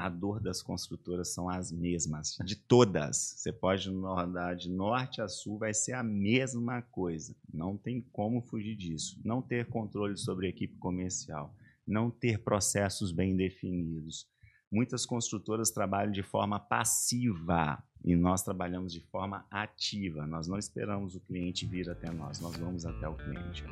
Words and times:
a 0.00 0.08
dor 0.08 0.40
das 0.40 0.62
construtoras 0.62 1.28
são 1.34 1.46
as 1.50 1.70
mesmas, 1.70 2.38
de 2.42 2.56
todas. 2.56 3.34
Você 3.36 3.52
pode 3.52 3.90
rodar 3.90 4.56
de 4.56 4.70
norte 4.70 5.20
a 5.20 5.28
sul, 5.28 5.58
vai 5.58 5.74
ser 5.74 5.92
a 5.92 6.02
mesma 6.02 6.80
coisa. 6.80 7.36
Não 7.52 7.76
tem 7.76 8.00
como 8.10 8.40
fugir 8.40 8.74
disso. 8.76 9.20
Não 9.22 9.42
ter 9.42 9.66
controle 9.66 10.16
sobre 10.16 10.46
a 10.46 10.48
equipe 10.48 10.74
comercial, 10.78 11.54
não 11.86 12.10
ter 12.10 12.38
processos 12.42 13.12
bem 13.12 13.36
definidos. 13.36 14.26
Muitas 14.72 15.04
construtoras 15.04 15.70
trabalham 15.70 16.12
de 16.12 16.22
forma 16.22 16.58
passiva 16.58 17.82
e 18.02 18.16
nós 18.16 18.42
trabalhamos 18.42 18.92
de 18.94 19.00
forma 19.00 19.44
ativa. 19.50 20.26
Nós 20.26 20.46
não 20.48 20.56
esperamos 20.56 21.14
o 21.14 21.20
cliente 21.20 21.66
vir 21.66 21.90
até 21.90 22.10
nós, 22.10 22.40
nós 22.40 22.56
vamos 22.56 22.86
até 22.86 23.06
o 23.06 23.14
cliente. 23.16 23.64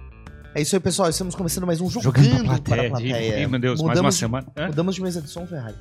É 0.55 0.61
isso 0.61 0.77
aí, 0.77 0.81
pessoal. 0.81 1.09
Estamos 1.09 1.35
começando 1.35 1.67
mais 1.67 1.81
um 1.81 1.89
Jogando, 1.89 2.23
Jogando 2.25 2.45
para 2.45 2.53
a 2.53 2.59
plateia. 2.59 2.91
plateia. 2.91 3.41
Ih, 3.43 3.47
meu 3.47 3.61
Deus, 3.61 3.81
mais 3.81 3.89
Mudamos 3.91 4.01
uma 4.07 4.11
de- 4.11 4.17
semana. 4.17 4.53
Hã? 4.57 4.67
Mudamos 4.67 4.95
de 4.95 5.03
mesa 5.03 5.23
de 5.23 5.29
som, 5.31 5.47
Ferrari. 5.47 5.77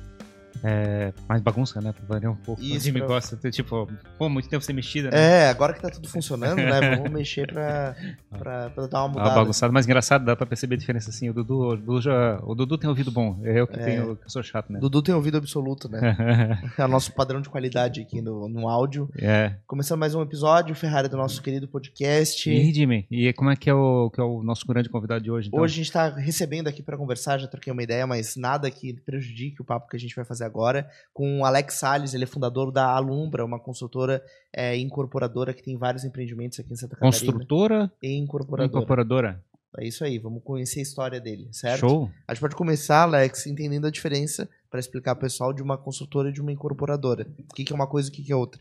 É, 0.62 1.12
mais 1.28 1.40
bagunça, 1.42 1.80
né? 1.80 1.92
Pra 1.92 2.04
variar 2.06 2.32
um 2.32 2.36
pouco. 2.36 2.60
Isso, 2.62 2.76
o 2.76 2.80
Jimmy 2.80 2.98
pra- 3.00 3.08
gosta, 3.08 3.36
de, 3.36 3.50
tipo, 3.50 3.88
pô, 4.18 4.28
muito 4.28 4.48
tempo 4.48 4.64
sem 4.64 4.74
mexida, 4.74 5.10
né? 5.10 5.16
É, 5.44 5.48
agora 5.50 5.72
que 5.72 5.80
tá 5.80 5.88
tudo 5.90 6.08
funcionando, 6.08 6.56
né? 6.56 6.96
Vamos 6.96 7.10
mexer 7.12 7.52
pra, 7.52 7.94
pra, 8.38 8.70
pra 8.70 8.86
dar 8.86 9.00
uma 9.04 9.08
mudada. 9.08 9.34
bagunçada, 9.34 9.72
mas 9.72 9.86
engraçado, 9.86 10.24
dá 10.24 10.34
pra 10.36 10.46
perceber 10.46 10.74
a 10.74 10.78
diferença 10.78 11.10
assim. 11.10 11.28
O 11.30 11.32
Dudu, 11.34 11.58
o 11.60 11.76
Dudu, 11.76 12.00
já, 12.00 12.40
o 12.42 12.54
Dudu 12.54 12.76
tem 12.78 12.88
ouvido 12.88 13.10
bom. 13.10 13.38
É 13.44 13.60
eu 13.60 13.66
que, 13.66 13.78
É. 13.78 13.84
tenho, 13.84 14.16
que 14.16 14.30
sou 14.30 14.42
chato, 14.42 14.72
né? 14.72 14.78
Dudu 14.80 15.02
tem 15.02 15.14
ouvido 15.14 15.38
absoluto, 15.38 15.88
né? 15.88 16.00
É 16.78 16.84
o 16.84 16.88
nosso 16.88 17.12
padrão 17.12 17.40
de 17.40 17.48
qualidade 17.48 18.00
aqui 18.00 18.20
no, 18.20 18.48
no 18.48 18.68
áudio. 18.68 19.08
é. 19.18 19.54
Começando 19.66 19.98
mais 20.00 20.14
um 20.14 20.22
episódio, 20.22 20.74
Ferrari, 20.74 21.08
do 21.08 21.16
nosso 21.16 21.42
querido 21.42 21.68
podcast. 21.68 22.48
E 22.48 22.52
aí, 22.52 22.72
Jimmy, 22.72 23.06
e 23.10 23.32
como 23.32 23.50
é 23.50 23.56
que 23.56 23.68
é 23.68 23.74
o, 23.74 24.10
que 24.10 24.20
é 24.20 24.24
o 24.24 24.42
nosso 24.42 24.66
grande 24.66 24.88
convidado 24.88 25.22
de 25.22 25.30
hoje? 25.30 25.48
Então? 25.48 25.60
Hoje 25.60 25.74
a 25.74 25.76
gente 25.84 25.92
tá 25.92 26.08
recebendo 26.08 26.68
aqui 26.68 26.82
para 26.82 26.96
conversar, 26.96 27.38
já 27.38 27.46
troquei 27.46 27.72
uma 27.72 27.82
ideia, 27.82 28.06
mas 28.06 28.36
nada 28.36 28.70
que 28.70 28.92
prejudique 29.04 29.60
o 29.60 29.64
papo 29.64 29.88
que 29.88 29.96
a 29.96 30.00
gente 30.00 30.14
vai 30.16 30.24
fazer 30.24 30.44
agora, 30.48 30.88
com 31.12 31.40
o 31.40 31.44
Alex 31.44 31.74
Salles, 31.74 32.14
ele 32.14 32.24
é 32.24 32.26
fundador 32.26 32.72
da 32.72 32.86
Alumbra, 32.86 33.44
uma 33.44 33.60
consultora 33.60 34.22
é, 34.52 34.76
incorporadora 34.76 35.54
que 35.54 35.62
tem 35.62 35.76
vários 35.76 36.04
empreendimentos 36.04 36.58
aqui 36.58 36.72
em 36.72 36.76
Santa 36.76 36.96
Catarina. 36.96 37.12
Construtora 37.12 37.92
E 38.02 38.16
incorporadora. 38.16 38.66
incorporadora? 38.68 39.44
É 39.78 39.86
isso 39.86 40.02
aí, 40.02 40.18
vamos 40.18 40.42
conhecer 40.42 40.80
a 40.80 40.82
história 40.82 41.20
dele, 41.20 41.48
certo? 41.52 41.80
Show. 41.80 42.10
A 42.26 42.34
gente 42.34 42.40
pode 42.40 42.56
começar, 42.56 43.02
Alex, 43.02 43.46
entendendo 43.46 43.86
a 43.86 43.90
diferença 43.90 44.48
para 44.70 44.80
explicar 44.80 45.14
pro 45.14 45.26
pessoal 45.26 45.52
de 45.52 45.62
uma 45.62 45.76
consultora 45.78 46.30
e 46.30 46.32
de 46.32 46.40
uma 46.40 46.50
incorporadora. 46.50 47.26
O 47.50 47.54
que, 47.54 47.64
que 47.64 47.72
é 47.72 47.76
uma 47.76 47.86
coisa 47.86 48.08
e 48.08 48.10
o 48.10 48.14
que, 48.14 48.22
que 48.22 48.32
é 48.32 48.36
outra. 48.36 48.60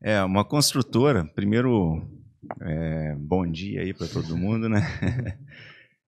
É, 0.00 0.22
uma 0.22 0.44
construtora, 0.44 1.24
primeiro, 1.34 2.06
é, 2.60 3.14
bom 3.18 3.46
dia 3.50 3.80
aí 3.80 3.94
para 3.94 4.06
todo 4.06 4.36
mundo, 4.36 4.68
né? 4.68 4.80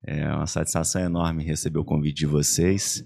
É 0.01 0.25
uma 0.33 0.47
satisfação 0.47 1.01
enorme 1.01 1.43
receber 1.43 1.79
o 1.79 1.83
convite 1.83 2.19
de 2.19 2.25
vocês. 2.25 3.03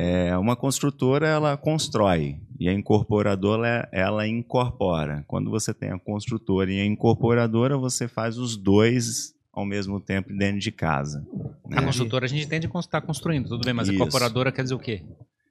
É, 0.00 0.38
uma 0.38 0.54
construtora, 0.54 1.26
ela 1.26 1.56
constrói 1.56 2.38
e 2.56 2.68
a 2.68 2.72
incorporadora, 2.72 3.88
ela 3.90 4.28
incorpora. 4.28 5.24
Quando 5.26 5.50
você 5.50 5.74
tem 5.74 5.90
a 5.90 5.98
construtora 5.98 6.70
e 6.70 6.80
a 6.80 6.86
incorporadora, 6.86 7.76
você 7.76 8.06
faz 8.06 8.38
os 8.38 8.56
dois 8.56 9.34
ao 9.52 9.66
mesmo 9.66 9.98
tempo 9.98 10.32
dentro 10.32 10.60
de 10.60 10.70
casa. 10.70 11.26
A 11.64 11.80
né? 11.80 11.84
construtora 11.84 12.26
a 12.26 12.28
gente 12.28 12.46
entende 12.46 12.68
como 12.68 12.78
está 12.78 13.00
construindo, 13.00 13.48
tudo 13.48 13.64
bem, 13.64 13.74
mas 13.74 13.88
a 13.88 13.92
Isso. 13.92 14.00
incorporadora 14.00 14.52
quer 14.52 14.62
dizer 14.62 14.76
o 14.76 14.78
quê? 14.78 15.02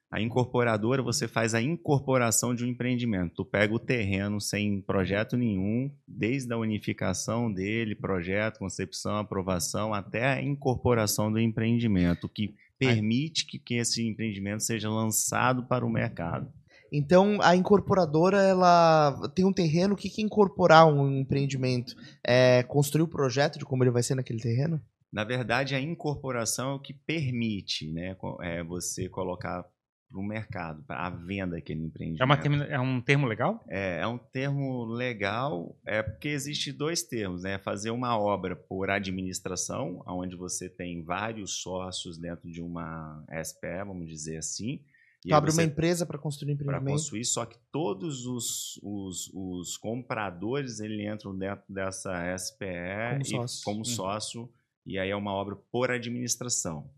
A 0.10 0.22
incorporadora, 0.22 1.04
você 1.04 1.28
faz 1.28 1.54
a 1.54 1.62
incorporação 1.62 2.56
de 2.56 2.64
um 2.64 2.70
empreendimento. 2.70 3.36
Tu 3.36 3.46
pega 3.46 3.74
o 3.74 3.80
terreno 3.80 4.40
sem 4.40 4.80
projeto 4.80 5.36
nenhum, 5.36 5.92
desde 6.08 6.54
a 6.54 6.58
unificação 6.58 7.52
dele, 7.52 7.94
projeto, 7.94 8.60
concepção, 8.60 9.18
aprovação, 9.18 9.94
até 9.94 10.26
a 10.26 10.42
incorporação 10.42 11.30
do 11.30 11.38
empreendimento, 11.38 12.30
que 12.30 12.56
permite 12.78 13.46
que, 13.46 13.60
que 13.60 13.76
esse 13.76 14.06
empreendimento 14.06 14.64
seja 14.64 14.90
lançado 14.90 15.68
para 15.68 15.86
o 15.86 15.90
mercado. 15.90 16.52
Então, 16.92 17.40
a 17.42 17.56
incorporadora, 17.56 18.42
ela 18.42 19.30
tem 19.36 19.46
um 19.46 19.52
terreno, 19.52 19.94
o 19.94 19.98
que, 19.98 20.10
que 20.10 20.22
é 20.22 20.26
incorporar 20.26 20.88
um 20.88 21.20
empreendimento? 21.20 21.94
É 22.26 22.64
construir 22.64 23.04
o 23.04 23.08
projeto 23.08 23.60
de 23.60 23.66
como 23.66 23.84
ele 23.84 23.92
vai 23.92 24.04
ser 24.04 24.16
naquele 24.16 24.40
terreno? 24.40 24.82
Na 25.12 25.24
verdade, 25.24 25.76
a 25.76 25.82
incorporação 25.82 26.72
é 26.72 26.74
o 26.76 26.80
que 26.80 26.94
permite 26.94 27.92
né, 27.92 28.16
é, 28.42 28.64
você 28.64 29.10
colocar 29.10 29.66
para 30.10 30.20
o 30.20 30.24
mercado, 30.24 30.84
para 30.84 31.06
a 31.06 31.10
venda 31.10 31.56
daquele 31.56 31.82
empreendimento. 31.84 32.22
É, 32.22 32.26
uma 32.26 32.38
termi- 32.38 32.66
é 32.70 32.80
um 32.80 33.02
termo 33.02 33.28
legal? 33.28 33.64
É, 33.68 34.00
é 34.00 34.08
um 34.08 34.18
termo 34.18 34.86
legal, 34.86 35.78
é 35.86 36.02
porque 36.02 36.30
existe 36.30 36.72
dois 36.72 37.04
termos, 37.04 37.44
né? 37.44 37.58
Fazer 37.60 37.92
uma 37.92 38.18
obra 38.18 38.56
por 38.56 38.90
administração, 38.90 40.02
onde 40.08 40.36
você 40.36 40.70
tem 40.70 41.04
vários 41.04 41.62
sócios 41.62 42.18
dentro 42.18 42.50
de 42.50 42.62
uma 42.62 43.24
SPE, 43.44 43.84
vamos 43.86 44.08
dizer 44.08 44.38
assim. 44.38 44.82
Tu 45.28 45.34
abre 45.34 45.52
uma 45.52 45.64
empresa 45.64 46.06
para 46.06 46.18
construir 46.18 46.54
um 46.54 46.56
para 46.56 46.64
empreendimento? 46.68 46.94
construir, 46.94 47.26
só 47.26 47.46
que 47.46 47.58
todos 47.70 48.26
os, 48.26 48.80
os, 48.82 49.30
os 49.34 49.76
compradores 49.76 50.80
ele 50.80 51.06
entram 51.06 51.38
dentro 51.38 51.66
dessa 51.68 52.14
SPE 52.38 52.66
Como 53.10 53.22
e- 53.24 53.26
sócio. 53.26 53.62
como 53.66 53.78
Uhum. 53.80 53.84
sócio, 53.86 54.50
e 54.86 54.98
aí 54.98 55.10
é 55.10 55.16
uma 55.16 55.34
obra 55.34 55.58
por 55.70 55.92
administração. 55.92 56.90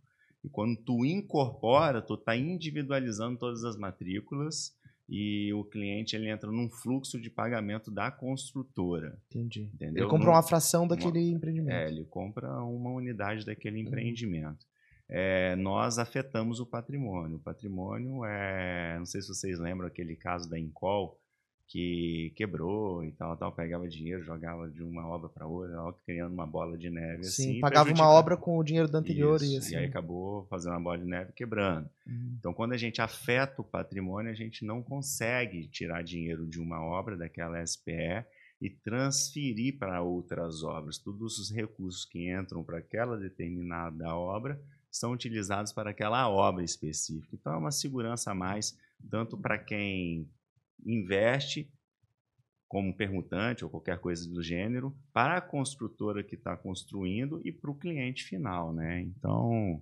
E 0.44 0.50
quando 0.50 0.78
tu 0.78 1.06
incorpora, 1.06 2.02
tu 2.02 2.14
está 2.14 2.36
individualizando 2.36 3.38
todas 3.38 3.64
as 3.64 3.78
matrículas 3.78 4.74
e 5.08 5.52
o 5.54 5.64
cliente 5.64 6.16
ele 6.16 6.30
entra 6.30 6.52
num 6.52 6.70
fluxo 6.70 7.20
de 7.20 7.30
pagamento 7.30 7.90
da 7.92 8.12
construtora, 8.12 9.20
Entendi. 9.30 9.70
entendeu? 9.74 10.04
Ele 10.04 10.10
compra 10.10 10.30
uma 10.30 10.44
fração 10.44 10.88
daquele 10.88 11.32
empreendimento. 11.32 11.74
é, 11.76 11.88
ele 11.90 12.06
compra 12.06 12.62
uma 12.64 12.92
unidade 12.92 13.46
daquele 13.46 13.82
Uhum. 13.82 13.88
empreendimento. 13.88 14.66
É, 15.12 15.56
nós 15.56 15.98
afetamos 15.98 16.60
o 16.60 16.66
patrimônio. 16.68 17.38
O 17.38 17.42
patrimônio 17.42 18.24
é. 18.24 18.96
Não 19.00 19.06
sei 19.08 19.22
se 19.22 19.28
vocês 19.30 19.58
lembram 19.58 19.88
aquele 19.88 20.16
caso 20.16 20.48
da 20.48 20.60
Incol, 20.60 21.20
que 21.70 22.34
quebrou 22.36 23.04
e 23.04 23.12
tal, 23.12 23.38
tal, 23.38 23.52
pegava 23.52 23.88
dinheiro, 23.88 24.24
jogava 24.24 24.68
de 24.68 24.82
uma 24.82 25.08
obra 25.08 25.30
para 25.30 25.46
outra, 25.46 25.94
criando 26.04 26.34
uma 26.34 26.48
bola 26.48 26.76
de 26.76 26.90
neve. 26.90 27.24
Sim, 27.26 27.52
assim, 27.52 27.60
pagava 27.60 27.92
uma 27.92 28.10
obra 28.10 28.36
com 28.36 28.58
o 28.58 28.64
dinheiro 28.64 28.90
da 28.90 28.98
anterior 28.98 29.40
e 29.40 29.46
Isso, 29.46 29.58
assim. 29.60 29.76
E 29.76 29.78
aí 29.78 29.86
acabou 29.86 30.48
fazendo 30.50 30.74
uma 30.74 30.82
bola 30.82 30.98
de 30.98 31.06
neve 31.06 31.30
e 31.30 31.34
quebrando. 31.34 31.88
Uhum. 32.08 32.36
Então, 32.40 32.54
quando 32.56 32.74
a 32.74 32.78
gente 32.78 33.00
afeta 33.04 33.62
o 33.62 33.64
patrimônio, 33.64 34.32
a 34.32 34.36
gente 34.36 34.66
não 34.66 34.82
consegue 34.82 35.68
tirar 35.68 36.04
dinheiro 36.04 36.48
de 36.48 36.60
uma 36.60 36.84
obra, 36.84 37.16
daquela 37.16 37.64
SPE, 37.64 38.26
e 38.60 38.68
transferir 38.72 39.78
para 39.78 40.02
outras 40.02 40.64
obras. 40.64 40.98
Todos 40.98 41.38
os 41.38 41.52
recursos 41.52 42.04
que 42.04 42.34
entram 42.34 42.64
para 42.64 42.80
aquela 42.80 43.16
determinada 43.16 44.16
obra 44.16 44.60
são 44.90 45.12
utilizados 45.12 45.72
para 45.72 45.92
aquela 45.92 46.28
obra 46.28 46.64
específica. 46.64 47.36
Então, 47.40 47.54
é 47.54 47.58
uma 47.58 47.72
segurança 47.72 48.32
a 48.32 48.36
mais, 48.36 48.76
tanto 49.08 49.38
para 49.38 49.60
quem 49.60 50.28
investe, 50.86 51.72
como 52.68 52.96
permutante 52.96 53.64
ou 53.64 53.70
qualquer 53.70 54.00
coisa 54.00 54.30
do 54.30 54.44
gênero, 54.44 54.96
para 55.12 55.38
a 55.38 55.42
construtora 55.42 56.24
que 56.24 56.36
está 56.36 56.56
construindo 56.56 57.42
e 57.44 57.52
para 57.52 57.72
o 57.72 57.76
cliente 57.76 58.24
final. 58.24 58.74
Né? 58.74 59.02
Então, 59.02 59.82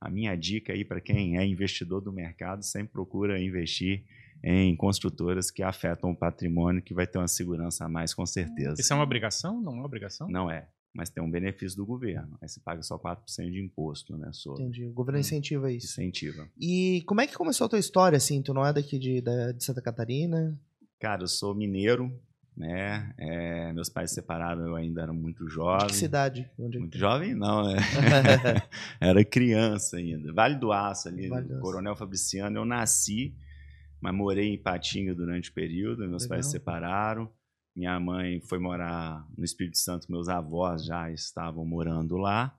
a 0.00 0.08
minha 0.08 0.36
dica 0.36 0.72
aí 0.72 0.84
para 0.84 1.00
quem 1.00 1.36
é 1.36 1.44
investidor 1.44 2.00
do 2.00 2.12
mercado, 2.12 2.62
sempre 2.62 2.92
procura 2.92 3.40
investir 3.40 4.04
em 4.42 4.76
construtoras 4.76 5.50
que 5.50 5.62
afetam 5.62 6.10
o 6.10 6.16
patrimônio, 6.16 6.82
que 6.82 6.94
vai 6.94 7.06
ter 7.06 7.18
uma 7.18 7.26
segurança 7.26 7.84
a 7.84 7.88
mais, 7.88 8.14
com 8.14 8.24
certeza. 8.24 8.76
Isso 8.78 8.92
é 8.92 8.96
uma 8.96 9.02
obrigação? 9.02 9.60
Não 9.60 9.72
é 9.72 9.74
uma 9.76 9.84
obrigação? 9.84 10.28
Não 10.28 10.50
é, 10.50 10.68
mas 10.98 11.08
tem 11.08 11.22
um 11.22 11.30
benefício 11.30 11.76
do 11.76 11.86
governo. 11.86 12.36
Aí 12.42 12.48
você 12.48 12.58
paga 12.58 12.82
só 12.82 12.98
4% 12.98 13.52
de 13.52 13.62
imposto 13.62 14.16
né, 14.16 14.30
sobre. 14.32 14.64
Entendi. 14.64 14.84
O 14.84 14.92
governo 14.92 15.20
incentiva 15.20 15.70
isso. 15.70 15.86
Incentiva. 15.86 16.48
E 16.60 17.04
como 17.06 17.20
é 17.20 17.26
que 17.28 17.36
começou 17.36 17.66
a 17.66 17.68
tua 17.68 17.78
história, 17.78 18.16
assim? 18.16 18.42
Tu 18.42 18.52
não 18.52 18.66
é 18.66 18.72
daqui 18.72 18.98
de, 18.98 19.20
de 19.20 19.62
Santa 19.64 19.80
Catarina? 19.80 20.58
Cara, 20.98 21.22
eu 21.22 21.28
sou 21.28 21.54
mineiro, 21.54 22.12
né? 22.56 23.14
É, 23.16 23.72
meus 23.72 23.88
pais 23.88 24.10
se 24.10 24.16
separaram, 24.16 24.66
eu 24.66 24.74
ainda 24.74 25.02
era 25.02 25.12
muito 25.12 25.46
De 25.46 25.54
jovem. 25.54 25.86
que 25.86 25.94
cidade? 25.94 26.50
Onde... 26.58 26.80
Muito 26.80 26.98
jovem, 26.98 27.32
não, 27.32 27.62
né? 27.62 27.76
Era 29.00 29.24
criança 29.24 29.98
ainda. 29.98 30.32
Vale 30.32 30.56
do 30.56 30.72
Aço 30.72 31.06
ali, 31.06 31.28
Vale 31.28 31.46
do. 31.46 31.60
Coronel 31.60 31.94
Fabriciano. 31.94 32.58
Eu 32.58 32.64
nasci, 32.64 33.32
mas 34.00 34.12
morei 34.12 34.52
em 34.52 34.58
Patinga 34.58 35.14
durante 35.14 35.50
o 35.50 35.52
período. 35.52 36.08
Meus 36.08 36.24
Legal. 36.24 36.38
pais 36.38 36.46
se 36.46 36.50
separaram. 36.50 37.30
Minha 37.78 38.00
mãe 38.00 38.40
foi 38.40 38.58
morar 38.58 39.24
no 39.36 39.44
Espírito 39.44 39.78
Santo, 39.78 40.10
meus 40.10 40.28
avós 40.28 40.84
já 40.84 41.12
estavam 41.12 41.64
morando 41.64 42.16
lá. 42.16 42.52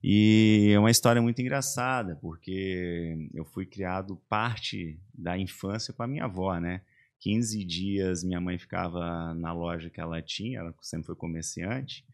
E 0.00 0.70
é 0.72 0.78
uma 0.78 0.92
história 0.92 1.20
muito 1.20 1.42
engraçada, 1.42 2.14
porque 2.22 3.28
eu 3.34 3.44
fui 3.44 3.66
criado 3.66 4.14
parte 4.28 4.96
da 5.12 5.36
infância 5.36 5.92
com 5.92 6.04
a 6.04 6.06
minha 6.06 6.26
avó, 6.26 6.56
né? 6.60 6.82
15 7.18 7.64
dias 7.64 8.22
minha 8.22 8.40
mãe 8.40 8.58
ficava 8.58 9.34
na 9.34 9.52
loja 9.52 9.90
que 9.90 10.00
ela 10.00 10.22
tinha, 10.22 10.60
ela 10.60 10.72
sempre 10.80 11.06
foi 11.06 11.16
comerciante, 11.16 12.06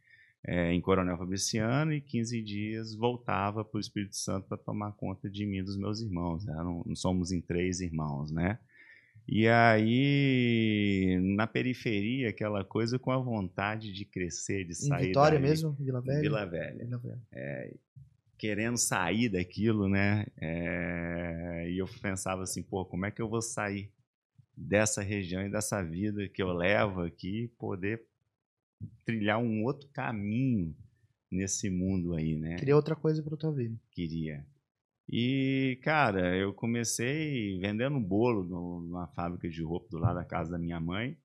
é, 0.42 0.72
em 0.72 0.80
Coronel 0.80 1.18
Fabriciano, 1.18 1.92
e 1.92 2.00
15 2.00 2.40
dias 2.40 2.94
voltava 2.94 3.66
para 3.66 3.76
o 3.76 3.80
Espírito 3.80 4.16
Santo 4.16 4.48
para 4.48 4.56
tomar 4.56 4.92
conta 4.92 5.28
de 5.28 5.44
mim 5.44 5.58
e 5.58 5.62
dos 5.62 5.76
meus 5.76 6.00
irmãos. 6.00 6.48
Eram, 6.48 6.82
somos 6.94 7.32
em 7.32 7.40
três 7.42 7.82
irmãos, 7.82 8.32
né? 8.32 8.58
E 9.28 9.48
aí, 9.48 11.18
na 11.36 11.46
periferia, 11.46 12.28
aquela 12.30 12.64
coisa 12.64 12.98
com 12.98 13.10
a 13.10 13.18
vontade 13.18 13.92
de 13.92 14.04
crescer, 14.04 14.64
de 14.64 14.70
Em 14.70 14.74
sair 14.74 15.06
Vitória 15.08 15.38
daí. 15.38 15.48
mesmo? 15.48 15.72
Vila 15.72 16.00
Velha? 16.00 16.20
Vila 16.20 16.46
Velha. 16.46 16.84
Vila 16.84 16.98
Velha. 16.98 17.22
É, 17.32 17.74
querendo 18.38 18.76
sair 18.76 19.28
daquilo, 19.28 19.88
né? 19.88 20.26
É, 20.40 21.66
e 21.70 21.78
eu 21.78 21.86
pensava 22.00 22.44
assim, 22.44 22.62
pô, 22.62 22.84
como 22.84 23.04
é 23.04 23.10
que 23.10 23.20
eu 23.20 23.28
vou 23.28 23.42
sair 23.42 23.90
dessa 24.56 25.02
região 25.02 25.44
e 25.44 25.50
dessa 25.50 25.82
vida 25.82 26.28
que 26.28 26.42
eu 26.42 26.52
levo 26.52 27.02
aqui 27.02 27.48
poder 27.58 28.02
trilhar 29.04 29.38
um 29.38 29.64
outro 29.64 29.88
caminho 29.88 30.74
nesse 31.30 31.68
mundo 31.68 32.14
aí, 32.14 32.36
né? 32.36 32.56
Queria 32.56 32.76
outra 32.76 32.94
coisa 32.94 33.22
para 33.22 33.36
tua 33.36 33.52
vida. 33.52 33.76
Queria. 33.90 34.46
E, 35.08 35.78
cara, 35.82 36.36
eu 36.36 36.52
comecei 36.52 37.58
vendendo 37.60 38.00
bolo 38.00 38.42
numa 38.44 39.06
fábrica 39.08 39.48
de 39.48 39.62
roupa 39.62 39.86
do 39.90 39.98
lado 39.98 40.16
da 40.16 40.24
casa 40.24 40.50
da 40.50 40.58
minha 40.58 40.80
mãe 40.80 41.16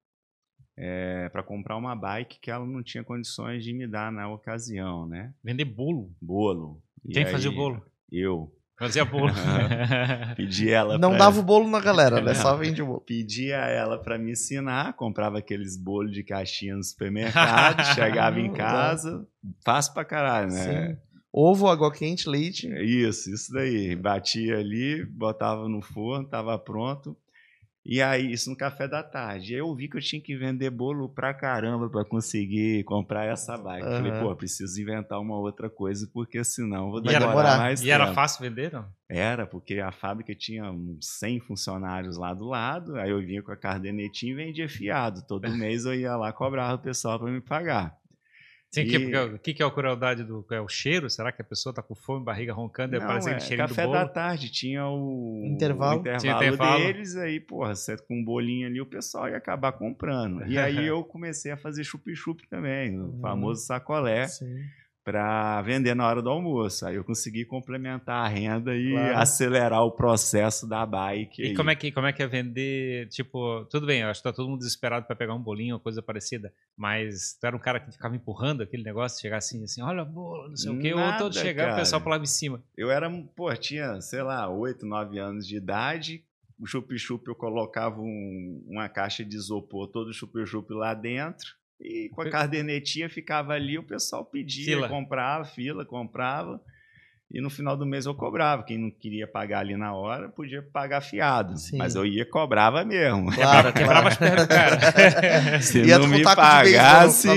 é, 0.77 1.29
para 1.29 1.43
comprar 1.43 1.77
uma 1.77 1.95
bike 1.95 2.39
que 2.39 2.51
ela 2.51 2.65
não 2.65 2.83
tinha 2.83 3.03
condições 3.03 3.63
de 3.63 3.73
me 3.73 3.87
dar 3.87 4.11
na 4.11 4.29
ocasião, 4.29 5.07
né? 5.07 5.33
Vender 5.43 5.65
bolo? 5.65 6.11
Bolo. 6.21 6.81
E 7.03 7.13
Quem 7.13 7.25
aí, 7.25 7.31
fazia 7.31 7.49
o 7.49 7.55
bolo? 7.55 7.83
Eu. 8.11 8.51
Fazia 8.77 9.05
bolo. 9.05 9.31
Pedi 10.35 10.71
ela. 10.71 10.97
Não 10.97 11.09
pra... 11.09 11.19
dava 11.19 11.39
o 11.39 11.43
bolo 11.43 11.69
na 11.69 11.79
galera, 11.79 12.19
né? 12.19 12.33
Só 12.33 12.55
vende 12.55 12.81
o 12.81 12.85
bolo. 12.87 13.01
Pedia 13.01 13.57
ela 13.57 13.99
para 14.01 14.17
me 14.17 14.31
ensinar, 14.31 14.93
comprava 14.93 15.37
aqueles 15.37 15.77
bolos 15.77 16.11
de 16.11 16.23
caixinha 16.23 16.75
no 16.75 16.83
supermercado, 16.83 17.83
chegava 17.93 18.39
em 18.39 18.51
casa, 18.51 19.27
fácil 19.63 19.93
pra 19.93 20.03
caralho, 20.03 20.51
né? 20.51 20.87
Sim. 20.87 20.97
Ovo, 21.33 21.67
água 21.67 21.91
quente, 21.91 22.27
leite. 22.29 22.67
Isso, 22.83 23.33
isso 23.33 23.53
daí. 23.53 23.95
Batia 23.95 24.57
ali, 24.57 25.05
botava 25.05 25.67
no 25.69 25.81
forno, 25.81 26.27
tava 26.27 26.57
pronto. 26.59 27.15
E 27.83 27.99
aí, 27.99 28.31
isso 28.31 28.47
no 28.49 28.55
café 28.55 28.87
da 28.87 29.01
tarde. 29.01 29.55
Eu 29.55 29.73
vi 29.73 29.87
que 29.87 29.97
eu 29.97 30.01
tinha 30.01 30.21
que 30.21 30.35
vender 30.37 30.69
bolo 30.69 31.09
pra 31.09 31.33
caramba 31.33 31.89
para 31.89 32.05
conseguir 32.05 32.83
comprar 32.83 33.25
essa 33.25 33.57
bike. 33.57 33.87
Uhum. 33.87 33.91
Falei, 33.95 34.11
pô, 34.21 34.35
preciso 34.35 34.79
inventar 34.79 35.19
uma 35.19 35.35
outra 35.39 35.67
coisa, 35.67 36.07
porque 36.13 36.43
senão 36.43 36.91
vou 36.91 37.01
demorar 37.01 37.57
mais 37.57 37.79
E 37.81 37.85
tempo. 37.85 37.93
era 37.95 38.13
fácil 38.13 38.43
vender, 38.43 38.71
não? 38.71 38.85
Era, 39.09 39.47
porque 39.47 39.79
a 39.79 39.91
fábrica 39.91 40.35
tinha 40.35 40.69
uns 40.71 41.07
100 41.17 41.39
funcionários 41.39 42.17
lá 42.17 42.35
do 42.35 42.45
lado, 42.45 42.97
aí 42.97 43.09
eu 43.09 43.19
vinha 43.19 43.41
com 43.41 43.51
a 43.51 43.57
cardenetinha 43.57 44.31
e 44.33 44.35
vendia 44.35 44.69
fiado. 44.69 45.25
Todo 45.25 45.49
mês 45.57 45.83
eu 45.85 45.95
ia 45.95 46.15
lá 46.15 46.31
cobrar 46.31 46.75
o 46.75 46.79
pessoal 46.79 47.17
para 47.17 47.31
me 47.31 47.41
pagar. 47.41 47.99
Sim, 48.71 48.81
o 48.81 48.85
e... 48.85 49.39
que, 49.39 49.53
que, 49.53 49.61
é 49.61 49.65
a 49.65 49.69
crueldade 49.69 50.23
do 50.23 50.45
é 50.49 50.61
o 50.61 50.67
cheiro? 50.67 51.09
Será 51.09 51.29
que 51.31 51.41
a 51.41 51.45
pessoa 51.45 51.71
está 51.71 51.81
com 51.81 51.93
fome, 51.93 52.23
barriga 52.23 52.53
roncando 52.53 52.95
e 52.95 52.97
aparece 52.97 53.27
é, 53.27 53.33
aquele 53.33 53.45
cheirinho 53.45 53.67
café 53.67 53.81
do 53.81 53.87
bolo? 53.89 53.99
da 53.99 54.07
tarde 54.07 54.49
tinha 54.49 54.87
o 54.87 55.43
intervalo, 55.45 55.97
o 55.97 55.99
intervalo, 55.99 56.43
intervalo, 56.45 56.83
deles, 56.83 57.17
aí, 57.17 57.39
porra, 57.41 57.75
certo, 57.75 58.07
com 58.07 58.15
um 58.15 58.23
bolinho 58.23 58.67
ali 58.67 58.79
o 58.79 58.85
pessoal 58.85 59.27
ia 59.27 59.35
acabar 59.35 59.73
comprando. 59.73 60.47
E 60.47 60.57
aí 60.57 60.85
eu 60.87 61.03
comecei 61.03 61.51
a 61.51 61.57
fazer 61.57 61.83
chup-chup 61.83 62.47
também, 62.47 62.97
o 62.97 63.03
uhum. 63.03 63.19
famoso 63.19 63.65
sacolé. 63.65 64.27
Sim 64.27 64.61
para 65.11 65.61
vender 65.63 65.93
na 65.93 66.07
hora 66.07 66.21
do 66.21 66.29
almoço. 66.29 66.85
Aí 66.85 66.95
eu 66.95 67.03
consegui 67.03 67.43
complementar 67.43 68.25
a 68.25 68.27
renda 68.29 68.73
e 68.73 68.91
claro. 68.91 69.17
acelerar 69.17 69.83
o 69.83 69.91
processo 69.91 70.65
da 70.65 70.85
bike. 70.85 71.41
E 71.41 71.45
aí. 71.47 71.53
como 71.53 71.69
é 71.69 71.75
que 71.75 71.91
como 71.91 72.07
é 72.07 72.13
que 72.13 72.23
é 72.23 72.27
vender, 72.27 73.09
tipo, 73.09 73.65
tudo 73.65 73.85
bem, 73.85 74.01
eu 74.01 74.07
acho 74.07 74.21
que 74.21 74.23
tá 74.23 74.31
todo 74.31 74.47
mundo 74.47 74.59
desesperado 74.59 75.05
para 75.05 75.15
pegar 75.15 75.35
um 75.35 75.43
bolinho, 75.43 75.75
uma 75.75 75.81
coisa 75.81 76.01
parecida, 76.01 76.53
mas 76.77 77.37
tu 77.37 77.45
era 77.45 77.53
um 77.53 77.59
cara 77.59 77.81
que 77.81 77.91
ficava 77.91 78.15
empurrando 78.15 78.63
aquele 78.63 78.83
negócio, 78.83 79.19
chegar 79.19 79.37
assim, 79.37 79.61
assim, 79.65 79.81
olha, 79.81 80.05
bolo, 80.05 80.47
não 80.47 80.55
sei 80.55 80.71
o 80.71 80.79
quê, 80.79 80.93
ou 80.93 81.17
todo 81.17 81.37
chegar 81.37 81.73
o 81.73 81.75
pessoal 81.75 82.01
lá 82.05 82.17
em 82.17 82.25
cima. 82.25 82.63
Eu 82.77 82.89
era, 82.89 83.09
pô, 83.35 83.53
tinha, 83.57 83.99
sei 83.99 84.21
lá, 84.21 84.49
8, 84.49 84.85
9 84.85 85.19
anos 85.19 85.45
de 85.45 85.57
idade, 85.57 86.23
o 86.57 86.65
chup-chup 86.65 87.27
eu 87.27 87.35
colocava 87.35 87.99
um, 87.99 88.63
uma 88.65 88.87
caixa 88.87 89.25
de 89.25 89.35
isopor, 89.35 89.87
todo 89.87 90.07
o 90.07 90.13
chup-chup 90.13 90.71
lá 90.73 90.93
dentro, 90.93 91.59
e 91.83 92.09
com 92.09 92.21
a 92.21 92.29
cadernetinha 92.29 93.09
ficava 93.09 93.53
ali, 93.53 93.77
o 93.77 93.83
pessoal 93.83 94.23
pedia, 94.23 94.65
fila. 94.65 94.87
comprava, 94.87 95.45
fila, 95.45 95.85
comprava. 95.85 96.61
E 97.33 97.39
no 97.39 97.49
final 97.49 97.77
do 97.77 97.85
mês 97.85 98.05
eu 98.05 98.13
cobrava. 98.13 98.63
Quem 98.63 98.77
não 98.77 98.91
queria 98.91 99.25
pagar 99.25 99.59
ali 99.59 99.77
na 99.77 99.93
hora, 99.93 100.27
podia 100.27 100.61
pagar 100.61 100.99
fiado. 101.01 101.57
Sim. 101.57 101.77
Mas 101.77 101.95
eu 101.95 102.05
ia 102.05 102.25
cobrava 102.25 102.83
mesmo. 102.83 103.31
Claro, 103.33 103.71
quebrava 103.71 104.09
as 104.09 104.17
pernas 104.17 104.47
cara. 104.47 105.61
Se 105.61 105.81
ia 105.81 105.97
não 105.97 106.07
me 106.07 106.21
pagasse, 106.23 107.29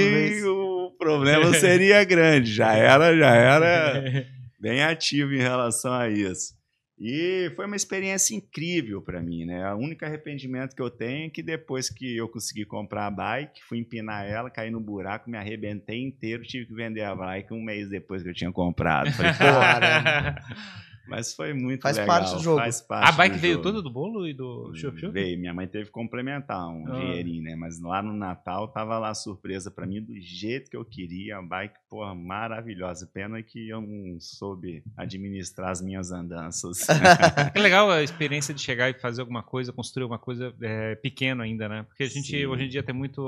o 0.45 0.91
problema 0.99 1.55
seria 1.55 2.03
grande. 2.05 2.53
Já 2.53 2.75
era, 2.75 3.17
já 3.17 3.35
era 3.35 4.27
bem 4.61 4.83
ativo 4.83 5.33
em 5.33 5.41
relação 5.41 5.93
a 5.93 6.09
isso. 6.09 6.55
E 6.99 7.53
foi 7.57 7.67
uma 7.67 7.75
experiência 7.75 8.37
incrível 8.37 9.03
para 9.03 9.21
mim, 9.21 9.45
né? 9.45 9.73
O 9.75 9.79
único 9.79 10.05
arrependimento 10.05 10.77
que 10.77 10.83
eu 10.83 10.91
tenho 10.91 11.27
é 11.27 11.31
que 11.31 11.43
depois 11.43 11.91
que 11.91 12.17
eu 12.17 12.29
consegui 12.29 12.65
comprar 12.65 13.07
a 13.07 13.11
bike, 13.11 13.65
fui 13.65 13.79
empinar 13.79 14.25
ela, 14.25 14.49
caí 14.49 14.71
no 14.71 14.81
buraco, 14.81 15.29
me 15.29 15.37
arrebentei 15.37 16.01
inteiro, 16.01 16.45
tive 16.45 16.67
que 16.67 16.75
vender 16.75 17.03
a 17.03 17.15
bike 17.15 17.53
um 17.53 17.61
mês 17.61 17.89
depois 17.89 18.23
que 18.23 18.29
eu 18.29 18.35
tinha 18.35 18.53
comprado. 18.53 19.11
Falei, 19.13 19.33
porra, 19.35 20.37
Mas 21.07 21.35
foi 21.35 21.53
muito 21.53 21.83
Faz 21.83 21.97
legal. 21.97 22.19
Parte 22.19 22.35
do 22.35 22.43
jogo. 22.43 22.59
Faz 22.59 22.81
parte 22.81 23.09
a 23.09 23.13
bike 23.13 23.39
veio 23.39 23.61
toda 23.61 23.83
do 23.83 23.91
bolo 23.91 24.27
e 24.27 24.33
do 24.33 24.73
chup 24.75 24.99
chup? 24.99 25.13
Veio. 25.13 25.39
Minha 25.39 25.53
mãe 25.53 25.67
teve 25.67 25.87
que 25.87 25.91
complementar 25.91 26.69
um 26.69 26.87
ah. 26.89 26.99
dinheirinho, 26.99 27.43
né? 27.43 27.55
Mas 27.57 27.81
lá 27.81 28.03
no 28.03 28.13
Natal 28.13 28.69
tava 28.69 28.99
lá 28.99 29.11
a 29.11 29.15
surpresa 29.15 29.71
para 29.71 29.87
mim 29.87 30.03
do 30.03 30.19
jeito 30.21 30.71
que 30.71 30.77
eu 30.77 30.85
queria. 30.85 31.39
A 31.39 31.43
bike, 31.43 31.75
porra, 31.89 32.15
maravilhosa. 32.15 33.07
Pena 33.07 33.43
que 33.43 33.69
eu 33.69 33.81
não 33.81 34.19
soube 34.21 34.83
administrar 34.97 35.71
as 35.71 35.81
minhas 35.81 36.11
andanças. 36.11 36.87
é 37.55 37.59
legal 37.59 37.91
a 37.91 38.03
experiência 38.03 38.55
de 38.55 38.61
chegar 38.61 38.91
e 38.91 38.95
fazer 38.95 39.21
alguma 39.21 39.43
coisa, 39.43 39.73
construir 39.73 40.05
alguma 40.05 40.19
coisa 40.19 40.55
é, 40.61 40.95
pequeno 40.97 41.43
ainda, 41.43 41.69
né? 41.69 41.83
Porque 41.85 42.03
a 42.03 42.09
gente 42.09 42.31
Sim. 42.31 42.47
hoje 42.47 42.65
em 42.65 42.69
dia 42.69 42.83
tem 42.83 42.95
muito. 42.95 43.21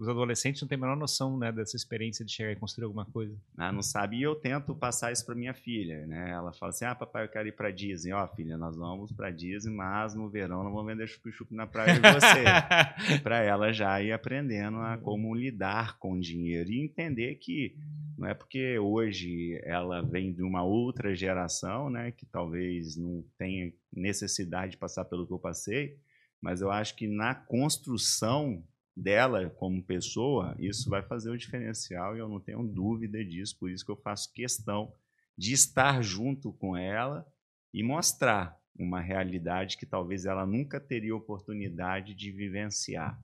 Os 0.00 0.08
adolescentes 0.08 0.60
não 0.60 0.68
têm 0.68 0.76
a 0.76 0.80
menor 0.80 0.96
noção 0.96 1.38
né, 1.38 1.50
dessa 1.50 1.76
experiência 1.76 2.24
de 2.24 2.32
chegar 2.32 2.52
e 2.52 2.56
construir 2.56 2.84
alguma 2.84 3.04
coisa. 3.06 3.34
Ah, 3.56 3.72
não 3.72 3.82
sabe. 3.82 4.18
E 4.18 4.22
eu 4.22 4.34
tento 4.34 4.74
passar 4.74 5.12
isso 5.12 5.24
para 5.24 5.34
minha 5.34 5.54
filha, 5.54 6.06
né? 6.06 6.30
Ela 6.30 6.52
fala 6.52 6.70
assim: 6.70 6.84
ah, 6.84 6.94
papai, 6.94 7.23
eu 7.24 7.28
quero 7.28 7.48
ir 7.48 7.52
para 7.52 7.70
Disney. 7.70 8.12
Ó, 8.12 8.24
oh, 8.24 8.28
filha, 8.28 8.56
nós 8.56 8.76
vamos 8.76 9.12
para 9.12 9.30
Disney, 9.30 9.74
mas 9.74 10.14
no 10.14 10.28
verão 10.28 10.62
não 10.62 10.72
vamos 10.72 10.86
vender 10.86 11.06
chup-chup 11.06 11.54
na 11.54 11.66
praia 11.66 11.94
de 11.94 12.00
você. 12.00 12.44
para 13.22 13.42
ela 13.42 13.72
já 13.72 14.00
ir 14.02 14.12
aprendendo 14.12 14.78
a 14.78 14.98
como 14.98 15.34
lidar 15.34 15.98
com 15.98 16.12
o 16.12 16.20
dinheiro 16.20 16.70
e 16.70 16.80
entender 16.80 17.34
que 17.36 17.76
não 18.16 18.28
é 18.28 18.34
porque 18.34 18.78
hoje 18.78 19.60
ela 19.64 20.02
vem 20.02 20.32
de 20.32 20.42
uma 20.42 20.62
outra 20.62 21.14
geração, 21.14 21.90
né, 21.90 22.12
que 22.12 22.24
talvez 22.26 22.96
não 22.96 23.24
tenha 23.36 23.72
necessidade 23.92 24.72
de 24.72 24.78
passar 24.78 25.04
pelo 25.04 25.26
que 25.26 25.32
eu 25.32 25.38
passei, 25.38 25.98
mas 26.40 26.60
eu 26.60 26.70
acho 26.70 26.94
que 26.94 27.08
na 27.08 27.34
construção 27.34 28.62
dela 28.96 29.50
como 29.50 29.82
pessoa, 29.82 30.54
isso 30.58 30.88
vai 30.88 31.02
fazer 31.02 31.30
o 31.30 31.36
diferencial 31.36 32.16
e 32.16 32.20
eu 32.20 32.28
não 32.28 32.38
tenho 32.38 32.62
dúvida 32.62 33.24
disso, 33.24 33.58
por 33.58 33.70
isso 33.70 33.84
que 33.84 33.90
eu 33.90 33.96
faço 33.96 34.32
questão 34.32 34.92
de 35.36 35.52
estar 35.52 36.02
junto 36.02 36.52
com 36.52 36.76
ela 36.76 37.26
e 37.72 37.82
mostrar 37.82 38.56
uma 38.78 39.00
realidade 39.00 39.76
que 39.76 39.86
talvez 39.86 40.24
ela 40.24 40.46
nunca 40.46 40.80
teria 40.80 41.14
oportunidade 41.14 42.14
de 42.14 42.30
vivenciar. 42.30 43.20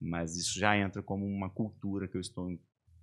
Mas 0.00 0.36
isso 0.36 0.58
já 0.58 0.76
entra 0.76 1.02
como 1.02 1.26
uma 1.26 1.50
cultura 1.50 2.08
que 2.08 2.16
eu 2.16 2.20
estou 2.20 2.50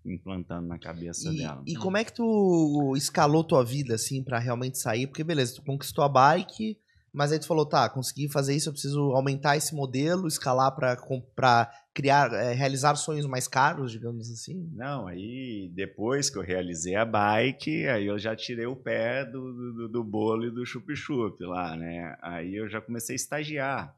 implantando 0.05 0.67
na 0.67 0.79
cabeça 0.79 1.31
e, 1.31 1.37
dela. 1.37 1.63
E 1.65 1.75
como 1.75 1.97
é 1.97 2.03
que 2.03 2.13
tu 2.13 2.93
escalou 2.95 3.43
tua 3.43 3.63
vida 3.63 3.95
assim 3.95 4.23
para 4.23 4.39
realmente 4.39 4.77
sair? 4.77 5.07
Porque 5.07 5.23
beleza, 5.23 5.55
tu 5.55 5.63
conquistou 5.63 6.03
a 6.03 6.09
bike, 6.09 6.77
mas 7.17 7.31
aí 7.31 7.39
tu 7.39 7.47
falou, 7.47 7.65
tá, 7.65 7.89
consegui 7.89 8.29
fazer 8.29 8.55
isso, 8.55 8.69
eu 8.69 8.73
preciso 8.73 8.99
aumentar 9.13 9.57
esse 9.57 9.73
modelo, 9.73 10.27
escalar 10.27 10.75
para 10.75 11.71
criar, 11.91 12.31
é, 12.31 12.53
realizar 12.53 12.93
sonhos 12.95 13.25
mais 13.25 13.47
caros, 13.47 13.91
digamos 13.91 14.29
assim? 14.29 14.69
Não, 14.71 15.07
aí 15.07 15.67
depois 15.73 16.29
que 16.29 16.37
eu 16.37 16.43
realizei 16.43 16.95
a 16.95 17.03
bike, 17.03 17.87
aí 17.87 18.05
eu 18.05 18.19
já 18.19 18.35
tirei 18.35 18.67
o 18.67 18.75
pé 18.75 19.25
do, 19.25 19.73
do, 19.73 19.89
do 19.89 20.03
bolo 20.03 20.45
e 20.45 20.51
do 20.51 20.63
chup-chup 20.63 21.43
lá, 21.43 21.75
né? 21.75 22.15
Aí 22.21 22.55
eu 22.55 22.69
já 22.69 22.79
comecei 22.79 23.15
a 23.15 23.17
estagiar. 23.17 23.97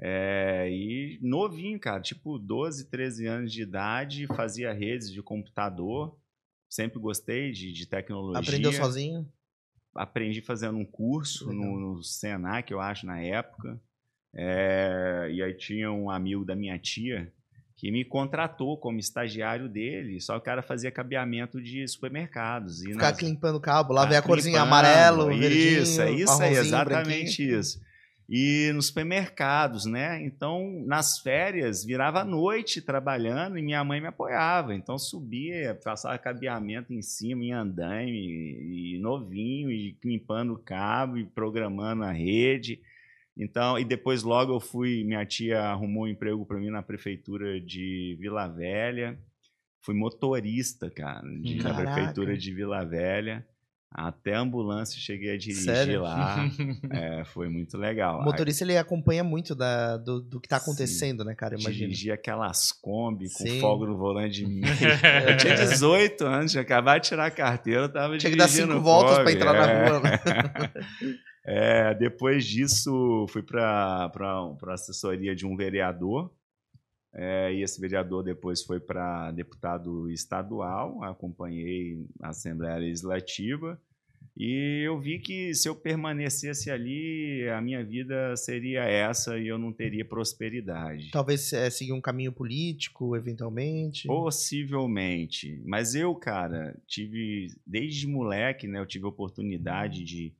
É, 0.00 0.68
e 0.70 1.18
novinho, 1.20 1.80
cara, 1.80 2.00
tipo 2.00 2.38
12, 2.38 2.88
13 2.88 3.26
anos 3.26 3.52
de 3.52 3.62
idade, 3.62 4.28
fazia 4.28 4.72
redes 4.72 5.10
de 5.10 5.20
computador, 5.20 6.16
sempre 6.70 7.00
gostei 7.00 7.50
de, 7.50 7.72
de 7.72 7.84
tecnologia. 7.84 8.40
Aprendeu 8.40 8.72
sozinho? 8.72 9.28
Aprendi 9.94 10.40
fazendo 10.40 10.78
um 10.78 10.84
curso 10.84 11.52
no, 11.52 11.78
no, 11.78 12.02
Senac, 12.02 12.70
eu 12.72 12.80
acho, 12.80 13.06
na 13.06 13.20
época. 13.20 13.80
É, 14.34 15.28
e 15.32 15.42
aí 15.42 15.54
tinha 15.54 15.90
um 15.92 16.10
amigo 16.10 16.44
da 16.44 16.56
minha 16.56 16.78
tia 16.78 17.32
que 17.76 17.90
me 17.90 18.04
contratou 18.04 18.78
como 18.78 18.98
estagiário 18.98 19.68
dele, 19.68 20.20
só 20.20 20.34
que 20.34 20.38
o 20.40 20.44
cara 20.44 20.62
fazia 20.62 20.90
cabeamento 20.90 21.60
de 21.60 21.86
supermercados. 21.86 22.82
E 22.82 22.92
Ficar 22.92 23.10
nas... 23.10 23.20
limpando 23.20 23.56
o 23.56 23.60
cabo, 23.60 23.92
lá 23.92 24.06
vem 24.06 24.16
a 24.16 24.22
corzinha 24.22 24.62
amarelo, 24.62 25.30
isso, 25.30 25.40
verdinho, 25.40 25.82
Isso, 25.82 26.02
é 26.02 26.10
isso 26.12 26.42
aí, 26.42 26.54
exatamente 26.54 27.36
branquinho. 27.36 27.60
isso 27.60 27.80
e 28.28 28.72
nos 28.72 28.86
supermercados, 28.86 29.84
né? 29.84 30.22
Então, 30.24 30.82
nas 30.86 31.18
férias, 31.18 31.84
virava 31.84 32.20
a 32.20 32.24
noite 32.24 32.80
trabalhando 32.80 33.58
e 33.58 33.62
minha 33.62 33.84
mãe 33.84 34.00
me 34.00 34.06
apoiava. 34.06 34.74
Então, 34.74 34.98
subia, 34.98 35.78
passava 35.84 36.16
cabeamento 36.18 36.92
em 36.92 37.02
cima, 37.02 37.44
em 37.44 37.52
andaime, 37.52 38.96
e 38.96 38.98
novinho, 38.98 39.70
e 39.70 39.96
limpando 40.02 40.54
o 40.54 40.58
cabo, 40.58 41.18
e 41.18 41.24
programando 41.24 42.02
a 42.02 42.12
rede. 42.12 42.80
Então, 43.36 43.78
e 43.78 43.84
depois 43.84 44.22
logo 44.22 44.54
eu 44.54 44.60
fui, 44.60 45.04
minha 45.04 45.26
tia 45.26 45.60
arrumou 45.60 46.04
um 46.04 46.08
emprego 46.08 46.46
para 46.46 46.58
mim 46.58 46.70
na 46.70 46.82
prefeitura 46.82 47.60
de 47.60 48.16
Vila 48.18 48.46
Velha. 48.46 49.18
Fui 49.82 49.94
motorista, 49.94 50.88
cara, 50.88 51.28
de, 51.40 51.62
na 51.62 51.74
prefeitura 51.74 52.38
de 52.38 52.54
Vila 52.54 52.84
Velha. 52.84 53.46
Até 53.96 54.34
a 54.34 54.40
ambulância 54.40 54.98
cheguei 54.98 55.32
a 55.32 55.38
dirigir 55.38 55.62
Sério? 55.62 56.02
lá. 56.02 56.50
É, 56.90 57.24
foi 57.24 57.48
muito 57.48 57.78
legal. 57.78 58.20
O 58.20 58.24
motorista 58.24 58.64
ele 58.64 58.76
acompanha 58.76 59.22
muito 59.22 59.54
da, 59.54 59.96
do, 59.96 60.20
do 60.20 60.40
que 60.40 60.48
tá 60.48 60.56
acontecendo, 60.56 61.22
Sim. 61.22 61.28
né, 61.28 61.34
cara? 61.34 61.54
Imagina. 61.54 61.86
Dirigir 61.86 62.12
aquelas 62.12 62.72
Kombi 62.72 63.26
com 63.32 63.44
Sim. 63.44 63.60
fogo 63.60 63.86
no 63.86 63.96
volante 63.96 64.34
de 64.34 64.46
mim. 64.46 64.62
Eu 65.28 65.36
tinha 65.36 65.54
18 65.54 66.26
anos, 66.26 66.50
tinha 66.50 66.62
acabado 66.62 67.02
de 67.02 67.08
tirar 67.08 67.26
a 67.26 67.30
carteira, 67.30 67.82
eu 67.82 67.88
tava 67.92 68.18
Tinha 68.18 68.32
que 68.32 68.36
dar 68.38 68.48
cinco 68.48 68.80
voltas 68.80 69.14
pra 69.14 69.24
Kombi, 69.24 69.36
entrar 69.36 69.52
na 69.52 69.70
é. 69.70 69.88
rua. 69.88 70.00
Né? 70.00 70.20
É, 71.46 71.94
depois 71.94 72.46
disso, 72.46 73.26
fui 73.28 73.42
para 73.42 74.10
a 74.10 74.72
assessoria 74.72 75.36
de 75.36 75.46
um 75.46 75.54
vereador. 75.54 76.32
É, 77.14 77.54
e 77.54 77.62
esse 77.62 77.80
vereador 77.80 78.24
depois 78.24 78.62
foi 78.62 78.80
para 78.80 79.30
deputado 79.30 80.10
estadual. 80.10 81.02
Acompanhei 81.04 82.04
a 82.20 82.30
Assembleia 82.30 82.76
Legislativa. 82.76 83.80
E 84.36 84.82
eu 84.84 84.98
vi 84.98 85.20
que 85.20 85.54
se 85.54 85.68
eu 85.68 85.76
permanecesse 85.76 86.68
ali, 86.68 87.48
a 87.48 87.60
minha 87.60 87.84
vida 87.84 88.34
seria 88.36 88.82
essa 88.82 89.38
e 89.38 89.46
eu 89.46 89.56
não 89.56 89.72
teria 89.72 90.04
prosperidade. 90.04 91.10
Talvez 91.12 91.52
é, 91.52 91.70
seguir 91.70 91.92
um 91.92 92.00
caminho 92.00 92.32
político, 92.32 93.14
eventualmente. 93.14 94.08
Possivelmente. 94.08 95.62
Mas 95.64 95.94
eu, 95.94 96.12
cara, 96.16 96.76
tive, 96.84 97.46
desde 97.64 98.08
moleque, 98.08 98.66
né, 98.66 98.80
eu 98.80 98.86
tive 98.86 99.06
oportunidade 99.06 100.02
de, 100.02 100.34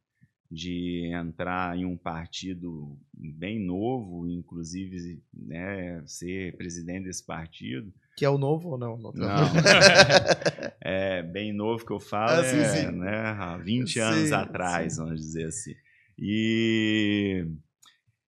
de 0.55 1.11
entrar 1.13 1.77
em 1.77 1.85
um 1.85 1.97
partido 1.97 2.97
bem 3.13 3.59
novo, 3.59 4.29
inclusive 4.29 5.21
né, 5.33 6.03
ser 6.07 6.57
presidente 6.57 7.05
desse 7.07 7.25
partido. 7.27 7.93
Que 8.17 8.25
é 8.25 8.31
o 8.31 8.39
novo 8.39 8.71
ou 8.71 8.79
não? 8.79 8.97
Não. 8.97 9.13
é 10.81 11.23
bem 11.23 11.53
novo 11.53 11.85
que 11.85 11.93
eu 11.93 11.99
falo, 11.99 12.41
Ah, 12.41 12.45
sim, 12.45 12.59
é, 12.59 12.65
sim. 12.65 12.97
Né, 12.97 13.17
há 13.17 13.57
20 13.57 13.93
Sim, 13.93 14.01
anos 14.01 14.33
atrás, 14.33 14.93
sim. 14.95 15.01
vamos 15.01 15.21
dizer 15.21 15.47
assim. 15.49 15.75
E, 16.17 17.45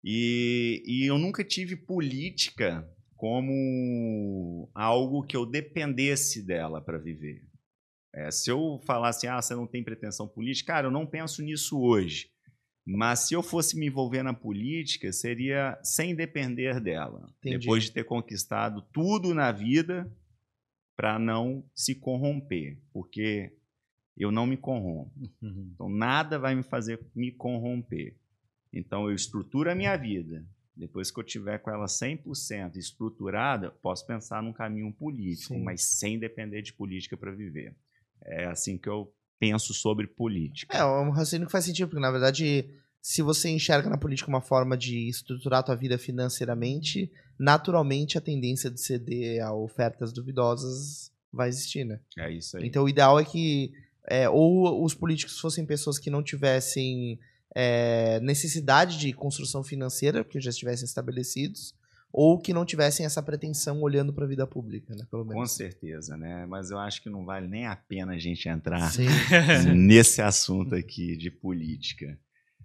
e, 0.03 0.83
e 0.87 1.07
eu 1.07 1.19
nunca 1.19 1.45
tive 1.45 1.77
política 1.77 2.89
como 3.15 4.69
algo 4.75 5.23
que 5.23 5.37
eu 5.37 5.45
dependesse 5.45 6.43
dela 6.43 6.81
para 6.81 6.99
viver. 6.99 7.43
É, 8.15 8.31
se 8.31 8.49
eu 8.49 8.81
falasse, 8.85 9.27
ah, 9.27 9.43
você 9.43 9.55
não 9.55 9.67
tem 9.67 9.83
pretensão 9.83 10.29
política, 10.29 10.73
cara, 10.73 10.87
eu 10.87 10.91
não 10.91 11.05
penso 11.05 11.43
nisso 11.43 11.81
hoje. 11.81 12.31
Mas 12.87 13.21
se 13.21 13.35
eu 13.35 13.43
fosse 13.43 13.79
me 13.79 13.87
envolver 13.87 14.23
na 14.23 14.33
política, 14.33 15.11
seria 15.13 15.79
sem 15.83 16.15
depender 16.15 16.81
dela. 16.81 17.29
Entendi. 17.39 17.59
Depois 17.59 17.85
de 17.85 17.93
ter 17.93 18.05
conquistado 18.05 18.83
tudo 18.93 19.35
na 19.35 19.51
vida 19.51 20.11
para 20.97 21.19
não 21.19 21.65
se 21.75 21.95
corromper, 21.95 22.79
porque 22.93 23.53
eu 24.17 24.31
não 24.31 24.47
me 24.47 24.57
corrompo. 24.57 25.13
Então 25.43 25.89
nada 25.89 26.39
vai 26.39 26.55
me 26.55 26.63
fazer 26.63 27.01
me 27.15 27.33
corromper. 27.33 28.17
Então 28.73 29.09
eu 29.09 29.15
estruturo 29.15 29.71
a 29.71 29.75
minha 29.75 29.97
vida. 29.97 30.47
Depois 30.77 31.11
que 31.11 31.19
eu 31.19 31.25
tiver 31.25 31.59
com 31.59 31.71
ela 31.71 31.87
100% 31.87 32.77
estruturada, 32.77 33.71
posso 33.71 34.07
pensar 34.07 34.43
num 34.43 34.53
caminho 34.53 34.93
político, 34.93 35.55
Sim. 35.55 35.63
mas 35.63 35.83
sem 35.85 36.19
depender 36.19 36.63
de 36.63 36.73
política 36.73 37.17
para 37.17 37.33
viver. 37.33 37.75
É 38.25 38.47
assim 38.47 38.79
que 38.79 38.89
eu 38.89 39.13
penso 39.39 39.75
sobre 39.75 40.07
política. 40.07 40.77
É, 40.77 40.85
um 40.85 41.11
raciocínio 41.11 41.47
que 41.47 41.53
faz 41.53 41.65
sentido, 41.65 41.89
porque 41.89 42.01
na 42.01 42.11
verdade, 42.11 42.71
se 43.01 43.23
você 43.23 43.51
enxerga 43.51 43.91
na 43.91 43.99
política 43.99 44.29
uma 44.29 44.41
forma 44.41 44.77
de 44.77 45.09
estruturar 45.09 45.61
a 45.61 45.63
tua 45.63 45.77
vida 45.77 45.99
financeiramente, 45.99 47.11
naturalmente 47.39 48.17
a 48.17 48.21
tendência 48.21 48.71
de 48.71 48.81
ceder 48.81 49.45
a 49.45 49.53
ofertas 49.55 50.13
duvidosas 50.13 51.13
vai 51.33 51.49
existir, 51.49 51.85
né? 51.85 52.01
É 52.17 52.31
isso 52.31 52.57
aí. 52.57 52.67
Então 52.67 52.85
o 52.85 52.89
ideal 52.89 53.19
é 53.19 53.25
que 53.25 53.73
é, 54.07 54.29
ou 54.29 54.85
os 54.85 54.95
políticos 54.95 55.39
fossem 55.39 55.67
pessoas 55.67 55.99
que 55.99 56.11
não 56.11 56.23
tivessem 56.23 57.19
é, 57.55 58.21
necessidade 58.21 58.99
de 58.99 59.13
construção 59.13 59.63
financeira, 59.63 60.25
porque 60.25 60.41
já 60.41 60.51
estivessem 60.51 60.85
estabelecidos, 60.85 61.75
ou 62.17 62.39
que 62.39 62.55
não 62.55 62.65
tivessem 62.65 63.05
essa 63.05 63.21
pretensão 63.21 63.83
olhando 63.83 64.13
para 64.13 64.25
a 64.25 64.29
vida 64.29 64.47
pública, 64.47 64.95
né? 64.95 65.05
Pelo 65.11 65.25
Com 65.25 65.35
menos. 65.35 65.51
certeza, 65.51 66.17
né? 66.17 66.47
Mas 66.47 66.71
eu 66.71 66.79
acho 66.79 67.03
que 67.03 67.11
não 67.11 67.25
vale 67.25 67.49
nem 67.49 67.67
a 67.67 67.75
pena 67.75 68.13
a 68.13 68.19
gente 68.19 68.49
entrar 68.49 68.89
Sim. 68.93 69.09
nesse 69.75 70.23
assunto 70.23 70.77
aqui 70.77 71.17
de 71.17 71.29
política. 71.29 72.17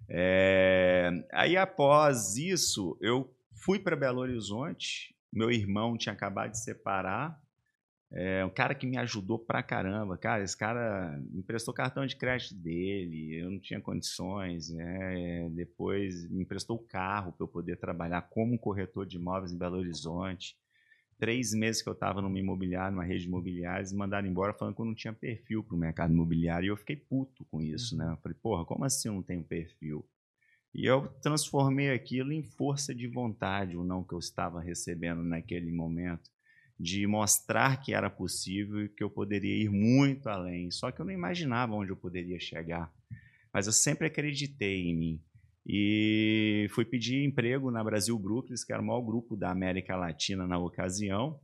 É, 0.08 1.10
Aí, 1.32 1.56
após 1.56 2.36
isso, 2.36 2.96
eu 3.00 3.28
fui 3.64 3.80
para 3.80 3.96
Belo 3.96 4.20
Horizonte. 4.20 5.16
Meu 5.32 5.50
irmão 5.50 5.98
tinha 5.98 6.12
acabado 6.12 6.52
de 6.52 6.62
separar. 6.62 7.36
É 8.12 8.44
um 8.44 8.50
cara 8.50 8.74
que 8.74 8.86
me 8.86 8.96
ajudou 8.96 9.38
pra 9.38 9.62
caramba. 9.62 10.18
Cara, 10.18 10.42
esse 10.42 10.56
cara 10.56 11.16
me 11.30 11.40
emprestou 11.40 11.72
cartão 11.72 12.04
de 12.04 12.16
crédito 12.16 12.56
dele, 12.56 13.36
eu 13.40 13.50
não 13.50 13.60
tinha 13.60 13.80
condições. 13.80 14.70
Né? 14.70 15.48
Depois 15.50 16.28
me 16.28 16.42
emprestou 16.42 16.76
o 16.76 16.82
carro 16.86 17.32
para 17.32 17.44
eu 17.44 17.48
poder 17.48 17.76
trabalhar 17.76 18.22
como 18.22 18.58
corretor 18.58 19.06
de 19.06 19.16
imóveis 19.16 19.52
em 19.52 19.58
Belo 19.58 19.76
Horizonte. 19.76 20.56
Três 21.18 21.52
meses 21.52 21.82
que 21.82 21.88
eu 21.88 21.92
estava 21.92 22.20
numa 22.20 22.38
imobiliária, 22.38 22.90
numa 22.90 23.04
rede 23.04 23.24
de 23.24 23.28
imobiliárias, 23.28 23.92
me 23.92 23.98
mandaram 23.98 24.26
embora 24.26 24.54
falando 24.54 24.74
que 24.74 24.80
eu 24.80 24.86
não 24.86 24.94
tinha 24.94 25.12
perfil 25.12 25.62
para 25.62 25.76
o 25.76 25.78
mercado 25.78 26.12
imobiliário. 26.12 26.66
E 26.66 26.68
eu 26.70 26.76
fiquei 26.76 26.96
puto 26.96 27.44
com 27.44 27.60
isso, 27.60 27.96
né? 27.96 28.10
Eu 28.10 28.16
falei, 28.16 28.36
porra, 28.42 28.64
como 28.64 28.84
assim 28.84 29.08
eu 29.08 29.14
não 29.14 29.22
tenho 29.22 29.44
perfil? 29.44 30.04
E 30.74 30.86
eu 30.86 31.08
transformei 31.20 31.90
aquilo 31.90 32.32
em 32.32 32.42
força 32.42 32.94
de 32.94 33.06
vontade, 33.06 33.76
o 33.76 33.84
não 33.84 34.02
que 34.02 34.14
eu 34.14 34.18
estava 34.18 34.60
recebendo 34.60 35.22
naquele 35.22 35.70
momento, 35.70 36.30
de 36.80 37.06
mostrar 37.06 37.76
que 37.82 37.92
era 37.92 38.08
possível 38.08 38.82
e 38.82 38.88
que 38.88 39.04
eu 39.04 39.10
poderia 39.10 39.54
ir 39.54 39.68
muito 39.68 40.30
além. 40.30 40.70
Só 40.70 40.90
que 40.90 40.98
eu 40.98 41.04
não 41.04 41.12
imaginava 41.12 41.74
onde 41.74 41.90
eu 41.90 41.96
poderia 41.96 42.40
chegar. 42.40 42.90
Mas 43.52 43.66
eu 43.66 43.72
sempre 43.72 44.06
acreditei 44.06 44.86
em 44.86 44.96
mim. 44.96 45.20
E 45.66 46.68
fui 46.70 46.86
pedir 46.86 47.22
emprego 47.22 47.70
na 47.70 47.84
Brasil 47.84 48.18
Brooklyn, 48.18 48.56
que 48.66 48.72
era 48.72 48.80
o 48.80 48.84
maior 48.84 49.02
grupo 49.02 49.36
da 49.36 49.50
América 49.50 49.94
Latina 49.94 50.46
na 50.46 50.56
ocasião. 50.56 51.38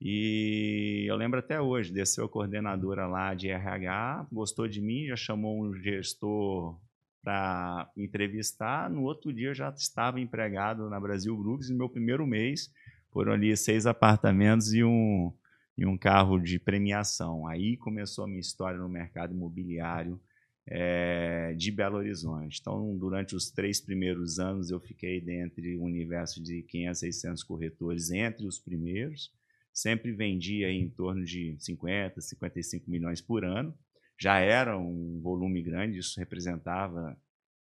E 0.00 1.04
eu 1.06 1.16
lembro 1.16 1.38
até 1.38 1.60
hoje, 1.60 1.92
desceu 1.92 2.24
a 2.24 2.28
coordenadora 2.28 3.06
lá 3.06 3.34
de 3.34 3.50
RH, 3.50 4.28
gostou 4.32 4.66
de 4.66 4.80
mim, 4.80 5.06
já 5.06 5.16
chamou 5.16 5.62
um 5.62 5.74
gestor 5.74 6.80
para 7.22 7.90
entrevistar. 7.94 8.88
No 8.88 9.02
outro 9.02 9.34
dia 9.34 9.48
eu 9.48 9.54
já 9.54 9.68
estava 9.68 10.18
empregado 10.18 10.88
na 10.88 10.98
Brasil 10.98 11.36
Brooks. 11.36 11.68
No 11.68 11.76
meu 11.76 11.90
primeiro 11.90 12.26
mês 12.26 12.70
foram 13.10 13.32
ali 13.32 13.56
seis 13.56 13.86
apartamentos 13.86 14.72
e 14.72 14.84
um, 14.84 15.32
e 15.76 15.86
um 15.86 15.96
carro 15.96 16.38
de 16.38 16.58
premiação. 16.58 17.46
Aí 17.46 17.76
começou 17.76 18.24
a 18.24 18.28
minha 18.28 18.40
história 18.40 18.78
no 18.78 18.88
mercado 18.88 19.34
imobiliário 19.34 20.20
é, 20.66 21.54
de 21.56 21.70
Belo 21.70 21.96
Horizonte. 21.96 22.58
Então, 22.60 22.96
durante 22.96 23.34
os 23.34 23.50
três 23.50 23.80
primeiros 23.80 24.38
anos, 24.38 24.70
eu 24.70 24.80
fiquei 24.80 25.20
dentro 25.20 25.62
um 25.78 25.84
universo 25.84 26.42
de 26.42 26.62
500, 26.62 26.98
600 26.98 27.42
corretores 27.42 28.10
entre 28.10 28.46
os 28.46 28.58
primeiros. 28.58 29.32
Sempre 29.72 30.12
vendia 30.12 30.70
em 30.70 30.88
torno 30.88 31.24
de 31.24 31.56
50, 31.58 32.20
55 32.20 32.90
milhões 32.90 33.20
por 33.20 33.44
ano 33.44 33.74
já 34.18 34.40
era 34.40 34.76
um 34.76 35.20
volume 35.20 35.62
grande, 35.62 36.00
isso 36.00 36.18
representava 36.18 37.16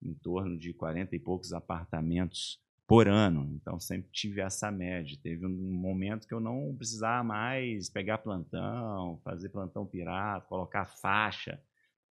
em 0.00 0.14
torno 0.14 0.56
de 0.56 0.72
40 0.72 1.16
e 1.16 1.18
poucos 1.18 1.52
apartamentos 1.52 2.60
por 2.86 3.08
ano. 3.08 3.50
Então 3.54 3.80
sempre 3.80 4.10
tive 4.12 4.40
essa 4.40 4.70
média. 4.70 5.18
Teve 5.22 5.46
um 5.46 5.50
momento 5.50 6.26
que 6.26 6.34
eu 6.34 6.40
não 6.40 6.74
precisava 6.76 7.24
mais 7.24 7.90
pegar 7.90 8.18
plantão, 8.18 9.20
fazer 9.24 9.48
plantão 9.48 9.84
pirata, 9.84 10.46
colocar 10.46 10.86
faixa 10.86 11.60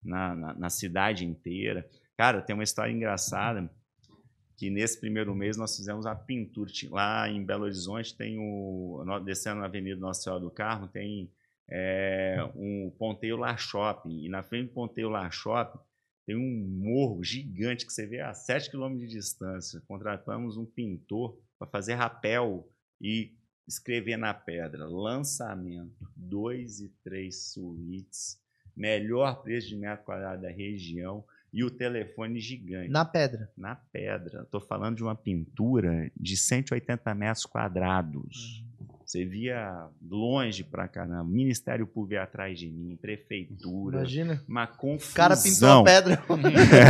na, 0.02 0.34
na, 0.34 0.54
na 0.54 0.70
cidade 0.70 1.26
inteira. 1.26 1.88
Cara, 2.16 2.40
tem 2.40 2.54
uma 2.54 2.64
história 2.64 2.92
engraçada 2.92 3.70
que 4.56 4.70
nesse 4.70 4.98
primeiro 5.00 5.34
mês 5.34 5.56
nós 5.56 5.76
fizemos 5.76 6.06
a 6.06 6.14
pintura. 6.14 6.70
Lá 6.90 7.28
em 7.28 7.44
Belo 7.44 7.64
Horizonte 7.64 8.16
tem 8.16 8.38
o. 8.38 9.04
Descendo 9.24 9.60
na 9.60 9.66
Avenida 9.66 10.00
Nossa 10.00 10.22
Senhora 10.22 10.40
do 10.40 10.50
Carmo, 10.50 10.88
tem 10.88 11.30
é, 11.70 12.36
um 12.54 12.90
Ponteio 12.98 13.36
Lar 13.36 13.58
Shopping. 13.58 14.24
E 14.24 14.28
na 14.28 14.42
frente 14.42 14.68
do 14.68 14.74
Ponteio 14.74 15.08
Lar 15.08 15.32
Shopping 15.32 15.78
tem 16.26 16.36
um 16.36 16.66
morro 16.82 17.22
gigante 17.22 17.84
que 17.84 17.92
você 17.92 18.06
vê 18.06 18.20
a 18.20 18.32
7 18.32 18.70
km 18.70 18.96
de 18.96 19.08
distância. 19.08 19.82
Contratamos 19.86 20.56
um 20.56 20.64
pintor 20.64 21.36
para 21.58 21.66
fazer 21.66 21.94
rapel 21.94 22.68
e 23.00 23.32
escrever 23.66 24.16
na 24.16 24.32
pedra: 24.32 24.86
lançamento, 24.86 26.08
2 26.16 26.80
e 26.80 26.88
3 27.02 27.34
suítes, 27.34 28.40
melhor 28.76 29.42
preço 29.42 29.68
de 29.68 29.76
metro 29.76 30.04
quadrado 30.04 30.42
da 30.42 30.50
região 30.50 31.24
e 31.52 31.62
o 31.62 31.70
telefone 31.70 32.40
gigante. 32.40 32.88
Na 32.88 33.04
pedra. 33.04 33.50
Na 33.56 33.74
pedra. 33.74 34.42
Estou 34.42 34.60
falando 34.60 34.96
de 34.96 35.02
uma 35.02 35.14
pintura 35.14 36.10
de 36.16 36.36
180 36.36 37.14
metros 37.14 37.44
quadrados. 37.44 38.64
Você 39.12 39.26
via 39.26 39.90
longe 40.00 40.64
pra 40.64 40.88
caramba. 40.88 41.24
Ministério 41.24 41.86
Público 41.86 42.22
atrás 42.22 42.58
de 42.58 42.70
mim, 42.70 42.96
prefeitura. 42.96 43.98
Imagina. 43.98 44.42
Uma 44.48 44.66
confusão. 44.66 45.12
O 45.12 45.14
cara 45.14 45.36
pintou 45.36 45.68
a 45.68 45.84
pedra. 45.84 46.22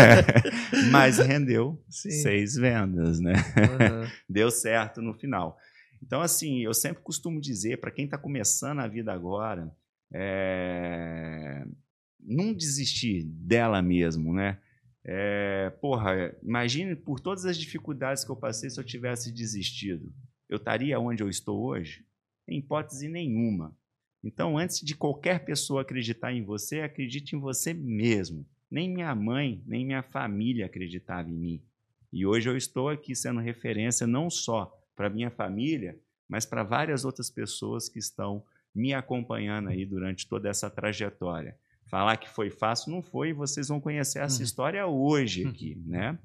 Mas 0.93 1.19
rendeu 1.19 1.83
Sim. 1.89 2.13
seis 2.13 2.55
vendas, 2.55 3.19
né? 3.19 3.33
Uhum. 3.33 4.09
Deu 4.31 4.53
certo 4.53 5.03
no 5.03 5.15
final. 5.15 5.59
Então, 6.01 6.21
assim, 6.21 6.61
eu 6.61 6.73
sempre 6.73 7.03
costumo 7.03 7.41
dizer, 7.41 7.81
para 7.81 7.91
quem 7.91 8.05
está 8.05 8.17
começando 8.17 8.79
a 8.79 8.87
vida 8.87 9.13
agora, 9.13 9.75
é, 10.15 11.65
não 12.21 12.55
desistir 12.55 13.25
dela 13.25 13.83
mesmo, 13.83 14.33
né? 14.33 14.61
É, 15.05 15.71
porra, 15.81 16.33
imagine 16.41 16.95
por 16.95 17.19
todas 17.19 17.45
as 17.45 17.57
dificuldades 17.57 18.25
que 18.25 18.31
eu 18.31 18.37
passei 18.37 18.71
se 18.71 18.79
eu 18.79 18.85
tivesse 18.85 19.33
desistido. 19.33 20.15
Eu 20.49 20.59
estaria 20.59 21.01
onde 21.01 21.21
eu 21.21 21.29
estou 21.29 21.61
hoje? 21.61 22.05
Em 22.53 22.59
hipótese 22.59 23.09
nenhuma. 23.09 23.75
Então, 24.23 24.57
antes 24.57 24.81
de 24.81 24.95
qualquer 24.95 25.45
pessoa 25.45 25.83
acreditar 25.83 26.33
em 26.33 26.45
você, 26.45 26.81
acredite 26.81 27.35
em 27.35 27.41
você 27.41 27.73
mesmo. 27.73 28.47
Nem 28.71 28.89
minha 28.89 29.15
mãe, 29.15 29.63
nem 29.67 29.85
minha 29.85 30.03
família 30.03 30.67
acreditava 30.67 31.29
em 31.29 31.35
mim. 31.35 31.63
E 32.13 32.27
hoje 32.27 32.49
eu 32.49 32.57
estou 32.57 32.89
aqui 32.89 33.15
sendo 33.17 33.41
referência 33.41 34.07
não 34.07 34.29
só 34.29 34.79
para 34.95 35.09
minha 35.09 35.31
família, 35.31 35.99
mas 36.29 36.45
para 36.45 36.63
várias 36.63 37.05
outras 37.05 37.31
pessoas 37.31 37.89
que 37.89 37.99
estão 37.99 38.45
me 38.75 38.93
acompanhando 38.95 39.69
aí 39.69 39.85
durante 39.85 40.29
toda 40.29 40.49
essa 40.49 40.71
trajetória. 40.71 41.57
Falar 41.87 42.17
que 42.17 42.29
foi 42.29 42.51
fácil 42.51 42.93
não 42.93 43.03
foi, 43.03 43.31
e 43.31 43.35
vocês 43.35 43.69
vão 43.69 43.81
conhecer 43.81 44.21
essa 44.21 44.39
uhum. 44.39 44.45
história 44.45 44.87
hoje 44.87 45.47
aqui, 45.47 45.77
uhum. 45.77 45.91
né? 45.91 46.19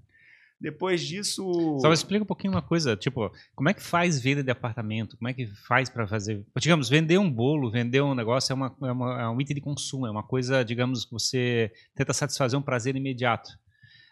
Depois 0.60 1.02
disso. 1.02 1.78
Só 1.80 1.94
explica 1.94 2.24
um 2.24 2.28
pouquinho 2.28 2.54
uma 2.54 2.62
coisa, 2.62 2.96
tipo, 2.96 3.32
como 3.56 3.70
é 3.70 3.74
que 3.74 3.82
faz 3.82 4.20
venda 4.20 4.44
de 4.44 4.50
apartamento? 4.50 5.16
Como 5.16 5.30
é 5.30 5.34
que 5.34 5.46
faz 5.46 5.88
para 5.90 6.08
fazer. 6.08 6.44
Digamos, 6.58 6.90
vender 6.90 7.20
um 7.20 7.32
bolo, 7.32 7.70
vender 7.70 8.02
um 8.02 8.16
negócio 8.16 8.52
é, 8.52 8.56
uma, 8.56 8.76
é, 8.82 8.92
uma, 8.92 9.22
é 9.22 9.30
um 9.30 9.40
item 9.40 9.56
de 9.56 9.62
consumo, 9.62 10.08
é 10.08 10.12
uma 10.12 10.24
coisa, 10.24 10.64
digamos, 10.64 11.06
que 11.06 11.12
você 11.12 11.72
tenta 11.96 12.12
satisfazer 12.12 12.58
um 12.58 12.64
prazer 12.64 12.96
imediato. 12.96 13.52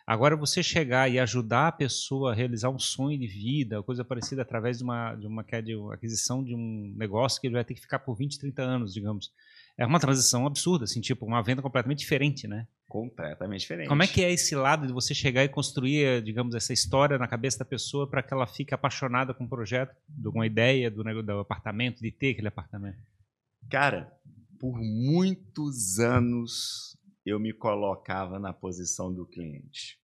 Agora, 0.08 0.36
você 0.36 0.62
chegar 0.62 1.10
e 1.10 1.18
ajudar 1.18 1.70
a 1.70 1.72
pessoa 1.72 2.32
a 2.32 2.36
realizar 2.36 2.70
um 2.70 2.78
sonho 2.78 3.18
de 3.18 3.26
vida, 3.26 3.82
coisa 3.82 4.06
parecida, 4.06 4.44
através 4.44 4.78
de 4.78 4.84
uma, 4.84 5.16
de 5.16 5.26
uma, 5.26 5.44
de 5.44 5.76
uma 5.76 5.96
aquisição 5.96 6.44
de 6.44 6.54
um 6.54 6.94
negócio 6.96 7.42
que 7.42 7.48
ele 7.48 7.56
vai 7.56 7.66
ter 7.66 7.74
que 7.74 7.82
ficar 7.82 7.98
por 7.98 8.16
20, 8.16 8.38
30 8.38 8.62
anos, 8.62 8.94
digamos. 8.94 9.32
É 9.78 9.86
uma 9.86 10.00
transição 10.00 10.48
absurda, 10.48 10.86
assim, 10.86 11.02
tipo, 11.02 11.26
uma 11.26 11.42
venda 11.42 11.62
completamente 11.62 12.00
diferente, 12.00 12.48
né? 12.48 12.66
Completamente 12.88 13.62
diferente. 13.62 13.90
Como 13.90 14.04
é 14.04 14.08
que 14.08 14.24
é 14.24 14.32
esse 14.32 14.56
lado 14.56 14.88
de 14.88 14.94
você 14.94 15.14
chegar 15.14 15.44
e 15.44 15.50
construir, 15.50 16.24
digamos, 16.24 16.56
essa 16.56 16.72
história 16.72 17.18
na 17.18 17.28
cabeça 17.28 17.60
da 17.60 17.66
pessoa 17.66 18.10
para 18.10 18.24
que 18.24 18.34
ela 18.34 18.48
fique 18.48 18.74
apaixonada 18.74 19.34
com 19.34 19.44
o 19.44 19.50
projeto, 19.50 19.94
com 20.32 20.42
a 20.42 20.48
ideia 20.48 20.90
do, 20.90 21.04
do 21.04 21.40
apartamento, 21.40 22.02
de 22.02 22.10
ter 22.10 22.32
aquele 22.32 22.48
apartamento? 22.48 23.00
Cara, 23.70 24.14
por 24.60 24.80
muitos 24.80 26.00
anos 26.00 26.98
eu 27.26 27.40
me 27.40 27.52
colocava 27.52 28.40
na 28.40 28.54
posição 28.54 29.14
do 29.14 29.26
cliente. 29.26 30.00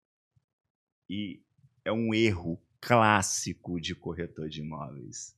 E 1.09 1.43
é 1.85 1.91
um 1.91 2.15
erro 2.15 2.61
clássico 2.81 3.81
de 3.81 3.95
corretor 3.95 4.49
de 4.49 4.61
imóveis. 4.61 5.35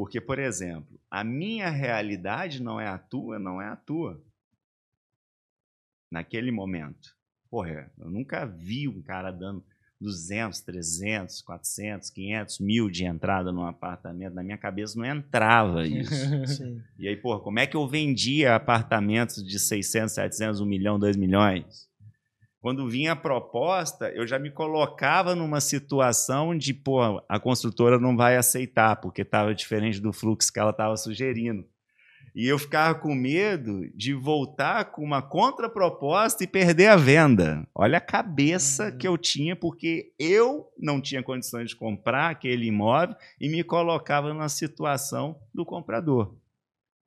Porque, 0.00 0.18
por 0.18 0.38
exemplo, 0.38 0.98
a 1.10 1.22
minha 1.22 1.68
realidade 1.68 2.62
não 2.62 2.80
é 2.80 2.86
a 2.86 2.96
tua, 2.96 3.38
não 3.38 3.60
é 3.60 3.68
a 3.68 3.76
tua 3.76 4.18
naquele 6.10 6.50
momento. 6.50 7.14
Porra, 7.50 7.92
eu 7.98 8.08
nunca 8.08 8.46
vi 8.46 8.88
um 8.88 9.02
cara 9.02 9.30
dando 9.30 9.62
200, 10.00 10.58
300, 10.62 11.42
400, 11.42 12.08
500 12.08 12.60
mil 12.60 12.88
de 12.88 13.04
entrada 13.04 13.52
num 13.52 13.66
apartamento. 13.66 14.32
Na 14.32 14.42
minha 14.42 14.56
cabeça 14.56 14.98
não 14.98 15.04
entrava 15.04 15.84
isso. 15.86 16.82
e 16.98 17.06
aí, 17.06 17.16
porra, 17.18 17.40
como 17.40 17.58
é 17.58 17.66
que 17.66 17.76
eu 17.76 17.86
vendia 17.86 18.56
apartamentos 18.56 19.44
de 19.44 19.58
600, 19.58 20.14
700, 20.14 20.60
1 20.62 20.64
milhão, 20.64 20.98
2 20.98 21.14
milhões? 21.18 21.89
Quando 22.60 22.88
vinha 22.88 23.12
a 23.12 23.16
proposta, 23.16 24.10
eu 24.10 24.26
já 24.26 24.38
me 24.38 24.50
colocava 24.50 25.34
numa 25.34 25.62
situação 25.62 26.56
de, 26.56 26.74
pô, 26.74 27.00
a 27.26 27.40
construtora 27.40 27.98
não 27.98 28.14
vai 28.14 28.36
aceitar, 28.36 28.96
porque 28.96 29.22
estava 29.22 29.54
diferente 29.54 29.98
do 29.98 30.12
fluxo 30.12 30.52
que 30.52 30.58
ela 30.58 30.70
estava 30.70 30.94
sugerindo. 30.96 31.64
E 32.34 32.46
eu 32.46 32.58
ficava 32.58 32.94
com 32.94 33.14
medo 33.14 33.90
de 33.94 34.14
voltar 34.14 34.92
com 34.92 35.02
uma 35.02 35.22
contraproposta 35.22 36.44
e 36.44 36.46
perder 36.46 36.88
a 36.88 36.96
venda. 36.96 37.66
Olha 37.74 37.98
a 37.98 38.00
cabeça 38.00 38.90
uhum. 38.90 38.98
que 38.98 39.08
eu 39.08 39.18
tinha, 39.18 39.56
porque 39.56 40.12
eu 40.18 40.68
não 40.78 41.00
tinha 41.00 41.22
condições 41.22 41.70
de 41.70 41.76
comprar 41.76 42.30
aquele 42.30 42.66
imóvel 42.66 43.16
e 43.40 43.48
me 43.48 43.64
colocava 43.64 44.32
na 44.32 44.48
situação 44.48 45.40
do 45.52 45.64
comprador. 45.64 46.36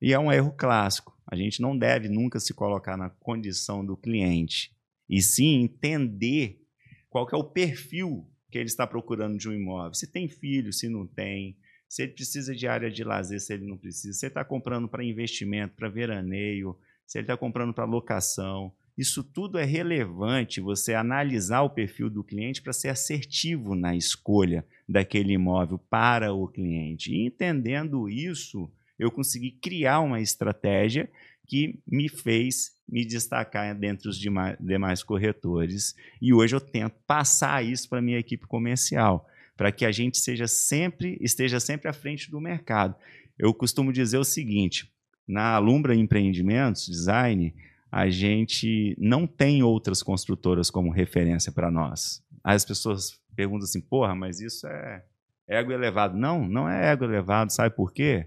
E 0.02 0.12
é 0.12 0.18
um 0.18 0.30
erro 0.30 0.52
clássico. 0.52 1.16
A 1.26 1.36
gente 1.36 1.62
não 1.62 1.78
deve 1.78 2.08
nunca 2.08 2.38
se 2.38 2.52
colocar 2.52 2.96
na 2.96 3.08
condição 3.08 3.84
do 3.84 3.96
cliente, 3.96 4.73
e 5.08 5.20
sim 5.20 5.62
entender 5.62 6.60
qual 7.08 7.28
é 7.32 7.36
o 7.36 7.44
perfil 7.44 8.28
que 8.50 8.58
ele 8.58 8.68
está 8.68 8.86
procurando 8.86 9.38
de 9.38 9.48
um 9.48 9.52
imóvel. 9.52 9.94
Se 9.94 10.10
tem 10.10 10.28
filho, 10.28 10.72
se 10.72 10.88
não 10.88 11.06
tem, 11.06 11.56
se 11.88 12.02
ele 12.02 12.12
precisa 12.12 12.54
de 12.54 12.66
área 12.66 12.90
de 12.90 13.04
lazer, 13.04 13.40
se 13.40 13.52
ele 13.54 13.66
não 13.66 13.76
precisa, 13.76 14.12
se 14.12 14.26
ele 14.26 14.30
está 14.30 14.44
comprando 14.44 14.88
para 14.88 15.04
investimento, 15.04 15.74
para 15.74 15.88
veraneio, 15.88 16.76
se 17.06 17.18
ele 17.18 17.24
está 17.24 17.36
comprando 17.36 17.72
para 17.72 17.84
locação. 17.84 18.72
Isso 18.96 19.24
tudo 19.24 19.58
é 19.58 19.64
relevante 19.64 20.60
você 20.60 20.94
analisar 20.94 21.62
o 21.62 21.70
perfil 21.70 22.08
do 22.08 22.22
cliente 22.22 22.62
para 22.62 22.72
ser 22.72 22.88
assertivo 22.88 23.74
na 23.74 23.96
escolha 23.96 24.64
daquele 24.88 25.32
imóvel 25.32 25.78
para 25.78 26.32
o 26.32 26.46
cliente. 26.46 27.12
E 27.12 27.26
entendendo 27.26 28.08
isso, 28.08 28.70
eu 28.98 29.10
consegui 29.10 29.50
criar 29.50 30.00
uma 30.00 30.20
estratégia 30.20 31.10
que 31.46 31.80
me 31.86 32.08
fez 32.08 32.73
me 32.88 33.04
destacar 33.04 33.74
dentre 33.74 34.08
os 34.08 34.18
demais 34.18 35.02
corretores. 35.02 35.94
E 36.20 36.32
hoje 36.32 36.54
eu 36.54 36.60
tento 36.60 36.94
passar 37.06 37.64
isso 37.64 37.88
para 37.88 37.98
a 37.98 38.02
minha 38.02 38.18
equipe 38.18 38.46
comercial 38.46 39.28
para 39.56 39.70
que 39.72 39.84
a 39.84 39.92
gente 39.92 40.18
seja 40.18 40.46
sempre, 40.46 41.16
esteja 41.20 41.60
sempre 41.60 41.88
à 41.88 41.92
frente 41.92 42.30
do 42.30 42.40
mercado. 42.40 42.94
Eu 43.38 43.52
costumo 43.54 43.92
dizer 43.92 44.18
o 44.18 44.24
seguinte: 44.24 44.90
na 45.26 45.54
Alumbra 45.54 45.94
Empreendimentos 45.94 46.86
Design, 46.86 47.54
a 47.90 48.08
gente 48.08 48.96
não 48.98 49.26
tem 49.26 49.62
outras 49.62 50.02
construtoras 50.02 50.70
como 50.70 50.90
referência 50.90 51.52
para 51.52 51.70
nós. 51.70 52.22
As 52.42 52.64
pessoas 52.64 53.18
perguntam 53.34 53.64
assim, 53.64 53.80
porra, 53.80 54.14
mas 54.14 54.40
isso 54.40 54.66
é 54.66 55.04
ego 55.46 55.72
elevado. 55.72 56.16
Não, 56.16 56.46
não 56.46 56.68
é 56.68 56.90
ego 56.90 57.04
elevado, 57.04 57.52
sabe 57.52 57.74
por 57.74 57.92
quê? 57.92 58.26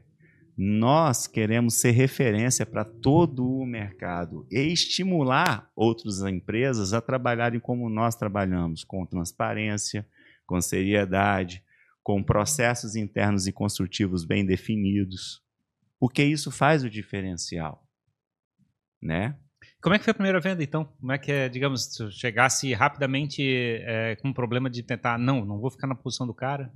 Nós 0.58 1.28
queremos 1.28 1.76
ser 1.76 1.92
referência 1.92 2.66
para 2.66 2.84
todo 2.84 3.48
o 3.48 3.64
mercado 3.64 4.48
e 4.50 4.60
estimular 4.74 5.70
outras 5.76 6.20
empresas 6.24 6.94
a 6.94 7.02
trabalharem 7.02 7.60
como 7.60 7.88
nós 7.90 8.16
trabalhamos, 8.16 8.84
com 8.84 9.06
transparência, 9.06 10.08
com 10.48 10.60
seriedade, 10.60 11.64
com 12.02 12.24
processos 12.24 12.96
internos 12.96 13.46
e 13.46 13.52
construtivos 13.52 14.26
bem 14.26 14.44
definidos, 14.44 15.44
porque 16.00 16.24
isso 16.24 16.50
faz 16.50 16.84
o 16.84 16.90
diferencial, 16.90 17.88
né? 19.00 19.38
Como 19.80 19.94
é 19.94 20.00
que 20.00 20.06
foi 20.06 20.12
a 20.12 20.16
primeira 20.16 20.40
venda, 20.40 20.64
então? 20.64 20.86
Como 20.86 21.12
é 21.12 21.20
que 21.20 21.32
é, 21.32 21.48
digamos, 21.50 21.94
se 21.94 22.12
chegasse 22.12 22.74
rapidamente 22.74 23.44
é, 23.44 24.16
com 24.16 24.30
um 24.30 24.34
problema 24.34 24.72
de 24.72 24.82
tentar, 24.82 25.20
não, 25.20 25.46
não 25.46 25.60
vou 25.60 25.70
ficar 25.70 25.86
na 25.86 25.94
posição 25.94 26.26
do 26.26 26.34
cara, 26.34 26.74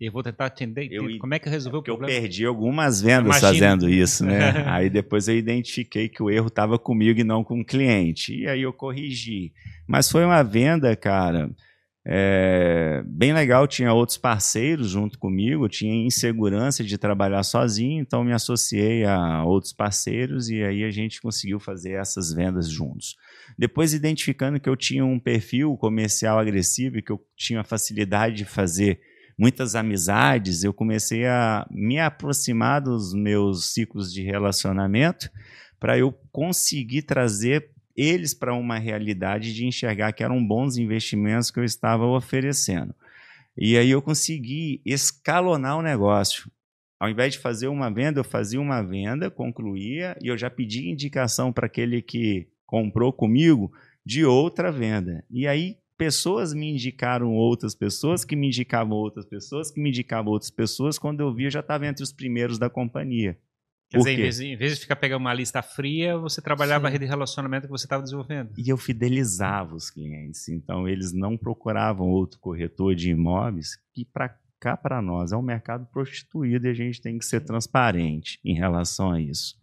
e 0.00 0.08
vou 0.08 0.22
tentar 0.22 0.46
atender. 0.46 0.88
Eu, 0.92 1.18
como 1.18 1.34
é 1.34 1.38
que 1.38 1.48
resolveu 1.48 1.78
é 1.78 1.80
o 1.80 1.84
problema? 1.84 2.12
Eu 2.12 2.20
perdi 2.20 2.46
algumas 2.46 3.00
vendas 3.00 3.40
fazendo 3.40 3.88
isso, 3.88 4.24
né? 4.24 4.62
aí 4.68 4.88
depois 4.88 5.26
eu 5.26 5.36
identifiquei 5.36 6.08
que 6.08 6.22
o 6.22 6.30
erro 6.30 6.46
estava 6.46 6.78
comigo 6.78 7.18
e 7.18 7.24
não 7.24 7.42
com 7.42 7.60
o 7.60 7.64
cliente. 7.64 8.34
E 8.34 8.46
aí 8.46 8.62
eu 8.62 8.72
corrigi. 8.72 9.52
Mas 9.86 10.10
foi 10.10 10.24
uma 10.24 10.42
venda, 10.44 10.94
cara, 10.94 11.50
é, 12.06 13.02
bem 13.04 13.34
legal, 13.34 13.66
tinha 13.66 13.92
outros 13.92 14.16
parceiros 14.16 14.88
junto 14.88 15.18
comigo, 15.18 15.68
tinha 15.68 16.06
insegurança 16.06 16.82
de 16.84 16.96
trabalhar 16.96 17.42
sozinho, 17.42 18.00
então 18.00 18.24
me 18.24 18.32
associei 18.32 19.04
a 19.04 19.44
outros 19.44 19.72
parceiros 19.72 20.48
e 20.48 20.62
aí 20.62 20.84
a 20.84 20.90
gente 20.90 21.20
conseguiu 21.20 21.58
fazer 21.60 21.92
essas 21.92 22.32
vendas 22.32 22.70
juntos. 22.70 23.16
Depois, 23.58 23.92
identificando 23.92 24.60
que 24.60 24.68
eu 24.68 24.76
tinha 24.76 25.04
um 25.04 25.18
perfil 25.18 25.76
comercial 25.76 26.38
agressivo 26.38 26.98
e 26.98 27.02
que 27.02 27.10
eu 27.10 27.20
tinha 27.36 27.64
facilidade 27.64 28.36
de 28.36 28.44
fazer 28.44 29.00
muitas 29.38 29.76
amizades, 29.76 30.64
eu 30.64 30.74
comecei 30.74 31.24
a 31.26 31.64
me 31.70 32.00
aproximar 32.00 32.80
dos 32.80 33.14
meus 33.14 33.72
ciclos 33.72 34.12
de 34.12 34.22
relacionamento 34.22 35.30
para 35.78 35.96
eu 35.96 36.12
conseguir 36.32 37.02
trazer 37.02 37.70
eles 37.96 38.34
para 38.34 38.54
uma 38.54 38.78
realidade 38.78 39.54
de 39.54 39.64
enxergar 39.64 40.12
que 40.12 40.24
eram 40.24 40.44
bons 40.44 40.76
investimentos 40.76 41.50
que 41.50 41.60
eu 41.60 41.64
estava 41.64 42.04
oferecendo. 42.04 42.94
E 43.56 43.76
aí 43.76 43.90
eu 43.90 44.02
consegui 44.02 44.80
escalonar 44.84 45.78
o 45.78 45.82
negócio. 45.82 46.50
Ao 47.00 47.08
invés 47.08 47.34
de 47.34 47.38
fazer 47.38 47.68
uma 47.68 47.90
venda, 47.90 48.20
eu 48.20 48.24
fazia 48.24 48.60
uma 48.60 48.82
venda, 48.82 49.30
concluía 49.30 50.16
e 50.20 50.28
eu 50.28 50.36
já 50.36 50.50
pedia 50.50 50.90
indicação 50.90 51.52
para 51.52 51.66
aquele 51.66 52.02
que 52.02 52.48
comprou 52.66 53.12
comigo 53.12 53.72
de 54.04 54.24
outra 54.24 54.70
venda. 54.72 55.24
E 55.30 55.46
aí 55.46 55.76
pessoas 55.98 56.54
me 56.54 56.70
indicaram 56.70 57.34
outras 57.34 57.74
pessoas, 57.74 58.24
que 58.24 58.36
me 58.36 58.46
indicavam 58.46 58.96
outras 58.96 59.26
pessoas, 59.26 59.70
que 59.70 59.80
me 59.80 59.88
indicavam 59.90 60.32
outras 60.32 60.50
pessoas. 60.50 60.96
Quando 60.98 61.20
eu 61.20 61.34
vi, 61.34 61.44
eu 61.44 61.50
já 61.50 61.60
estava 61.60 61.86
entre 61.86 62.04
os 62.04 62.12
primeiros 62.12 62.58
da 62.58 62.70
companhia. 62.70 63.36
Quer 63.90 63.98
dizer, 63.98 64.12
em 64.12 64.16
vez, 64.16 64.40
em 64.40 64.56
vez, 64.56 64.74
de 64.74 64.80
ficar 64.82 64.96
pegando 64.96 65.22
uma 65.22 65.34
lista 65.34 65.62
fria, 65.62 66.16
você 66.16 66.40
trabalhava 66.42 66.84
Sim. 66.84 66.86
a 66.86 66.90
rede 66.90 67.04
de 67.06 67.10
relacionamento 67.10 67.66
que 67.66 67.70
você 67.70 67.86
estava 67.86 68.02
desenvolvendo. 68.02 68.52
E 68.56 68.68
eu 68.68 68.76
fidelizava 68.76 69.74
os 69.74 69.90
clientes. 69.90 70.48
Então, 70.48 70.86
eles 70.86 71.12
não 71.12 71.36
procuravam 71.36 72.06
outro 72.06 72.38
corretor 72.38 72.94
de 72.94 73.10
imóveis 73.10 73.76
que, 73.92 74.04
para 74.04 74.38
cá, 74.60 74.76
para 74.76 75.02
nós, 75.02 75.32
é 75.32 75.36
um 75.36 75.42
mercado 75.42 75.86
prostituído 75.86 76.66
e 76.66 76.70
a 76.70 76.74
gente 76.74 77.00
tem 77.00 77.18
que 77.18 77.24
ser 77.24 77.40
transparente 77.40 78.38
em 78.44 78.54
relação 78.54 79.10
a 79.10 79.20
isso. 79.20 79.56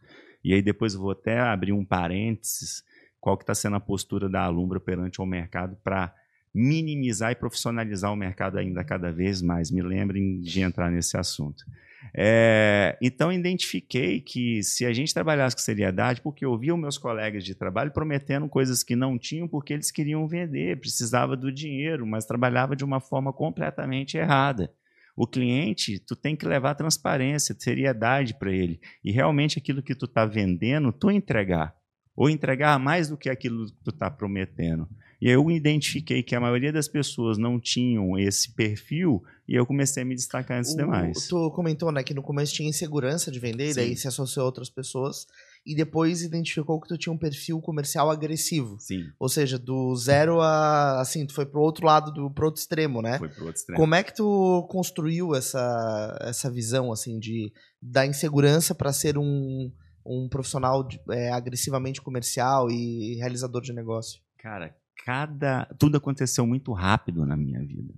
E 0.43 0.53
aí, 0.53 0.61
depois, 0.61 0.95
eu 0.95 1.01
vou 1.01 1.11
até 1.11 1.39
abrir 1.39 1.71
um 1.71 1.85
parênteses 1.85 2.83
qual 3.21 3.37
que 3.37 3.43
está 3.43 3.55
sendo 3.55 3.75
a 3.75 3.79
postura 3.79 4.27
da 4.27 4.43
Alumbra 4.43 4.79
perante 4.79 5.21
o 5.21 5.25
mercado 5.25 5.75
para 5.83 6.13
minimizar 6.55 7.33
e 7.33 7.35
profissionalizar 7.35 8.13
o 8.13 8.15
mercado 8.15 8.57
ainda 8.57 8.81
cada 8.81 9.11
vez 9.11 9.41
mais. 9.41 9.69
Me 9.69 9.81
lembrem 9.81 10.39
de 10.39 10.61
entrar 10.61 10.89
nesse 10.89 11.17
assunto. 11.17 11.65
É, 12.13 12.97
então, 13.01 13.31
identifiquei 13.31 14.21
que 14.21 14.63
se 14.63 14.85
a 14.85 14.93
gente 14.93 15.13
trabalhasse 15.13 15.55
com 15.55 15.61
seriedade, 15.61 16.21
porque 16.21 16.45
eu 16.45 16.57
via 16.57 16.73
os 16.73 16.79
meus 16.79 16.97
colegas 16.97 17.43
de 17.43 17.53
trabalho 17.53 17.91
prometendo 17.91 18.47
coisas 18.47 18.83
que 18.83 18.95
não 18.95 19.17
tinham 19.17 19.49
porque 19.49 19.73
eles 19.73 19.91
queriam 19.91 20.25
vender, 20.27 20.79
precisava 20.79 21.35
do 21.35 21.51
dinheiro, 21.51 22.07
mas 22.07 22.25
trabalhava 22.25 22.73
de 22.73 22.85
uma 22.85 23.01
forma 23.01 23.33
completamente 23.33 24.17
errada. 24.17 24.71
O 25.17 25.27
cliente, 25.27 25.99
tu 25.99 26.15
tem 26.15 26.35
que 26.35 26.47
levar 26.47 26.75
transparência, 26.75 27.55
seriedade 27.57 28.33
para 28.33 28.51
ele. 28.51 28.79
E 29.03 29.11
realmente 29.11 29.57
aquilo 29.57 29.83
que 29.83 29.95
tu 29.95 30.05
está 30.05 30.25
vendendo, 30.25 30.93
tu 30.93 31.11
entregar. 31.11 31.75
Ou 32.15 32.29
entregar 32.29 32.79
mais 32.79 33.09
do 33.09 33.17
que 33.17 33.29
aquilo 33.29 33.65
que 33.65 33.83
tu 33.83 33.89
está 33.89 34.09
prometendo. 34.09 34.87
E 35.25 35.29
eu 35.29 35.49
identifiquei 35.49 36.21
que 36.21 36.35
a 36.35 36.39
maioria 36.39 36.71
das 36.71 36.87
pessoas 36.87 37.35
não 37.35 37.59
tinham 37.59 38.15
esse 38.15 38.53
perfil 38.53 39.23
e 39.47 39.55
eu 39.55 39.65
comecei 39.65 40.03
a 40.03 40.05
me 40.05 40.13
destacar 40.13 40.59
antes 40.59 40.73
o, 40.73 40.77
demais. 40.77 41.27
Tu 41.27 41.51
comentou, 41.51 41.91
né, 41.91 42.03
que 42.03 42.13
no 42.13 42.21
começo 42.21 42.53
tinha 42.53 42.69
insegurança 42.69 43.31
de 43.31 43.39
vender, 43.39 43.69
Sim. 43.69 43.79
daí 43.79 43.97
se 43.97 44.07
associou 44.07 44.43
a 44.43 44.45
outras 44.45 44.69
pessoas 44.69 45.25
e 45.65 45.75
depois 45.75 46.21
identificou 46.21 46.79
que 46.79 46.87
tu 46.87 46.95
tinha 46.95 47.11
um 47.11 47.17
perfil 47.17 47.59
comercial 47.59 48.11
agressivo. 48.11 48.77
Sim. 48.79 49.01
Ou 49.17 49.27
seja, 49.27 49.57
do 49.57 49.95
zero 49.95 50.41
a 50.41 51.01
assim, 51.01 51.25
tu 51.25 51.33
foi 51.33 51.47
pro 51.47 51.59
outro 51.59 51.87
lado 51.87 52.13
do 52.13 52.29
pro 52.29 52.45
outro 52.45 52.61
extremo, 52.61 53.01
né? 53.01 53.17
Foi 53.17 53.29
pro 53.29 53.45
outro 53.47 53.59
extremo. 53.59 53.81
Como 53.81 53.95
é 53.95 54.03
que 54.03 54.13
tu 54.13 54.67
construiu 54.69 55.33
essa 55.33 56.19
essa 56.21 56.51
visão 56.51 56.91
assim 56.91 57.17
de 57.17 57.51
da 57.81 58.05
insegurança 58.05 58.75
para 58.75 58.93
ser 58.93 59.17
um 59.17 59.71
um 60.05 60.29
profissional 60.29 60.87
de, 60.87 61.01
é, 61.09 61.31
agressivamente 61.31 61.99
comercial 61.99 62.69
e 62.69 63.15
realizador 63.15 63.63
de 63.63 63.73
negócio? 63.73 64.21
Cara, 64.37 64.75
cada 65.03 65.65
tudo 65.77 65.97
aconteceu 65.97 66.45
muito 66.45 66.71
rápido 66.73 67.25
na 67.25 67.35
minha 67.35 67.59
vida. 67.59 67.93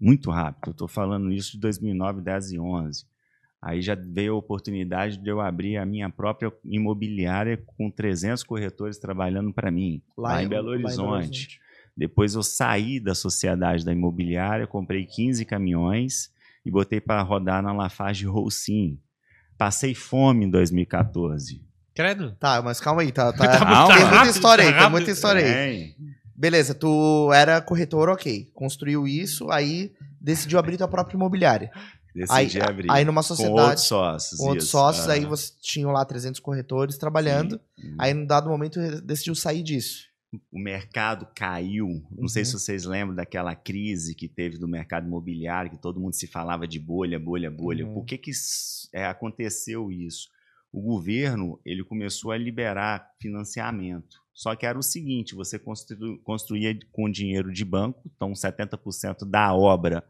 Muito 0.00 0.30
rápido. 0.30 0.68
Eu 0.68 0.72
estou 0.72 0.88
falando 0.88 1.32
isso 1.32 1.52
de 1.52 1.60
2009, 1.60 2.20
10 2.22 2.52
e 2.52 2.58
11. 2.58 3.04
Aí 3.60 3.82
já 3.82 3.96
veio 3.96 4.34
a 4.34 4.38
oportunidade 4.38 5.18
de 5.18 5.28
eu 5.28 5.40
abrir 5.40 5.76
a 5.78 5.84
minha 5.84 6.08
própria 6.08 6.52
imobiliária 6.64 7.60
com 7.66 7.90
300 7.90 8.44
corretores 8.44 8.98
trabalhando 8.98 9.52
para 9.52 9.70
mim, 9.70 10.00
lá, 10.16 10.34
lá, 10.34 10.42
em, 10.42 10.48
Belo 10.48 10.68
Horizonte. 10.68 10.86
Lá 10.86 10.92
em 10.92 10.96
Belo 10.96 11.16
Horizonte. 11.16 11.60
Depois 11.96 12.34
eu 12.36 12.44
saí 12.44 13.00
da 13.00 13.12
sociedade 13.12 13.84
da 13.84 13.92
imobiliária, 13.92 14.68
comprei 14.68 15.04
15 15.04 15.44
caminhões 15.44 16.32
e 16.64 16.70
botei 16.70 17.00
para 17.00 17.20
rodar 17.22 17.60
na 17.60 17.72
Lafarge 17.72 18.24
Roussin. 18.24 19.00
Passei 19.58 19.96
fome 19.96 20.44
em 20.44 20.50
2014. 20.50 21.60
Credo. 21.92 22.30
Tá, 22.38 22.62
mas 22.62 22.80
calma 22.80 23.02
aí, 23.02 23.10
tá, 23.10 23.32
tá, 23.32 23.44
tá 23.58 23.86
tem 23.88 24.06
muita 24.06 24.28
história 24.28 24.64
aí, 24.64 24.78
tem 24.78 24.90
muita 24.90 25.10
história 25.10 25.44
aí. 25.44 25.96
Beleza, 26.38 26.72
tu 26.72 27.32
era 27.32 27.60
corretor, 27.60 28.08
ok. 28.08 28.48
Construiu 28.54 29.08
isso, 29.08 29.50
aí 29.50 29.92
decidiu 30.20 30.56
abrir 30.56 30.76
tua 30.76 30.86
própria 30.86 31.16
imobiliária. 31.16 31.68
Decidi 32.14 32.60
aí, 32.60 32.68
abrir. 32.68 32.88
Aí 32.88 33.04
numa 33.04 33.24
sociedade. 33.24 33.56
Com 33.56 33.60
outros 33.60 33.86
sócios. 33.86 34.40
Com 34.40 34.46
outros 34.46 34.68
sócios, 34.68 35.08
aí 35.08 35.24
você 35.24 35.52
tinha 35.60 35.88
lá 35.88 36.04
300 36.04 36.38
corretores 36.38 36.96
trabalhando. 36.96 37.60
Sim. 37.76 37.96
Aí, 37.98 38.14
num 38.14 38.24
dado 38.24 38.48
momento, 38.48 38.78
decidiu 39.02 39.34
sair 39.34 39.64
disso. 39.64 40.06
O 40.52 40.60
mercado 40.60 41.26
caiu. 41.34 41.88
Não 42.08 42.22
uhum. 42.22 42.28
sei 42.28 42.44
se 42.44 42.52
vocês 42.52 42.84
lembram 42.84 43.16
daquela 43.16 43.56
crise 43.56 44.14
que 44.14 44.28
teve 44.28 44.58
do 44.58 44.68
mercado 44.68 45.08
imobiliário, 45.08 45.72
que 45.72 45.78
todo 45.78 45.98
mundo 45.98 46.14
se 46.14 46.28
falava 46.28 46.68
de 46.68 46.78
bolha, 46.78 47.18
bolha, 47.18 47.50
bolha. 47.50 47.84
Uhum. 47.84 47.94
Por 47.94 48.04
que, 48.04 48.16
que 48.16 48.30
é, 48.92 49.06
aconteceu 49.06 49.90
isso? 49.90 50.28
O 50.72 50.80
governo 50.80 51.58
ele 51.64 51.82
começou 51.82 52.30
a 52.30 52.38
liberar 52.38 53.10
financiamento. 53.20 54.20
Só 54.38 54.54
que 54.54 54.64
era 54.64 54.78
o 54.78 54.82
seguinte: 54.84 55.34
você 55.34 55.58
constru, 55.58 56.16
construía 56.18 56.78
com 56.92 57.10
dinheiro 57.10 57.52
de 57.52 57.64
banco, 57.64 58.00
então 58.06 58.32
70% 58.32 59.28
da 59.28 59.52
obra 59.52 60.04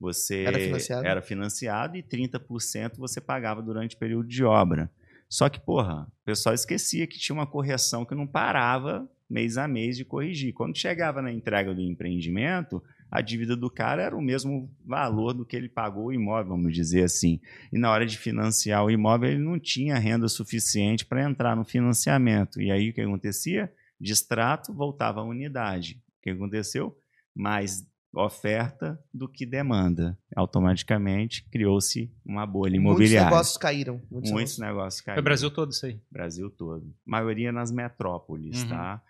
você 0.00 0.44
era 0.44 0.58
financiado, 0.58 1.06
era 1.06 1.22
financiado 1.22 1.96
e 1.98 2.02
30% 2.02 2.96
você 2.96 3.20
pagava 3.20 3.60
durante 3.60 3.94
o 3.94 3.98
período 3.98 4.28
de 4.28 4.42
obra. 4.42 4.90
Só 5.28 5.50
que, 5.50 5.60
porra, 5.60 6.04
o 6.22 6.24
pessoal 6.24 6.54
esquecia 6.54 7.06
que 7.06 7.18
tinha 7.18 7.36
uma 7.36 7.46
correção 7.46 8.06
que 8.06 8.14
não 8.14 8.26
parava 8.26 9.06
mês 9.28 9.58
a 9.58 9.68
mês 9.68 9.98
de 9.98 10.06
corrigir. 10.06 10.54
Quando 10.54 10.74
chegava 10.74 11.20
na 11.20 11.30
entrega 11.30 11.74
do 11.74 11.82
empreendimento, 11.82 12.82
a 13.10 13.20
dívida 13.20 13.56
do 13.56 13.70
cara 13.70 14.02
era 14.02 14.16
o 14.16 14.20
mesmo 14.20 14.70
valor 14.84 15.32
do 15.32 15.44
que 15.44 15.56
ele 15.56 15.68
pagou 15.68 16.06
o 16.06 16.12
imóvel, 16.12 16.52
vamos 16.52 16.74
dizer 16.74 17.04
assim. 17.04 17.40
E 17.72 17.78
na 17.78 17.90
hora 17.90 18.06
de 18.06 18.18
financiar 18.18 18.84
o 18.84 18.90
imóvel, 18.90 19.30
ele 19.30 19.42
não 19.42 19.58
tinha 19.58 19.98
renda 19.98 20.28
suficiente 20.28 21.04
para 21.04 21.22
entrar 21.22 21.56
no 21.56 21.64
financiamento. 21.64 22.60
E 22.60 22.70
aí 22.70 22.90
o 22.90 22.94
que 22.94 23.00
acontecia? 23.00 23.72
Distrato, 24.00 24.74
voltava 24.74 25.20
à 25.20 25.24
unidade. 25.24 26.02
O 26.18 26.22
que 26.22 26.30
aconteceu? 26.30 26.96
Mais 27.34 27.86
oferta 28.14 28.98
do 29.12 29.28
que 29.28 29.44
demanda. 29.44 30.18
Automaticamente 30.34 31.44
criou-se 31.50 32.10
uma 32.24 32.46
bolha 32.46 32.76
imobiliária. 32.76 33.20
Muitos 33.20 33.30
negócios 33.30 33.56
caíram. 33.56 34.02
Muitos, 34.10 34.30
muitos 34.30 34.58
negócios 34.58 35.00
caíram. 35.02 35.16
Foi 35.16 35.20
o 35.20 35.24
Brasil 35.24 35.50
todo 35.50 35.72
isso 35.72 35.86
aí. 35.86 36.00
Brasil 36.10 36.50
todo. 36.50 36.94
Maioria 37.04 37.52
nas 37.52 37.70
metrópoles, 37.70 38.62
uhum. 38.62 38.68
tá? 38.68 39.02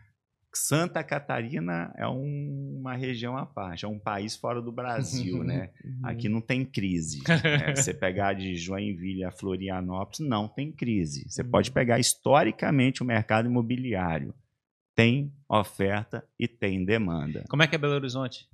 Santa 0.56 1.04
Catarina 1.04 1.92
é 1.96 2.08
um, 2.08 2.78
uma 2.80 2.96
região 2.96 3.36
à 3.36 3.44
parte, 3.44 3.84
é 3.84 3.88
um 3.88 3.98
país 3.98 4.34
fora 4.34 4.60
do 4.62 4.72
Brasil, 4.72 5.42
né? 5.44 5.70
Uhum. 5.84 6.00
Aqui 6.02 6.28
não 6.28 6.40
tem 6.40 6.64
crise. 6.64 7.22
Né? 7.28 7.74
Você 7.76 7.92
pegar 7.92 8.32
de 8.32 8.56
Joinville 8.56 9.24
a 9.24 9.30
Florianópolis, 9.30 10.20
não 10.20 10.48
tem 10.48 10.72
crise. 10.72 11.28
Você 11.28 11.42
uhum. 11.42 11.50
pode 11.50 11.70
pegar 11.70 11.98
historicamente 11.98 13.02
o 13.02 13.06
mercado 13.06 13.46
imobiliário. 13.46 14.34
Tem 14.94 15.30
oferta 15.46 16.26
e 16.38 16.48
tem 16.48 16.84
demanda. 16.84 17.44
Como 17.50 17.62
é 17.62 17.66
que 17.66 17.74
é 17.74 17.78
Belo 17.78 17.94
Horizonte? 17.94 18.48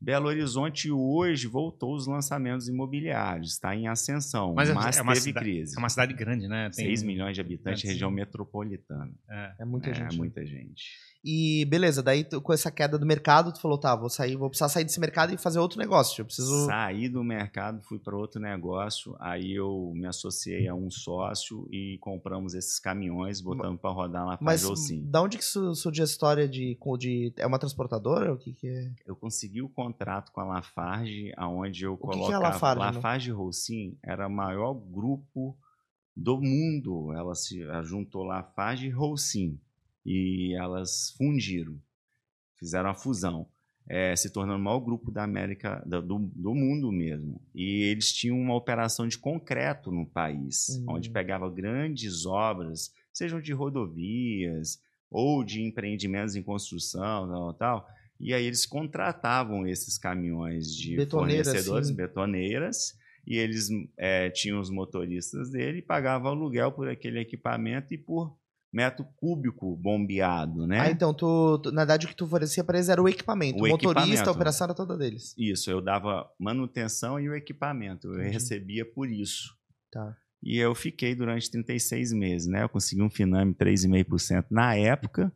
Belo 0.00 0.28
Horizonte 0.28 0.90
hoje 0.92 1.48
voltou 1.48 1.94
os 1.94 2.06
lançamentos 2.06 2.68
imobiliários, 2.68 3.52
está 3.52 3.74
em 3.74 3.88
ascensão, 3.88 4.54
mas, 4.54 4.70
é 4.70 4.72
mas 4.72 4.96
é 4.96 5.02
teve 5.02 5.16
cidade, 5.16 5.44
crise. 5.44 5.76
É 5.76 5.78
uma 5.78 5.88
cidade 5.88 6.14
grande, 6.14 6.46
né? 6.46 6.70
Tem 6.70 6.86
6 6.86 7.02
milhões 7.02 7.34
de 7.34 7.40
habitantes, 7.40 7.82
região 7.82 8.10
metropolitana. 8.10 9.12
É, 9.28 9.54
é 9.60 9.64
muita 9.64 9.90
é, 9.90 9.94
gente. 9.94 10.14
É 10.14 10.16
muita 10.16 10.46
gente. 10.46 10.84
E 11.30 11.66
beleza, 11.66 12.02
daí 12.02 12.24
tu, 12.24 12.40
com 12.40 12.54
essa 12.54 12.70
queda 12.70 12.98
do 12.98 13.04
mercado, 13.04 13.52
tu 13.52 13.60
falou, 13.60 13.76
tá, 13.76 13.94
vou 13.94 14.08
sair, 14.08 14.34
vou 14.34 14.48
precisar 14.48 14.70
sair 14.70 14.84
desse 14.84 14.98
mercado 14.98 15.34
e 15.34 15.36
fazer 15.36 15.58
outro 15.58 15.78
negócio. 15.78 16.22
Eu 16.22 16.24
preciso. 16.24 16.64
Saí 16.64 17.06
do 17.06 17.22
mercado, 17.22 17.82
fui 17.82 17.98
para 17.98 18.16
outro 18.16 18.40
negócio, 18.40 19.14
aí 19.20 19.52
eu 19.52 19.92
me 19.94 20.06
associei 20.06 20.66
a 20.66 20.74
um 20.74 20.90
sócio 20.90 21.68
e 21.70 21.98
compramos 22.00 22.54
esses 22.54 22.78
caminhões, 22.78 23.42
botamos 23.42 23.78
para 23.78 23.90
rodar 23.90 24.24
lá 24.24 24.38
Mas 24.40 24.62
sim. 24.78 25.04
da 25.04 25.20
onde 25.20 25.36
que 25.36 25.44
surgiu 25.44 26.02
a 26.02 26.06
história 26.06 26.48
de, 26.48 26.78
de. 26.98 27.34
É 27.36 27.46
uma 27.46 27.58
transportadora? 27.58 28.32
O 28.32 28.38
que, 28.38 28.54
que 28.54 28.66
é? 28.66 28.90
Eu 29.04 29.14
consegui 29.14 29.60
o 29.60 29.68
contrato 29.68 30.32
com 30.32 30.40
a 30.40 30.44
Lafarge, 30.46 31.30
aonde 31.36 31.84
eu 31.84 31.92
o 31.92 31.98
colocava. 31.98 32.22
Que 32.22 32.28
que 32.28 32.32
é 32.32 32.36
a 32.36 32.38
Lafarge? 32.38 32.80
Lafarge 32.80 33.30
Roussin 33.32 33.98
era 34.02 34.26
o 34.26 34.30
maior 34.30 34.72
grupo 34.72 35.54
do 36.16 36.40
mundo. 36.40 37.12
Ela 37.12 37.34
se 37.34 37.60
juntou 37.82 38.24
Lafarge 38.24 38.86
e 38.86 38.90
Roussin 38.90 39.60
e 40.08 40.54
elas 40.54 41.10
fundiram, 41.18 41.78
fizeram 42.58 42.88
a 42.88 42.94
fusão, 42.94 43.46
é, 43.86 44.16
se 44.16 44.32
tornando 44.32 44.58
o 44.58 44.64
maior 44.64 44.80
grupo 44.80 45.10
da 45.10 45.22
América, 45.22 45.84
do, 45.86 46.18
do, 46.18 46.54
mundo 46.54 46.90
mesmo. 46.90 47.42
E 47.54 47.82
eles 47.82 48.10
tinham 48.10 48.38
uma 48.38 48.54
operação 48.54 49.06
de 49.06 49.18
concreto 49.18 49.92
no 49.92 50.06
país, 50.06 50.68
uhum. 50.70 50.94
onde 50.94 51.10
pegava 51.10 51.50
grandes 51.50 52.24
obras, 52.24 52.90
sejam 53.12 53.38
de 53.38 53.52
rodovias 53.52 54.80
ou 55.10 55.44
de 55.44 55.62
empreendimentos 55.62 56.36
em 56.36 56.42
construção, 56.42 57.28
tal, 57.28 57.54
tal. 57.54 57.88
E 58.18 58.32
aí 58.32 58.46
eles 58.46 58.64
contratavam 58.64 59.66
esses 59.66 59.98
caminhões 59.98 60.74
de 60.74 60.96
Betoneira, 60.96 61.44
fornecedores, 61.44 61.88
sim. 61.88 61.94
betoneiras, 61.94 62.96
e 63.26 63.36
eles 63.36 63.68
é, 63.98 64.30
tinham 64.30 64.58
os 64.58 64.70
motoristas 64.70 65.50
dele 65.50 65.80
e 65.80 65.82
pagavam 65.82 66.30
aluguel 66.30 66.72
por 66.72 66.88
aquele 66.88 67.20
equipamento 67.20 67.92
e 67.92 67.98
por 67.98 68.38
metro 68.72 69.06
cúbico 69.16 69.76
bombeado, 69.76 70.66
né? 70.66 70.80
Ah, 70.80 70.90
então, 70.90 71.14
tu, 71.14 71.58
tu 71.58 71.72
na 71.72 71.82
verdade 71.82 72.06
o 72.06 72.08
que 72.08 72.16
tu 72.16 72.24
oferecia 72.24 72.62
para 72.62 72.76
eles 72.76 72.88
era 72.88 73.02
o 73.02 73.08
equipamento. 73.08 73.62
O, 73.62 73.66
o 73.66 73.68
motorista, 73.68 74.00
equipamento. 74.00 74.28
a 74.28 74.32
operação 74.32 74.64
era 74.66 74.74
toda 74.74 74.96
deles. 74.96 75.34
Isso, 75.38 75.70
eu 75.70 75.80
dava 75.80 76.30
manutenção 76.38 77.18
e 77.18 77.28
o 77.28 77.34
equipamento. 77.34 78.08
Eu 78.08 78.30
recebia 78.30 78.84
por 78.84 79.10
isso. 79.10 79.56
Tá. 79.90 80.16
E 80.42 80.56
eu 80.56 80.74
fiquei 80.74 81.14
durante 81.14 81.50
36 81.50 82.12
meses, 82.12 82.46
né? 82.46 82.62
Eu 82.62 82.68
consegui 82.68 83.02
um 83.02 83.10
Finame 83.10 83.54
3,5% 83.54 84.46
na 84.50 84.74
época. 84.76 85.32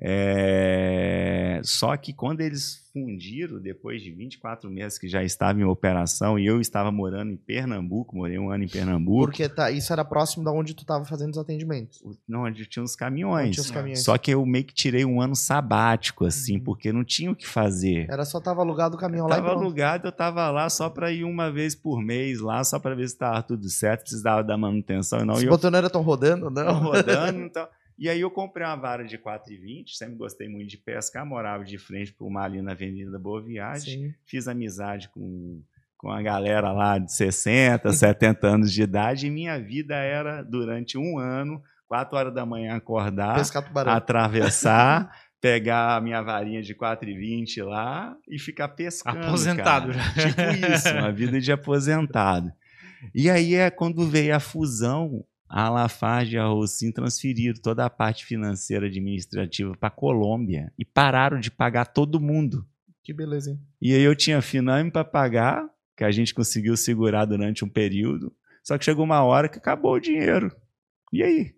É... 0.00 1.60
Só 1.62 1.96
que 1.96 2.12
quando 2.12 2.40
eles 2.40 2.84
fundiram, 2.92 3.58
depois 3.58 4.00
de 4.02 4.10
24 4.12 4.70
meses 4.70 4.98
que 4.98 5.08
já 5.08 5.24
estava 5.24 5.58
em 5.58 5.64
operação, 5.64 6.38
e 6.38 6.46
eu 6.46 6.60
estava 6.60 6.92
morando 6.92 7.32
em 7.32 7.36
Pernambuco, 7.36 8.16
morei 8.16 8.38
um 8.38 8.50
ano 8.50 8.64
em 8.64 8.68
Pernambuco. 8.68 9.24
Porque 9.24 9.48
tá, 9.48 9.70
isso 9.70 9.92
era 9.92 10.04
próximo 10.04 10.44
da 10.44 10.52
onde 10.52 10.74
tu 10.74 10.82
estava 10.82 11.04
fazendo 11.04 11.32
os 11.32 11.38
atendimentos? 11.38 12.02
Não, 12.28 12.44
onde 12.44 12.66
tinha 12.66 12.84
os 12.84 12.94
caminhões. 12.94 13.54
Tinha 13.54 13.64
os 13.64 13.70
caminhões. 13.70 14.04
Só 14.04 14.16
que 14.16 14.30
eu 14.30 14.46
meio 14.46 14.64
que 14.64 14.74
tirei 14.74 15.04
um 15.04 15.20
ano 15.20 15.34
sabático, 15.34 16.24
assim, 16.24 16.58
uhum. 16.58 16.64
porque 16.64 16.92
não 16.92 17.04
tinha 17.04 17.32
o 17.32 17.36
que 17.36 17.46
fazer. 17.46 18.06
Era 18.08 18.24
só 18.24 18.40
tava 18.40 18.60
alugado 18.60 18.96
o 18.96 18.98
caminhão 18.98 19.26
eu 19.26 19.30
lá 19.30 19.36
tava 19.36 19.50
alugado, 19.50 20.06
eu 20.06 20.12
tava 20.12 20.50
lá 20.50 20.70
só 20.70 20.88
para 20.88 21.10
ir 21.10 21.24
uma 21.24 21.50
vez 21.50 21.74
por 21.74 22.00
mês 22.00 22.40
lá, 22.40 22.62
só 22.62 22.78
para 22.78 22.94
ver 22.94 23.08
se 23.08 23.14
estava 23.14 23.42
tudo 23.42 23.68
certo, 23.68 24.02
precisava 24.02 24.44
da 24.44 24.56
manutenção 24.56 25.20
e 25.20 25.24
não. 25.24 25.34
Os 25.34 25.42
eu... 25.42 25.50
botões 25.50 25.72
não 25.72 25.80
estão 25.84 26.02
rodando, 26.02 26.48
não? 26.48 26.64
Não 26.64 26.80
rodando, 26.80 27.40
então... 27.42 27.66
E 27.98 28.08
aí 28.08 28.20
eu 28.20 28.30
comprei 28.30 28.66
uma 28.66 28.76
vara 28.76 29.04
de 29.04 29.16
4,20, 29.16 29.90
sempre 29.90 30.16
gostei 30.16 30.48
muito 30.48 30.68
de 30.68 30.78
pescar, 30.78 31.24
morava 31.24 31.64
de 31.64 31.78
frente 31.78 32.12
para 32.12 32.26
uma 32.26 32.42
ali 32.42 32.60
na 32.60 32.72
Avenida 32.72 33.18
Boa 33.18 33.42
Viagem, 33.42 34.08
Sim. 34.08 34.14
fiz 34.26 34.48
amizade 34.48 35.08
com, 35.10 35.62
com 35.96 36.10
a 36.10 36.20
galera 36.20 36.72
lá 36.72 36.98
de 36.98 37.12
60, 37.12 37.92
70 37.92 38.46
anos 38.46 38.72
de 38.72 38.82
idade, 38.82 39.26
e 39.26 39.30
minha 39.30 39.58
vida 39.60 39.94
era, 39.94 40.42
durante 40.42 40.98
um 40.98 41.18
ano, 41.18 41.62
4 41.86 42.16
horas 42.16 42.34
da 42.34 42.44
manhã 42.44 42.74
acordar, 42.74 43.40
atravessar, 43.86 45.10
pegar 45.40 45.96
a 45.96 46.00
minha 46.00 46.20
varinha 46.20 46.62
de 46.62 46.74
4,20 46.74 47.64
lá 47.64 48.16
e 48.28 48.38
ficar 48.38 48.68
pescando. 48.68 49.26
Aposentado 49.26 49.92
cara. 49.92 50.02
já. 50.16 50.28
Tipo 50.28 50.72
isso, 50.72 50.88
uma 50.90 51.12
vida 51.12 51.40
de 51.40 51.52
aposentado. 51.52 52.50
E 53.14 53.28
aí 53.28 53.54
é 53.54 53.70
quando 53.70 54.08
veio 54.08 54.34
a 54.34 54.40
fusão, 54.40 55.24
a 55.56 55.70
Lafarge 55.70 56.34
e 56.34 56.38
a 56.38 56.46
Rossim 56.46 56.90
transferiram 56.90 57.54
toda 57.62 57.84
a 57.84 57.90
parte 57.90 58.26
financeira 58.26 58.86
administrativa 58.86 59.72
para 59.76 59.86
a 59.86 59.90
Colômbia 59.90 60.72
e 60.76 60.84
pararam 60.84 61.38
de 61.38 61.48
pagar 61.48 61.84
todo 61.84 62.20
mundo. 62.20 62.66
Que 63.04 63.12
beleza, 63.12 63.52
hein? 63.52 63.60
E 63.80 63.94
aí 63.94 64.02
eu 64.02 64.16
tinha 64.16 64.42
Finame 64.42 64.90
para 64.90 65.04
pagar, 65.04 65.64
que 65.96 66.02
a 66.02 66.10
gente 66.10 66.34
conseguiu 66.34 66.76
segurar 66.76 67.24
durante 67.24 67.64
um 67.64 67.68
período, 67.68 68.34
só 68.64 68.76
que 68.76 68.84
chegou 68.84 69.04
uma 69.04 69.22
hora 69.22 69.48
que 69.48 69.56
acabou 69.56 69.92
o 69.92 70.00
dinheiro. 70.00 70.50
E 71.12 71.22
aí? 71.22 71.54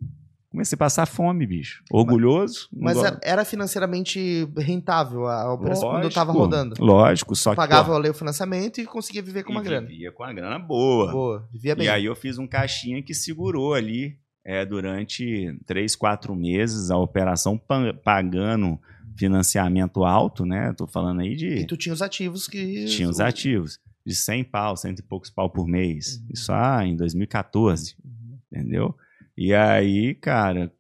Comecei 0.56 0.74
a 0.74 0.78
passar 0.78 1.04
fome, 1.04 1.46
bicho. 1.46 1.84
Orgulhoso. 1.90 2.66
Mas, 2.72 2.96
mas 2.96 3.18
era 3.22 3.44
financeiramente 3.44 4.48
rentável 4.56 5.26
a 5.26 5.52
operação 5.52 5.90
quando 5.90 6.04
eu 6.04 6.10
tava 6.10 6.32
rodando. 6.32 6.74
Lógico, 6.82 7.36
só 7.36 7.50
que. 7.50 7.56
Pagava 7.56 8.00
pô, 8.00 8.08
o 8.08 8.14
financiamento 8.14 8.80
e 8.80 8.86
conseguia 8.86 9.22
viver 9.22 9.42
com 9.44 9.52
uma 9.52 9.62
grana. 9.62 9.86
Vivia 9.86 10.10
com 10.10 10.22
uma 10.22 10.32
grana 10.32 10.58
boa. 10.58 11.12
Boa, 11.12 11.48
vivia 11.52 11.76
bem. 11.76 11.84
E 11.84 11.88
aí 11.90 12.06
eu 12.06 12.16
fiz 12.16 12.38
um 12.38 12.46
caixinha 12.46 13.02
que 13.02 13.12
segurou 13.12 13.74
ali 13.74 14.16
é, 14.42 14.64
durante 14.64 15.54
três, 15.66 15.94
quatro 15.94 16.34
meses 16.34 16.90
a 16.90 16.96
operação 16.96 17.60
pagando 18.02 18.80
financiamento 19.14 20.04
alto, 20.04 20.46
né? 20.46 20.72
Tô 20.72 20.86
falando 20.86 21.20
aí 21.20 21.36
de. 21.36 21.48
E 21.48 21.66
tu 21.66 21.76
tinha 21.76 21.92
os 21.92 22.00
ativos 22.00 22.48
que. 22.48 22.86
Tinha 22.86 23.10
os 23.10 23.20
ativos. 23.20 23.78
De 24.06 24.14
100 24.14 24.44
pau, 24.44 24.74
cento 24.74 25.00
e 25.00 25.02
poucos 25.02 25.28
pau 25.28 25.50
por 25.50 25.68
mês. 25.68 26.16
Uhum. 26.16 26.28
Isso 26.32 26.50
ah, 26.50 26.80
em 26.82 26.96
2014. 26.96 27.94
Uhum. 28.02 28.38
Entendeu? 28.50 28.96
E 29.36 29.52
aí, 29.52 30.14
cara, 30.14 30.72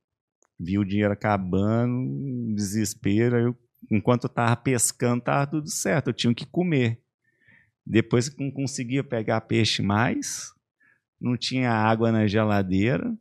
vi 0.58 0.78
o 0.78 0.84
dinheiro 0.84 1.12
acabando, 1.12 2.54
desespero. 2.54 3.36
Eu, 3.38 3.56
enquanto 3.90 4.24
eu 4.24 4.30
tava 4.30 4.56
pescando, 4.56 5.22
tava 5.22 5.46
tudo 5.46 5.68
certo. 5.68 6.08
Eu 6.08 6.14
tinha 6.14 6.34
que 6.34 6.46
comer. 6.46 7.00
Depois 7.84 8.28
que 8.28 8.42
não 8.42 8.50
conseguia 8.50 9.04
pegar 9.04 9.42
peixe 9.42 9.82
mais, 9.82 10.52
não 11.20 11.36
tinha 11.36 11.70
água 11.70 12.10
na 12.10 12.26
geladeira. 12.26 13.14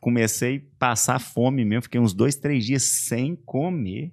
Comecei 0.00 0.58
a 0.58 0.78
passar 0.78 1.18
fome 1.18 1.64
mesmo. 1.64 1.82
Fiquei 1.82 2.00
uns 2.00 2.14
dois, 2.14 2.36
três 2.36 2.64
dias 2.64 2.82
sem 2.82 3.36
comer. 3.36 4.12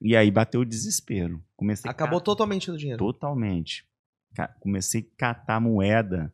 E 0.00 0.16
aí 0.16 0.30
bateu 0.30 0.62
o 0.62 0.66
desespero. 0.66 1.44
Comecei 1.54 1.90
Acabou 1.90 2.20
totalmente 2.20 2.70
o 2.70 2.76
dinheiro. 2.76 2.98
Totalmente. 2.98 3.86
Comecei 4.60 5.02
a 5.02 5.18
catar 5.18 5.60
moeda 5.60 6.32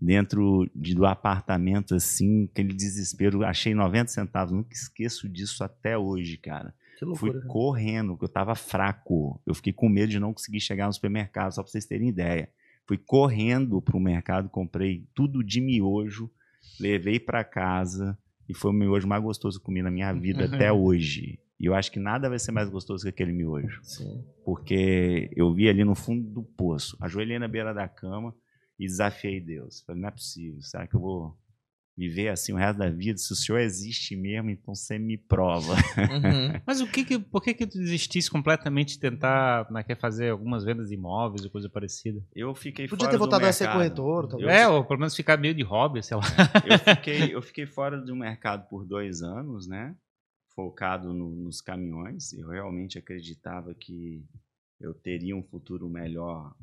dentro 0.00 0.70
de, 0.74 0.94
do 0.94 1.04
apartamento, 1.04 1.94
assim, 1.94 2.44
aquele 2.44 2.72
desespero. 2.72 3.44
Achei 3.44 3.74
90 3.74 4.10
centavos, 4.10 4.52
nunca 4.52 4.72
esqueço 4.72 5.28
disso 5.28 5.64
até 5.64 5.98
hoje, 5.98 6.36
cara. 6.36 6.74
Fui 7.16 7.32
correndo, 7.46 8.12
porque 8.12 8.24
eu 8.24 8.28
tava 8.28 8.54
fraco. 8.54 9.40
Eu 9.46 9.54
fiquei 9.54 9.72
com 9.72 9.88
medo 9.88 10.10
de 10.10 10.18
não 10.18 10.32
conseguir 10.32 10.60
chegar 10.60 10.86
no 10.86 10.92
supermercado, 10.92 11.52
só 11.52 11.62
para 11.62 11.70
vocês 11.70 11.86
terem 11.86 12.08
ideia. 12.08 12.50
Fui 12.86 12.98
correndo 12.98 13.80
pro 13.82 14.00
mercado, 14.00 14.48
comprei 14.48 15.06
tudo 15.14 15.44
de 15.44 15.60
miojo, 15.60 16.30
levei 16.80 17.20
para 17.20 17.44
casa 17.44 18.18
e 18.48 18.54
foi 18.54 18.70
o 18.70 18.74
miojo 18.74 19.06
mais 19.06 19.22
gostoso 19.22 19.58
que 19.58 19.64
comi 19.64 19.82
na 19.82 19.90
minha 19.90 20.12
vida 20.12 20.46
até 20.52 20.72
hoje. 20.72 21.38
E 21.60 21.66
eu 21.66 21.74
acho 21.74 21.90
que 21.92 21.98
nada 21.98 22.28
vai 22.28 22.38
ser 22.38 22.52
mais 22.52 22.68
gostoso 22.70 23.02
que 23.02 23.10
aquele 23.10 23.32
miojo. 23.32 23.80
Sim. 23.82 24.24
Porque 24.44 25.30
eu 25.36 25.52
vi 25.52 25.68
ali 25.68 25.84
no 25.84 25.94
fundo 25.94 26.28
do 26.28 26.42
poço, 26.42 26.96
ajoelhei 27.00 27.38
na 27.38 27.48
beira 27.48 27.74
da 27.74 27.86
cama, 27.86 28.34
e 28.78 28.86
desafiei 28.86 29.40
Deus. 29.40 29.82
Falei, 29.82 30.00
não 30.00 30.08
é 30.08 30.12
possível, 30.12 30.62
será 30.62 30.86
que 30.86 30.94
eu 30.94 31.00
vou 31.00 31.36
viver 31.98 32.28
assim 32.28 32.52
o 32.52 32.56
resto 32.56 32.78
da 32.78 32.88
vida? 32.88 33.18
Se 33.18 33.32
o 33.32 33.36
Senhor 33.36 33.58
existe 33.58 34.14
mesmo, 34.14 34.50
então 34.50 34.72
você 34.72 34.98
me 34.98 35.18
prova. 35.18 35.74
Uhum. 35.74 36.60
Mas 36.64 36.80
o 36.80 36.86
que, 36.86 37.04
que 37.04 37.18
por 37.18 37.42
que 37.42 37.52
que 37.52 37.66
tu 37.66 37.76
desistisse 37.76 38.30
completamente 38.30 38.94
de 38.94 39.00
tentar 39.00 39.68
né, 39.68 39.82
quer 39.82 39.96
fazer 39.96 40.30
algumas 40.30 40.62
vendas 40.62 40.88
de 40.88 40.94
imóveis 40.94 41.44
ou 41.44 41.50
coisa 41.50 41.68
parecida? 41.68 42.24
Eu 42.32 42.54
fiquei 42.54 42.86
Podia 42.86 43.06
fora 43.06 43.10
ter 43.10 43.18
voltado 43.18 43.46
a 43.46 43.52
ser 43.52 43.72
corretor, 43.72 44.28
talvez. 44.28 44.48
É, 44.48 44.68
ou 44.68 44.84
pelo 44.84 45.00
menos 45.00 45.16
ficar 45.16 45.36
meio 45.36 45.54
de 45.54 45.62
hobby, 45.64 46.00
sei 46.02 46.16
lá. 46.16 46.22
Eu 46.64 46.78
fiquei, 46.94 47.34
eu 47.34 47.42
fiquei 47.42 47.66
fora 47.66 48.00
do 48.00 48.14
mercado 48.14 48.68
por 48.68 48.84
dois 48.84 49.20
anos, 49.20 49.66
né? 49.66 49.96
Focado 50.54 51.12
no, 51.12 51.30
nos 51.30 51.60
caminhões. 51.60 52.32
Eu 52.32 52.48
realmente 52.48 52.96
acreditava 52.96 53.74
que 53.74 54.24
eu 54.80 54.94
teria 54.94 55.36
um 55.36 55.42
futuro 55.42 55.88
melhor 55.88 56.54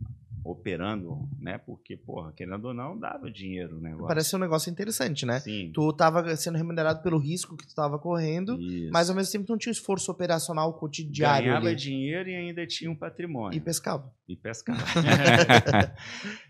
operando, 0.45 1.27
né? 1.39 1.57
Porque, 1.57 1.97
porra, 1.97 2.31
querendo 2.31 2.65
ou 2.65 2.73
não, 2.73 2.95
dava 2.95 3.31
dinheiro 3.31 3.77
o 3.77 3.81
negócio. 3.81 4.07
Parece 4.07 4.35
um 4.35 4.39
negócio 4.39 4.71
interessante, 4.71 5.25
né? 5.25 5.39
Sim. 5.39 5.71
Tu 5.73 5.89
estava 5.89 6.35
sendo 6.35 6.55
remunerado 6.55 7.01
pelo 7.01 7.17
risco 7.17 7.57
que 7.57 7.65
tu 7.65 7.69
estava 7.69 7.97
correndo, 7.97 8.55
Isso. 8.61 8.91
mas 8.93 9.09
ao 9.09 9.15
mesmo 9.15 9.31
tempo 9.31 9.45
não 9.49 9.57
tinha 9.57 9.71
esforço 9.71 10.11
operacional 10.11 10.71
cotidiano. 10.75 11.43
Ganhava 11.43 11.65
ali. 11.65 11.75
dinheiro 11.75 12.29
e 12.29 12.35
ainda 12.35 12.65
tinha 12.67 12.91
um 12.91 12.95
patrimônio. 12.95 13.57
E 13.57 13.59
pescava. 13.59 14.13
E 14.27 14.35
pescava. 14.35 14.79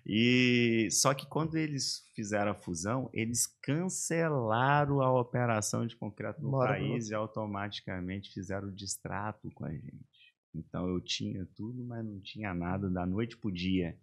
e 0.06 0.90
só 0.92 1.14
que 1.14 1.26
quando 1.26 1.56
eles 1.56 2.04
fizeram 2.14 2.52
a 2.52 2.56
fusão, 2.56 3.10
eles 3.14 3.48
cancelaram 3.62 5.00
a 5.00 5.12
operação 5.18 5.88
de 5.88 5.96
concreto 5.96 6.42
no 6.42 6.52
Bora, 6.52 6.74
país 6.74 7.10
e 7.10 7.16
automaticamente 7.16 8.30
fizeram 8.34 8.68
o 8.68 8.72
distrato 8.74 9.50
com 9.52 9.64
a 9.64 9.72
gente. 9.72 10.06
Então 10.56 10.88
eu 10.88 11.02
tinha 11.02 11.46
tudo, 11.56 11.84
mas 11.84 12.06
não 12.06 12.20
tinha 12.20 12.54
nada 12.54 12.90
da 12.90 13.06
noite 13.06 13.38
para 13.38 13.50
o 13.50 13.52
dia. 13.52 13.98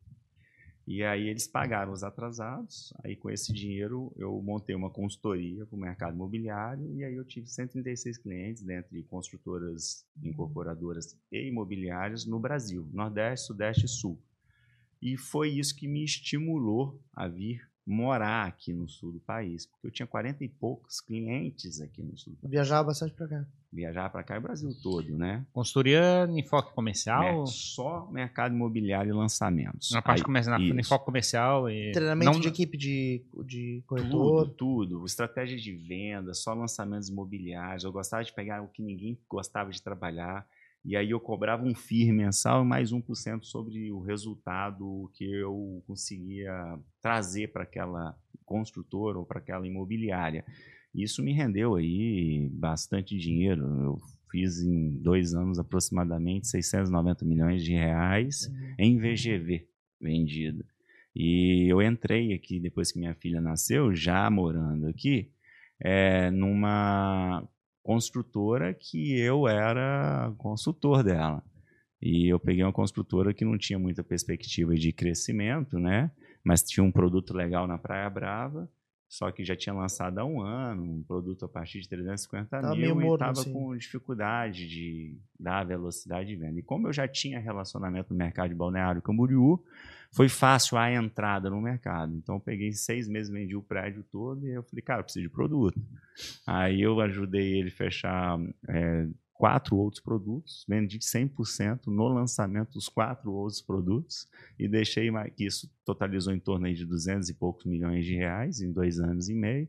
E 0.86 1.02
aí 1.04 1.28
eles 1.28 1.46
pagaram 1.46 1.92
os 1.92 2.02
atrasados. 2.02 2.92
Aí 3.02 3.14
com 3.16 3.30
esse 3.30 3.52
dinheiro 3.52 4.12
eu 4.16 4.40
montei 4.42 4.74
uma 4.74 4.90
consultoria 4.90 5.64
para 5.64 5.76
o 5.76 5.80
mercado 5.80 6.14
imobiliário 6.14 6.92
e 6.94 7.04
aí 7.04 7.14
eu 7.14 7.24
tive 7.24 7.46
136 7.46 8.18
clientes 8.18 8.62
dentre 8.62 9.02
construtoras, 9.04 10.04
incorporadoras 10.22 11.16
e 11.30 11.48
imobiliárias 11.48 12.26
no 12.26 12.38
Brasil, 12.40 12.88
Nordeste, 12.92 13.46
Sudeste 13.46 13.86
e 13.86 13.88
Sul. 13.88 14.20
E 15.00 15.16
foi 15.16 15.50
isso 15.50 15.74
que 15.74 15.88
me 15.88 16.04
estimulou 16.04 17.00
a 17.12 17.26
vir 17.26 17.71
morar 17.86 18.46
aqui 18.46 18.72
no 18.72 18.88
sul 18.88 19.12
do 19.12 19.20
país, 19.20 19.66
porque 19.66 19.86
eu 19.86 19.90
tinha 19.90 20.06
40 20.06 20.44
e 20.44 20.48
poucos 20.48 21.00
clientes 21.00 21.80
aqui 21.80 22.02
no 22.02 22.16
sul. 22.16 22.36
Viajava 22.42 22.84
bastante 22.84 23.12
para 23.12 23.26
cá. 23.26 23.44
Viajava 23.72 24.10
para 24.10 24.22
cá 24.22 24.34
e 24.34 24.38
o 24.38 24.42
Brasil 24.42 24.70
todo, 24.82 25.16
né? 25.16 25.44
Consultoria 25.52 26.28
em 26.30 26.46
foco 26.46 26.74
comercial? 26.74 27.46
só 27.46 28.06
mercado 28.10 28.54
imobiliário 28.54 29.10
e 29.10 29.12
lançamentos. 29.12 29.90
Na 29.90 30.02
parte 30.02 30.22
comercial, 30.22 30.60
em 30.60 30.82
foco 30.84 31.06
comercial 31.06 31.70
e 31.70 31.90
treinamento 31.92 32.32
não... 32.32 32.40
de 32.40 32.48
equipe 32.48 32.76
de, 32.76 33.24
de 33.44 33.82
corretor. 33.86 34.44
Tudo, 34.48 34.54
tudo. 34.54 35.06
Estratégia 35.06 35.58
de 35.58 35.72
venda, 35.72 36.34
só 36.34 36.52
lançamentos 36.52 37.08
imobiliários. 37.08 37.84
Eu 37.84 37.92
gostava 37.92 38.22
de 38.22 38.32
pegar 38.32 38.62
o 38.62 38.68
que 38.68 38.82
ninguém 38.82 39.18
gostava 39.28 39.70
de 39.70 39.80
trabalhar 39.80 40.46
e 40.84 40.96
aí 40.96 41.10
eu 41.10 41.20
cobrava 41.20 41.64
um 41.64 41.74
FIR 41.74 42.12
mensal 42.12 42.64
e 42.64 42.66
mais 42.66 42.92
1% 42.92 43.44
sobre 43.44 43.92
o 43.92 44.00
resultado 44.00 45.10
que 45.14 45.24
eu 45.24 45.82
conseguia 45.86 46.52
trazer 47.00 47.52
para 47.52 47.62
aquela 47.62 48.16
construtora 48.44 49.18
ou 49.18 49.24
para 49.24 49.38
aquela 49.38 49.66
imobiliária. 49.66 50.44
Isso 50.94 51.22
me 51.22 51.32
rendeu 51.32 51.76
aí 51.76 52.48
bastante 52.52 53.16
dinheiro. 53.16 53.62
Eu 53.62 53.98
fiz 54.30 54.60
em 54.60 54.90
dois 55.00 55.34
anos 55.34 55.58
aproximadamente 55.58 56.48
690 56.48 57.24
milhões 57.24 57.64
de 57.64 57.72
reais 57.72 58.48
uhum. 58.48 58.74
em 58.78 58.98
VGV 58.98 59.68
vendido. 60.00 60.64
E 61.14 61.70
eu 61.70 61.80
entrei 61.80 62.32
aqui 62.32 62.58
depois 62.58 62.90
que 62.90 62.98
minha 62.98 63.14
filha 63.14 63.40
nasceu, 63.40 63.94
já 63.94 64.28
morando 64.30 64.88
aqui, 64.88 65.30
é, 65.78 66.30
numa 66.30 67.46
construtora 67.82 68.72
que 68.72 69.18
eu 69.18 69.48
era 69.48 70.32
consultor 70.38 71.02
dela. 71.02 71.42
E 72.00 72.28
eu 72.28 72.38
peguei 72.40 72.64
uma 72.64 72.72
construtora 72.72 73.32
que 73.32 73.44
não 73.44 73.56
tinha 73.56 73.78
muita 73.78 74.02
perspectiva 74.02 74.74
de 74.74 74.92
crescimento, 74.92 75.78
né? 75.78 76.10
Mas 76.44 76.62
tinha 76.62 76.82
um 76.82 76.90
produto 76.90 77.32
legal 77.32 77.66
na 77.66 77.78
Praia 77.78 78.10
Brava, 78.10 78.68
só 79.08 79.30
que 79.30 79.44
já 79.44 79.54
tinha 79.54 79.74
lançado 79.74 80.18
há 80.18 80.24
um 80.24 80.40
ano, 80.40 80.82
um 80.82 81.02
produto 81.04 81.44
a 81.44 81.48
partir 81.48 81.80
de 81.80 81.88
350 81.88 82.48
tá 82.48 82.74
mil 82.74 83.00
e 83.00 83.12
estava 83.12 83.32
assim. 83.32 83.52
com 83.52 83.76
dificuldade 83.76 84.66
de 84.66 85.16
dar 85.38 85.64
velocidade 85.64 86.28
de 86.28 86.36
venda. 86.36 86.58
E 86.58 86.62
como 86.62 86.88
eu 86.88 86.92
já 86.92 87.06
tinha 87.06 87.38
relacionamento 87.38 88.12
no 88.12 88.18
mercado 88.18 88.48
de 88.48 88.54
Balneário 88.54 89.02
Camboriú, 89.02 89.62
foi 90.12 90.28
fácil 90.28 90.76
a 90.76 90.92
entrada 90.92 91.48
no 91.48 91.60
mercado. 91.60 92.14
Então, 92.14 92.36
eu 92.36 92.40
peguei 92.40 92.72
seis 92.72 93.08
meses, 93.08 93.32
vendi 93.32 93.56
o 93.56 93.62
prédio 93.62 94.04
todo 94.04 94.46
e 94.46 94.52
eu 94.52 94.62
falei, 94.62 94.82
cara, 94.82 95.00
eu 95.00 95.04
preciso 95.04 95.26
de 95.26 95.32
produto. 95.32 95.80
Aí 96.46 96.82
eu 96.82 97.00
ajudei 97.00 97.58
ele 97.58 97.70
fechar 97.70 98.38
é, 98.68 99.08
quatro 99.32 99.76
outros 99.76 100.02
produtos, 100.02 100.64
vendi 100.68 100.98
100% 100.98 101.86
no 101.86 102.06
lançamento 102.08 102.74
dos 102.74 102.88
quatro 102.88 103.32
outros 103.32 103.60
produtos 103.60 104.28
e 104.58 104.68
deixei 104.68 105.10
que 105.34 105.46
isso 105.46 105.68
totalizou 105.84 106.32
em 106.32 106.38
torno 106.38 106.72
de 106.72 106.84
200 106.84 107.28
e 107.28 107.34
poucos 107.34 107.64
milhões 107.64 108.04
de 108.04 108.14
reais 108.14 108.60
em 108.60 108.70
dois 108.70 109.00
anos 109.00 109.28
e 109.28 109.34
meio. 109.34 109.68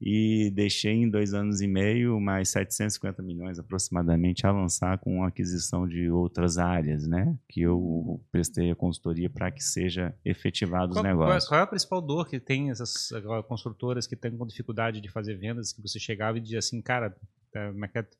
E 0.00 0.50
deixei 0.54 0.92
em 0.92 1.08
dois 1.08 1.32
anos 1.32 1.60
e 1.60 1.66
meio 1.66 2.20
mais 2.20 2.50
750 2.50 3.22
milhões 3.22 3.58
aproximadamente 3.58 4.46
a 4.46 4.52
lançar 4.52 4.98
com 4.98 5.24
a 5.24 5.28
aquisição 5.28 5.88
de 5.88 6.10
outras 6.10 6.58
áreas, 6.58 7.06
né? 7.06 7.36
Que 7.48 7.62
eu 7.62 8.20
prestei 8.30 8.70
a 8.70 8.76
consultoria 8.76 9.30
para 9.30 9.50
que 9.50 9.62
seja 9.62 10.14
efetivado 10.24 10.92
qual, 10.92 11.04
os 11.04 11.10
negócios. 11.10 11.48
Qual 11.48 11.60
é 11.60 11.62
a 11.62 11.66
principal 11.66 12.02
dor 12.02 12.28
que 12.28 12.38
tem 12.38 12.70
essas 12.70 13.10
construtoras 13.48 14.06
que 14.06 14.16
têm 14.16 14.36
com 14.36 14.46
dificuldade 14.46 15.00
de 15.00 15.10
fazer 15.10 15.36
vendas, 15.36 15.72
que 15.72 15.80
você 15.80 15.98
chegava 15.98 16.36
e 16.36 16.40
dizia 16.40 16.58
assim, 16.58 16.82
cara, 16.82 17.06
é, 17.06 17.10
é 17.10 17.35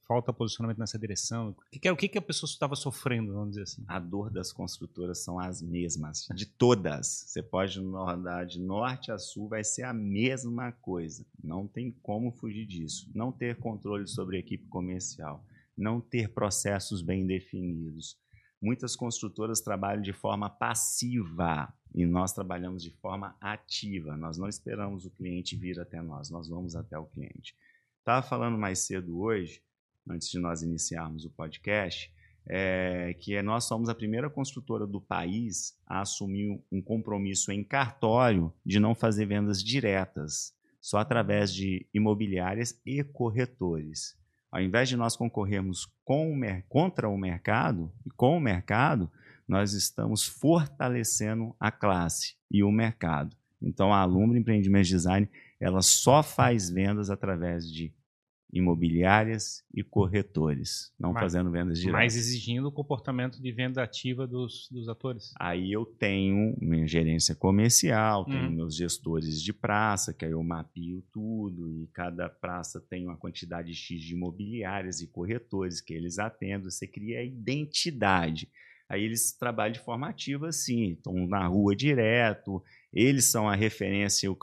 falta 0.06 0.32
posicionamento 0.32 0.78
nessa 0.78 0.98
direção? 0.98 1.50
O 1.50 1.78
que, 1.78 1.90
o 1.90 1.96
que 1.96 2.18
a 2.18 2.22
pessoa 2.22 2.48
estava 2.48 2.74
sofrendo, 2.74 3.32
vamos 3.32 3.50
dizer 3.50 3.62
assim? 3.62 3.84
A 3.86 3.98
dor 3.98 4.30
das 4.30 4.52
construtoras 4.52 5.22
são 5.22 5.38
as 5.38 5.62
mesmas, 5.62 6.26
de 6.34 6.46
todas. 6.46 7.24
Você 7.26 7.42
pode 7.42 7.78
andar 7.80 8.46
de 8.46 8.60
norte 8.60 9.10
a 9.10 9.18
sul, 9.18 9.48
vai 9.48 9.64
ser 9.64 9.82
a 9.82 9.92
mesma 9.92 10.72
coisa. 10.72 11.24
Não 11.42 11.66
tem 11.66 11.90
como 12.02 12.32
fugir 12.32 12.66
disso. 12.66 13.10
Não 13.14 13.32
ter 13.32 13.56
controle 13.56 14.06
sobre 14.06 14.36
a 14.36 14.40
equipe 14.40 14.66
comercial, 14.66 15.44
não 15.76 16.00
ter 16.00 16.32
processos 16.32 17.02
bem 17.02 17.26
definidos. 17.26 18.16
Muitas 18.60 18.96
construtoras 18.96 19.60
trabalham 19.60 20.02
de 20.02 20.12
forma 20.12 20.48
passiva 20.48 21.72
e 21.94 22.04
nós 22.06 22.32
trabalhamos 22.32 22.82
de 22.82 22.90
forma 22.90 23.36
ativa. 23.40 24.16
Nós 24.16 24.38
não 24.38 24.48
esperamos 24.48 25.04
o 25.04 25.10
cliente 25.10 25.56
vir 25.56 25.78
até 25.78 26.00
nós, 26.00 26.30
nós 26.30 26.48
vamos 26.48 26.74
até 26.74 26.98
o 26.98 27.06
cliente. 27.06 27.54
Estava 28.06 28.22
falando 28.22 28.56
mais 28.56 28.86
cedo 28.86 29.18
hoje, 29.18 29.60
antes 30.08 30.30
de 30.30 30.38
nós 30.38 30.62
iniciarmos 30.62 31.24
o 31.24 31.30
podcast, 31.30 32.08
é, 32.48 33.12
que 33.18 33.42
nós 33.42 33.64
somos 33.64 33.88
a 33.88 33.96
primeira 33.96 34.30
construtora 34.30 34.86
do 34.86 35.00
país 35.00 35.76
a 35.84 36.02
assumir 36.02 36.62
um 36.70 36.80
compromisso 36.80 37.50
em 37.50 37.64
cartório 37.64 38.52
de 38.64 38.78
não 38.78 38.94
fazer 38.94 39.26
vendas 39.26 39.60
diretas, 39.60 40.54
só 40.80 40.98
através 40.98 41.52
de 41.52 41.84
imobiliárias 41.92 42.80
e 42.86 43.02
corretores. 43.02 44.16
Ao 44.52 44.62
invés 44.62 44.88
de 44.88 44.96
nós 44.96 45.16
concorrermos 45.16 45.92
com 46.04 46.32
contra 46.68 47.08
o 47.08 47.18
mercado 47.18 47.92
e 48.06 48.10
com 48.10 48.36
o 48.36 48.40
mercado, 48.40 49.10
nós 49.48 49.72
estamos 49.72 50.24
fortalecendo 50.24 51.56
a 51.58 51.72
classe 51.72 52.36
e 52.52 52.62
o 52.62 52.70
mercado. 52.70 53.36
Então, 53.60 53.92
a 53.92 53.98
Alumbra 53.98 54.38
Empreendimentos 54.38 54.88
Design 54.88 55.28
ela 55.60 55.82
só 55.82 56.22
faz 56.22 56.68
vendas 56.70 57.10
através 57.10 57.70
de 57.70 57.92
imobiliárias 58.52 59.64
e 59.74 59.82
corretores, 59.82 60.92
não 60.98 61.12
mas, 61.12 61.22
fazendo 61.22 61.50
vendas 61.50 61.78
diretas. 61.78 62.00
Mas 62.00 62.16
exigindo 62.16 62.68
o 62.68 62.72
comportamento 62.72 63.40
de 63.42 63.52
venda 63.52 63.82
ativa 63.82 64.26
dos, 64.26 64.68
dos 64.70 64.88
atores. 64.88 65.32
Aí 65.38 65.72
eu 65.72 65.84
tenho 65.84 66.56
minha 66.60 66.86
gerência 66.86 67.34
comercial, 67.34 68.24
tenho 68.24 68.48
hum. 68.48 68.52
meus 68.52 68.76
gestores 68.76 69.42
de 69.42 69.52
praça, 69.52 70.14
que 70.14 70.24
aí 70.24 70.30
eu 70.30 70.42
mapeio 70.42 71.02
tudo, 71.12 71.68
e 71.68 71.86
cada 71.88 72.28
praça 72.28 72.80
tem 72.80 73.06
uma 73.06 73.16
quantidade 73.16 73.74
X 73.74 74.00
de 74.00 74.14
imobiliárias 74.14 75.00
e 75.00 75.06
corretores 75.06 75.80
que 75.80 75.92
eles 75.92 76.18
atendem, 76.18 76.70
você 76.70 76.86
cria 76.86 77.24
identidade. 77.24 78.48
Aí 78.88 79.02
eles 79.02 79.32
trabalham 79.32 79.72
de 79.72 79.80
forma 79.80 80.08
ativa, 80.08 80.52
sim, 80.52 80.92
estão 80.92 81.26
na 81.26 81.46
rua 81.46 81.74
direto, 81.74 82.62
eles 82.92 83.24
são 83.26 83.48
a 83.48 83.54
referência, 83.54 84.30
o, 84.30 84.36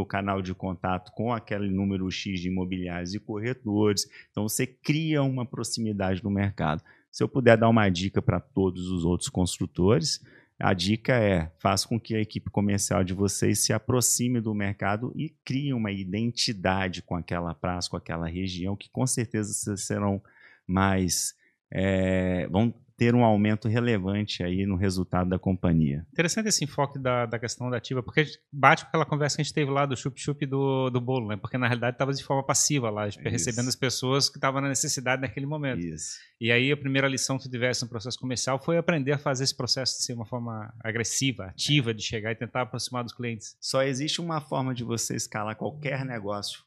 o 0.00 0.04
canal 0.04 0.42
de 0.42 0.54
contato 0.54 1.10
com 1.12 1.32
aquele 1.32 1.70
número 1.70 2.10
X 2.10 2.40
de 2.40 2.48
imobiliários 2.48 3.14
e 3.14 3.18
corretores. 3.18 4.06
Então, 4.30 4.48
você 4.48 4.66
cria 4.66 5.22
uma 5.22 5.46
proximidade 5.46 6.22
no 6.22 6.30
mercado. 6.30 6.82
Se 7.10 7.22
eu 7.22 7.28
puder 7.28 7.56
dar 7.56 7.68
uma 7.68 7.88
dica 7.88 8.20
para 8.20 8.38
todos 8.38 8.90
os 8.90 9.04
outros 9.04 9.30
construtores, 9.30 10.20
a 10.58 10.72
dica 10.72 11.14
é: 11.14 11.50
faça 11.58 11.88
com 11.88 11.98
que 11.98 12.14
a 12.14 12.20
equipe 12.20 12.50
comercial 12.50 13.02
de 13.02 13.14
vocês 13.14 13.64
se 13.64 13.72
aproxime 13.72 14.40
do 14.40 14.54
mercado 14.54 15.12
e 15.16 15.30
crie 15.44 15.72
uma 15.72 15.90
identidade 15.90 17.02
com 17.02 17.16
aquela 17.16 17.54
praça, 17.54 17.90
com 17.90 17.96
aquela 17.96 18.26
região, 18.26 18.76
que 18.76 18.88
com 18.90 19.06
certeza 19.06 19.52
vocês 19.52 19.80
serão 19.82 20.22
mais. 20.66 21.34
É, 21.70 22.46
vão 22.48 22.72
ter 22.96 23.14
um 23.14 23.24
aumento 23.24 23.68
relevante 23.68 24.42
aí 24.42 24.64
no 24.64 24.76
resultado 24.76 25.28
da 25.28 25.38
companhia. 25.38 26.06
Interessante 26.12 26.48
esse 26.48 26.64
enfoque 26.64 26.98
da, 26.98 27.26
da 27.26 27.38
questão 27.38 27.68
da 27.68 27.76
ativa, 27.76 28.02
porque 28.02 28.24
bate 28.50 28.84
com 28.84 28.88
aquela 28.88 29.04
conversa 29.04 29.36
que 29.36 29.42
a 29.42 29.44
gente 29.44 29.54
teve 29.54 29.70
lá 29.70 29.84
do 29.84 29.96
chup-chup 29.96 30.46
do, 30.46 30.88
do 30.88 31.00
bolo, 31.00 31.28
né? 31.28 31.36
Porque 31.36 31.58
na 31.58 31.66
realidade 31.66 31.94
estava 31.94 32.12
de 32.12 32.24
forma 32.24 32.42
passiva 32.42 32.88
lá, 32.88 33.06
Isso. 33.06 33.20
recebendo 33.20 33.68
as 33.68 33.76
pessoas 33.76 34.30
que 34.30 34.38
estavam 34.38 34.60
na 34.60 34.68
necessidade 34.68 35.20
naquele 35.20 35.46
momento. 35.46 35.80
Isso. 35.80 36.16
E 36.40 36.50
aí 36.50 36.72
a 36.72 36.76
primeira 36.76 37.06
lição 37.06 37.36
que 37.36 37.44
tu 37.44 37.50
tivesse 37.50 37.82
no 37.82 37.88
processo 37.88 38.18
comercial 38.18 38.58
foi 38.58 38.78
aprender 38.78 39.12
a 39.12 39.18
fazer 39.18 39.44
esse 39.44 39.54
processo 39.54 39.98
de 39.98 40.04
ser 40.04 40.14
uma 40.14 40.26
forma 40.26 40.72
agressiva, 40.80 41.46
ativa, 41.46 41.90
é. 41.90 41.94
de 41.94 42.02
chegar 42.02 42.32
e 42.32 42.34
tentar 42.34 42.62
aproximar 42.62 43.04
dos 43.04 43.12
clientes. 43.12 43.56
Só 43.60 43.82
existe 43.82 44.20
uma 44.20 44.40
forma 44.40 44.74
de 44.74 44.84
você 44.84 45.14
escalar 45.14 45.56
qualquer 45.56 46.04
negócio 46.04 46.64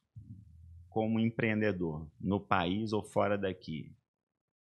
como 0.89 1.19
empreendedor, 1.19 2.07
no 2.19 2.39
país 2.39 2.93
ou 2.93 3.03
fora 3.03 3.37
daqui 3.37 3.91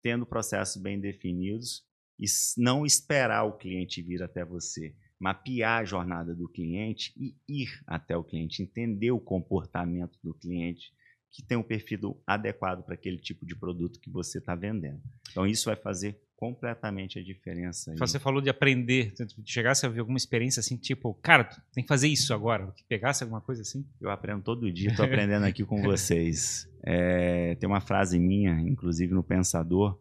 tendo 0.02 0.26
processos 0.26 0.82
bem 0.82 1.00
definidos 1.00 1.84
e 2.20 2.26
não 2.58 2.86
esperar 2.86 3.44
o 3.44 3.58
cliente 3.58 4.02
vir 4.02 4.22
até 4.22 4.44
você, 4.44 4.96
mapear 5.20 5.82
a 5.82 5.86
jornada 5.86 6.34
do 6.36 6.48
cliente 6.48 7.14
e 7.18 7.36
ir 7.48 7.70
até 7.88 8.16
o 8.16 8.24
cliente, 8.24 8.62
entender 8.62 9.12
o 9.12 9.20
comportamento 9.20 10.18
do 10.24 10.34
cliente 10.34 10.92
que 11.32 11.44
tem 11.44 11.58
um 11.58 11.64
perfil 11.64 12.22
adequado 12.26 12.84
para 12.84 12.96
aquele 12.96 13.18
tipo 13.18 13.46
de 13.46 13.56
produto 13.56 14.00
que 14.00 14.10
você 14.10 14.40
está 14.40 14.56
vendendo. 14.56 15.02
Então 15.30 15.46
isso 15.46 15.66
vai 15.66 15.76
fazer 15.76 16.20
completamente 16.40 17.20
a 17.20 17.24
diferença. 17.24 17.94
Você 17.98 18.16
aí. 18.16 18.24
falou 18.24 18.40
de 18.40 18.50
aprender, 18.50 19.14
chegasse 19.44 19.86
a 19.86 19.90
ver 19.90 20.00
alguma 20.00 20.18
experiência 20.18 20.62
assim, 20.62 20.78
tipo, 20.78 21.14
cara, 21.16 21.44
tem 21.74 21.84
que 21.84 21.88
fazer 21.88 22.08
isso 22.08 22.34
agora, 22.34 22.72
que 22.72 22.84
pegasse 22.86 23.24
alguma 23.24 23.42
coisa 23.42 23.62
assim? 23.62 23.86
Eu 24.00 24.10
aprendo 24.10 24.42
todo 24.42 24.72
dia, 24.72 24.92
estou 24.92 25.04
aprendendo 25.04 25.46
aqui 25.46 25.66
com 25.66 25.82
vocês. 25.84 26.66
É, 26.82 27.56
tem 27.56 27.68
uma 27.68 27.82
frase 27.82 28.18
minha, 28.18 28.58
inclusive 28.62 29.14
no 29.14 29.22
Pensador, 29.22 30.00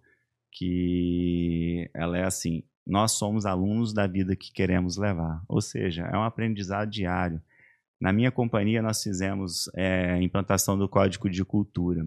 que 0.53 1.91
ela 1.93 2.17
é 2.17 2.25
assim: 2.25 2.63
nós 2.87 3.13
somos 3.13 3.45
alunos 3.45 3.93
da 3.93 4.07
vida 4.07 4.37
que 4.37 4.53
queremos 4.53 4.97
levar. 4.97 5.43
Ou 5.49 5.61
seja, 5.61 6.05
é 6.05 6.17
um 6.17 6.23
aprendizado 6.23 6.89
diário. 6.89 7.43
Na 8.01 8.13
minha 8.13 8.31
companhia, 8.31 8.81
nós 8.81 9.03
fizemos 9.03 9.69
é, 9.75 10.13
a 10.13 10.23
implantação 10.23 10.79
do 10.79 10.89
Código 10.89 11.29
de 11.29 11.45
Cultura 11.45 12.07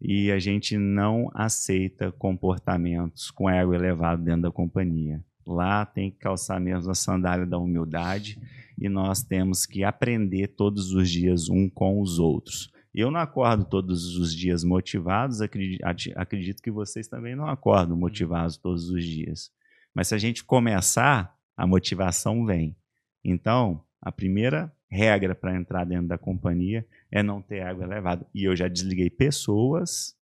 e 0.00 0.30
a 0.30 0.38
gente 0.38 0.76
não 0.76 1.30
aceita 1.34 2.12
comportamentos 2.12 3.30
com 3.30 3.50
ego 3.50 3.74
elevado 3.74 4.22
dentro 4.22 4.42
da 4.42 4.50
companhia. 4.50 5.24
Lá 5.46 5.84
tem 5.84 6.10
que 6.10 6.18
calçar 6.18 6.60
mesmo 6.60 6.90
a 6.90 6.94
sandália 6.94 7.46
da 7.46 7.58
humildade 7.58 8.38
e 8.78 8.88
nós 8.88 9.22
temos 9.22 9.66
que 9.66 9.82
aprender 9.82 10.48
todos 10.48 10.92
os 10.92 11.10
dias 11.10 11.48
um 11.48 11.68
com 11.68 12.00
os 12.00 12.18
outros. 12.18 12.70
Eu 12.94 13.10
não 13.10 13.20
acordo 13.20 13.64
todos 13.64 14.16
os 14.16 14.34
dias 14.34 14.64
motivados, 14.64 15.40
acredito, 15.40 15.82
acredito 16.16 16.62
que 16.62 16.70
vocês 16.70 17.08
também 17.08 17.34
não 17.34 17.46
acordam 17.46 17.96
motivados 17.96 18.56
todos 18.56 18.90
os 18.90 19.04
dias. 19.04 19.50
Mas 19.94 20.08
se 20.08 20.14
a 20.14 20.18
gente 20.18 20.44
começar, 20.44 21.34
a 21.56 21.66
motivação 21.66 22.44
vem. 22.44 22.76
Então, 23.24 23.82
a 24.00 24.12
primeira 24.12 24.72
regra 24.90 25.34
para 25.34 25.54
entrar 25.54 25.84
dentro 25.84 26.08
da 26.08 26.18
companhia 26.18 26.86
é 27.10 27.22
não 27.22 27.42
ter 27.42 27.60
água 27.60 27.84
elevada. 27.84 28.26
E 28.34 28.44
eu 28.44 28.56
já 28.56 28.68
desliguei 28.68 29.10
pessoas 29.10 30.16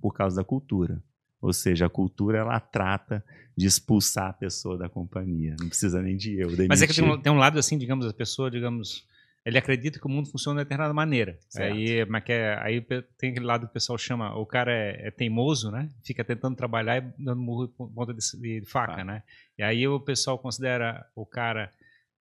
por 0.00 0.12
causa 0.12 0.36
da 0.36 0.44
cultura. 0.44 1.02
Ou 1.40 1.52
seja, 1.52 1.86
a 1.86 1.90
cultura 1.90 2.38
ela 2.38 2.60
trata 2.60 3.24
de 3.56 3.66
expulsar 3.66 4.28
a 4.28 4.32
pessoa 4.32 4.78
da 4.78 4.88
companhia. 4.88 5.56
Não 5.58 5.68
precisa 5.68 6.00
nem 6.00 6.16
de 6.16 6.34
eu. 6.34 6.48
Demitir. 6.48 6.68
Mas 6.68 6.82
é 6.82 6.86
que 6.86 6.94
tem 6.94 7.04
um, 7.04 7.20
tem 7.20 7.32
um, 7.32 7.36
lado 7.36 7.58
assim, 7.58 7.76
digamos, 7.76 8.06
a 8.06 8.12
pessoa, 8.12 8.50
digamos, 8.50 9.06
ele 9.44 9.58
acredita 9.58 9.98
que 9.98 10.06
o 10.06 10.08
mundo 10.08 10.30
funciona 10.30 10.60
de 10.60 10.64
determinada 10.64 10.94
maneira. 10.94 11.36
Aí, 11.56 12.04
mas 12.06 12.22
que 12.22 12.32
é, 12.32 12.56
aí 12.62 12.80
tem 13.18 13.30
aquele 13.30 13.44
lado 13.44 13.66
que 13.66 13.70
o 13.70 13.74
pessoal 13.74 13.98
chama, 13.98 14.34
o 14.36 14.46
cara 14.46 14.72
é, 14.72 15.08
é 15.08 15.10
teimoso, 15.10 15.70
né? 15.70 15.90
Fica 16.04 16.24
tentando 16.24 16.54
trabalhar 16.54 16.98
e 16.98 17.12
dando 17.18 17.42
murro 17.42 17.68
ponta 17.68 18.14
de, 18.14 18.20
de 18.40 18.64
faca, 18.64 19.00
ah. 19.00 19.04
né? 19.04 19.22
E 19.58 19.62
aí 19.62 19.86
o 19.88 19.98
pessoal 19.98 20.38
considera 20.38 21.04
o 21.14 21.26
cara 21.26 21.72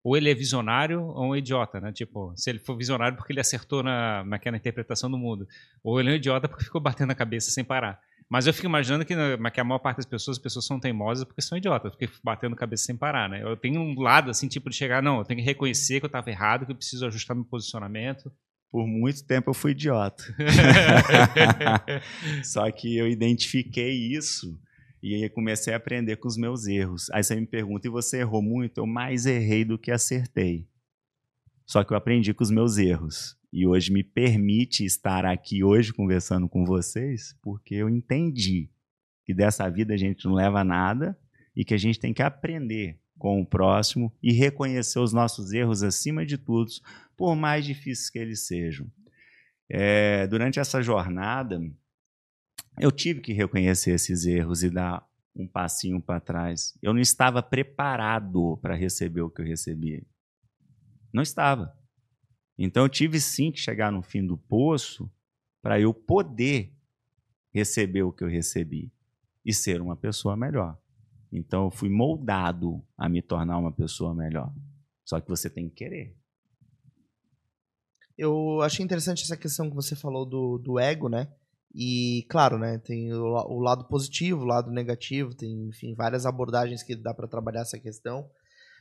ou 0.03 0.17
ele 0.17 0.29
é 0.29 0.33
visionário 0.33 1.03
ou 1.03 1.31
um 1.31 1.35
idiota, 1.35 1.79
né? 1.79 1.91
Tipo, 1.91 2.33
se 2.35 2.49
ele 2.49 2.59
for 2.59 2.75
visionário 2.75 3.15
porque 3.15 3.31
ele 3.31 3.39
acertou 3.39 3.83
na, 3.83 4.23
naquela 4.23 4.57
interpretação 4.57 5.09
do 5.09 5.17
mundo, 5.17 5.47
ou 5.83 5.99
ele 5.99 6.09
é 6.09 6.13
um 6.13 6.15
idiota 6.15 6.47
porque 6.47 6.65
ficou 6.65 6.81
batendo 6.81 7.11
a 7.11 7.15
cabeça 7.15 7.51
sem 7.51 7.63
parar. 7.63 7.99
Mas 8.29 8.47
eu 8.47 8.53
fico 8.53 8.65
imaginando 8.65 9.05
que, 9.05 9.13
que 9.13 9.59
a 9.59 9.63
maior 9.63 9.79
parte 9.79 9.97
das 9.97 10.05
pessoas, 10.05 10.37
as 10.37 10.41
pessoas 10.41 10.65
são 10.65 10.79
teimosas 10.79 11.25
porque 11.25 11.41
são 11.41 11.57
idiotas, 11.57 11.91
porque 11.91 12.09
batendo 12.23 12.53
a 12.53 12.57
cabeça 12.57 12.85
sem 12.85 12.95
parar, 12.95 13.29
né? 13.29 13.43
Eu 13.43 13.57
tenho 13.57 13.81
um 13.81 13.99
lado 13.99 14.31
assim, 14.31 14.47
tipo 14.47 14.69
de 14.69 14.75
chegar, 14.75 15.03
não, 15.03 15.19
eu 15.19 15.25
tenho 15.25 15.39
que 15.39 15.45
reconhecer 15.45 15.99
que 15.99 16.05
eu 16.05 16.07
estava 16.07 16.29
errado, 16.29 16.65
que 16.65 16.71
eu 16.71 16.75
preciso 16.75 17.05
ajustar 17.05 17.35
meu 17.35 17.45
posicionamento. 17.45 18.31
Por 18.71 18.87
muito 18.87 19.25
tempo 19.25 19.49
eu 19.49 19.53
fui 19.53 19.71
idiota. 19.71 20.23
Só 22.41 22.71
que 22.71 22.95
eu 22.97 23.05
identifiquei 23.07 23.91
isso 23.91 24.57
e 25.01 25.15
aí 25.15 25.29
comecei 25.29 25.73
a 25.73 25.77
aprender 25.77 26.17
com 26.17 26.27
os 26.27 26.37
meus 26.37 26.67
erros. 26.67 27.09
Aí 27.11 27.23
você 27.23 27.35
me 27.35 27.47
pergunta, 27.47 27.87
e 27.87 27.91
você 27.91 28.19
errou 28.19 28.41
muito? 28.41 28.77
Eu 28.77 28.85
mais 28.85 29.25
errei 29.25 29.65
do 29.65 29.77
que 29.77 29.91
acertei. 29.91 30.67
Só 31.65 31.83
que 31.83 31.93
eu 31.93 31.97
aprendi 31.97 32.33
com 32.33 32.43
os 32.43 32.51
meus 32.51 32.77
erros. 32.77 33.37
E 33.51 33.65
hoje 33.65 33.91
me 33.91 34.03
permite 34.03 34.85
estar 34.85 35.25
aqui 35.25 35.63
hoje 35.63 35.91
conversando 35.93 36.47
com 36.47 36.65
vocês, 36.65 37.35
porque 37.41 37.75
eu 37.75 37.89
entendi 37.89 38.69
que 39.25 39.33
dessa 39.33 39.69
vida 39.69 39.93
a 39.93 39.97
gente 39.97 40.25
não 40.25 40.33
leva 40.33 40.63
nada 40.63 41.17
e 41.55 41.65
que 41.65 41.73
a 41.73 41.77
gente 41.77 41.99
tem 41.99 42.13
que 42.13 42.21
aprender 42.21 42.99
com 43.17 43.41
o 43.41 43.45
próximo 43.45 44.11
e 44.21 44.31
reconhecer 44.31 44.99
os 44.99 45.13
nossos 45.13 45.51
erros 45.51 45.83
acima 45.83 46.25
de 46.25 46.37
tudo, 46.37 46.71
por 47.15 47.35
mais 47.35 47.65
difíceis 47.65 48.09
que 48.09 48.19
eles 48.19 48.47
sejam. 48.47 48.89
É, 49.69 50.25
durante 50.27 50.59
essa 50.59 50.81
jornada, 50.81 51.61
eu 52.81 52.91
tive 52.91 53.21
que 53.21 53.31
reconhecer 53.31 53.91
esses 53.91 54.25
erros 54.25 54.63
e 54.63 54.69
dar 54.69 55.07
um 55.35 55.47
passinho 55.47 56.01
para 56.01 56.19
trás. 56.19 56.75
Eu 56.81 56.93
não 56.93 56.99
estava 56.99 57.41
preparado 57.43 58.57
para 58.57 58.75
receber 58.75 59.21
o 59.21 59.29
que 59.29 59.39
eu 59.39 59.45
recebi. 59.45 60.05
Não 61.13 61.21
estava. 61.21 61.77
Então 62.57 62.83
eu 62.83 62.89
tive 62.89 63.21
sim 63.21 63.51
que 63.51 63.59
chegar 63.59 63.91
no 63.91 64.01
fim 64.01 64.25
do 64.25 64.35
poço 64.35 65.11
para 65.61 65.79
eu 65.79 65.93
poder 65.93 66.73
receber 67.53 68.01
o 68.01 68.11
que 68.11 68.23
eu 68.23 68.27
recebi 68.27 68.91
e 69.45 69.53
ser 69.53 69.79
uma 69.79 69.95
pessoa 69.95 70.35
melhor. 70.35 70.75
Então 71.31 71.65
eu 71.65 71.71
fui 71.71 71.87
moldado 71.87 72.83
a 72.97 73.07
me 73.07 73.21
tornar 73.21 73.59
uma 73.59 73.71
pessoa 73.71 74.13
melhor. 74.15 74.51
Só 75.05 75.21
que 75.21 75.29
você 75.29 75.51
tem 75.51 75.69
que 75.69 75.75
querer. 75.75 76.17
Eu 78.17 78.59
achei 78.61 78.83
interessante 78.83 79.23
essa 79.23 79.37
questão 79.37 79.69
que 79.69 79.75
você 79.75 79.95
falou 79.95 80.25
do, 80.25 80.57
do 80.57 80.79
ego, 80.79 81.07
né? 81.07 81.31
E, 81.73 82.25
claro, 82.29 82.57
né, 82.57 82.77
tem 82.79 83.13
o, 83.13 83.23
o 83.23 83.59
lado 83.59 83.85
positivo, 83.85 84.41
o 84.41 84.47
lado 84.47 84.69
negativo, 84.71 85.33
tem, 85.33 85.67
enfim, 85.69 85.93
várias 85.95 86.25
abordagens 86.25 86.83
que 86.83 86.95
dá 86.95 87.13
para 87.13 87.27
trabalhar 87.27 87.61
essa 87.61 87.79
questão. 87.79 88.29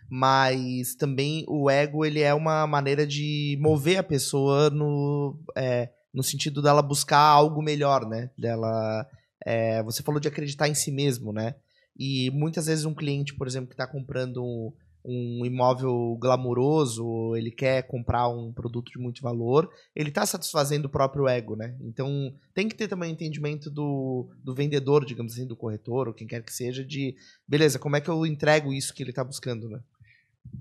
Mas 0.09 0.95
também 0.95 1.45
o 1.47 1.71
ego, 1.71 2.05
ele 2.05 2.21
é 2.21 2.35
uma 2.35 2.67
maneira 2.67 3.07
de 3.07 3.57
mover 3.61 3.99
a 3.99 4.03
pessoa 4.03 4.69
no, 4.71 5.39
é, 5.57 5.91
no 6.13 6.23
sentido 6.23 6.61
dela 6.61 6.83
buscar 6.83 7.21
algo 7.21 7.63
melhor, 7.63 8.09
né? 8.09 8.31
Dela, 8.37 9.07
é, 9.45 9.83
você 9.83 10.03
falou 10.03 10.21
de 10.21 10.27
acreditar 10.27 10.69
em 10.69 10.75
si 10.75 10.91
mesmo, 10.91 11.33
né? 11.33 11.55
E 11.97 12.31
muitas 12.31 12.67
vezes 12.67 12.85
um 12.85 12.95
cliente, 12.95 13.35
por 13.35 13.47
exemplo, 13.47 13.69
que 13.69 13.75
está 13.75 13.87
comprando 13.87 14.43
um 14.43 14.73
imóvel 15.05 16.17
glamuroso, 16.21 17.35
ele 17.37 17.51
quer 17.51 17.87
comprar 17.87 18.29
um 18.29 18.53
produto 18.53 18.91
de 18.91 18.99
muito 18.99 19.23
valor, 19.23 19.71
ele 19.95 20.11
está 20.11 20.27
satisfazendo 20.27 20.87
o 20.87 20.91
próprio 20.91 21.27
ego, 21.27 21.57
né? 21.57 21.77
Então 21.81 22.35
tem 22.55 22.69
que 22.69 22.75
ter 22.75 22.89
também 22.89 23.13
entendimento 23.13 23.71
do, 23.71 24.29
do 24.45 24.55
vendedor, 24.55 25.05
digamos 25.05 25.33
assim, 25.33 25.47
do 25.47 25.57
corretor, 25.57 26.09
ou 26.09 26.15
quem 26.15 26.27
quer 26.27 26.43
que 26.43 26.53
seja, 26.53 26.85
de 26.85 27.15
beleza, 27.49 27.79
como 27.79 27.97
é 27.97 28.01
que 28.01 28.11
eu 28.11 28.27
entrego 28.27 28.73
isso 28.73 28.95
que 28.95 29.03
ele 29.03 29.11
está 29.11 29.25
buscando, 29.25 29.69
né? 29.69 29.81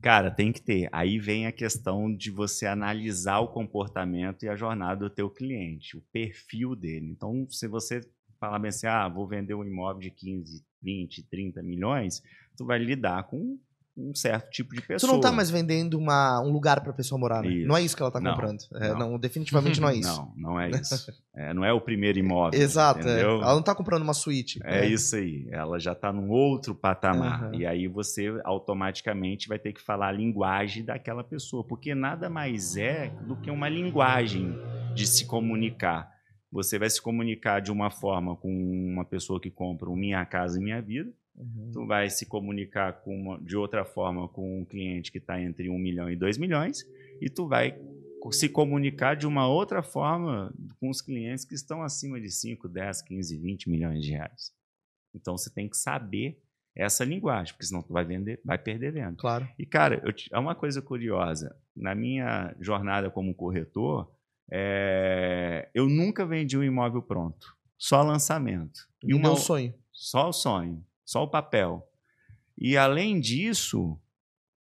Cara, 0.01 0.29
tem 0.29 0.51
que 0.51 0.61
ter. 0.61 0.87
Aí 0.91 1.19
vem 1.19 1.45
a 1.47 1.51
questão 1.51 2.13
de 2.13 2.29
você 2.29 2.65
analisar 2.65 3.39
o 3.39 3.47
comportamento 3.47 4.43
e 4.43 4.49
a 4.49 4.55
jornada 4.55 5.09
do 5.09 5.09
teu 5.09 5.29
cliente, 5.29 5.97
o 5.97 6.01
perfil 6.13 6.75
dele. 6.75 7.09
Então, 7.09 7.47
se 7.49 7.67
você 7.67 8.01
falar 8.39 8.59
bem 8.59 8.69
assim, 8.69 8.87
ah, 8.87 9.07
vou 9.09 9.27
vender 9.27 9.53
um 9.53 9.63
imóvel 9.63 10.01
de 10.01 10.11
15, 10.11 10.63
20, 10.81 11.23
30 11.23 11.61
milhões, 11.61 12.21
tu 12.55 12.65
vai 12.65 12.79
lidar 12.79 13.23
com 13.23 13.59
um 13.99 14.15
certo 14.15 14.49
tipo 14.49 14.73
de 14.73 14.81
pessoa. 14.81 14.99
Tu 14.99 15.11
não 15.11 15.19
está 15.19 15.31
mais 15.31 15.49
vendendo 15.49 15.97
uma, 15.97 16.41
um 16.41 16.51
lugar 16.51 16.81
para 16.81 16.91
a 16.91 16.93
pessoa 16.93 17.19
morar, 17.19 17.43
né? 17.43 17.49
Não 17.65 17.75
é 17.75 17.81
isso 17.81 17.95
que 17.95 18.01
ela 18.01 18.09
está 18.09 18.21
comprando. 18.21 18.59
É, 18.75 18.89
não. 18.89 19.11
não. 19.11 19.19
definitivamente 19.19 19.81
não 19.81 19.89
é 19.89 19.95
isso. 19.97 20.17
Não, 20.17 20.33
não 20.35 20.59
é 20.59 20.69
isso. 20.69 21.11
É, 21.39 21.53
não 21.53 21.63
é 21.63 21.71
o 21.71 21.79
primeiro 21.79 22.19
imóvel. 22.19 22.59
Exato. 22.59 23.07
É. 23.07 23.21
Ela 23.21 23.53
não 23.53 23.61
está 23.61 23.73
comprando 23.73 24.01
uma 24.01 24.13
suíte. 24.13 24.59
É, 24.61 24.79
é, 24.79 24.87
isso 24.87 25.15
aí. 25.15 25.47
Ela 25.49 25.79
já 25.79 25.93
está 25.93 26.11
num 26.11 26.29
outro 26.29 26.75
patamar. 26.75 27.45
Uhum. 27.45 27.55
E 27.55 27.65
aí 27.65 27.87
você 27.87 28.41
automaticamente 28.43 29.47
vai 29.47 29.57
ter 29.57 29.71
que 29.71 29.81
falar 29.81 30.09
a 30.09 30.11
linguagem 30.11 30.83
daquela 30.83 31.23
pessoa. 31.23 31.63
Porque 31.63 31.95
nada 31.95 32.29
mais 32.29 32.75
é 32.75 33.13
do 33.25 33.37
que 33.37 33.49
uma 33.49 33.69
linguagem 33.69 34.53
de 34.93 35.07
se 35.07 35.25
comunicar. 35.25 36.11
Você 36.51 36.77
vai 36.77 36.89
se 36.89 37.01
comunicar 37.01 37.61
de 37.61 37.71
uma 37.71 37.89
forma 37.89 38.35
com 38.35 38.51
uma 38.51 39.05
pessoa 39.05 39.39
que 39.39 39.49
compra 39.49 39.89
um 39.89 39.95
Minha 39.95 40.25
Casa 40.25 40.59
e 40.59 40.61
Minha 40.61 40.81
Vida 40.81 41.13
Uhum. 41.39 41.71
Tu 41.71 41.85
vai 41.85 42.09
se 42.09 42.25
comunicar 42.25 43.01
com 43.01 43.15
uma, 43.15 43.41
de 43.41 43.55
outra 43.55 43.85
forma 43.85 44.27
com 44.27 44.61
um 44.61 44.65
cliente 44.65 45.11
que 45.11 45.17
está 45.17 45.41
entre 45.41 45.69
1 45.69 45.79
milhão 45.79 46.09
e 46.09 46.15
2 46.15 46.37
milhões, 46.37 46.85
e 47.21 47.29
tu 47.29 47.47
vai 47.47 47.79
se 48.31 48.49
comunicar 48.49 49.15
de 49.15 49.25
uma 49.25 49.47
outra 49.47 49.81
forma 49.81 50.53
com 50.79 50.89
os 50.89 51.01
clientes 51.01 51.45
que 51.45 51.55
estão 51.55 51.81
acima 51.81 52.19
de 52.19 52.29
5, 52.29 52.67
10, 52.67 53.01
15, 53.03 53.37
20 53.37 53.69
milhões 53.69 54.03
de 54.03 54.11
reais. 54.11 54.53
Então 55.15 55.37
você 55.37 55.49
tem 55.49 55.69
que 55.69 55.77
saber 55.77 56.37
essa 56.75 57.05
linguagem, 57.05 57.53
porque 57.53 57.65
senão 57.65 57.81
tu 57.81 57.93
vai 57.93 58.03
vender, 58.03 58.41
vai 58.43 58.57
perder 58.57 58.91
venda. 58.91 59.15
Claro. 59.17 59.47
E 59.57 59.65
cara, 59.65 60.01
eu, 60.03 60.13
é 60.31 60.37
uma 60.37 60.53
coisa 60.53 60.81
curiosa. 60.81 61.55
Na 61.75 61.95
minha 61.95 62.53
jornada 62.59 63.09
como 63.09 63.33
corretor, 63.33 64.11
é, 64.51 65.69
eu 65.73 65.87
nunca 65.87 66.25
vendi 66.25 66.57
um 66.57 66.63
imóvel 66.63 67.01
pronto, 67.01 67.55
só 67.77 68.03
lançamento. 68.03 68.81
E, 69.01 69.11
e 69.11 69.13
o 69.13 69.19
meu 69.19 69.37
sonho. 69.37 69.73
Só 69.91 70.29
o 70.29 70.33
sonho 70.33 70.85
só 71.09 71.23
o 71.23 71.27
papel. 71.27 71.89
E 72.55 72.77
além 72.77 73.19
disso, 73.19 73.99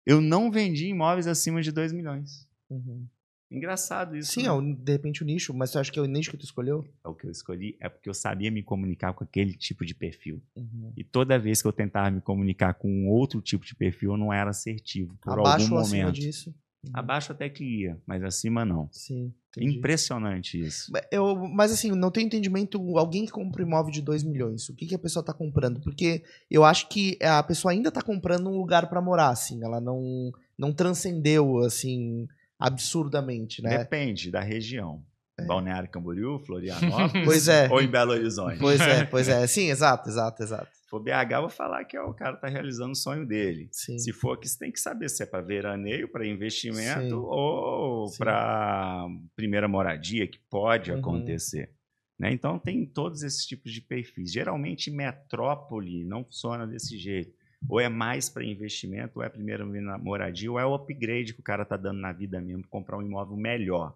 eu 0.07 0.19
não 0.19 0.51
vendi 0.51 0.87
imóveis 0.87 1.27
acima 1.27 1.61
de 1.61 1.71
2 1.71 1.93
milhões. 1.93 2.49
Uhum. 2.71 3.07
Engraçado 3.51 4.17
isso. 4.17 4.33
Sim, 4.33 4.45
né? 4.45 4.49
é 4.49 4.75
de 4.83 4.93
repente 4.93 5.23
o 5.23 5.27
nicho, 5.27 5.53
mas 5.53 5.71
você 5.71 5.79
acha 5.79 5.93
que 5.93 5.99
é 5.99 6.03
o 6.03 6.07
nicho 6.07 6.31
que 6.31 6.39
tu 6.39 6.45
escolheu? 6.45 6.87
É 7.05 7.09
o 7.09 7.15
que 7.15 7.27
eu 7.27 7.31
escolhi, 7.31 7.77
é 7.79 7.89
porque 7.91 8.09
eu 8.09 8.15
sabia 8.15 8.51
me 8.51 8.63
comunicar 8.63 9.13
com 9.13 9.25
aquele 9.25 9.53
tipo 9.53 9.85
de 9.85 9.95
perfil. 9.95 10.43
Uhum. 10.57 10.91
E 10.97 11.05
toda 11.05 11.39
vez 11.39 11.61
que 11.61 11.69
eu 11.69 11.73
tentava 11.73 12.11
me 12.11 12.23
comunicar 12.23 12.73
com 12.73 13.09
outro 13.09 13.43
tipo 13.43 13.67
de 13.67 13.75
perfil, 13.75 14.13
eu 14.13 14.17
não 14.17 14.33
era 14.33 14.49
assertivo. 14.49 15.19
Por 15.21 15.39
Abaixo 15.39 15.65
algum 15.65 15.77
momento. 15.77 16.09
Acima 16.09 16.13
disso? 16.13 16.55
Uhum. 16.85 16.93
Abaixo 16.95 17.33
até 17.33 17.49
que 17.49 17.65
ia, 17.65 18.01
mas 18.07 18.23
acima 18.23 18.65
não. 18.65 18.89
Sim. 18.93 19.33
Entendi. 19.57 19.79
Impressionante 19.79 20.61
isso. 20.61 20.93
Eu, 21.11 21.35
mas 21.37 21.73
assim, 21.73 21.91
não 21.91 22.11
tem 22.11 22.27
entendimento. 22.27 22.79
Alguém 22.97 23.27
que 23.27 23.33
compra 23.33 23.65
um 23.65 23.67
imóvel 23.67 23.91
de 23.91 24.01
2 24.01 24.23
milhões, 24.23 24.69
o 24.69 24.75
que, 24.75 24.87
que 24.87 24.95
a 24.95 24.99
pessoa 24.99 25.21
está 25.21 25.33
comprando? 25.33 25.81
Porque 25.81 26.23
eu 26.51 26.65
acho 26.65 26.89
que 26.89 27.19
a 27.21 27.43
pessoa 27.43 27.73
ainda 27.73 27.89
está 27.89 28.01
comprando 28.01 28.49
um 28.49 28.57
lugar 28.57 28.89
para 28.89 29.03
morar, 29.03 29.31
assim. 29.31 29.63
Ela 29.65 29.81
não, 29.81 30.31
não 30.57 30.73
transcendeu, 30.73 31.59
assim, 31.59 32.29
absurdamente, 32.59 33.61
né? 33.63 33.79
Depende 33.79 34.31
da 34.31 34.41
região. 34.41 35.03
É. 35.39 35.45
Balneário 35.45 35.89
Camboriú, 35.89 36.39
Florianópolis 36.41 37.13
pois 37.25 37.49
é. 37.49 37.69
ou 37.71 37.81
em 37.81 37.89
Belo 37.89 38.13
Horizonte. 38.13 38.59
Pois 38.59 38.81
é, 38.81 39.05
pois 39.05 39.27
é. 39.29 39.47
Sim, 39.47 39.71
exato, 39.71 40.09
exato, 40.09 40.43
exato. 40.43 40.78
Se 40.89 40.91
for 40.91 41.01
BH, 41.01 41.33
eu 41.33 41.41
vou 41.43 41.51
falar 41.51 41.85
que 41.85 41.99
é 41.99 42.01
o 42.01 42.15
cara 42.15 42.37
está 42.37 42.49
realizando 42.49 42.93
o 42.93 42.97
sonho 42.97 43.27
dele. 43.27 43.69
Sim. 43.71 43.99
Se 43.99 44.11
for 44.11 44.33
aqui, 44.33 44.49
você 44.49 44.59
tem 44.59 44.73
que 44.73 44.81
saber 44.81 45.11
se 45.11 45.23
é 45.23 45.27
para 45.27 45.43
veraneio, 45.43 46.09
para 46.09 46.27
investimento 46.27 47.11
Sim. 47.11 47.13
ou 47.13 48.11
para 48.17 49.07
primeira 49.37 49.69
moradia, 49.69 50.27
que 50.27 50.39
pode 50.49 50.91
uhum. 50.91 50.99
acontecer. 50.99 51.71
Né? 52.19 52.33
Então, 52.33 52.59
tem 52.59 52.87
todos 52.87 53.23
esses 53.23 53.45
tipos 53.45 53.71
de 53.71 53.83
perfis. 53.83 54.33
Geralmente, 54.33 54.91
metrópole 54.91 56.07
não 56.07 56.25
funciona 56.25 56.67
desse 56.67 56.97
jeito. 56.97 57.37
Ou 57.69 57.79
é 57.79 57.91
mais 57.91 58.31
para 58.31 58.43
investimento, 58.43 59.19
ou 59.19 59.23
é 59.23 59.29
primeira 59.29 59.67
moradia, 59.99 60.51
ou 60.51 60.59
é 60.59 60.65
o 60.65 60.75
upgrade 60.75 61.35
que 61.35 61.41
o 61.41 61.45
cara 61.45 61.65
está 61.65 61.77
dando 61.77 62.01
na 62.01 62.13
vida 62.13 62.41
mesmo, 62.41 62.67
comprar 62.67 62.97
um 62.97 63.03
imóvel 63.03 63.37
melhor. 63.37 63.95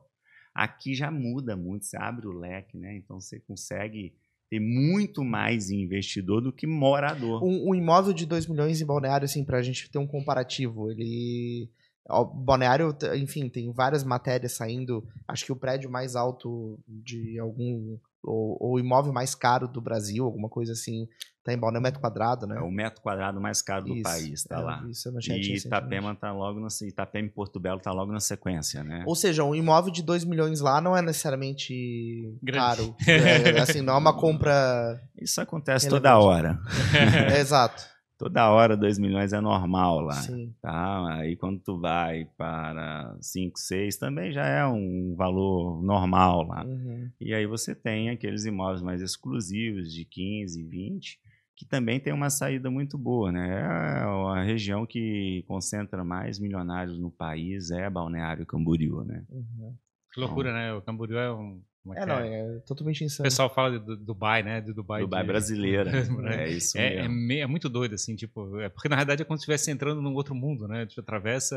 Aqui 0.55 0.95
já 0.95 1.11
muda 1.11 1.57
muito, 1.57 1.87
você 1.87 1.97
abre 1.97 2.27
o 2.27 2.33
leque, 2.33 2.77
né? 2.77 2.95
Então 2.97 3.19
você 3.19 3.41
consegue 3.41 4.15
ter 4.53 4.61
muito 4.61 5.25
mais 5.25 5.71
investidor 5.71 6.43
do 6.43 6.53
que 6.53 6.67
morador. 6.67 7.43
Um, 7.43 7.71
um 7.71 7.75
imóvel 7.75 8.13
de 8.13 8.27
2 8.27 8.47
milhões 8.47 8.83
em 8.83 8.85
Balneário, 8.85 9.25
assim, 9.25 9.43
para 9.47 9.57
a 9.57 9.63
gente 9.63 9.91
ter 9.91 9.97
um 9.97 10.07
comparativo, 10.07 10.91
ele... 10.91 11.71
O 12.07 12.23
Balneário, 12.27 12.95
enfim, 13.15 13.49
tem 13.49 13.73
várias 13.73 14.05
matérias 14.05 14.53
saindo. 14.53 15.09
Acho 15.27 15.47
que 15.47 15.53
o 15.53 15.57
prédio 15.57 15.89
mais 15.89 16.15
alto 16.15 16.79
de 16.87 17.39
algum 17.39 17.97
o, 18.25 18.75
o 18.75 18.79
imóvel 18.79 19.13
mais 19.13 19.35
caro 19.35 19.67
do 19.67 19.81
Brasil, 19.81 20.25
alguma 20.25 20.49
coisa 20.49 20.73
assim, 20.73 21.09
tá 21.45 21.53
em 21.53 21.59
Balneário 21.59 21.83
metro 21.83 22.01
quadrado, 22.01 22.47
né? 22.47 22.57
É 22.57 22.61
o 22.61 22.71
metro 22.71 23.03
quadrado 23.03 23.41
mais 23.41 23.61
caro 23.61 23.85
do 23.85 23.95
isso, 23.95 24.03
país, 24.03 24.45
tá 24.45 24.61
é, 24.61 24.63
lá. 24.63 24.85
Isso 24.89 25.09
eu 25.09 25.15
e 25.29 25.57
Itapema 25.57 26.15
tá 26.15 26.33
logo 26.33 26.61
na 26.61 26.69
Itapema 26.83 27.27
e 27.27 27.31
Porto 27.31 27.59
Belo 27.59 27.81
tá 27.81 27.91
logo 27.93 28.13
na 28.13 28.21
sequência, 28.21 28.85
né? 28.85 29.03
Ou 29.07 29.17
seja, 29.17 29.43
um 29.43 29.55
imóvel 29.55 29.93
de 29.93 30.03
2 30.03 30.25
milhões 30.25 30.61
lá 30.61 30.81
não 30.81 30.97
é 30.97 31.03
necessariamente 31.03 32.39
Grande. 32.43 32.59
caro. 32.59 32.97
É, 33.07 33.59
assim, 33.59 33.83
não 33.83 33.95
é 33.95 33.99
uma 33.99 34.17
compra 34.17 35.01
Isso 35.21 35.41
acontece 35.41 35.87
relevante. 35.87 36.13
toda 36.13 36.19
hora. 36.19 36.59
é, 37.35 37.41
exato 37.41 37.92
toda 38.23 38.49
hora 38.53 38.77
2 38.77 39.01
milhões 39.01 39.33
é 39.33 39.41
normal 39.41 40.01
lá. 40.01 40.15
Sim. 40.15 40.55
Tá? 40.63 41.17
Aí 41.17 41.35
quando 41.35 41.59
tu 41.59 41.77
vai 41.81 42.25
para 42.37 43.17
5, 43.21 43.59
6, 43.59 43.97
também 43.97 44.31
já 44.31 44.47
é 44.47 44.65
um 44.65 45.17
valor 45.17 45.83
normal 45.83 46.47
lá. 46.47 46.65
Uhum. 46.65 47.11
E 47.21 47.35
aí 47.35 47.47
você 47.47 47.75
tem 47.75 48.11
aqueles 48.11 48.45
imóveis 48.45 48.81
mais 48.81 49.03
exclusivos 49.03 49.93
de 49.93 50.05
15, 50.05 50.63
20, 50.63 51.19
que 51.57 51.67
também 51.67 51.99
tem 51.99 52.13
uma 52.13 52.31
saída 52.31 52.71
muito 52.71 52.97
boa, 52.97 53.33
né? 53.33 53.61
É 53.61 54.05
a 54.05 54.43
região 54.45 54.87
que 54.87 55.45
concentra 55.49 56.05
mais 56.05 56.39
milionários 56.39 57.01
no 57.01 57.11
país 57.11 57.73
é 57.73 57.91
Balneário 57.91 58.47
Camboriú, 58.47 59.03
né? 59.03 59.25
Uhum. 59.31 59.75
Que 60.13 60.21
loucura, 60.21 60.51
então, 60.51 60.61
né? 60.61 60.73
O 60.75 60.83
Camboriú 60.83 61.19
é 61.19 61.35
um 61.35 61.61
é, 61.91 62.03
é, 62.03 62.07
não, 62.07 62.19
é? 62.19 62.57
é 62.57 62.59
totalmente 62.61 63.03
insano. 63.03 63.27
O 63.27 63.31
pessoal 63.31 63.53
fala 63.53 63.79
de, 63.79 63.97
Dubai, 63.97 64.43
né? 64.43 64.61
De 64.61 64.73
Dubai. 64.73 65.01
Dubai 65.01 65.23
de... 65.23 65.27
brasileira. 65.27 65.91
é 66.33 66.49
isso 66.49 66.79
é, 66.79 66.99
é, 66.99 67.41
é, 67.41 67.47
muito 67.47 67.69
doido, 67.69 67.95
assim, 67.95 68.15
tipo. 68.15 68.61
É 68.61 68.69
porque 68.69 68.89
na 68.89 68.97
verdade 68.97 69.23
é 69.23 69.25
como 69.25 69.37
se 69.37 69.43
estivesse 69.43 69.71
entrando 69.71 70.01
num 70.01 70.15
outro 70.15 70.35
mundo, 70.35 70.69
né? 70.69 70.87
Tipo, 70.87 71.01
atravessa. 71.01 71.57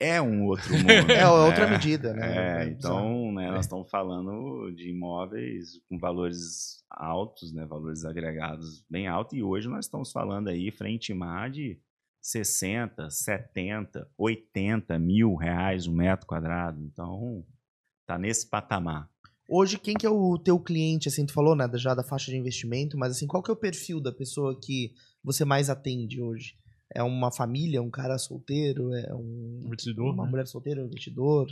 É 0.00 0.20
um 0.20 0.46
outro 0.46 0.72
mundo. 0.72 0.88
é 1.12 1.28
outra 1.28 1.68
medida, 1.68 2.12
né? 2.12 2.64
É, 2.64 2.68
então, 2.68 3.30
né, 3.32 3.50
nós 3.50 3.66
estamos 3.66 3.88
falando 3.88 4.72
de 4.72 4.90
imóveis 4.90 5.80
com 5.88 5.96
valores 5.96 6.82
altos, 6.90 7.52
né? 7.52 7.64
Valores 7.64 8.04
agregados 8.04 8.84
bem 8.90 9.06
altos. 9.06 9.38
E 9.38 9.42
hoje 9.42 9.68
nós 9.68 9.84
estamos 9.84 10.10
falando 10.10 10.48
aí, 10.48 10.72
frente 10.72 11.14
mar 11.14 11.48
de 11.50 11.78
60, 12.20 13.10
70, 13.10 14.08
80 14.18 14.98
mil 14.98 15.36
reais 15.36 15.86
um 15.86 15.94
metro 15.94 16.26
quadrado. 16.26 16.80
Então, 16.82 17.44
tá 18.06 18.18
nesse 18.18 18.48
patamar. 18.48 19.11
Hoje, 19.54 19.78
quem 19.78 19.92
que 19.92 20.06
é 20.06 20.08
o 20.08 20.38
teu 20.38 20.58
cliente, 20.58 21.08
assim, 21.08 21.26
tu 21.26 21.34
falou, 21.34 21.54
né, 21.54 21.68
já 21.74 21.94
da 21.94 22.02
faixa 22.02 22.30
de 22.30 22.38
investimento, 22.38 22.96
mas 22.96 23.12
assim, 23.12 23.26
qual 23.26 23.42
que 23.42 23.50
é 23.50 23.52
o 23.52 23.56
perfil 23.56 24.00
da 24.00 24.10
pessoa 24.10 24.58
que 24.58 24.94
você 25.22 25.44
mais 25.44 25.68
atende 25.68 26.22
hoje? 26.22 26.56
É 26.90 27.02
uma 27.02 27.30
família, 27.30 27.82
um 27.82 27.90
cara 27.90 28.16
solteiro, 28.16 28.94
é 28.94 29.14
um, 29.14 29.60
investidor, 29.66 30.14
uma 30.14 30.24
né? 30.24 30.30
mulher 30.30 30.46
solteira, 30.46 30.80
um 30.80 30.86
investidor? 30.86 31.50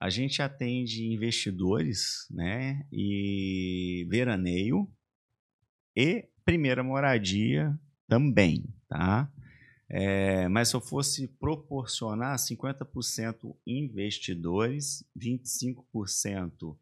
A 0.00 0.08
gente 0.08 0.40
atende 0.40 1.04
investidores, 1.04 2.26
né, 2.30 2.86
e 2.90 4.06
veraneio 4.08 4.90
e 5.94 6.26
primeira 6.46 6.82
moradia 6.82 7.78
também, 8.08 8.64
tá? 8.88 9.30
É, 9.90 10.48
mas 10.48 10.70
se 10.70 10.76
eu 10.76 10.80
fosse 10.80 11.28
proporcionar 11.38 12.38
50% 12.38 13.54
investidores, 13.66 15.04
25% 15.14 16.74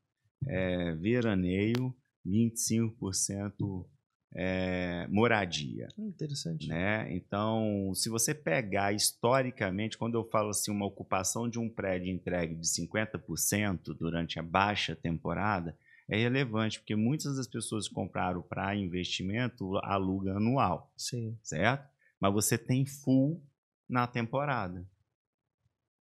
é, 0.47 0.93
veraneio, 0.97 1.95
25% 2.26 3.87
é, 4.34 5.07
moradia. 5.09 5.89
Interessante. 5.97 6.68
Né? 6.68 7.14
Então, 7.14 7.93
se 7.95 8.09
você 8.09 8.34
pegar 8.34 8.93
historicamente, 8.93 9.97
quando 9.97 10.16
eu 10.16 10.28
falo 10.28 10.51
assim, 10.51 10.70
uma 10.70 10.87
ocupação 10.87 11.49
de 11.49 11.59
um 11.59 11.68
prédio 11.68 12.12
entregue 12.12 12.55
de 12.55 12.66
50% 12.66 13.97
durante 13.99 14.39
a 14.39 14.43
baixa 14.43 14.95
temporada, 14.95 15.76
é 16.09 16.16
relevante, 16.16 16.78
porque 16.78 16.95
muitas 16.95 17.37
das 17.37 17.49
pessoas 17.49 17.89
que 17.89 17.95
compraram 17.95 18.43
para 18.43 18.76
investimento 18.76 19.76
alugam 19.78 20.37
anual. 20.37 20.93
Sim. 20.97 21.37
Certo? 21.43 21.89
Mas 22.20 22.32
você 22.32 22.57
tem 22.57 22.87
full 22.87 23.43
na 23.89 24.07
temporada. 24.07 24.87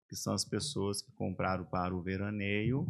Que 0.07 0.15
são 0.15 0.33
as 0.33 0.45
pessoas 0.45 1.01
que 1.01 1.11
compraram 1.13 1.65
para 1.65 1.95
o 1.95 2.01
veraneio, 2.01 2.87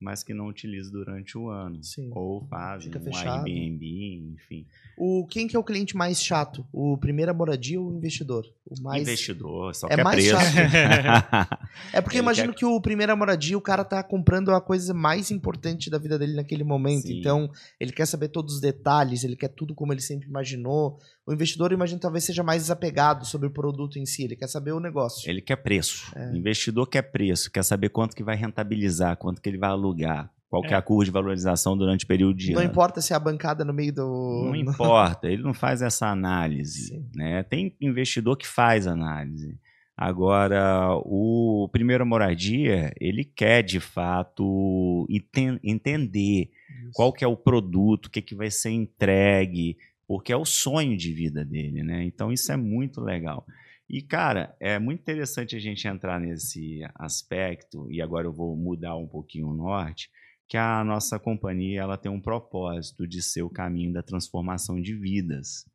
mas 0.00 0.22
que 0.22 0.32
não 0.32 0.46
utilizam 0.48 0.92
durante 0.92 1.36
o 1.36 1.48
ano. 1.48 1.82
Sim. 1.82 2.10
Ou 2.14 2.44
fazem 2.46 2.90
Fica 2.92 2.98
um 2.98 3.04
fechado. 3.04 3.46
Airbnb, 3.46 4.34
enfim. 4.34 4.66
O, 4.96 5.26
quem 5.28 5.46
que 5.48 5.56
é 5.56 5.58
o 5.58 5.64
cliente 5.64 5.96
mais 5.96 6.22
chato? 6.22 6.64
O 6.72 6.96
primeira 6.98 7.32
moradia 7.34 7.80
ou 7.80 7.88
o 7.90 7.96
investidor? 7.96 8.44
O 8.66 8.80
mais... 8.82 9.02
Investidor, 9.02 9.74
só 9.74 9.86
É 9.88 9.96
quer 9.96 10.04
mais 10.04 10.16
preço. 10.28 10.36
É 11.92 12.00
porque 12.00 12.16
Ele 12.16 12.22
imagino 12.24 12.52
quer- 12.52 12.58
que 12.58 12.64
o 12.64 12.80
primeira 12.80 13.14
moradia, 13.14 13.56
o 13.56 13.60
cara 13.60 13.84
tá 13.84 14.02
comprando 14.02 14.50
a 14.50 14.60
coisa 14.60 14.92
mais 14.92 15.30
importante 15.30 15.88
da 15.90 15.98
vida 15.98 16.18
dele 16.18 16.34
naquele 16.34 16.64
momento. 16.64 17.06
Sim. 17.06 17.18
Então, 17.20 17.50
ele 17.78 17.92
quer 17.92 18.06
saber 18.06 18.28
todos 18.28 18.54
os 18.54 18.60
detalhes, 18.60 19.24
ele 19.24 19.36
quer 19.36 19.48
tudo 19.48 19.74
como 19.74 19.92
ele 19.92 20.00
sempre 20.00 20.28
imaginou. 20.28 20.98
O 21.26 21.32
investidor, 21.32 21.70
eu 21.70 21.76
imagino, 21.76 22.00
talvez 22.00 22.24
seja 22.24 22.42
mais 22.42 22.62
desapegado 22.62 23.24
sobre 23.26 23.46
o 23.46 23.50
produto 23.50 23.98
em 23.98 24.06
si, 24.06 24.24
ele 24.24 24.34
quer 24.36 24.48
saber 24.48 24.72
o 24.72 24.80
negócio. 24.80 25.28
Ele 25.30 25.40
quer 25.42 25.56
preço. 25.56 26.10
É. 26.16 26.30
O 26.30 26.36
investidor 26.36 26.86
quer 26.86 27.02
preço, 27.02 27.50
quer 27.50 27.62
saber 27.62 27.90
quanto 27.90 28.16
que 28.16 28.22
vai 28.24 28.34
rentabilizar, 28.36 29.16
quanto 29.16 29.40
que 29.40 29.48
ele 29.48 29.58
vai 29.58 29.68
alugar, 29.70 29.87
qual 30.48 30.62
que 30.62 30.68
é 30.68 30.72
É. 30.72 30.76
a 30.76 30.82
curva 30.82 31.04
de 31.04 31.10
valorização 31.10 31.76
durante 31.76 32.04
o 32.04 32.08
período 32.08 32.36
de 32.36 32.52
Não 32.52 32.60
ano. 32.60 32.70
importa 32.70 33.00
se 33.00 33.12
é 33.12 33.16
a 33.16 33.20
bancada 33.20 33.64
no 33.64 33.72
meio 33.72 33.92
do. 33.92 34.44
Não 34.46 34.56
importa, 34.56 35.28
ele 35.28 35.42
não 35.42 35.52
faz 35.54 35.82
essa 35.82 36.06
análise. 36.08 36.88
Sim. 36.88 37.06
Né? 37.14 37.42
Tem 37.42 37.74
investidor 37.80 38.36
que 38.36 38.46
faz 38.46 38.86
análise. 38.86 39.58
Agora, 40.00 40.94
o 41.04 41.68
primeiro 41.72 42.06
moradia, 42.06 42.92
ele 43.00 43.24
quer 43.24 43.62
de 43.62 43.80
fato 43.80 45.06
enten- 45.10 45.58
entender 45.62 46.50
qual 46.94 47.12
que 47.12 47.24
é 47.24 47.26
o 47.26 47.36
produto, 47.36 48.06
o 48.06 48.10
que, 48.10 48.22
que 48.22 48.34
vai 48.34 48.48
ser 48.50 48.70
entregue, 48.70 49.76
porque 50.06 50.32
é 50.32 50.36
o 50.36 50.44
sonho 50.44 50.96
de 50.96 51.12
vida 51.12 51.44
dele, 51.44 51.82
né? 51.82 52.04
Então 52.04 52.32
isso 52.32 52.50
é 52.52 52.56
muito 52.56 53.00
legal. 53.00 53.44
E, 53.88 54.02
cara, 54.02 54.54
é 54.60 54.78
muito 54.78 55.00
interessante 55.00 55.56
a 55.56 55.58
gente 55.58 55.88
entrar 55.88 56.20
nesse 56.20 56.80
aspecto, 56.94 57.90
e 57.90 58.02
agora 58.02 58.26
eu 58.26 58.32
vou 58.32 58.54
mudar 58.54 58.96
um 58.96 59.06
pouquinho 59.06 59.48
o 59.48 59.54
norte, 59.54 60.10
que 60.46 60.56
a 60.56 60.84
nossa 60.84 61.18
companhia 61.18 61.80
ela 61.80 61.96
tem 61.96 62.10
um 62.10 62.20
propósito 62.20 63.06
de 63.06 63.22
ser 63.22 63.42
o 63.42 63.50
caminho 63.50 63.92
da 63.92 64.02
transformação 64.02 64.80
de 64.80 64.94
vidas. 64.94 65.66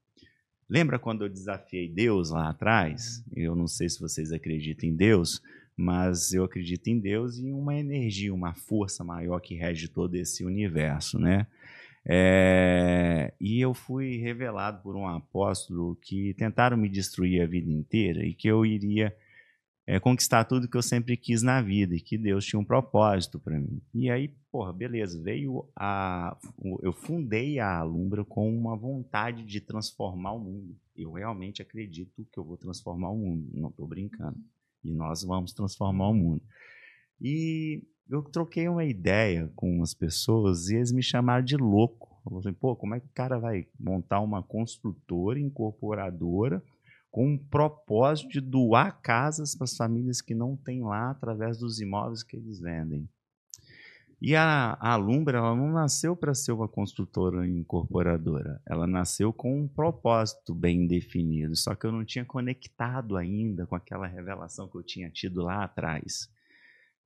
Lembra 0.69 0.97
quando 0.97 1.23
eu 1.23 1.29
desafiei 1.29 1.87
Deus 1.89 2.31
lá 2.31 2.49
atrás? 2.49 3.23
Eu 3.35 3.55
não 3.55 3.67
sei 3.67 3.89
se 3.89 3.99
vocês 3.99 4.31
acreditam 4.31 4.89
em 4.89 4.95
Deus, 4.95 5.41
mas 5.75 6.33
eu 6.33 6.43
acredito 6.43 6.87
em 6.87 6.99
Deus 6.99 7.37
e 7.37 7.47
em 7.47 7.53
uma 7.53 7.75
energia, 7.75 8.33
uma 8.33 8.53
força 8.53 9.03
maior 9.03 9.39
que 9.39 9.55
rege 9.55 9.87
todo 9.87 10.15
esse 10.15 10.43
universo, 10.45 11.19
né? 11.19 11.47
É, 12.05 13.33
e 13.39 13.61
eu 13.61 13.73
fui 13.73 14.17
revelado 14.17 14.81
por 14.81 14.95
um 14.95 15.07
apóstolo 15.07 15.95
que 16.01 16.33
tentaram 16.33 16.75
me 16.75 16.89
destruir 16.89 17.41
a 17.41 17.47
vida 17.47 17.71
inteira 17.71 18.25
e 18.25 18.33
que 18.33 18.47
eu 18.47 18.65
iria 18.65 19.15
é, 19.85 19.99
conquistar 19.99 20.45
tudo 20.45 20.67
que 20.67 20.77
eu 20.77 20.81
sempre 20.81 21.17
quis 21.17 21.41
na 21.41 21.61
vida 21.61 21.95
e 21.95 22.01
que 22.01 22.17
Deus 22.17 22.45
tinha 22.45 22.59
um 22.59 22.65
propósito 22.65 23.39
para 23.39 23.59
mim. 23.59 23.81
E 23.93 24.09
aí, 24.09 24.29
porra, 24.51 24.71
beleza, 24.71 25.21
veio 25.21 25.67
a. 25.75 26.37
Eu 26.81 26.93
fundei 26.93 27.59
a 27.59 27.79
Alumbra 27.79 28.23
com 28.23 28.53
uma 28.53 28.75
vontade 28.75 29.43
de 29.43 29.59
transformar 29.59 30.33
o 30.33 30.39
mundo. 30.39 30.75
Eu 30.95 31.11
realmente 31.11 31.61
acredito 31.61 32.25
que 32.31 32.39
eu 32.39 32.43
vou 32.43 32.57
transformar 32.57 33.09
o 33.09 33.17
mundo, 33.17 33.49
não 33.53 33.69
estou 33.69 33.87
brincando. 33.87 34.37
E 34.83 34.91
nós 34.91 35.23
vamos 35.23 35.53
transformar 35.53 36.09
o 36.09 36.13
mundo. 36.13 36.41
E 37.19 37.83
eu 38.09 38.21
troquei 38.23 38.67
uma 38.67 38.83
ideia 38.83 39.51
com 39.55 39.77
umas 39.77 39.93
pessoas 39.93 40.69
e 40.69 40.75
eles 40.75 40.91
me 40.91 41.01
chamaram 41.01 41.43
de 41.43 41.57
louco. 41.57 42.09
Eu 42.25 42.41
falei, 42.41 42.53
pô, 42.53 42.75
como 42.75 42.95
é 42.95 42.99
que 42.99 43.07
o 43.07 43.13
cara 43.13 43.37
vai 43.37 43.67
montar 43.79 44.19
uma 44.19 44.41
construtora 44.41 45.39
incorporadora 45.39 46.63
com 47.11 47.27
um 47.27 47.37
propósito 47.37 48.29
de 48.29 48.41
doar 48.41 49.01
casas 49.01 49.55
para 49.55 49.65
as 49.65 49.75
famílias 49.75 50.21
que 50.21 50.33
não 50.33 50.55
têm 50.55 50.83
lá 50.83 51.11
através 51.11 51.57
dos 51.57 51.79
imóveis 51.79 52.23
que 52.23 52.37
eles 52.37 52.59
vendem? 52.59 53.07
E 54.25 54.37
a, 54.37 54.77
a 54.79 54.93
Alumbra 54.93 55.37
ela 55.37 55.53
não 55.53 55.69
nasceu 55.69 56.15
para 56.15 56.33
ser 56.33 56.53
uma 56.53 56.67
construtora 56.67 57.45
incorporadora. 57.45 58.61
Ela 58.65 58.87
nasceu 58.87 59.33
com 59.33 59.63
um 59.63 59.67
propósito 59.67 60.55
bem 60.55 60.87
definido, 60.87 61.57
só 61.57 61.75
que 61.75 61.85
eu 61.85 61.91
não 61.91 62.05
tinha 62.05 62.23
conectado 62.23 63.17
ainda 63.17 63.67
com 63.67 63.75
aquela 63.75 64.07
revelação 64.07 64.69
que 64.69 64.77
eu 64.77 64.83
tinha 64.83 65.09
tido 65.09 65.43
lá 65.43 65.65
atrás. 65.65 66.29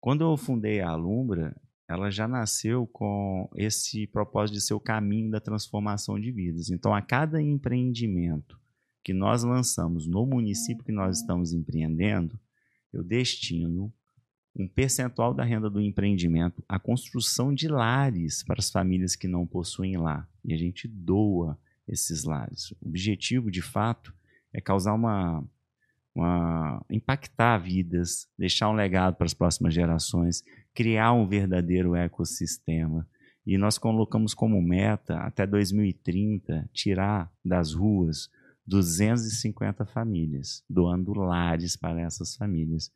Quando 0.08 0.24
eu 0.24 0.38
fundei 0.38 0.80
a 0.80 0.92
Alumbra, 0.92 1.54
ela 1.86 2.10
já 2.10 2.30
nasceu 2.30 2.88
com 2.88 3.50
esse 3.58 4.08
propósito 4.08 4.56
de 4.56 4.62
ser 4.62 4.74
o 4.74 4.80
caminho 4.80 5.30
da 5.30 5.42
transformação 5.42 6.18
de 6.18 6.32
vidas. 6.32 6.70
Então, 6.70 6.96
a 6.96 7.02
cada 7.02 7.42
empreendimento 7.42 8.58
que 9.04 9.14
nós 9.14 9.44
lançamos 9.44 10.08
no 10.08 10.26
município 10.26 10.86
que 10.86 10.94
nós 10.94 11.20
estamos 11.20 11.52
empreendendo, 11.52 12.40
eu 12.94 13.04
destino 13.04 13.94
um 14.56 14.66
percentual 14.66 15.34
da 15.34 15.44
renda 15.44 15.70
do 15.70 15.82
empreendimento 15.82 16.64
à 16.70 16.80
construção 16.80 17.54
de 17.54 17.68
lares 17.68 18.44
para 18.44 18.60
as 18.60 18.72
famílias 18.72 19.14
que 19.14 19.28
não 19.28 19.46
possuem 19.46 19.98
lá. 19.98 20.26
E 20.42 20.54
a 20.54 20.58
gente 20.58 20.88
doa 20.88 21.60
esses 21.86 22.24
lares. 22.24 22.72
O 22.80 22.88
objetivo, 22.88 23.52
de 23.52 23.62
fato, 23.62 24.16
é 24.54 24.62
causar 24.62 24.94
uma, 24.94 25.44
uma 26.18 26.84
impactar 26.90 27.60
vidas, 27.60 28.28
deixar 28.38 28.70
um 28.70 28.74
legado 28.74 29.16
para 29.16 29.26
as 29.26 29.34
próximas 29.34 29.74
gerações, 29.74 30.44
criar 30.74 31.14
um 31.14 31.28
verdadeiro 31.28 31.96
ecossistema. 31.96 33.08
E 33.46 33.58
nós 33.58 33.78
colocamos 33.78 34.34
como 34.34 34.62
meta, 34.62 35.20
até 35.20 35.46
2030, 35.46 36.70
tirar 36.74 37.32
das 37.46 37.74
ruas 37.74 38.30
250 38.66 39.86
famílias, 39.86 40.64
doando 40.70 41.14
lares 41.14 41.78
para 41.78 42.02
essas 42.02 42.36
famílias. 42.36 42.92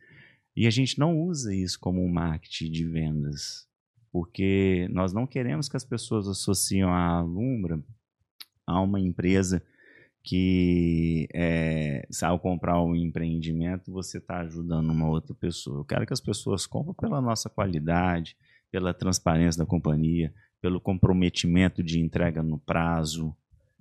E 0.55 0.67
a 0.67 0.69
gente 0.69 0.99
não 0.99 1.17
usa 1.17 1.55
isso 1.55 1.79
como 1.79 2.03
um 2.03 2.11
marketing 2.11 2.71
de 2.71 2.85
vendas, 2.85 3.67
porque 4.11 4.89
nós 4.91 5.13
não 5.13 5.25
queremos 5.25 5.69
que 5.69 5.77
as 5.77 5.85
pessoas 5.85 6.27
associem 6.27 6.83
a 6.83 7.19
Alumbra 7.19 7.81
a 8.67 8.81
uma 8.81 8.99
empresa 8.99 9.63
que, 10.23 11.27
é, 11.33 12.07
se 12.11 12.23
ao 12.23 12.39
comprar 12.39 12.81
um 12.81 12.95
empreendimento, 12.95 13.91
você 13.91 14.19
está 14.19 14.39
ajudando 14.41 14.91
uma 14.91 15.09
outra 15.09 15.33
pessoa. 15.33 15.79
Eu 15.79 15.85
quero 15.85 16.05
que 16.05 16.13
as 16.13 16.21
pessoas 16.21 16.67
comprem 16.67 16.95
pela 16.95 17.19
nossa 17.19 17.49
qualidade, 17.49 18.37
pela 18.71 18.93
transparência 18.93 19.59
da 19.59 19.65
companhia, 19.65 20.33
pelo 20.61 20.79
comprometimento 20.79 21.81
de 21.81 21.99
entrega 21.99 22.43
no 22.43 22.59
prazo. 22.59 23.35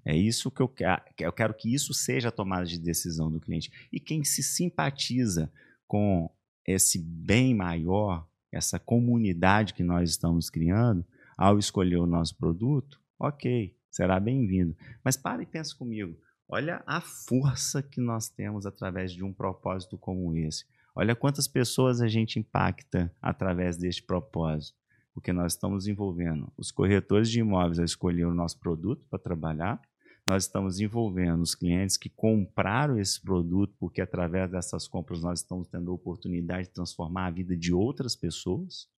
É 0.04 0.16
isso 0.16 0.50
que 0.50 0.62
eu 0.62 0.68
quero. 0.68 1.02
Eu 1.18 1.32
quero 1.32 1.52
que 1.52 1.72
isso 1.72 1.92
seja 1.92 2.28
a 2.28 2.32
tomada 2.32 2.64
de 2.64 2.78
decisão 2.78 3.30
do 3.30 3.40
cliente. 3.40 3.70
E 3.92 4.00
quem 4.00 4.24
se 4.24 4.42
simpatiza 4.42 5.52
com 5.86 6.30
esse 6.66 6.98
bem 6.98 7.54
maior, 7.54 8.26
essa 8.50 8.78
comunidade 8.78 9.74
que 9.74 9.84
nós 9.84 10.08
estamos 10.08 10.48
criando, 10.48 11.04
ao 11.36 11.58
escolher 11.58 11.96
o 11.96 12.06
nosso 12.06 12.36
produto, 12.36 12.98
ok, 13.18 13.74
será 13.90 14.18
bem-vindo. 14.18 14.74
Mas 15.04 15.16
para 15.16 15.42
e 15.42 15.46
pensa 15.46 15.76
comigo. 15.76 16.16
Olha 16.52 16.82
a 16.84 17.00
força 17.00 17.80
que 17.80 18.00
nós 18.00 18.28
temos 18.28 18.66
através 18.66 19.12
de 19.12 19.22
um 19.22 19.32
propósito 19.32 19.96
como 19.96 20.34
esse. 20.34 20.64
Olha 20.96 21.14
quantas 21.14 21.46
pessoas 21.46 22.00
a 22.00 22.08
gente 22.08 22.40
impacta 22.40 23.14
através 23.22 23.76
deste 23.76 24.02
propósito. 24.02 24.76
Porque 25.14 25.32
nós 25.32 25.52
estamos 25.52 25.86
envolvendo 25.86 26.52
os 26.56 26.72
corretores 26.72 27.30
de 27.30 27.38
imóveis 27.38 27.78
a 27.78 27.84
escolher 27.84 28.24
o 28.24 28.34
nosso 28.34 28.58
produto 28.58 29.06
para 29.08 29.18
trabalhar, 29.20 29.80
nós 30.26 30.44
estamos 30.44 30.80
envolvendo 30.80 31.40
os 31.40 31.54
clientes 31.54 31.96
que 31.96 32.08
compraram 32.08 32.98
esse 32.98 33.20
produto, 33.20 33.74
porque 33.78 34.00
através 34.00 34.50
dessas 34.50 34.88
compras 34.88 35.22
nós 35.22 35.40
estamos 35.40 35.68
tendo 35.68 35.92
a 35.92 35.94
oportunidade 35.94 36.66
de 36.66 36.74
transformar 36.74 37.26
a 37.26 37.30
vida 37.30 37.56
de 37.56 37.72
outras 37.72 38.16
pessoas. 38.16 38.88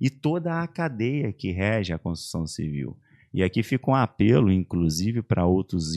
e 0.00 0.08
toda 0.08 0.62
a 0.62 0.66
cadeia 0.66 1.30
que 1.30 1.52
rege 1.52 1.92
a 1.92 1.98
construção 1.98 2.46
civil. 2.46 2.98
E 3.32 3.42
aqui 3.42 3.62
fica 3.62 3.90
um 3.90 3.94
apelo, 3.94 4.50
inclusive, 4.50 5.22
para 5.22 5.46
outros 5.46 5.94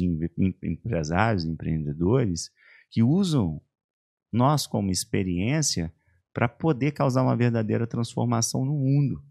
empresários, 0.62 1.46
empreendedores, 1.46 2.52
que 2.92 3.02
usam 3.02 3.62
nós 4.32 4.68
como 4.68 4.92
experiência 4.92 5.94
para 6.34 6.48
poder 6.48 6.92
causar 6.92 7.24
uma 7.24 7.36
verdadeira 7.36 7.88
transformação 7.88 8.66
no 8.66 8.74
mundo. 8.74 9.24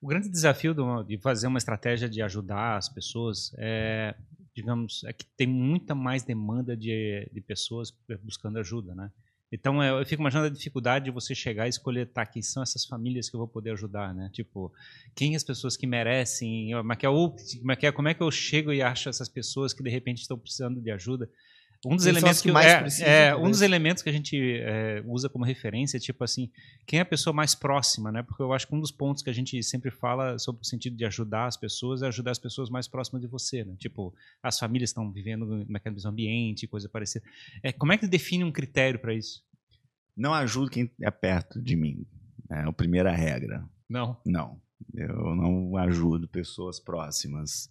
O 0.00 0.06
grande 0.06 0.28
desafio 0.28 0.74
de 1.04 1.18
fazer 1.18 1.46
uma 1.46 1.58
estratégia 1.58 2.08
de 2.08 2.22
ajudar 2.22 2.76
as 2.76 2.88
pessoas 2.88 3.52
é, 3.58 4.14
digamos, 4.58 5.04
é 5.04 5.12
que 5.12 5.24
tem 5.36 5.46
muita 5.46 5.94
mais 5.94 6.24
demanda 6.24 6.76
de, 6.76 7.30
de 7.32 7.40
pessoas 7.40 7.96
buscando 8.22 8.58
ajuda, 8.58 8.94
né? 8.94 9.10
Então 9.50 9.82
eu, 9.82 10.04
fico 10.04 10.20
imaginando 10.20 10.48
a 10.48 10.50
dificuldade 10.50 11.06
de 11.06 11.10
você 11.10 11.34
chegar 11.34 11.66
e 11.66 11.70
escolher, 11.70 12.06
tá, 12.06 12.26
quem 12.26 12.42
são 12.42 12.62
essas 12.62 12.84
famílias 12.84 13.30
que 13.30 13.36
eu 13.36 13.38
vou 13.38 13.48
poder 13.48 13.70
ajudar, 13.72 14.14
né? 14.14 14.28
Tipo, 14.32 14.72
quem 15.14 15.34
as 15.34 15.42
pessoas 15.42 15.76
que 15.76 15.86
merecem, 15.86 16.70
como 16.72 16.92
é 16.92 16.94
é, 16.94 17.72
é 17.72 17.76
que, 17.76 17.86
é, 17.86 17.92
como 17.92 18.08
é 18.08 18.14
que 18.14 18.22
eu 18.22 18.30
chego 18.30 18.72
e 18.72 18.82
acho 18.82 19.08
essas 19.08 19.28
pessoas 19.28 19.72
que 19.72 19.82
de 19.82 19.90
repente 19.90 20.20
estão 20.20 20.38
precisando 20.38 20.80
de 20.80 20.90
ajuda? 20.90 21.30
Um 21.86 21.94
dos 21.94 22.06
elementos 22.06 22.42
que, 22.42 22.50
que 22.50 22.58
é, 22.58 22.80
precisa, 22.80 23.04
é 23.04 23.36
um 23.36 23.48
dos 23.50 23.62
elementos 23.62 24.02
que 24.02 24.08
a 24.08 24.12
gente 24.12 24.36
é, 24.36 25.00
usa 25.06 25.28
como 25.28 25.44
referência 25.44 25.96
é 25.96 26.00
tipo 26.00 26.24
assim, 26.24 26.50
quem 26.84 26.98
é 26.98 27.02
a 27.02 27.04
pessoa 27.04 27.32
mais 27.32 27.54
próxima, 27.54 28.10
né? 28.10 28.22
Porque 28.22 28.42
eu 28.42 28.52
acho 28.52 28.66
que 28.66 28.74
um 28.74 28.80
dos 28.80 28.90
pontos 28.90 29.22
que 29.22 29.30
a 29.30 29.32
gente 29.32 29.62
sempre 29.62 29.90
fala 29.90 30.38
sobre 30.40 30.62
o 30.62 30.64
sentido 30.64 30.96
de 30.96 31.04
ajudar 31.04 31.46
as 31.46 31.56
pessoas 31.56 32.02
é 32.02 32.08
ajudar 32.08 32.32
as 32.32 32.38
pessoas 32.38 32.68
mais 32.68 32.88
próximas 32.88 33.22
de 33.22 33.28
você, 33.28 33.64
né? 33.64 33.76
Tipo, 33.78 34.12
as 34.42 34.58
famílias 34.58 34.90
estão 34.90 35.12
vivendo 35.12 35.64
naquele 35.68 35.94
mesmo 35.94 36.10
ambiente, 36.10 36.66
coisa 36.66 36.88
parecida. 36.88 37.24
É, 37.62 37.72
como 37.72 37.92
é 37.92 37.98
que 37.98 38.08
define 38.08 38.42
um 38.42 38.50
critério 38.50 38.98
para 38.98 39.14
isso? 39.14 39.44
Não 40.16 40.34
ajudo 40.34 40.70
quem 40.70 40.90
é 41.00 41.10
perto 41.12 41.62
de 41.62 41.76
mim. 41.76 42.04
É 42.50 42.62
a 42.62 42.72
primeira 42.72 43.12
regra. 43.12 43.64
Não. 43.88 44.16
Não. 44.26 44.60
Eu 44.94 45.34
não 45.36 45.76
ajudo 45.76 46.26
pessoas 46.26 46.80
próximas. 46.80 47.70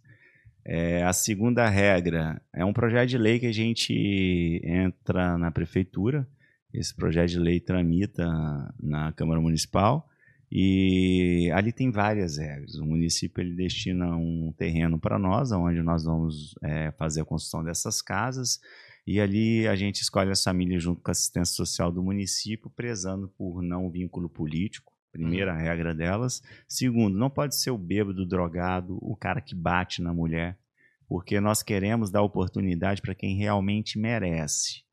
É, 0.69 1.01
a 1.03 1.13
segunda 1.13 1.65
regra 1.69 2.41
é 2.53 2.65
um 2.65 2.73
projeto 2.73 3.07
de 3.07 3.17
lei 3.17 3.39
que 3.39 3.45
a 3.45 3.53
gente 3.53 4.61
entra 4.65 5.37
na 5.37 5.49
prefeitura. 5.49 6.27
Esse 6.73 6.93
projeto 6.93 7.29
de 7.29 7.39
lei 7.39 7.61
tramita 7.61 8.27
na 8.77 9.13
Câmara 9.13 9.39
Municipal 9.39 10.09
e 10.51 11.49
ali 11.53 11.71
tem 11.71 11.89
várias 11.89 12.37
regras. 12.37 12.75
O 12.75 12.85
município 12.85 13.41
ele 13.41 13.55
destina 13.55 14.13
um 14.17 14.53
terreno 14.57 14.99
para 14.99 15.17
nós, 15.17 15.53
onde 15.53 15.81
nós 15.81 16.03
vamos 16.03 16.53
é, 16.61 16.91
fazer 16.91 17.21
a 17.21 17.25
construção 17.25 17.63
dessas 17.63 18.01
casas. 18.01 18.59
E 19.05 19.21
ali 19.21 19.65
a 19.69 19.75
gente 19.75 20.01
escolhe 20.01 20.31
as 20.31 20.43
famílias 20.43 20.83
junto 20.83 21.01
com 21.01 21.09
a 21.09 21.13
assistência 21.13 21.55
social 21.55 21.93
do 21.93 22.03
município, 22.03 22.69
prezando 22.69 23.29
por 23.29 23.61
não 23.61 23.89
vínculo 23.89 24.27
político. 24.27 24.96
Primeira 25.17 25.53
uhum. 25.53 25.59
regra 25.59 25.95
delas. 25.95 26.43
Segundo, 26.67 27.17
não 27.17 27.29
pode 27.29 27.55
ser 27.55 27.71
o 27.71 27.77
bêbado, 27.77 28.21
o 28.21 28.25
drogado, 28.25 28.97
o 29.01 29.15
cara 29.15 29.41
que 29.41 29.55
bate 29.55 30.01
na 30.01 30.13
mulher, 30.13 30.57
porque 31.07 31.39
nós 31.39 31.63
queremos 31.63 32.11
dar 32.11 32.21
oportunidade 32.21 33.01
para 33.01 33.15
quem 33.15 33.35
realmente 33.35 33.97
merece. 33.97 34.83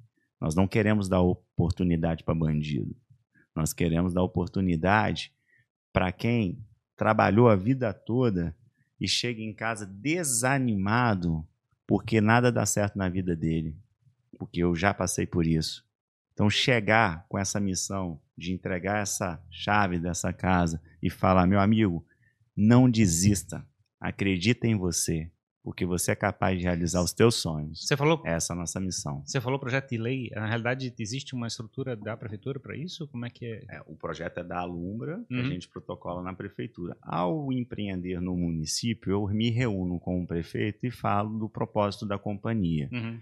Nós 0.41 0.55
não 0.55 0.67
queremos 0.67 1.09
dar 1.09 1.21
oportunidade 1.21 2.25
para 2.25 2.35
bandido. 2.35 2.97
Nós 3.55 3.73
queremos 3.73 4.15
dar 4.15 4.23
oportunidade 4.23 5.33
para 5.93 6.11
quem 6.11 6.59
trabalhou 6.97 7.49
a 7.49 7.57
vida 7.57 7.93
toda 7.93 8.57
e 9.01 9.07
chega 9.07 9.43
em 9.43 9.53
casa 9.53 9.85
desanimado 9.85 11.47
porque 11.87 12.21
nada 12.21 12.51
dá 12.51 12.65
certo 12.65 12.97
na 12.97 13.09
vida 13.09 13.37
dele. 13.37 13.77
Porque 14.39 14.61
eu 14.61 14.75
já 14.75 14.95
passei 14.95 15.27
por 15.27 15.47
isso. 15.47 15.87
Então, 16.33 16.51
chegar 16.51 17.27
com 17.29 17.39
essa 17.39 17.61
missão 17.61 18.21
de 18.37 18.53
entregar 18.53 19.01
essa 19.01 19.43
chave 19.51 19.99
dessa 19.99 20.33
casa 20.33 20.81
e 21.03 21.11
falar: 21.11 21.47
meu 21.47 21.61
amigo, 21.61 22.05
não 22.57 22.91
desista, 22.91 23.67
acredita 24.01 24.67
em 24.67 24.77
você, 24.77 25.31
porque 25.63 25.87
você 25.87 26.13
é 26.13 26.15
capaz 26.15 26.59
de 26.59 26.65
realizar 26.65 27.03
os 27.03 27.13
teus 27.13 27.37
sonhos. 27.37 27.87
Você 27.87 27.97
falou 27.97 28.21
essa 28.25 28.53
é 28.53 28.55
a 28.55 28.59
nossa 28.59 28.79
missão. 28.79 29.23
Você 29.25 29.41
falou 29.41 29.59
projeto 29.59 29.89
de 29.91 29.97
lei. 29.97 30.31
Na 30.35 30.47
realidade, 30.47 30.93
existe 30.99 31.35
uma 31.35 31.47
estrutura 31.47 31.97
da 31.97 32.17
prefeitura 32.17 32.61
para 32.61 32.77
isso? 32.77 33.09
Como 33.09 33.25
é 33.25 33.31
que 33.31 33.47
é? 33.47 33.65
é? 33.71 33.83
O 33.87 33.97
projeto 33.97 34.39
é 34.39 34.45
da 34.45 34.59
Alumbra, 34.59 35.25
uhum. 35.31 35.41
a 35.41 35.45
gente 35.45 35.69
protocola 35.69 36.23
na 36.23 36.35
prefeitura. 36.35 36.97
Ao 37.01 37.51
empreender 37.51 38.21
no 38.21 38.37
município, 38.37 39.13
eu 39.13 39.27
me 39.29 39.51
reúno 39.51 39.99
com 39.99 40.23
o 40.23 40.27
prefeito 40.27 40.87
e 40.87 40.91
falo 40.91 41.39
do 41.39 41.49
propósito 41.49 42.05
da 42.05 42.19
companhia. 42.19 42.91
Uhum. 42.93 43.19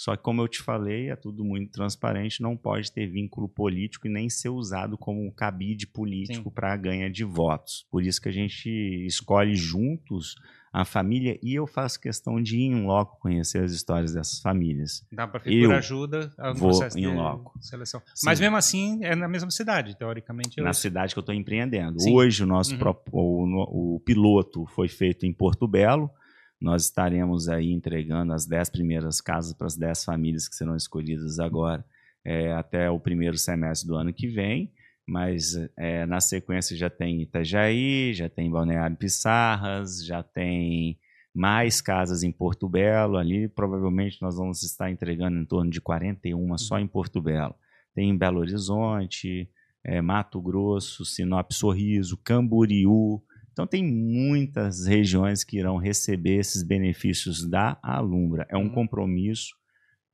Só 0.00 0.16
que, 0.16 0.22
como 0.22 0.40
eu 0.40 0.48
te 0.48 0.62
falei, 0.62 1.10
é 1.10 1.14
tudo 1.14 1.44
muito 1.44 1.70
transparente, 1.72 2.40
não 2.40 2.56
pode 2.56 2.90
ter 2.90 3.06
vínculo 3.06 3.46
político 3.46 4.06
e 4.06 4.10
nem 4.10 4.30
ser 4.30 4.48
usado 4.48 4.96
como 4.96 5.22
um 5.22 5.30
cabide 5.30 5.86
político 5.86 6.50
para 6.50 6.74
ganha 6.74 7.10
de 7.10 7.22
votos. 7.22 7.86
Por 7.90 8.02
isso 8.02 8.18
que 8.18 8.30
a 8.30 8.32
gente 8.32 8.70
escolhe 9.04 9.54
juntos 9.54 10.36
a 10.72 10.86
família 10.86 11.38
e 11.42 11.54
eu 11.54 11.66
faço 11.66 12.00
questão 12.00 12.40
de 12.40 12.56
ir 12.56 12.66
em 12.68 12.86
loco 12.86 13.18
conhecer 13.20 13.62
as 13.62 13.72
histórias 13.72 14.14
dessas 14.14 14.40
famílias. 14.40 15.04
Dá 15.12 15.28
para 15.28 15.40
figura 15.40 15.76
ajuda 15.76 16.32
ao 16.38 16.54
vou 16.54 16.70
processo 16.70 16.98
em 16.98 17.06
loco. 17.06 17.58
seleção. 17.60 18.00
Sim. 18.14 18.24
Mas 18.24 18.40
mesmo 18.40 18.56
assim 18.56 19.04
é 19.04 19.14
na 19.14 19.28
mesma 19.28 19.50
cidade, 19.50 19.98
teoricamente. 19.98 20.62
Na 20.62 20.72
cidade 20.72 21.12
que 21.12 21.18
eu 21.18 21.22
estou 21.22 21.34
empreendendo. 21.34 22.00
Sim. 22.00 22.14
Hoje 22.14 22.42
o 22.42 22.46
nosso 22.46 22.72
uhum. 22.72 22.78
pro, 22.78 23.02
o, 23.12 23.96
o, 23.96 24.00
piloto 24.00 24.64
foi 24.66 24.88
feito 24.88 25.26
em 25.26 25.32
Porto 25.32 25.68
Belo. 25.68 26.10
Nós 26.60 26.84
estaremos 26.84 27.48
aí 27.48 27.72
entregando 27.72 28.32
as 28.32 28.46
10 28.46 28.68
primeiras 28.70 29.20
casas 29.20 29.54
para 29.54 29.66
as 29.66 29.76
10 29.76 30.04
famílias 30.04 30.48
que 30.48 30.54
serão 30.54 30.76
escolhidas 30.76 31.38
agora 31.38 31.84
é, 32.24 32.52
até 32.52 32.90
o 32.90 33.00
primeiro 33.00 33.38
semestre 33.38 33.88
do 33.88 33.94
ano 33.94 34.12
que 34.12 34.28
vem. 34.28 34.70
Mas 35.06 35.56
é, 35.76 36.06
na 36.06 36.20
sequência 36.20 36.76
já 36.76 36.88
tem 36.88 37.22
Itajaí, 37.22 38.12
já 38.14 38.28
tem 38.28 38.50
Balneário 38.50 38.96
Pissarras, 38.96 40.04
já 40.04 40.22
tem 40.22 40.98
mais 41.34 41.80
casas 41.80 42.22
em 42.22 42.30
Porto 42.30 42.68
Belo. 42.68 43.16
Ali 43.16 43.48
provavelmente 43.48 44.20
nós 44.20 44.36
vamos 44.36 44.62
estar 44.62 44.90
entregando 44.90 45.38
em 45.38 45.44
torno 45.44 45.70
de 45.70 45.80
41 45.80 46.58
só 46.58 46.78
em 46.78 46.86
Porto 46.86 47.20
Belo. 47.20 47.54
Tem 47.94 48.10
em 48.10 48.16
Belo 48.16 48.38
Horizonte, 48.38 49.48
é, 49.82 50.00
Mato 50.00 50.40
Grosso, 50.40 51.04
Sinop 51.04 51.50
Sorriso, 51.52 52.16
Camboriú, 52.18 53.20
então, 53.60 53.66
tem 53.66 53.84
muitas 53.84 54.86
regiões 54.86 55.44
que 55.44 55.58
irão 55.58 55.76
receber 55.76 56.36
esses 56.38 56.62
benefícios 56.62 57.46
da 57.46 57.78
Alumbra. 57.82 58.46
É 58.48 58.56
um 58.56 58.62
uhum. 58.62 58.70
compromisso 58.70 59.54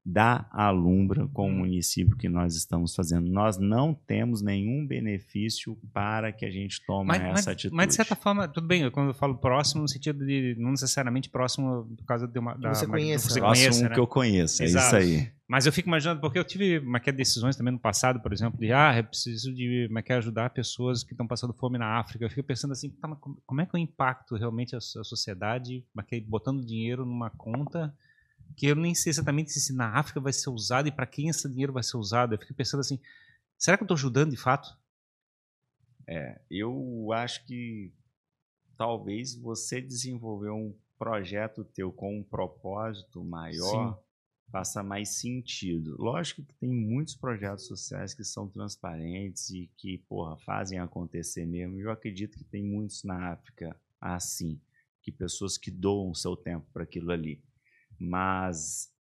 da 0.08 0.46
Alumbra 0.52 1.26
com 1.32 1.48
o 1.48 1.50
uhum. 1.50 1.58
município 1.58 2.16
que 2.16 2.28
nós 2.28 2.54
estamos 2.54 2.94
fazendo. 2.94 3.28
Nós 3.28 3.58
não 3.58 3.92
temos 3.92 4.40
nenhum 4.40 4.86
benefício 4.86 5.76
para 5.92 6.30
que 6.30 6.46
a 6.46 6.50
gente 6.50 6.80
tome 6.86 7.08
mas, 7.08 7.20
essa 7.20 7.32
mas, 7.32 7.48
atitude. 7.48 7.74
Mas, 7.74 7.88
de 7.88 7.94
certa 7.94 8.14
forma, 8.14 8.46
tudo 8.46 8.68
bem, 8.68 8.88
quando 8.92 9.08
eu 9.08 9.14
falo 9.14 9.36
próximo, 9.36 9.82
no 9.82 9.88
sentido 9.88 10.24
de 10.24 10.54
não 10.60 10.70
necessariamente 10.70 11.28
próximo 11.28 11.88
por 11.96 12.06
causa 12.06 12.28
de 12.28 12.38
uma. 12.38 12.54
Da, 12.54 12.72
você 12.72 12.86
conhece. 12.86 13.28
Você 13.28 13.40
próximo 13.40 13.64
conhece, 13.64 13.82
né? 13.82 13.88
que 13.88 13.98
eu 13.98 14.06
conheço, 14.06 14.62
é 14.62 14.66
Exato. 14.66 14.86
isso 14.86 14.96
aí. 14.96 15.32
Mas 15.48 15.66
eu 15.66 15.72
fico 15.72 15.88
imaginando, 15.88 16.20
porque 16.20 16.38
eu 16.38 16.44
tive 16.44 16.78
uma 16.78 17.00
é, 17.04 17.12
decisões 17.12 17.56
também 17.56 17.72
no 17.72 17.78
passado, 17.78 18.20
por 18.20 18.32
exemplo, 18.32 18.60
de 18.60 18.72
ah, 18.72 18.92
é 18.92 19.02
preciso 19.02 19.52
de 19.52 19.88
é, 19.92 20.14
ajudar 20.14 20.50
pessoas 20.50 21.02
que 21.02 21.14
estão 21.14 21.26
passando 21.26 21.52
fome 21.52 21.78
na 21.78 21.98
África. 21.98 22.24
Eu 22.24 22.30
fico 22.30 22.44
pensando 22.44 22.72
assim, 22.72 22.90
tá, 22.90 23.08
como 23.44 23.60
é 23.60 23.66
que 23.66 23.74
eu 23.74 23.78
impacto 23.80 24.36
realmente 24.36 24.76
a, 24.76 24.78
a 24.78 24.80
sociedade, 24.80 25.84
botando 26.26 26.64
dinheiro 26.64 27.04
numa 27.04 27.30
conta 27.30 27.92
que 28.56 28.66
eu 28.66 28.74
nem 28.74 28.94
sei 28.94 29.10
exatamente 29.10 29.52
se 29.52 29.72
na 29.74 29.98
África 29.98 30.18
vai 30.18 30.32
ser 30.32 30.48
usado 30.48 30.88
e 30.88 30.92
para 30.92 31.06
quem 31.06 31.28
esse 31.28 31.48
dinheiro 31.48 31.74
vai 31.74 31.82
ser 31.82 31.98
usado. 31.98 32.34
Eu 32.34 32.38
fico 32.38 32.54
pensando 32.54 32.80
assim, 32.80 32.98
será 33.58 33.76
que 33.76 33.82
eu 33.82 33.84
estou 33.84 33.94
ajudando 33.94 34.30
de 34.30 34.36
fato? 34.36 34.76
É, 36.08 36.40
eu 36.50 37.12
acho 37.12 37.44
que 37.44 37.92
talvez 38.78 39.36
você 39.36 39.80
desenvolver 39.80 40.50
um 40.50 40.74
projeto 40.98 41.64
teu 41.64 41.92
com 41.92 42.18
um 42.18 42.22
propósito 42.22 43.22
maior 43.22 43.94
Sim. 43.94 44.02
faça 44.50 44.82
mais 44.82 45.20
sentido. 45.20 45.94
Lógico 45.98 46.42
que 46.42 46.54
tem 46.54 46.72
muitos 46.72 47.14
projetos 47.14 47.66
sociais 47.66 48.14
que 48.14 48.24
são 48.24 48.48
transparentes 48.48 49.50
e 49.50 49.70
que, 49.76 49.98
porra, 50.08 50.38
fazem 50.38 50.78
acontecer 50.78 51.44
mesmo. 51.44 51.78
Eu 51.78 51.90
acredito 51.90 52.38
que 52.38 52.44
tem 52.44 52.64
muitos 52.64 53.04
na 53.04 53.32
África 53.32 53.78
assim, 54.00 54.58
que 55.02 55.12
pessoas 55.12 55.58
que 55.58 55.70
doam 55.70 56.14
seu 56.14 56.34
tempo 56.36 56.66
para 56.72 56.84
aquilo 56.84 57.10
ali. 57.10 57.42
Mas, 57.98 58.92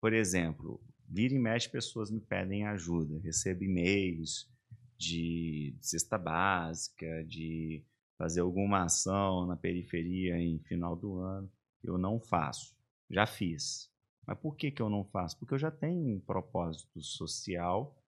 por 0.00 0.12
exemplo, 0.12 0.80
vira 1.08 1.34
e 1.34 1.38
mexe 1.38 1.68
pessoas 1.68 2.10
me 2.10 2.20
pedem 2.20 2.66
ajuda. 2.66 3.20
Recebo 3.20 3.64
e-mails 3.64 4.48
de 4.96 5.74
cesta 5.80 6.18
básica, 6.18 7.24
de 7.24 7.84
fazer 8.18 8.40
alguma 8.40 8.84
ação 8.84 9.46
na 9.46 9.56
periferia 9.56 10.36
em 10.36 10.58
final 10.60 10.94
do 10.94 11.18
ano. 11.18 11.50
Eu 11.82 11.96
não 11.96 12.20
faço. 12.20 12.76
Já 13.10 13.26
fiz. 13.26 13.90
Mas 14.26 14.38
por 14.38 14.54
que, 14.54 14.70
que 14.70 14.82
eu 14.82 14.90
não 14.90 15.04
faço? 15.04 15.38
Porque 15.38 15.54
eu 15.54 15.58
já 15.58 15.70
tenho 15.70 16.16
um 16.16 16.20
propósito 16.20 17.00
social 17.00 17.99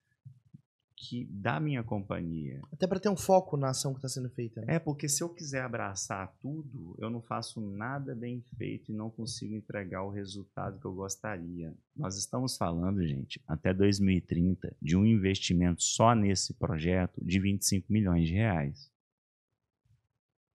que 0.95 1.25
da 1.25 1.59
minha 1.59 1.83
companhia. 1.83 2.61
Até 2.71 2.87
para 2.87 2.99
ter 2.99 3.09
um 3.09 3.15
foco 3.15 3.57
na 3.57 3.69
ação 3.69 3.93
que 3.93 3.99
está 3.99 4.07
sendo 4.07 4.29
feita. 4.29 4.61
Né? 4.61 4.75
É, 4.75 4.79
porque 4.79 5.09
se 5.09 5.23
eu 5.23 5.29
quiser 5.29 5.61
abraçar 5.61 6.33
tudo, 6.39 6.95
eu 6.99 7.09
não 7.09 7.21
faço 7.21 7.59
nada 7.59 8.15
bem 8.15 8.41
feito 8.57 8.91
e 8.91 8.95
não 8.95 9.09
consigo 9.09 9.55
entregar 9.55 10.03
o 10.03 10.09
resultado 10.09 10.79
que 10.79 10.85
eu 10.85 10.93
gostaria. 10.93 11.73
Nós 11.95 12.17
estamos 12.17 12.57
falando, 12.57 13.05
gente, 13.05 13.41
até 13.47 13.73
2030, 13.73 14.75
de 14.81 14.95
um 14.95 15.05
investimento 15.05 15.81
só 15.81 16.15
nesse 16.15 16.53
projeto 16.53 17.23
de 17.23 17.39
25 17.39 17.91
milhões 17.91 18.27
de 18.27 18.33
reais. 18.33 18.91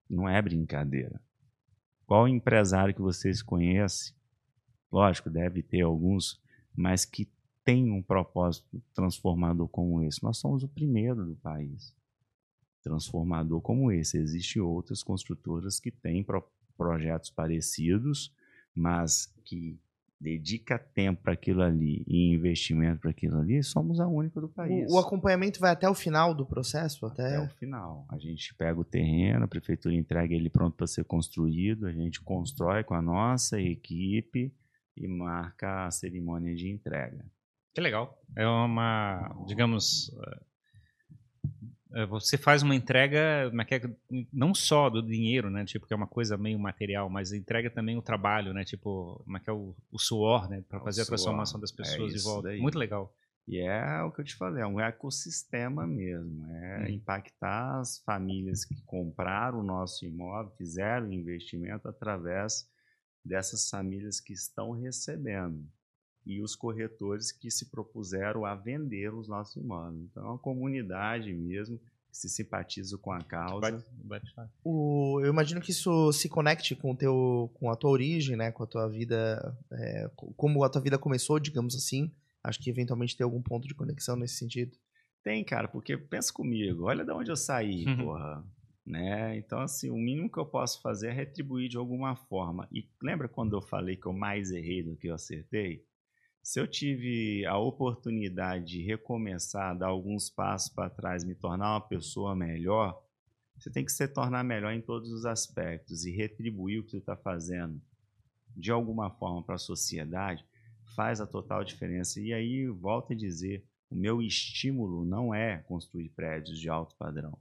não 0.09 0.29
é 0.29 0.41
brincadeira. 0.41 1.21
Qual 2.07 2.27
empresário 2.27 2.95
que 2.95 3.03
vocês 3.03 3.43
conhecem? 3.43 4.15
Lógico, 4.91 5.29
deve 5.29 5.63
ter 5.63 5.83
alguns, 5.83 6.41
mas 6.75 7.05
que 7.05 7.29
tem 7.69 7.91
um 7.91 8.03
propósito 8.03 8.83
transformador 8.95 9.69
como 9.69 10.03
esse. 10.03 10.23
Nós 10.23 10.39
somos 10.39 10.63
o 10.63 10.69
primeiro 10.69 11.27
do 11.27 11.37
país 11.37 11.95
transformador 12.83 13.61
como 13.61 13.93
esse. 13.93 14.17
Existem 14.17 14.63
outras 14.63 15.03
construtoras 15.03 15.79
que 15.79 15.91
têm 15.91 16.25
pro 16.25 16.43
projetos 16.79 17.29
parecidos, 17.29 18.33
mas 18.75 19.31
que 19.45 19.79
dedica 20.19 20.79
tempo 20.79 21.21
para 21.23 21.35
aquilo 21.35 21.61
ali 21.61 22.05
e 22.07 22.33
investimento 22.33 23.03
para 23.03 23.11
aquilo 23.11 23.39
ali, 23.39 23.63
somos 23.63 24.01
a 24.01 24.07
única 24.07 24.41
do 24.41 24.49
país. 24.49 24.91
O, 24.91 24.95
o, 24.95 24.99
acompanhamento 24.99 25.61
vai 25.61 25.73
até 25.73 25.91
o 25.91 25.95
final 25.95 26.33
do 26.33 26.47
processo? 26.47 27.05
Até... 27.05 27.37
até 27.37 27.41
o 27.41 27.49
final. 27.51 28.07
A 28.09 28.17
gente 28.17 28.55
pega 28.55 28.81
o 28.81 28.85
terreno, 28.85 29.45
a 29.45 29.49
prefeitura 29.49 29.95
entrega 29.95 30.35
ele 30.35 30.49
pronto 30.49 30.75
para 30.75 30.87
ser 30.87 31.05
construído, 31.05 31.87
a 31.87 31.93
gente 31.93 32.23
constrói 32.23 32.83
com 32.83 32.95
a 32.95 33.03
nossa 33.03 33.61
equipe 33.61 34.55
e 34.97 35.07
marca 35.07 35.87
a 35.87 35.91
cerimônia 35.91 36.55
de 36.55 36.71
entrega. 36.71 37.27
Que 37.79 37.83
legal. 37.83 38.21
É 38.35 38.45
uma, 38.45 39.37
digamos, 39.47 40.11
é, 41.95 42.07
você 42.07 42.37
faz 42.37 42.61
uma 42.61 42.75
entrega 42.75 43.53
é 43.71 43.81
não 44.33 44.53
só 44.53 44.91
do 44.91 45.01
dinheiro, 45.01 45.49
né? 45.49 45.65
Tipo, 45.65 45.87
que 45.87 45.93
é 45.93 45.97
uma 45.97 46.09
coisa 46.09 46.37
meio 46.37 46.59
material, 46.59 47.09
mas 47.09 47.33
entrega 47.33 47.71
também 47.71 47.97
o 47.97 48.03
trabalho, 48.03 48.53
né? 48.53 48.65
Tipo, 48.65 49.25
é 49.33 49.39
que 49.39 49.49
é 49.49 49.53
o, 49.53 49.77
o 49.93 49.99
suor, 50.01 50.51
né? 50.51 50.65
Para 50.69 50.81
fazer 50.81 51.03
a 51.03 51.07
transformação 51.07 51.61
das 51.61 51.73
é 51.73 51.77
pessoas 51.77 52.13
é 52.13 52.17
de 52.17 52.21
volta. 52.21 52.49
Daí. 52.49 52.61
Muito 52.61 52.77
legal. 52.77 53.15
E 53.47 53.61
é 53.61 54.03
o 54.03 54.11
que 54.11 54.23
eu 54.23 54.25
te 54.25 54.35
falei, 54.35 54.61
é 54.61 54.67
um 54.67 54.81
ecossistema 54.81 55.87
mesmo. 55.87 56.53
É 56.53 56.81
hum. 56.81 56.95
impactar 56.95 57.79
as 57.79 58.01
famílias 58.01 58.65
que 58.65 58.75
compraram 58.85 59.61
o 59.61 59.63
nosso 59.63 60.05
imóvel, 60.05 60.53
fizeram 60.59 61.13
investimento 61.13 61.87
através 61.87 62.69
dessas 63.25 63.71
famílias 63.71 64.19
que 64.19 64.33
estão 64.33 64.73
recebendo 64.73 65.65
e 66.29 66.43
os 66.43 66.55
corretores 66.55 67.33
que 67.33 67.51
se 67.51 67.71
propuseram 67.71 68.45
a 68.45 68.55
vender 68.55 69.15
os 69.15 69.27
nossos 69.27 69.57
imóveis. 69.57 70.03
Então, 70.03 70.23
é 70.23 70.27
uma 70.27 70.39
comunidade 70.39 71.33
mesmo 71.33 71.79
que 71.79 72.19
se 72.19 72.29
simpatiza 72.29 72.99
com 72.99 73.11
a 73.11 73.21
causa. 73.23 73.83
O, 74.63 75.21
eu 75.23 75.31
imagino 75.31 75.59
que 75.59 75.71
isso 75.71 76.13
se 76.13 76.29
conecte 76.29 76.77
com, 76.77 76.95
teu, 76.95 77.51
com 77.55 77.71
a 77.71 77.77
tua 77.77 77.91
origem, 77.91 78.37
né? 78.37 78.53
com 78.53 78.63
a 78.63 78.67
tua 78.67 78.87
vida, 78.87 79.57
é, 79.73 80.11
como 80.37 80.63
a 80.63 80.69
tua 80.69 80.83
vida 80.83 80.99
começou, 80.99 81.41
digamos 81.41 81.75
assim. 81.75 82.13
Acho 82.45 82.61
que 82.61 82.69
eventualmente 82.69 83.17
tem 83.17 83.25
algum 83.25 83.41
ponto 83.41 83.67
de 83.67 83.75
conexão 83.75 84.15
nesse 84.15 84.35
sentido. 84.35 84.77
Tem, 85.25 85.43
cara, 85.43 85.67
porque 85.67 85.97
pensa 85.97 86.31
comigo, 86.31 86.85
olha 86.85 87.07
de 87.07 87.11
onde 87.11 87.31
eu 87.31 87.37
saí, 87.37 87.87
uhum. 87.87 87.97
porra. 87.97 88.45
Né? 88.87 89.37
Então, 89.39 89.61
assim, 89.61 89.91
o 89.91 89.97
mínimo 89.97 90.31
que 90.31 90.39
eu 90.39 90.47
posso 90.47 90.83
fazer 90.83 91.09
é 91.09 91.13
retribuir 91.13 91.71
de 91.71 91.79
alguma 91.79 92.17
forma. 92.17 92.69
E 92.71 92.87
lembra 93.03 93.29
quando 93.29 93.57
eu 93.57 93.63
falei 93.63 93.97
que 93.97 94.07
eu 94.07 94.13
mais 94.13 94.51
errei 94.51 94.83
do 94.83 94.97
que 94.97 95.09
eu 95.09 95.15
acertei? 95.15 95.88
Se 96.43 96.61
eu 96.61 96.67
tive 96.67 97.45
a 97.47 97.59
oportunidade 97.59 98.65
de 98.65 98.83
recomeçar, 98.83 99.77
dar 99.77 99.89
alguns 99.89 100.31
passos 100.31 100.73
para 100.73 100.89
trás, 100.89 101.25
me 101.25 101.35
tornar 101.35 101.75
uma 101.75 101.81
pessoa 101.81 102.35
melhor, 102.35 103.03
você 103.59 103.71
tem 103.71 103.85
que 103.85 103.93
se 103.93 104.07
tornar 104.09 104.45
melhor 104.45 104.73
em 104.73 104.81
todos 104.81 105.11
os 105.11 105.27
aspectos 105.27 106.05
e 106.05 106.11
retribuir 106.11 106.81
o 106.81 106.85
que 106.85 106.93
você 106.93 106.99
está 106.99 107.17
fazendo 107.17 107.81
de 108.57 108.73
alguma 108.73 109.11
forma 109.11 109.43
para 109.43 109.55
a 109.55 109.59
sociedade 109.59 110.45
faz 110.95 111.21
a 111.21 111.27
total 111.27 111.63
diferença. 111.63 112.21
E 112.21 112.33
aí, 112.33 112.67
volto 112.69 113.13
a 113.13 113.17
dizer, 113.17 113.65
o 113.91 113.95
meu 113.95 114.21
estímulo 114.21 115.05
não 115.05 115.33
é 115.33 115.59
construir 115.59 116.09
prédios 116.11 116.59
de 116.59 116.69
alto 116.69 116.95
padrão. 116.97 117.39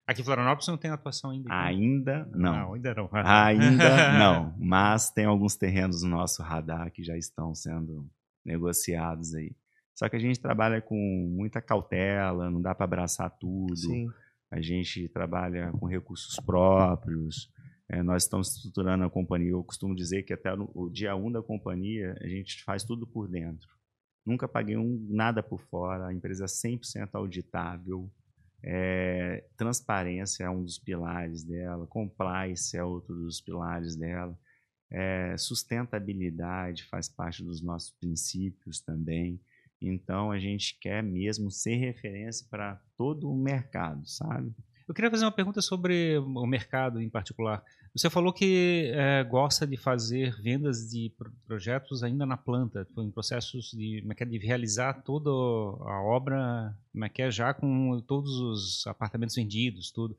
Aqui 0.06 0.20
em 0.20 0.24
Florianópolis 0.24 0.66
não 0.66 0.76
tem 0.76 0.90
atuação 0.90 1.30
ainda? 1.30 1.46
Então? 1.46 1.58
Ainda 1.58 2.30
não. 2.34 2.52
não. 2.52 2.74
Ainda 2.74 2.94
não. 2.94 3.10
ainda 3.24 4.18
não. 4.18 4.54
Mas 4.58 5.10
tem 5.10 5.24
alguns 5.24 5.56
terrenos 5.56 6.02
no 6.02 6.10
nosso 6.10 6.42
radar 6.42 6.90
que 6.90 7.02
já 7.02 7.16
estão 7.16 7.54
sendo 7.54 8.10
negociados 8.44 9.34
aí. 9.34 9.54
Só 9.94 10.08
que 10.08 10.16
a 10.16 10.18
gente 10.18 10.40
trabalha 10.40 10.80
com 10.80 10.96
muita 11.30 11.60
cautela, 11.60 12.50
não 12.50 12.60
dá 12.60 12.74
para 12.74 12.84
abraçar 12.84 13.30
tudo. 13.38 13.76
Sim. 13.76 14.08
A 14.50 14.60
gente 14.60 15.08
trabalha 15.08 15.70
com 15.72 15.86
recursos 15.86 16.36
próprios. 16.44 17.50
É, 17.88 18.02
nós 18.02 18.24
estamos 18.24 18.56
estruturando 18.56 19.04
a 19.04 19.10
companhia. 19.10 19.50
Eu 19.50 19.62
costumo 19.62 19.94
dizer 19.94 20.22
que 20.24 20.32
até 20.32 20.52
o 20.52 20.90
dia 20.90 21.14
1 21.14 21.26
um 21.26 21.30
da 21.30 21.42
companhia, 21.42 22.16
a 22.20 22.26
gente 22.26 22.64
faz 22.64 22.84
tudo 22.84 23.06
por 23.06 23.28
dentro. 23.28 23.68
Nunca 24.24 24.48
paguei 24.48 24.76
um, 24.76 25.06
nada 25.10 25.42
por 25.42 25.60
fora. 25.62 26.06
A 26.08 26.14
empresa 26.14 26.44
é 26.44 26.46
100% 26.46 27.10
auditável. 27.14 28.10
É, 28.64 29.44
transparência 29.56 30.44
é 30.44 30.50
um 30.50 30.62
dos 30.62 30.78
pilares 30.78 31.42
dela, 31.42 31.86
compliance 31.86 32.76
é 32.76 32.84
outro 32.84 33.14
dos 33.14 33.40
pilares 33.40 33.96
dela, 33.96 34.38
é, 34.90 35.36
sustentabilidade 35.36 36.84
faz 36.84 37.08
parte 37.08 37.42
dos 37.42 37.60
nossos 37.60 37.90
princípios 37.90 38.80
também. 38.80 39.40
Então 39.80 40.30
a 40.30 40.38
gente 40.38 40.78
quer 40.80 41.02
mesmo 41.02 41.50
ser 41.50 41.76
referência 41.76 42.46
para 42.48 42.80
todo 42.96 43.28
o 43.28 43.36
mercado, 43.36 44.06
sabe? 44.06 44.54
Eu 44.86 44.94
queria 44.94 45.10
fazer 45.10 45.24
uma 45.24 45.32
pergunta 45.32 45.60
sobre 45.60 46.18
o 46.18 46.46
mercado 46.46 47.00
em 47.00 47.08
particular. 47.08 47.64
Você 47.94 48.08
falou 48.08 48.32
que 48.32 48.90
é, 48.94 49.22
gosta 49.22 49.66
de 49.66 49.76
fazer 49.76 50.40
vendas 50.40 50.90
de 50.90 51.12
projetos 51.46 52.02
ainda 52.02 52.24
na 52.24 52.38
planta, 52.38 52.88
em 52.96 53.10
processos 53.10 53.70
de, 53.70 54.02
é 54.08 54.14
é, 54.24 54.24
de 54.24 54.38
realizar 54.38 55.02
toda 55.02 55.28
a 55.30 56.02
obra 56.02 56.74
é 56.94 57.30
já 57.30 57.52
com 57.52 58.00
todos 58.00 58.40
os 58.40 58.86
apartamentos 58.86 59.36
vendidos, 59.36 59.90
tudo. 59.90 60.16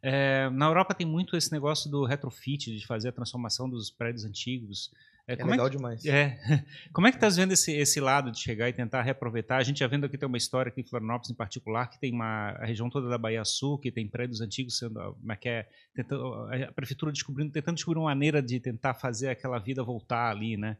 É, 0.00 0.48
na 0.50 0.66
Europa 0.66 0.94
tem 0.94 1.06
muito 1.06 1.36
esse 1.36 1.50
negócio 1.50 1.90
do 1.90 2.04
retrofit, 2.04 2.76
de 2.76 2.86
fazer 2.86 3.08
a 3.08 3.12
transformação 3.12 3.68
dos 3.68 3.90
prédios 3.90 4.24
antigos. 4.24 4.92
É, 5.28 5.34
é 5.34 5.44
legal 5.44 5.66
é 5.66 5.70
que, 5.70 5.76
demais. 5.76 6.04
É, 6.04 6.38
como 6.92 7.06
é 7.06 7.10
que 7.10 7.16
estás 7.16 7.36
vendo 7.36 7.52
esse, 7.52 7.72
esse 7.72 8.00
lado 8.00 8.30
de 8.30 8.38
chegar 8.38 8.68
e 8.68 8.72
tentar 8.72 9.02
reaproveitar? 9.02 9.58
A 9.58 9.62
gente 9.62 9.80
já 9.80 9.86
vendo 9.88 10.06
aqui 10.06 10.16
tem 10.16 10.26
uma 10.26 10.36
história 10.36 10.70
aqui 10.70 10.80
em 10.80 10.84
Florianópolis 10.84 11.30
em 11.30 11.34
particular, 11.34 11.88
que 11.88 11.98
tem 11.98 12.12
uma 12.12 12.50
a 12.50 12.64
região 12.64 12.88
toda 12.88 13.08
da 13.08 13.18
Bahia 13.18 13.44
Sul, 13.44 13.78
que 13.78 13.90
tem 13.90 14.06
prédios 14.06 14.40
antigos 14.40 14.78
sendo, 14.78 15.14
como 15.14 15.32
é 15.32 15.36
que 15.36 15.48
é, 15.48 15.68
tentando, 15.94 16.48
a 16.68 16.72
prefeitura 16.72 17.10
descobrindo, 17.10 17.52
tentando 17.52 17.74
descobrir 17.74 17.98
uma 17.98 18.06
maneira 18.06 18.40
de 18.40 18.60
tentar 18.60 18.94
fazer 18.94 19.28
aquela 19.28 19.58
vida 19.58 19.82
voltar 19.82 20.30
ali, 20.30 20.56
né? 20.56 20.76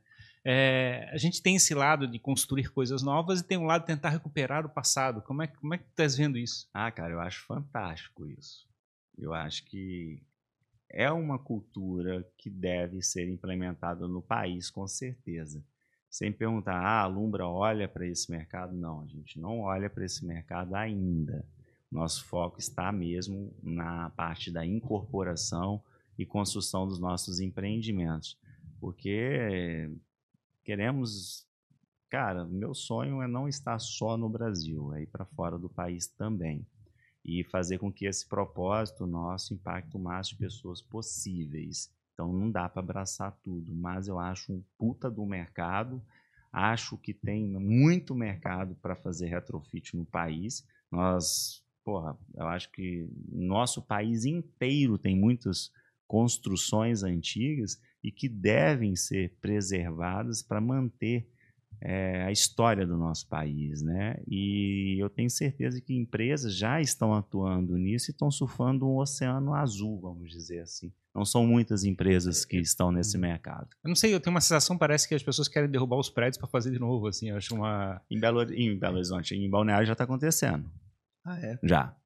É, 0.48 1.10
a 1.12 1.18
gente 1.18 1.42
tem 1.42 1.56
esse 1.56 1.74
lado 1.74 2.06
de 2.06 2.20
construir 2.20 2.68
coisas 2.68 3.02
novas 3.02 3.40
e 3.40 3.44
tem 3.44 3.58
um 3.58 3.64
lado 3.64 3.80
de 3.80 3.88
tentar 3.88 4.10
recuperar 4.10 4.64
o 4.64 4.68
passado. 4.68 5.20
Como 5.22 5.42
é, 5.42 5.48
como 5.48 5.74
é 5.74 5.78
que 5.78 5.82
tu 5.82 5.90
estás 5.90 6.16
vendo 6.16 6.38
isso? 6.38 6.68
Ah, 6.72 6.88
cara, 6.92 7.12
eu 7.12 7.20
acho 7.20 7.44
fantástico 7.46 8.28
isso. 8.28 8.64
Eu 9.18 9.34
acho 9.34 9.64
que 9.64 10.22
é 10.88 11.10
uma 11.10 11.38
cultura 11.38 12.26
que 12.38 12.48
deve 12.48 13.02
ser 13.02 13.28
implementada 13.28 14.06
no 14.06 14.22
país, 14.22 14.70
com 14.70 14.86
certeza. 14.86 15.64
Sem 16.08 16.32
perguntar, 16.32 16.76
ah, 16.76 17.02
a 17.02 17.06
Lumbra 17.06 17.46
olha 17.46 17.88
para 17.88 18.06
esse 18.06 18.30
mercado? 18.30 18.74
Não, 18.74 19.00
a 19.02 19.06
gente 19.06 19.38
não 19.38 19.60
olha 19.60 19.90
para 19.90 20.04
esse 20.04 20.24
mercado 20.24 20.74
ainda. 20.74 21.44
Nosso 21.90 22.24
foco 22.24 22.58
está 22.58 22.90
mesmo 22.90 23.54
na 23.62 24.10
parte 24.10 24.50
da 24.50 24.64
incorporação 24.64 25.82
e 26.18 26.24
construção 26.24 26.86
dos 26.86 26.98
nossos 26.98 27.40
empreendimentos. 27.40 28.38
Porque 28.80 29.90
queremos. 30.64 31.46
Cara, 32.08 32.44
meu 32.46 32.72
sonho 32.72 33.20
é 33.20 33.26
não 33.26 33.48
estar 33.48 33.78
só 33.80 34.16
no 34.16 34.28
Brasil, 34.28 34.94
é 34.94 35.02
ir 35.02 35.06
para 35.06 35.24
fora 35.24 35.58
do 35.58 35.68
país 35.68 36.06
também 36.06 36.64
e 37.26 37.42
fazer 37.42 37.78
com 37.78 37.92
que 37.92 38.06
esse 38.06 38.24
propósito 38.24 39.04
nosso 39.04 39.52
impacte 39.52 39.96
o 39.96 39.98
máximo 39.98 40.38
de 40.38 40.44
pessoas 40.44 40.80
possíveis. 40.80 41.92
Então 42.14 42.32
não 42.32 42.48
dá 42.48 42.68
para 42.68 42.80
abraçar 42.80 43.36
tudo, 43.42 43.74
mas 43.74 44.06
eu 44.06 44.20
acho 44.20 44.52
um 44.52 44.62
puta 44.78 45.10
do 45.10 45.26
mercado, 45.26 46.00
acho 46.52 46.96
que 46.96 47.12
tem 47.12 47.44
muito 47.44 48.14
mercado 48.14 48.76
para 48.76 48.94
fazer 48.94 49.26
retrofit 49.26 49.96
no 49.96 50.06
país. 50.06 50.64
Nós, 50.90 51.64
porra, 51.84 52.16
eu 52.34 52.46
acho 52.46 52.70
que 52.70 53.08
nosso 53.28 53.82
país 53.82 54.24
inteiro 54.24 54.96
tem 54.96 55.18
muitas 55.18 55.72
construções 56.06 57.02
antigas 57.02 57.76
e 58.02 58.12
que 58.12 58.28
devem 58.28 58.94
ser 58.94 59.36
preservadas 59.40 60.42
para 60.42 60.60
manter 60.60 61.28
é, 61.80 62.24
a 62.24 62.32
história 62.32 62.86
do 62.86 62.96
nosso 62.96 63.28
país, 63.28 63.82
né? 63.82 64.16
E 64.26 64.96
eu 64.98 65.08
tenho 65.08 65.30
certeza 65.30 65.80
que 65.80 65.94
empresas 65.94 66.54
já 66.56 66.80
estão 66.80 67.14
atuando 67.14 67.76
nisso 67.76 68.10
e 68.10 68.12
estão 68.12 68.30
surfando 68.30 68.86
um 68.86 68.98
oceano 68.98 69.54
azul, 69.54 70.00
vamos 70.00 70.30
dizer 70.30 70.60
assim. 70.60 70.92
Não 71.14 71.24
são 71.24 71.46
muitas 71.46 71.84
empresas 71.84 72.44
que 72.44 72.58
estão 72.58 72.92
nesse 72.92 73.16
mercado. 73.16 73.68
Eu 73.82 73.88
não 73.88 73.96
sei, 73.96 74.12
eu 74.12 74.20
tenho 74.20 74.34
uma 74.34 74.40
sensação, 74.40 74.76
parece 74.76 75.08
que 75.08 75.14
as 75.14 75.22
pessoas 75.22 75.48
querem 75.48 75.70
derrubar 75.70 75.98
os 75.98 76.10
prédios 76.10 76.36
para 76.36 76.48
fazer 76.48 76.70
de 76.70 76.78
novo, 76.78 77.06
assim, 77.06 77.30
acho 77.30 77.54
uma... 77.54 78.02
Em 78.10 78.20
Belo, 78.20 78.42
em 78.52 78.78
Belo 78.78 78.96
Horizonte, 78.96 79.34
em 79.34 79.48
Balneário 79.48 79.86
já 79.86 79.92
está 79.92 80.04
acontecendo. 80.04 80.70
Ah, 81.24 81.38
é? 81.40 81.58
Já 81.62 81.96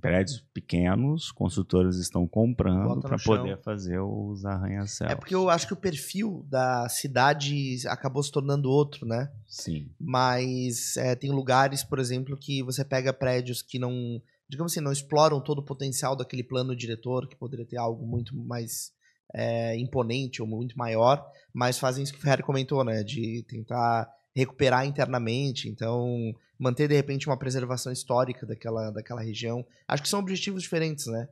prédios 0.00 0.44
pequenos, 0.52 1.30
construtores 1.30 1.96
estão 1.96 2.26
comprando 2.26 3.00
para 3.00 3.18
poder 3.18 3.58
fazer 3.58 3.98
os 4.00 4.44
arranha-céus. 4.44 5.10
É 5.10 5.14
porque 5.14 5.34
eu 5.34 5.50
acho 5.50 5.66
que 5.66 5.72
o 5.72 5.76
perfil 5.76 6.44
da 6.48 6.88
cidade 6.88 7.76
acabou 7.88 8.22
se 8.22 8.30
tornando 8.30 8.70
outro, 8.70 9.06
né? 9.06 9.30
Sim. 9.48 9.90
Mas 9.98 10.96
é, 10.96 11.14
tem 11.14 11.30
lugares, 11.30 11.82
por 11.82 11.98
exemplo, 11.98 12.36
que 12.36 12.62
você 12.62 12.84
pega 12.84 13.12
prédios 13.12 13.62
que 13.62 13.78
não, 13.78 14.20
digamos 14.48 14.72
assim, 14.72 14.80
não 14.80 14.92
exploram 14.92 15.40
todo 15.40 15.58
o 15.58 15.64
potencial 15.64 16.14
daquele 16.14 16.42
plano 16.42 16.76
diretor, 16.76 17.28
que 17.28 17.36
poderia 17.36 17.66
ter 17.66 17.76
algo 17.76 18.06
muito 18.06 18.36
mais 18.36 18.92
é, 19.34 19.76
imponente 19.78 20.40
ou 20.40 20.48
muito 20.48 20.78
maior, 20.78 21.24
mas 21.52 21.78
fazem 21.78 22.04
isso 22.04 22.12
que 22.12 22.18
o 22.18 22.22
Ferrari 22.22 22.42
comentou, 22.42 22.84
né? 22.84 23.02
De 23.02 23.44
tentar 23.48 24.08
recuperar 24.36 24.86
internamente, 24.86 25.66
então 25.66 26.34
manter 26.58 26.86
de 26.88 26.94
repente 26.94 27.26
uma 27.26 27.38
preservação 27.38 27.90
histórica 27.90 28.44
daquela, 28.44 28.90
daquela 28.90 29.22
região. 29.22 29.64
Acho 29.88 30.02
que 30.02 30.08
são 30.08 30.20
objetivos 30.20 30.62
diferentes, 30.62 31.06
né? 31.06 31.26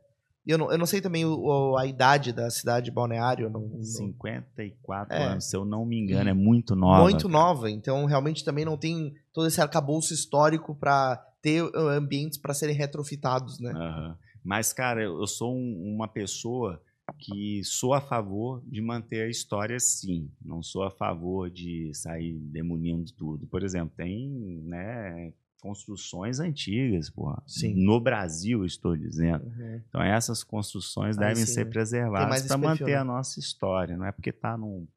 Eu 0.45 0.57
não, 0.59 0.71
eu 0.71 0.77
não 0.77 0.85
sei 0.85 1.01
também 1.01 1.25
o, 1.25 1.75
a 1.75 1.87
idade 1.87 2.31
da 2.31 2.49
cidade 2.51 2.85
de 2.85 2.91
Balneário. 2.91 3.49
Não, 3.49 3.61
não... 3.61 3.83
54 3.83 5.15
é. 5.15 5.23
anos, 5.23 5.49
se 5.49 5.55
eu 5.55 5.65
não 5.65 5.85
me 5.85 5.99
engano, 5.99 6.29
é 6.29 6.33
muito 6.33 6.75
nova. 6.75 7.03
Muito 7.03 7.29
nova, 7.29 7.69
então 7.69 8.05
realmente 8.05 8.43
também 8.43 8.65
não 8.65 8.77
tem 8.77 9.13
todo 9.33 9.47
esse 9.47 9.61
arcabouço 9.61 10.13
histórico 10.13 10.75
para 10.75 11.17
ter 11.41 11.63
uh, 11.63 11.89
ambientes 11.89 12.37
para 12.37 12.53
serem 12.53 12.75
retrofitados, 12.75 13.59
né? 13.59 13.71
Uhum. 13.71 14.15
Mas, 14.43 14.71
cara, 14.71 15.03
eu 15.03 15.25
sou 15.25 15.55
um, 15.55 15.95
uma 15.95 16.07
pessoa 16.07 16.79
que 17.19 17.63
sou 17.63 17.93
a 17.93 18.01
favor 18.01 18.63
de 18.65 18.81
manter 18.81 19.23
a 19.23 19.29
história 19.29 19.79
sim, 19.79 20.31
não 20.43 20.61
sou 20.61 20.83
a 20.83 20.91
favor 20.91 21.49
de 21.49 21.91
sair 21.93 22.37
demolindo 22.39 23.11
tudo. 23.13 23.47
Por 23.47 23.63
exemplo, 23.63 23.95
tem 23.95 24.29
né, 24.63 25.33
construções 25.61 26.39
antigas, 26.39 27.09
porra. 27.09 27.41
Sim. 27.47 27.73
no 27.75 27.99
Brasil, 27.99 28.65
estou 28.65 28.95
dizendo. 28.95 29.45
Uhum. 29.45 29.81
Então 29.87 30.01
essas 30.01 30.43
construções 30.43 31.17
devem 31.17 31.45
sim. 31.45 31.53
ser 31.53 31.65
preservadas 31.69 32.47
para 32.47 32.57
manter 32.57 32.85
né? 32.85 32.95
a 32.95 33.03
nossa 33.03 33.39
história, 33.39 33.97
não 33.97 34.05
é 34.05 34.11
porque 34.11 34.29
está 34.29 34.57
num, 34.57 34.87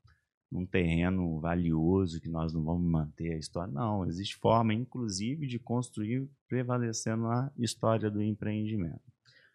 num 0.50 0.66
terreno 0.66 1.40
valioso 1.40 2.20
que 2.20 2.28
nós 2.28 2.52
não 2.52 2.62
vamos 2.62 2.90
manter 2.90 3.34
a 3.34 3.38
história. 3.38 3.72
Não, 3.72 4.06
existe 4.06 4.36
forma, 4.36 4.74
inclusive, 4.74 5.46
de 5.46 5.58
construir 5.58 6.28
prevalecendo 6.48 7.26
a 7.26 7.52
história 7.58 8.10
do 8.10 8.22
empreendimento. 8.22 9.00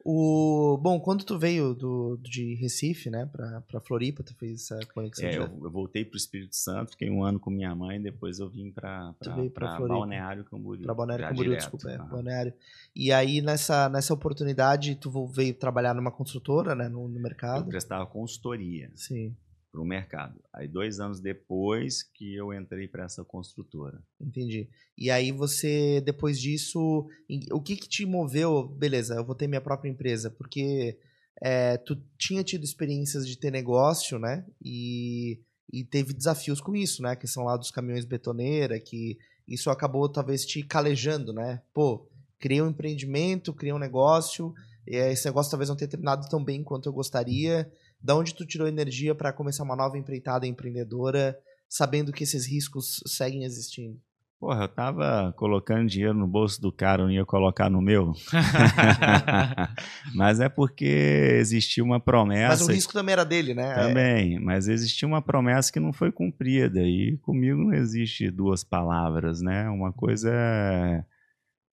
O, 0.05 0.77
bom, 0.81 0.99
quando 0.99 1.23
tu 1.23 1.39
veio 1.39 1.73
do, 1.73 2.17
de 2.21 2.55
Recife, 2.55 3.09
né, 3.09 3.25
pra, 3.25 3.61
pra 3.61 3.79
Floripa, 3.79 4.21
tu 4.21 4.35
fez 4.35 4.63
essa 4.63 4.85
conexão? 4.87 5.25
É, 5.25 5.37
eu, 5.37 5.43
eu, 5.43 5.71
voltei 5.71 6.03
pro 6.03 6.17
Espírito 6.17 6.57
Santo, 6.57 6.91
fiquei 6.91 7.09
um 7.09 7.23
ano 7.23 7.39
com 7.39 7.49
minha 7.49 7.73
mãe, 7.73 8.01
depois 8.01 8.39
eu 8.39 8.49
vim 8.49 8.69
pra, 8.69 9.13
pra, 9.17 9.33
pra, 9.33 9.77
pra 9.77 9.87
Balneário 9.87 10.43
Camboriú. 10.43 10.83
Pra 10.83 10.93
Balneário 10.93 11.27
Camboriú, 11.29 11.51
direto, 11.51 11.71
desculpa, 11.71 11.89
é, 11.89 11.97
Balneário. 11.97 12.53
E 12.93 13.13
aí, 13.13 13.41
nessa, 13.41 13.87
nessa 13.87 14.13
oportunidade, 14.13 14.95
tu 14.95 15.25
veio 15.27 15.53
trabalhar 15.53 15.93
numa 15.93 16.11
construtora, 16.11 16.75
né, 16.75 16.89
no, 16.89 17.07
no 17.07 17.19
mercado? 17.21 17.63
Eu 17.63 17.69
prestava 17.69 18.05
consultoria. 18.05 18.91
Sim 18.95 19.33
para 19.73 19.81
o 19.81 19.85
mercado. 19.85 20.39
Aí 20.53 20.67
dois 20.67 20.99
anos 20.99 21.19
depois 21.19 22.03
que 22.03 22.35
eu 22.35 22.53
entrei 22.53 22.87
para 22.87 23.05
essa 23.05 23.25
construtora. 23.25 23.99
Entendi. 24.21 24.69
E 24.95 25.09
aí 25.09 25.31
você, 25.31 25.99
depois 25.99 26.39
disso, 26.39 27.07
o 27.51 27.59
que, 27.59 27.75
que 27.75 27.89
te 27.89 28.05
moveu? 28.05 28.67
Beleza, 28.67 29.15
eu 29.15 29.25
vou 29.25 29.33
ter 29.33 29.47
minha 29.47 29.59
própria 29.59 29.89
empresa, 29.89 30.29
porque 30.29 30.99
é, 31.41 31.75
tu 31.77 31.99
tinha 32.19 32.43
tido 32.43 32.63
experiências 32.63 33.27
de 33.27 33.35
ter 33.35 33.51
negócio, 33.51 34.19
né? 34.19 34.45
E, 34.63 35.41
e 35.71 35.83
teve 35.83 36.13
desafios 36.13 36.61
com 36.61 36.75
isso, 36.75 37.01
né? 37.01 37.15
Que 37.15 37.25
são 37.25 37.43
lá 37.43 37.57
dos 37.57 37.71
caminhões 37.71 38.05
betoneira, 38.05 38.79
que 38.79 39.17
isso 39.47 39.71
acabou 39.71 40.07
talvez 40.07 40.45
te 40.45 40.61
calejando, 40.61 41.33
né? 41.33 41.63
Pô, 41.73 42.07
criei 42.37 42.61
um 42.61 42.69
empreendimento, 42.69 43.51
criei 43.51 43.73
um 43.73 43.79
negócio, 43.79 44.53
esse 44.85 45.25
negócio 45.25 45.49
talvez 45.49 45.67
não 45.67 45.75
tenha 45.75 45.89
terminado 45.89 46.29
tão 46.29 46.43
bem 46.43 46.63
quanto 46.63 46.87
eu 46.87 46.93
gostaria 46.93 47.71
da 48.03 48.15
onde 48.15 48.35
tu 48.35 48.45
tirou 48.45 48.67
energia 48.67 49.15
para 49.15 49.31
começar 49.31 49.63
uma 49.63 49.75
nova 49.75 49.97
empreitada 49.97 50.45
empreendedora, 50.45 51.37
sabendo 51.69 52.11
que 52.11 52.23
esses 52.23 52.45
riscos 52.45 53.01
seguem 53.07 53.45
existindo? 53.45 53.97
Porra, 54.43 54.65
eu 54.65 54.67
tava 54.67 55.33
colocando 55.37 55.87
dinheiro 55.87 56.13
no 56.13 56.27
bolso 56.27 56.61
do 56.61 56.69
cara, 56.69 57.03
não 57.03 57.09
ia 57.09 57.23
colocar 57.23 57.69
no 57.69 57.81
meu. 57.81 58.11
mas 60.13 60.41
é 60.41 60.49
porque 60.49 61.37
existia 61.39 61.81
uma 61.81 61.97
promessa. 61.97 62.49
Mas 62.49 62.67
o 62.67 62.71
risco 62.73 62.91
também 62.91 63.13
era 63.13 63.23
dele, 63.23 63.53
né? 63.53 63.73
Também, 63.73 64.37
mas 64.41 64.67
existia 64.67 65.07
uma 65.07 65.21
promessa 65.21 65.71
que 65.71 65.79
não 65.79 65.93
foi 65.93 66.11
cumprida. 66.11 66.81
E 66.81 67.17
comigo 67.21 67.57
não 67.57 67.73
existe 67.73 68.29
duas 68.29 68.65
palavras, 68.65 69.39
né? 69.39 69.69
Uma 69.69 69.93
coisa 69.93 70.29
é 70.29 71.05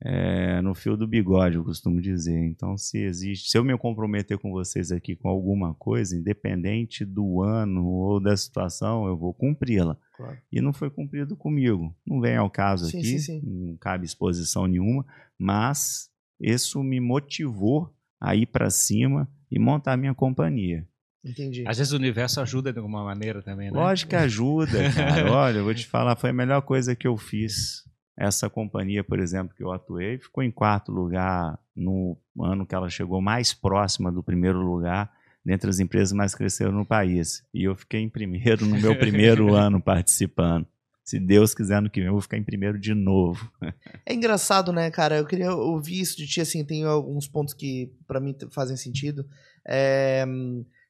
é, 0.03 0.61
no 0.61 0.73
fio 0.73 0.97
do 0.97 1.07
bigode, 1.07 1.57
eu 1.57 1.63
costumo 1.63 2.01
dizer. 2.01 2.37
Então, 2.45 2.75
se 2.75 2.97
existe, 2.97 3.49
se 3.49 3.57
eu 3.57 3.63
me 3.63 3.77
comprometer 3.77 4.37
com 4.37 4.51
vocês 4.51 4.91
aqui 4.91 5.15
com 5.15 5.29
alguma 5.29 5.75
coisa, 5.75 6.17
independente 6.17 7.05
do 7.05 7.41
ano 7.41 7.85
ou 7.85 8.19
da 8.19 8.35
situação, 8.35 9.05
eu 9.05 9.15
vou 9.15 9.33
cumpri-la. 9.33 9.95
Claro. 10.17 10.37
E 10.51 10.59
não 10.59 10.73
foi 10.73 10.89
cumprido 10.89 11.37
comigo. 11.37 11.95
Não 12.05 12.19
vem 12.19 12.35
ao 12.35 12.49
caso 12.49 12.89
sim, 12.89 12.97
aqui, 12.97 13.19
sim, 13.19 13.39
sim. 13.39 13.41
não 13.43 13.77
cabe 13.77 14.05
exposição 14.05 14.65
nenhuma, 14.65 15.05
mas 15.37 16.09
isso 16.39 16.81
me 16.83 16.99
motivou 16.99 17.93
a 18.19 18.35
ir 18.35 18.47
para 18.47 18.71
cima 18.71 19.29
e 19.51 19.59
montar 19.59 19.97
minha 19.97 20.15
companhia. 20.15 20.87
Entendi. 21.23 21.63
Às 21.67 21.77
vezes 21.77 21.93
o 21.93 21.97
universo 21.97 22.41
ajuda 22.41 22.73
de 22.73 22.79
alguma 22.79 23.03
maneira 23.03 23.43
também, 23.43 23.69
né? 23.69 23.77
Lógico 23.77 24.09
que 24.09 24.15
ajuda, 24.15 24.91
cara. 24.91 25.29
Olha, 25.31 25.57
eu 25.59 25.63
vou 25.63 25.73
te 25.75 25.85
falar, 25.85 26.15
foi 26.15 26.31
a 26.31 26.33
melhor 26.33 26.61
coisa 26.63 26.95
que 26.95 27.07
eu 27.07 27.15
fiz. 27.15 27.83
Essa 28.17 28.49
companhia, 28.49 29.03
por 29.03 29.19
exemplo, 29.19 29.55
que 29.55 29.63
eu 29.63 29.71
atuei, 29.71 30.17
ficou 30.17 30.43
em 30.43 30.51
quarto 30.51 30.91
lugar 30.91 31.57
no 31.75 32.17
ano 32.39 32.65
que 32.65 32.75
ela 32.75 32.89
chegou 32.89 33.21
mais 33.21 33.53
próxima 33.53 34.11
do 34.11 34.21
primeiro 34.21 34.59
lugar 34.59 35.11
dentre 35.43 35.69
as 35.69 35.79
empresas 35.79 36.11
mais 36.11 36.35
cresceram 36.35 36.71
no 36.71 36.85
país. 36.85 37.43
E 37.53 37.63
eu 37.63 37.75
fiquei 37.75 37.99
em 37.99 38.09
primeiro 38.09 38.65
no 38.65 38.79
meu 38.79 38.97
primeiro 38.97 39.53
ano 39.55 39.81
participando. 39.81 40.67
Se 41.03 41.19
Deus 41.19 41.53
quiser, 41.53 41.81
no 41.81 41.89
que 41.89 41.99
vem 41.99 42.07
eu 42.07 42.13
vou 42.13 42.21
ficar 42.21 42.37
em 42.37 42.43
primeiro 42.43 42.79
de 42.79 42.93
novo. 42.93 43.51
É 44.05 44.13
engraçado, 44.13 44.73
né, 44.73 44.89
cara? 44.91 45.17
Eu 45.17 45.25
queria 45.25 45.53
ouvir 45.53 45.99
isso 46.01 46.17
de 46.17 46.27
ti, 46.27 46.41
assim, 46.41 46.65
tem 46.65 46.83
alguns 46.83 47.27
pontos 47.27 47.53
que 47.53 47.93
para 48.07 48.19
mim 48.19 48.35
fazem 48.51 48.75
sentido. 48.75 49.25
É, 49.65 50.25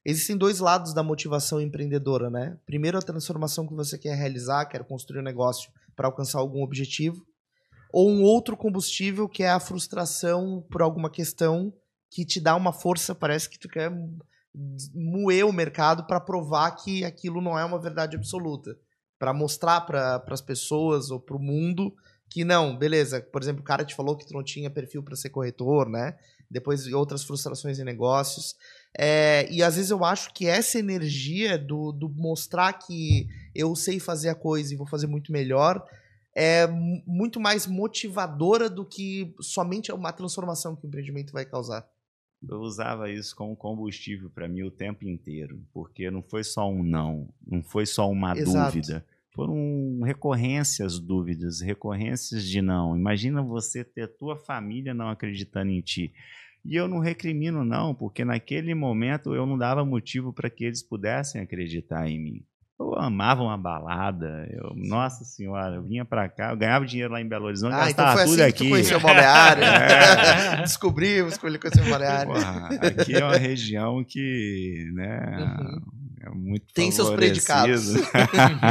existem 0.03 0.37
dois 0.37 0.59
lados 0.59 0.93
da 0.93 1.03
motivação 1.03 1.61
empreendedora, 1.61 2.29
né? 2.29 2.57
Primeiro, 2.65 2.97
a 2.97 3.01
transformação 3.01 3.67
que 3.67 3.73
você 3.73 3.97
quer 3.97 4.15
realizar, 4.15 4.65
quer 4.65 4.83
construir 4.83 5.19
um 5.19 5.23
negócio 5.23 5.71
para 6.01 6.07
alcançar 6.07 6.39
algum 6.39 6.63
objetivo, 6.63 7.23
ou 7.93 8.09
um 8.09 8.23
outro 8.23 8.57
combustível 8.57 9.29
que 9.29 9.43
é 9.43 9.51
a 9.51 9.59
frustração 9.59 10.65
por 10.71 10.81
alguma 10.81 11.11
questão 11.11 11.71
que 12.09 12.25
te 12.25 12.39
dá 12.39 12.55
uma 12.55 12.73
força, 12.73 13.13
parece 13.13 13.47
que 13.47 13.59
tu 13.59 13.69
quer 13.69 13.91
moer 14.95 15.45
o 15.45 15.53
mercado 15.53 16.07
para 16.07 16.19
provar 16.19 16.71
que 16.71 17.05
aquilo 17.05 17.39
não 17.39 17.57
é 17.57 17.63
uma 17.63 17.79
verdade 17.79 18.17
absoluta, 18.17 18.75
para 19.19 19.31
mostrar 19.31 19.81
para 19.81 20.23
as 20.27 20.41
pessoas 20.41 21.11
ou 21.11 21.19
para 21.19 21.37
o 21.37 21.39
mundo 21.39 21.93
que 22.31 22.43
não, 22.43 22.75
beleza, 22.75 23.21
por 23.21 23.39
exemplo, 23.39 23.61
o 23.61 23.65
cara 23.65 23.85
te 23.85 23.93
falou 23.93 24.17
que 24.17 24.25
tu 24.25 24.33
não 24.33 24.43
tinha 24.43 24.71
perfil 24.71 25.03
para 25.03 25.15
ser 25.15 25.29
corretor, 25.29 25.87
né? 25.87 26.17
Depois 26.49 26.87
outras 26.87 27.23
frustrações 27.23 27.77
em 27.77 27.83
negócios. 27.83 28.55
É, 28.97 29.47
e 29.51 29.63
às 29.63 29.75
vezes 29.75 29.91
eu 29.91 30.03
acho 30.03 30.33
que 30.33 30.47
essa 30.47 30.77
energia 30.77 31.57
do, 31.57 31.91
do 31.91 32.09
mostrar 32.09 32.73
que 32.73 33.27
eu 33.55 33.75
sei 33.75 33.99
fazer 33.99 34.29
a 34.29 34.35
coisa 34.35 34.73
e 34.73 34.77
vou 34.77 34.87
fazer 34.87 35.07
muito 35.07 35.31
melhor 35.31 35.83
é 36.35 36.65
muito 36.67 37.39
mais 37.39 37.67
motivadora 37.67 38.69
do 38.69 38.85
que 38.85 39.33
somente 39.39 39.91
uma 39.91 40.13
transformação 40.13 40.75
que 40.75 40.85
o 40.85 40.87
empreendimento 40.87 41.33
vai 41.33 41.45
causar. 41.45 41.85
Eu 42.47 42.59
usava 42.59 43.09
isso 43.09 43.35
como 43.35 43.55
combustível 43.55 44.29
para 44.29 44.47
mim 44.47 44.63
o 44.63 44.71
tempo 44.71 45.07
inteiro, 45.07 45.61
porque 45.73 46.09
não 46.09 46.23
foi 46.23 46.43
só 46.43 46.69
um 46.69 46.83
não, 46.83 47.29
não 47.45 47.61
foi 47.61 47.85
só 47.85 48.09
uma 48.09 48.35
Exato. 48.35 48.71
dúvida, 48.71 49.05
foram 49.33 50.01
recorrências 50.03 50.99
dúvidas, 50.99 51.61
recorrências 51.61 52.43
de 52.43 52.61
não. 52.61 52.97
Imagina 52.97 53.43
você 53.43 53.83
ter 53.83 54.07
tua 54.07 54.35
família 54.35 54.93
não 54.93 55.09
acreditando 55.09 55.71
em 55.71 55.81
ti. 55.81 56.13
E 56.63 56.75
eu 56.75 56.87
não 56.87 56.99
recrimino 56.99 57.65
não, 57.65 57.93
porque 57.93 58.23
naquele 58.23 58.75
momento 58.75 59.33
eu 59.33 59.45
não 59.45 59.57
dava 59.57 59.83
motivo 59.83 60.31
para 60.31 60.49
que 60.49 60.63
eles 60.63 60.83
pudessem 60.83 61.41
acreditar 61.41 62.07
em 62.07 62.19
mim. 62.19 62.43
Eu 62.79 62.95
amava 62.97 63.43
uma 63.43 63.57
balada. 63.57 64.47
Eu, 64.51 64.73
nossa 64.75 65.23
senhora, 65.23 65.75
eu 65.75 65.83
vinha 65.83 66.03
pra 66.03 66.27
cá, 66.29 66.51
eu 66.51 66.57
ganhava 66.57 66.85
dinheiro 66.85 67.13
lá 67.13 67.21
em 67.21 67.27
Belo 67.27 67.45
Horizonte, 67.45 67.73
ah, 67.73 67.89
então 67.89 68.05
gastava 68.05 68.13
então 68.13 68.25
tudo 68.25 68.41
assim 68.41 68.49
aqui. 68.49 68.57
Que 68.57 68.63
tu 68.63 68.69
conheceu 68.69 68.97
o 68.97 69.01
balneário. 69.01 69.63
é. 69.63 70.57
Descobrimos 70.61 71.37
que 71.37 71.45
ele 71.45 71.59
conheceu 71.59 71.83
o 71.83 71.89
balneário. 71.89 72.33
Porra, 72.33 72.69
aqui 72.81 73.15
é 73.15 73.23
uma 73.23 73.37
região 73.37 74.03
que, 74.03 74.91
né, 74.93 75.57
uhum. 75.59 76.00
É 76.23 76.29
muito 76.29 76.71
Tem 76.73 76.91
seus 76.91 77.09
predicados. 77.09 77.95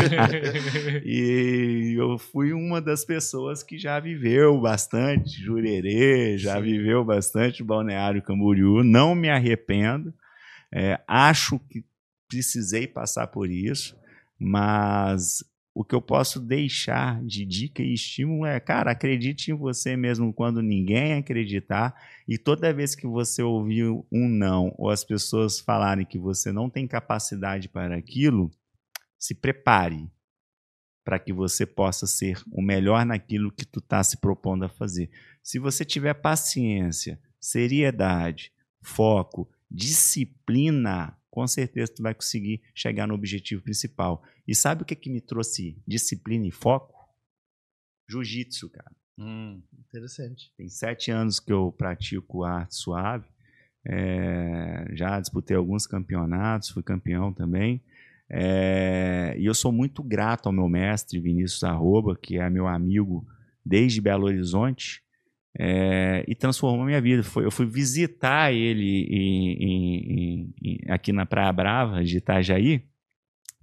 e 1.04 1.96
eu 1.98 2.16
fui 2.16 2.52
uma 2.52 2.80
das 2.80 3.04
pessoas 3.04 3.62
que 3.62 3.76
já 3.76 3.98
viveu 3.98 4.60
bastante 4.60 5.42
Jurerê, 5.42 6.38
já 6.38 6.56
Sim. 6.56 6.62
viveu 6.62 7.04
bastante 7.04 7.64
Balneário 7.64 8.22
Camboriú. 8.22 8.84
Não 8.84 9.16
me 9.16 9.28
arrependo. 9.28 10.14
É, 10.72 11.00
acho 11.08 11.58
que 11.58 11.84
precisei 12.28 12.86
passar 12.86 13.26
por 13.26 13.50
isso. 13.50 13.96
Mas 14.38 15.44
o 15.74 15.84
que 15.84 15.94
eu 15.94 16.02
posso 16.02 16.40
deixar 16.40 17.22
de 17.22 17.44
dica 17.46 17.82
e 17.82 17.94
estímulo 17.94 18.44
é, 18.44 18.58
cara, 18.58 18.90
acredite 18.90 19.50
em 19.50 19.54
você 19.54 19.96
mesmo 19.96 20.32
quando 20.32 20.60
ninguém 20.60 21.14
acreditar. 21.14 21.94
E 22.26 22.36
toda 22.36 22.72
vez 22.72 22.94
que 22.94 23.06
você 23.06 23.42
ouvir 23.42 23.84
um 24.10 24.28
não, 24.28 24.74
ou 24.76 24.90
as 24.90 25.04
pessoas 25.04 25.60
falarem 25.60 26.04
que 26.04 26.18
você 26.18 26.50
não 26.50 26.68
tem 26.68 26.86
capacidade 26.86 27.68
para 27.68 27.96
aquilo, 27.96 28.50
se 29.18 29.34
prepare 29.34 30.10
para 31.04 31.18
que 31.18 31.32
você 31.32 31.64
possa 31.64 32.06
ser 32.06 32.42
o 32.50 32.60
melhor 32.60 33.06
naquilo 33.06 33.52
que 33.52 33.64
tu 33.64 33.78
está 33.78 34.02
se 34.02 34.18
propondo 34.18 34.64
a 34.64 34.68
fazer. 34.68 35.10
Se 35.42 35.58
você 35.58 35.84
tiver 35.84 36.14
paciência, 36.14 37.20
seriedade, 37.40 38.52
foco, 38.82 39.48
disciplina, 39.70 41.16
com 41.30 41.46
certeza 41.46 41.94
tu 41.94 42.02
vai 42.02 42.14
conseguir 42.14 42.60
chegar 42.74 43.06
no 43.06 43.14
objetivo 43.14 43.62
principal. 43.62 44.22
E 44.46 44.54
sabe 44.54 44.82
o 44.82 44.84
que, 44.84 44.96
que 44.96 45.10
me 45.10 45.20
trouxe 45.20 45.80
disciplina 45.86 46.46
e 46.46 46.50
foco? 46.50 46.94
Jiu-jitsu, 48.10 48.68
cara. 48.70 48.90
Hum, 49.18 49.62
interessante. 49.78 50.52
Tem 50.56 50.68
sete 50.68 51.10
anos 51.10 51.38
que 51.38 51.52
eu 51.52 51.70
pratico 51.70 52.42
arte 52.42 52.74
suave. 52.74 53.28
É, 53.86 54.86
já 54.92 55.20
disputei 55.20 55.56
alguns 55.56 55.86
campeonatos, 55.86 56.70
fui 56.70 56.82
campeão 56.82 57.32
também. 57.32 57.82
É, 58.28 59.34
e 59.38 59.46
eu 59.46 59.54
sou 59.54 59.72
muito 59.72 60.02
grato 60.02 60.46
ao 60.46 60.52
meu 60.52 60.68
mestre 60.68 61.20
Vinícius 61.20 61.64
Arroba, 61.64 62.16
que 62.16 62.38
é 62.38 62.48
meu 62.48 62.66
amigo 62.66 63.26
desde 63.64 64.00
Belo 64.00 64.26
Horizonte 64.26 65.02
é, 65.58 66.24
e 66.28 66.34
transformou 66.34 66.84
minha 66.84 67.00
vida. 67.00 67.22
Foi, 67.22 67.44
eu 67.44 67.50
fui 67.50 67.66
visitar 67.66 68.52
ele 68.52 69.06
em, 69.10 69.52
em, 69.52 70.54
em, 70.62 70.90
aqui 70.90 71.12
na 71.12 71.26
Praia 71.26 71.52
Brava, 71.52 72.04
de 72.04 72.18
Itajaí, 72.18 72.84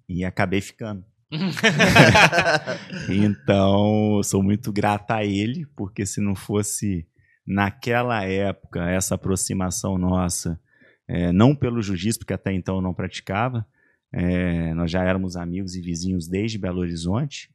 e 0.08 0.24
acabei 0.24 0.62
ficando. 0.62 1.04
então, 3.10 4.22
sou 4.24 4.42
muito 4.42 4.72
grato 4.72 5.12
a 5.12 5.26
ele, 5.26 5.66
porque 5.76 6.06
se 6.06 6.22
não 6.22 6.36
fosse 6.36 7.06
naquela 7.46 8.24
época 8.24 8.90
essa 8.90 9.16
aproximação 9.16 9.98
nossa, 9.98 10.60
é, 11.08 11.32
não 11.32 11.56
pelo 11.56 11.82
jiu-jitsu, 11.82 12.20
porque 12.20 12.34
até 12.34 12.54
então 12.54 12.76
eu 12.78 12.82
não 12.82 12.94
praticava, 12.94 13.66
é, 14.12 14.74
nós 14.74 14.90
já 14.90 15.04
éramos 15.04 15.36
amigos 15.36 15.76
e 15.76 15.82
vizinhos 15.82 16.28
desde 16.28 16.58
Belo 16.58 16.80
Horizonte, 16.80 17.50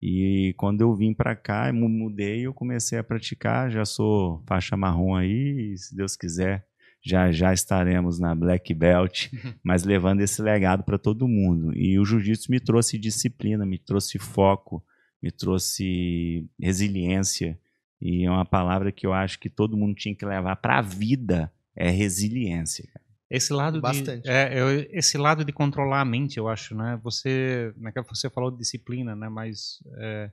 e 0.00 0.54
quando 0.56 0.80
eu 0.80 0.94
vim 0.94 1.12
para 1.12 1.34
cá, 1.34 1.72
mudei, 1.72 2.46
eu 2.46 2.54
comecei 2.54 2.98
a 2.98 3.04
praticar, 3.04 3.70
já 3.70 3.84
sou 3.84 4.42
faixa 4.46 4.76
marrom 4.76 5.14
aí, 5.14 5.76
se 5.76 5.94
Deus 5.94 6.16
quiser, 6.16 6.64
já 7.02 7.32
já 7.32 7.52
estaremos 7.52 8.18
na 8.18 8.34
black 8.34 8.72
belt, 8.74 9.28
mas 9.62 9.84
levando 9.84 10.20
esse 10.20 10.40
legado 10.40 10.84
para 10.84 10.98
todo 10.98 11.26
mundo. 11.26 11.76
E 11.76 11.98
o 11.98 12.04
jiu-jitsu 12.04 12.50
me 12.50 12.60
trouxe 12.60 12.96
disciplina, 12.96 13.66
me 13.66 13.78
trouxe 13.78 14.18
foco, 14.18 14.84
me 15.20 15.32
trouxe 15.32 16.46
resiliência, 16.60 17.58
e 18.00 18.24
é 18.24 18.30
uma 18.30 18.44
palavra 18.44 18.92
que 18.92 19.04
eu 19.04 19.12
acho 19.12 19.40
que 19.40 19.50
todo 19.50 19.76
mundo 19.76 19.94
tinha 19.94 20.14
que 20.14 20.24
levar 20.24 20.56
para 20.56 20.78
a 20.78 20.82
vida, 20.82 21.52
é 21.74 21.90
resiliência. 21.90 22.88
Esse 23.30 23.52
lado 23.52 23.80
Bastante. 23.80 24.22
de 24.22 24.30
é, 24.30 24.88
esse 24.90 25.18
lado 25.18 25.44
de 25.44 25.52
controlar 25.52 26.00
a 26.00 26.04
mente, 26.04 26.38
eu 26.38 26.48
acho, 26.48 26.74
né? 26.74 26.98
Você, 27.02 27.74
naquela 27.76 28.06
é 28.06 28.08
você 28.08 28.30
falou 28.30 28.50
de 28.50 28.56
disciplina, 28.58 29.14
né? 29.14 29.28
Mas 29.28 29.82
é, 29.98 30.30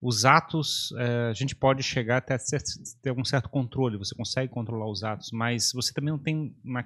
os 0.00 0.24
atos, 0.24 0.94
é, 0.96 1.28
a 1.28 1.32
gente 1.32 1.54
pode 1.54 1.82
chegar 1.82 2.18
até 2.18 2.38
ter 3.02 3.10
um 3.10 3.24
certo 3.24 3.48
controle. 3.48 3.98
Você 3.98 4.14
consegue 4.14 4.52
controlar 4.52 4.88
os 4.88 5.02
atos, 5.02 5.30
mas 5.32 5.72
você 5.72 5.92
também 5.92 6.10
não 6.10 6.18
tem 6.18 6.56
uma 6.64 6.84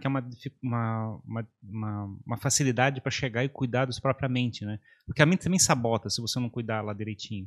uma, 0.62 1.20
uma, 1.22 1.48
uma, 1.62 2.18
uma 2.26 2.36
facilidade 2.38 3.02
para 3.02 3.10
chegar 3.10 3.44
e 3.44 3.48
cuidar 3.48 3.84
dos 3.84 4.00
propriamente, 4.00 4.64
né? 4.64 4.80
Porque 5.06 5.20
a 5.20 5.26
mente 5.26 5.44
também 5.44 5.58
sabota 5.58 6.08
se 6.08 6.20
você 6.20 6.40
não 6.40 6.48
cuidar 6.48 6.80
lá 6.80 6.94
direitinho. 6.94 7.46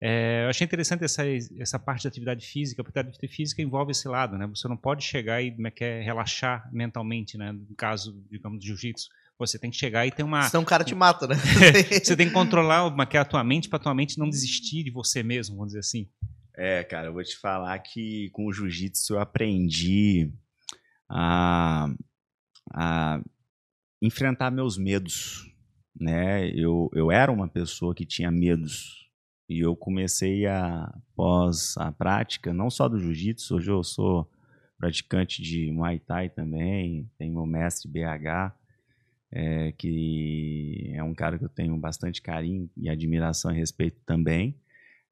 É, 0.00 0.44
eu 0.44 0.50
achei 0.50 0.64
interessante 0.64 1.04
essa, 1.04 1.22
essa 1.58 1.78
parte 1.78 2.04
da 2.04 2.08
atividade 2.08 2.46
física, 2.46 2.84
porque 2.84 2.98
a 2.98 3.02
atividade 3.02 3.34
física 3.34 3.62
envolve 3.62 3.92
esse 3.92 4.06
lado, 4.06 4.36
né? 4.36 4.46
Você 4.48 4.68
não 4.68 4.76
pode 4.76 5.02
chegar 5.02 5.42
e 5.42 5.54
é 5.64 5.70
que 5.70 5.84
é, 5.84 6.02
relaxar 6.02 6.68
mentalmente, 6.72 7.38
né? 7.38 7.52
No 7.52 7.74
caso, 7.74 8.22
digamos, 8.30 8.60
de 8.60 8.66
jiu-jitsu. 8.66 9.08
Você 9.38 9.58
tem 9.58 9.70
que 9.70 9.76
chegar 9.76 10.06
e 10.06 10.10
ter 10.10 10.22
uma. 10.22 10.42
Senão 10.48 10.62
o 10.62 10.66
cara 10.66 10.82
te 10.82 10.94
mata, 10.94 11.26
né? 11.26 11.34
você 12.02 12.16
tem 12.16 12.26
que 12.26 12.32
controlar 12.32 12.88
como 12.90 13.02
é 13.02 13.06
que 13.06 13.16
é 13.16 13.20
a 13.20 13.24
tua 13.24 13.44
mente 13.44 13.68
para 13.68 13.78
tua 13.78 13.94
mente 13.94 14.18
não 14.18 14.28
desistir 14.28 14.82
de 14.82 14.90
você 14.90 15.22
mesmo, 15.22 15.56
vamos 15.56 15.68
dizer 15.68 15.80
assim. 15.80 16.08
É, 16.54 16.82
cara, 16.84 17.08
eu 17.08 17.12
vou 17.12 17.22
te 17.22 17.36
falar 17.36 17.78
que 17.80 18.30
com 18.30 18.46
o 18.46 18.52
jiu-jitsu 18.52 19.14
eu 19.14 19.20
aprendi 19.20 20.32
a, 21.06 21.86
a 22.72 23.20
enfrentar 24.00 24.50
meus 24.50 24.78
medos, 24.78 25.52
né? 25.94 26.48
Eu, 26.50 26.90
eu 26.94 27.12
era 27.12 27.30
uma 27.30 27.46
pessoa 27.46 27.94
que 27.94 28.06
tinha 28.06 28.30
medos 28.30 29.05
e 29.48 29.60
eu 29.60 29.76
comecei 29.76 30.46
a, 30.46 30.92
após 31.12 31.76
a 31.76 31.92
prática, 31.92 32.52
não 32.52 32.68
só 32.68 32.88
do 32.88 32.98
jiu-jitsu, 32.98 33.56
hoje 33.56 33.70
eu 33.70 33.82
sou 33.82 34.28
praticante 34.78 35.42
de 35.42 35.70
Muay 35.70 35.98
Thai 35.98 36.28
também, 36.28 37.08
tenho 37.18 37.34
meu 37.34 37.46
mestre 37.46 37.88
BH, 37.88 38.54
é, 39.32 39.72
que 39.72 40.90
é 40.94 41.02
um 41.02 41.14
cara 41.14 41.38
que 41.38 41.44
eu 41.44 41.48
tenho 41.48 41.76
bastante 41.76 42.20
carinho 42.22 42.70
e 42.76 42.88
admiração 42.88 43.52
e 43.52 43.56
respeito 43.56 44.00
também. 44.04 44.56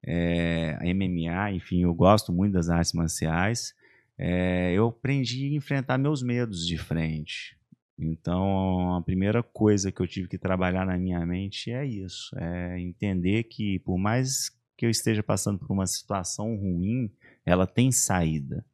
É, 0.06 0.76
a 0.80 0.84
MMA, 0.94 1.52
enfim, 1.52 1.82
eu 1.82 1.94
gosto 1.94 2.32
muito 2.32 2.52
das 2.52 2.68
artes 2.68 2.92
marciais. 2.92 3.74
É, 4.18 4.72
eu 4.72 4.88
aprendi 4.88 5.46
a 5.46 5.56
enfrentar 5.56 5.98
meus 5.98 6.22
medos 6.22 6.66
de 6.66 6.76
frente. 6.76 7.56
Então, 7.98 8.96
a 8.96 9.02
primeira 9.02 9.42
coisa 9.42 9.92
que 9.92 10.00
eu 10.00 10.06
tive 10.06 10.28
que 10.28 10.36
trabalhar 10.38 10.84
na 10.84 10.98
minha 10.98 11.24
mente 11.24 11.70
é 11.70 11.86
isso: 11.86 12.36
é 12.36 12.80
entender 12.80 13.44
que, 13.44 13.78
por 13.80 13.96
mais 13.96 14.50
que 14.76 14.84
eu 14.84 14.90
esteja 14.90 15.22
passando 15.22 15.58
por 15.58 15.70
uma 15.70 15.86
situação 15.86 16.56
ruim, 16.56 17.10
ela 17.46 17.66
tem 17.66 17.92
saída. 17.92 18.64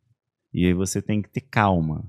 E 0.53 0.67
aí 0.67 0.73
você 0.73 1.03
tem 1.03 1.21
que 1.21 1.29
ter 1.29 1.43
calma, 1.43 2.05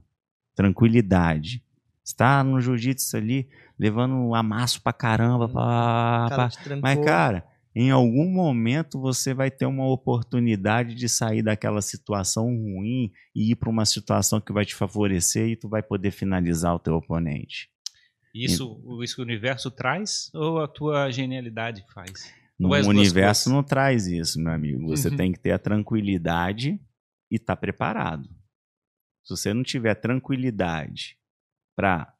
tranquilidade. 0.55 1.63
Está 2.03 2.43
no 2.43 2.59
jiu-jitsu 2.59 3.15
ali, 3.17 3.49
levando 3.77 4.33
amasso 4.33 4.81
pra 4.81 4.93
caramba. 4.93 5.47
Pá, 5.47 6.27
pá, 6.29 6.49
mas, 6.81 6.99
cara, 7.05 7.45
em 7.73 7.89
algum 7.89 8.29
momento 8.29 8.99
você 8.99 9.33
vai 9.33 9.49
ter 9.49 9.65
uma 9.65 9.87
oportunidade 9.87 10.93
de 10.93 11.07
sair 11.07 11.41
daquela 11.41 11.81
situação 11.81 12.45
ruim 12.45 13.11
e 13.33 13.51
ir 13.51 13.55
para 13.55 13.69
uma 13.69 13.85
situação 13.85 14.41
que 14.41 14.51
vai 14.51 14.65
te 14.65 14.75
favorecer 14.75 15.47
e 15.49 15.55
tu 15.55 15.69
vai 15.69 15.81
poder 15.81 16.11
finalizar 16.11 16.75
o 16.75 16.79
teu 16.79 16.95
oponente. 16.95 17.69
Isso, 18.35 18.81
e... 18.99 19.05
isso 19.05 19.21
o 19.21 19.23
universo 19.23 19.71
traz 19.71 20.29
ou 20.33 20.59
a 20.59 20.67
tua 20.67 21.09
genialidade 21.11 21.85
faz? 21.93 22.33
No 22.59 22.69
universo 22.69 23.49
não 23.49 23.63
traz 23.63 24.05
isso, 24.05 24.39
meu 24.39 24.53
amigo. 24.53 24.87
Você 24.89 25.09
uhum. 25.09 25.15
tem 25.15 25.31
que 25.31 25.39
ter 25.39 25.51
a 25.51 25.57
tranquilidade 25.59 26.79
e 27.31 27.35
estar 27.35 27.55
tá 27.55 27.59
preparado. 27.59 28.29
Se 29.23 29.35
você 29.35 29.53
não 29.53 29.63
tiver 29.63 29.95
tranquilidade 29.95 31.17
para 31.75 32.13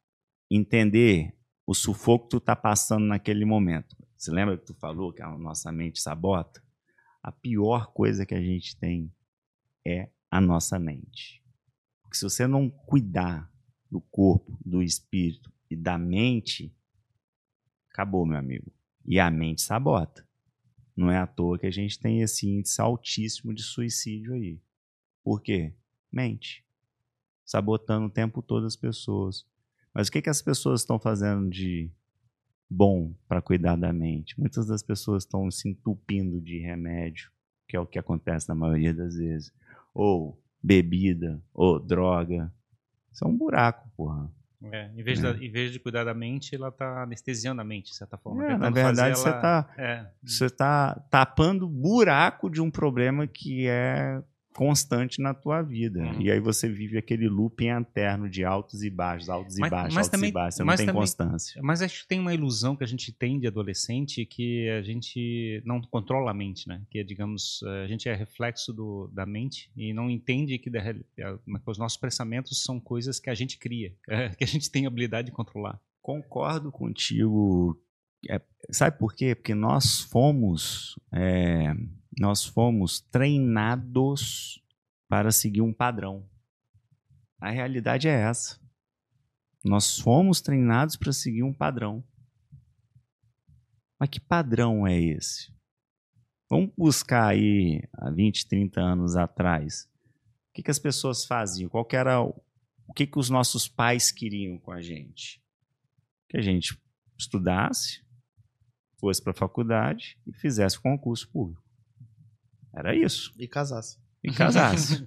entender 0.50 1.32
o 1.66 1.74
sufoco 1.74 2.24
que 2.24 2.30
tu 2.30 2.36
está 2.38 2.56
passando 2.56 3.06
naquele 3.06 3.44
momento, 3.44 3.96
você 4.22 4.30
lembra 4.30 4.56
que 4.56 4.64
tu 4.64 4.74
falou 4.74 5.12
que 5.12 5.20
a 5.20 5.36
nossa 5.36 5.72
mente 5.72 6.00
sabota? 6.00 6.62
A 7.20 7.32
pior 7.32 7.92
coisa 7.92 8.24
que 8.24 8.36
a 8.36 8.40
gente 8.40 8.76
tem 8.76 9.12
é 9.84 10.10
a 10.30 10.40
nossa 10.40 10.78
mente. 10.78 11.42
Porque 12.00 12.16
se 12.16 12.22
você 12.22 12.46
não 12.46 12.70
cuidar 12.70 13.52
do 13.90 14.00
corpo, 14.00 14.56
do 14.64 14.80
espírito 14.80 15.52
e 15.68 15.74
da 15.74 15.98
mente, 15.98 16.72
acabou, 17.90 18.24
meu 18.24 18.38
amigo. 18.38 18.72
E 19.04 19.18
a 19.18 19.28
mente 19.28 19.60
sabota. 19.60 20.24
Não 20.96 21.10
é 21.10 21.18
à 21.18 21.26
toa 21.26 21.58
que 21.58 21.66
a 21.66 21.72
gente 21.72 21.98
tem 21.98 22.20
esse 22.22 22.48
índice 22.48 22.80
altíssimo 22.80 23.52
de 23.52 23.64
suicídio 23.64 24.34
aí. 24.34 24.62
Por 25.24 25.42
quê? 25.42 25.74
Mente. 26.12 26.64
Sabotando 27.44 28.06
o 28.06 28.10
tempo 28.10 28.40
todo 28.40 28.66
as 28.66 28.76
pessoas. 28.76 29.44
Mas 29.92 30.06
o 30.06 30.12
que, 30.12 30.22
que 30.22 30.30
as 30.30 30.40
pessoas 30.40 30.82
estão 30.82 31.00
fazendo 31.00 31.50
de 31.50 31.90
bom 32.72 33.14
para 33.28 33.42
cuidar 33.42 33.76
da 33.76 33.92
mente? 33.92 34.38
Muitas 34.38 34.66
das 34.66 34.82
pessoas 34.82 35.24
estão 35.24 35.50
se 35.50 35.68
entupindo 35.68 36.40
de 36.40 36.58
remédio, 36.58 37.30
que 37.68 37.76
é 37.76 37.80
o 37.80 37.86
que 37.86 37.98
acontece 37.98 38.48
na 38.48 38.54
maioria 38.54 38.94
das 38.94 39.16
vezes. 39.16 39.52
Ou 39.94 40.40
bebida, 40.62 41.42
ou 41.52 41.78
droga, 41.78 42.52
isso 43.12 43.24
é 43.24 43.28
um 43.28 43.36
buraco, 43.36 43.88
porra. 43.96 44.30
É, 44.64 44.90
em, 44.96 45.02
vez 45.02 45.22
é. 45.22 45.30
em 45.32 45.50
vez 45.50 45.72
de 45.72 45.80
cuidar 45.80 46.04
da 46.04 46.14
mente, 46.14 46.54
ela 46.54 46.68
está 46.68 47.02
anestesiando 47.02 47.60
a 47.60 47.64
mente, 47.64 47.90
de 47.90 47.96
certa 47.96 48.16
forma. 48.16 48.44
É, 48.46 48.56
na 48.56 48.70
verdade, 48.70 49.18
você 49.18 49.28
está 49.28 49.68
é. 49.76 50.06
Você 50.22 50.48
tá 50.48 50.94
tapando 51.10 51.68
buraco 51.68 52.48
de 52.48 52.60
um 52.62 52.70
problema 52.70 53.26
que 53.26 53.66
é 53.66 54.22
constante 54.52 55.20
na 55.20 55.34
tua 55.34 55.62
vida. 55.62 56.00
Uhum. 56.00 56.20
E 56.20 56.30
aí 56.30 56.40
você 56.40 56.68
vive 56.68 56.98
aquele 56.98 57.28
looping 57.28 57.68
eterno 57.68 58.28
de 58.28 58.44
altos 58.44 58.82
e 58.82 58.90
baixos, 58.90 59.28
altos 59.28 59.56
mas, 59.58 59.68
e 59.68 59.70
baixos, 59.70 59.94
mas 59.94 60.06
altos 60.06 60.10
também, 60.10 60.30
e 60.30 60.32
baixos. 60.32 60.56
Você 60.56 60.64
não 60.64 60.76
tem 60.76 60.86
também, 60.86 61.00
constância. 61.00 61.62
Mas 61.62 61.82
acho 61.82 62.02
que 62.02 62.08
tem 62.08 62.20
uma 62.20 62.34
ilusão 62.34 62.76
que 62.76 62.84
a 62.84 62.86
gente 62.86 63.12
tem 63.12 63.38
de 63.38 63.46
adolescente 63.46 64.24
que 64.26 64.68
a 64.70 64.82
gente 64.82 65.62
não 65.64 65.80
controla 65.80 66.30
a 66.30 66.34
mente, 66.34 66.68
né? 66.68 66.82
Que, 66.90 67.02
digamos, 67.02 67.62
a 67.84 67.86
gente 67.86 68.08
é 68.08 68.14
reflexo 68.14 68.72
do, 68.72 69.10
da 69.12 69.26
mente 69.26 69.70
e 69.76 69.92
não 69.92 70.10
entende 70.10 70.58
que, 70.58 70.70
da, 70.70 70.80
que 70.82 71.22
os 71.66 71.78
nossos 71.78 71.98
pensamentos 71.98 72.62
são 72.62 72.78
coisas 72.78 73.18
que 73.18 73.30
a 73.30 73.34
gente 73.34 73.58
cria, 73.58 73.94
que 74.36 74.44
a 74.44 74.46
gente 74.46 74.70
tem 74.70 74.86
habilidade 74.86 75.26
de 75.26 75.32
controlar. 75.32 75.80
Concordo 76.00 76.70
contigo. 76.70 77.80
É, 78.28 78.40
sabe 78.70 78.98
por 78.98 79.14
quê? 79.14 79.34
Porque 79.34 79.54
nós 79.54 80.00
fomos... 80.00 80.98
É, 81.12 81.74
nós 82.18 82.44
fomos 82.44 83.00
treinados 83.00 84.62
para 85.08 85.30
seguir 85.30 85.62
um 85.62 85.72
padrão. 85.72 86.28
A 87.40 87.50
realidade 87.50 88.08
é 88.08 88.12
essa. 88.12 88.60
Nós 89.64 89.98
fomos 89.98 90.40
treinados 90.40 90.96
para 90.96 91.12
seguir 91.12 91.42
um 91.42 91.52
padrão. 91.52 92.04
Mas 93.98 94.08
que 94.08 94.20
padrão 94.20 94.86
é 94.86 95.00
esse? 95.00 95.52
Vamos 96.50 96.70
buscar 96.76 97.28
aí 97.28 97.82
há 97.94 98.10
20, 98.10 98.46
30 98.46 98.80
anos 98.80 99.16
atrás. 99.16 99.88
O 100.50 100.54
que, 100.54 100.62
que 100.62 100.70
as 100.70 100.78
pessoas 100.78 101.24
faziam? 101.24 101.70
Qual 101.70 101.84
que 101.84 101.96
era 101.96 102.20
o, 102.20 102.34
que, 102.94 103.06
que 103.06 103.18
os 103.18 103.30
nossos 103.30 103.68
pais 103.68 104.10
queriam 104.10 104.58
com 104.58 104.70
a 104.70 104.82
gente? 104.82 105.42
Que 106.28 106.36
a 106.36 106.42
gente 106.42 106.78
estudasse, 107.16 108.04
fosse 108.98 109.22
para 109.22 109.32
a 109.32 109.36
faculdade 109.36 110.18
e 110.26 110.32
fizesse 110.32 110.80
concurso 110.80 111.30
público. 111.30 111.61
Era 112.74 112.94
isso. 112.94 113.32
E 113.38 113.46
casasse. 113.46 113.98
E 114.22 114.32
casasse. 114.32 115.06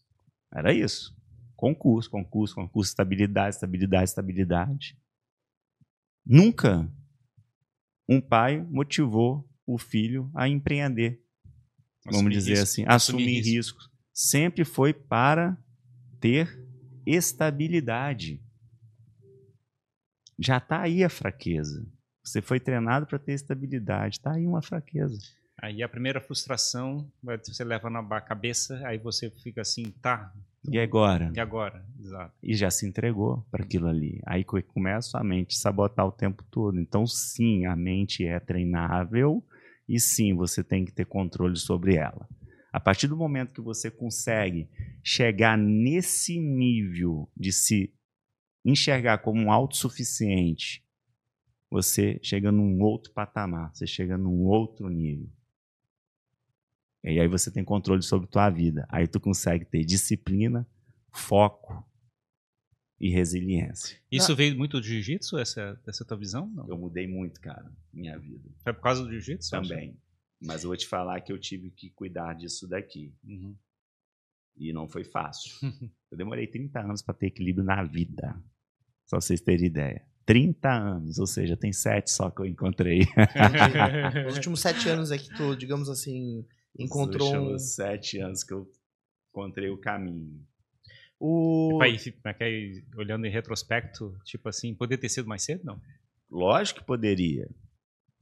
Era 0.52 0.72
isso. 0.72 1.16
Concurso, 1.56 2.10
concurso, 2.10 2.54
concurso, 2.54 2.90
estabilidade, 2.90 3.54
estabilidade, 3.54 4.04
estabilidade. 4.04 4.98
Nunca 6.24 6.90
um 8.08 8.20
pai 8.20 8.62
motivou 8.62 9.48
o 9.66 9.78
filho 9.78 10.30
a 10.34 10.48
empreender. 10.48 11.22
Assumir 12.06 12.16
vamos 12.16 12.32
dizer 12.32 12.50
risco. 12.50 12.62
assim, 12.62 12.84
assumir, 12.86 13.22
assumir 13.22 13.40
riscos. 13.40 13.90
Sempre 14.12 14.64
foi 14.64 14.92
para 14.92 15.56
ter 16.20 16.66
estabilidade. 17.06 18.42
Já 20.38 20.58
está 20.58 20.82
aí 20.82 21.02
a 21.02 21.08
fraqueza. 21.08 21.86
Você 22.24 22.42
foi 22.42 22.58
treinado 22.58 23.06
para 23.06 23.18
ter 23.18 23.32
estabilidade. 23.32 24.16
Está 24.16 24.32
aí 24.32 24.46
uma 24.46 24.62
fraqueza. 24.62 25.18
Aí 25.56 25.82
a 25.82 25.88
primeira 25.88 26.20
frustração, 26.20 27.10
você 27.22 27.64
leva 27.64 27.88
na 27.88 28.20
cabeça, 28.20 28.80
aí 28.86 28.98
você 28.98 29.30
fica 29.30 29.62
assim, 29.62 29.84
tá. 30.02 30.32
E 30.68 30.78
agora? 30.78 31.30
E 31.34 31.40
agora, 31.40 31.84
exato. 32.00 32.34
E 32.42 32.54
já 32.54 32.70
se 32.70 32.86
entregou 32.86 33.46
para 33.50 33.64
aquilo 33.64 33.86
ali. 33.86 34.20
Aí 34.26 34.44
começa 34.44 35.18
a 35.18 35.24
mente 35.24 35.56
sabotar 35.56 36.06
o 36.06 36.12
tempo 36.12 36.42
todo. 36.50 36.78
Então, 36.80 37.06
sim, 37.06 37.66
a 37.66 37.76
mente 37.76 38.26
é 38.26 38.40
treinável 38.40 39.44
e 39.88 40.00
sim, 40.00 40.34
você 40.34 40.64
tem 40.64 40.84
que 40.84 40.92
ter 40.92 41.06
controle 41.06 41.56
sobre 41.56 41.96
ela. 41.96 42.28
A 42.72 42.80
partir 42.80 43.06
do 43.06 43.16
momento 43.16 43.52
que 43.52 43.60
você 43.60 43.90
consegue 43.90 44.68
chegar 45.02 45.56
nesse 45.56 46.40
nível 46.40 47.30
de 47.36 47.52
se 47.52 47.94
enxergar 48.64 49.18
como 49.18 49.40
um 49.40 49.52
autossuficiente, 49.52 50.82
você 51.70 52.18
chega 52.22 52.50
num 52.50 52.80
outro 52.80 53.12
patamar, 53.12 53.70
você 53.74 53.86
chega 53.86 54.18
num 54.18 54.42
outro 54.42 54.88
nível. 54.88 55.28
E 57.04 57.20
aí 57.20 57.28
você 57.28 57.50
tem 57.50 57.62
controle 57.62 58.02
sobre 58.02 58.26
tua 58.26 58.48
vida. 58.48 58.86
Aí 58.88 59.06
tu 59.06 59.20
consegue 59.20 59.64
ter 59.66 59.84
disciplina, 59.84 60.66
foco 61.12 61.86
e 62.98 63.10
resiliência. 63.10 64.00
Isso 64.10 64.32
ah. 64.32 64.34
veio 64.34 64.56
muito 64.56 64.80
do 64.80 64.86
jiu-jitsu, 64.86 65.38
essa, 65.38 65.78
essa 65.86 66.04
tua 66.04 66.16
visão? 66.16 66.48
Não? 66.48 66.66
Eu 66.66 66.78
mudei 66.78 67.06
muito, 67.06 67.40
cara, 67.40 67.70
minha 67.92 68.18
vida. 68.18 68.48
Foi 68.62 68.72
por 68.72 68.80
causa 68.80 69.02
do 69.02 69.10
jiu-jitsu? 69.10 69.50
Também. 69.50 69.98
Mas 70.40 70.62
eu 70.62 70.68
vou 70.68 70.76
te 70.76 70.86
falar 70.86 71.20
que 71.20 71.30
eu 71.30 71.38
tive 71.38 71.70
que 71.70 71.90
cuidar 71.90 72.34
disso 72.34 72.66
daqui. 72.66 73.14
Uhum. 73.22 73.54
E 74.56 74.72
não 74.72 74.88
foi 74.88 75.04
fácil. 75.04 75.50
eu 76.10 76.16
demorei 76.16 76.46
30 76.46 76.80
anos 76.80 77.02
para 77.02 77.14
ter 77.14 77.26
equilíbrio 77.26 77.64
na 77.64 77.82
vida. 77.82 78.34
Só 79.04 79.20
vocês 79.20 79.42
terem 79.42 79.66
ideia. 79.66 80.06
30 80.24 80.70
anos, 80.70 81.18
ou 81.18 81.26
seja, 81.26 81.54
tem 81.54 81.70
sete 81.70 82.10
só 82.10 82.30
que 82.30 82.40
eu 82.40 82.46
encontrei. 82.46 83.00
Os 84.26 84.36
últimos 84.36 84.60
sete 84.60 84.88
anos 84.88 85.10
é 85.10 85.18
que 85.18 85.28
tu, 85.34 85.54
digamos 85.54 85.90
assim, 85.90 86.46
encontrou 86.78 87.54
um... 87.54 87.58
sete 87.58 88.18
anos 88.18 88.42
que 88.42 88.52
eu 88.52 88.70
encontrei 89.30 89.70
o 89.70 89.78
caminho. 89.78 90.44
O... 91.18 91.78
Pai, 91.78 91.96
é 92.40 92.82
olhando 92.96 93.26
em 93.26 93.30
retrospecto, 93.30 94.16
tipo 94.24 94.48
assim, 94.48 94.74
poderia 94.74 95.00
ter 95.00 95.08
sido 95.08 95.28
mais 95.28 95.42
cedo, 95.42 95.64
não? 95.64 95.80
Lógico 96.30 96.80
que 96.80 96.86
poderia. 96.86 97.48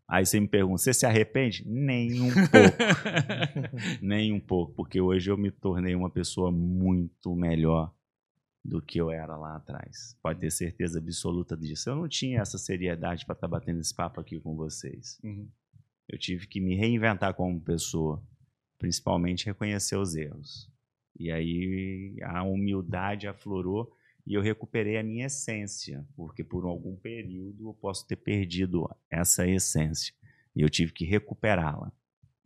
Aí 0.09 0.27
você 0.27 0.39
me 0.39 0.47
pergunta, 0.47 0.79
você 0.79 0.93
se 0.93 1.07
arrepende? 1.07 1.65
Nem 1.67 2.21
um 2.21 2.31
pouco. 2.31 2.77
Nem 4.03 4.33
um 4.33 4.41
pouco, 4.41 4.75
porque 4.75 5.01
hoje 5.01 5.31
eu 5.31 5.39
me 5.39 5.51
tornei 5.51 5.95
uma 5.95 6.11
pessoa 6.11 6.53
muito 6.53 7.35
melhor 7.35 7.95
do 8.65 8.81
que 8.81 8.99
eu 9.01 9.11
era 9.11 9.37
lá 9.37 9.57
atrás. 9.57 10.17
Pode 10.23 10.41
ter 10.41 10.51
certeza 10.51 10.99
absoluta 10.99 11.57
disso. 11.57 11.89
Eu 11.89 11.97
não 11.97 12.09
tinha 12.09 12.41
essa 12.41 12.59
seriedade 12.59 13.25
para 13.25 13.35
estar 13.35 13.49
tá 13.49 13.51
batendo 13.51 13.81
esse 13.81 13.95
papo 13.95 14.21
aqui 14.21 14.39
com 14.39 14.55
vocês. 14.55 15.19
Uhum. 15.25 15.49
Eu 16.09 16.19
tive 16.19 16.47
que 16.47 16.61
me 16.61 16.77
reinventar 16.77 17.35
como 17.35 17.61
pessoa 17.61 18.23
principalmente 18.83 19.47
reconhecer 19.47 19.97
os 19.97 20.17
erros. 20.17 20.69
E 21.17 21.31
aí 21.31 22.17
a 22.25 22.43
humildade 22.43 23.29
aflorou 23.29 23.97
e 24.27 24.35
eu 24.35 24.43
recuperei 24.43 24.99
a 24.99 25.05
minha 25.05 25.27
essência, 25.27 26.05
porque 26.17 26.43
por 26.43 26.65
algum 26.65 26.97
período 26.97 27.69
eu 27.69 27.75
posso 27.75 28.05
ter 28.09 28.17
perdido 28.17 28.91
essa 29.09 29.47
essência 29.47 30.13
e 30.55 30.63
eu 30.63 30.69
tive 30.69 30.93
que 30.93 31.05
recuperá-la. 31.05 31.93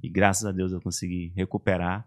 E 0.03 0.11
graças 0.11 0.45
a 0.45 0.53
Deus 0.53 0.73
eu 0.73 0.81
consegui 0.81 1.33
recuperar 1.35 2.07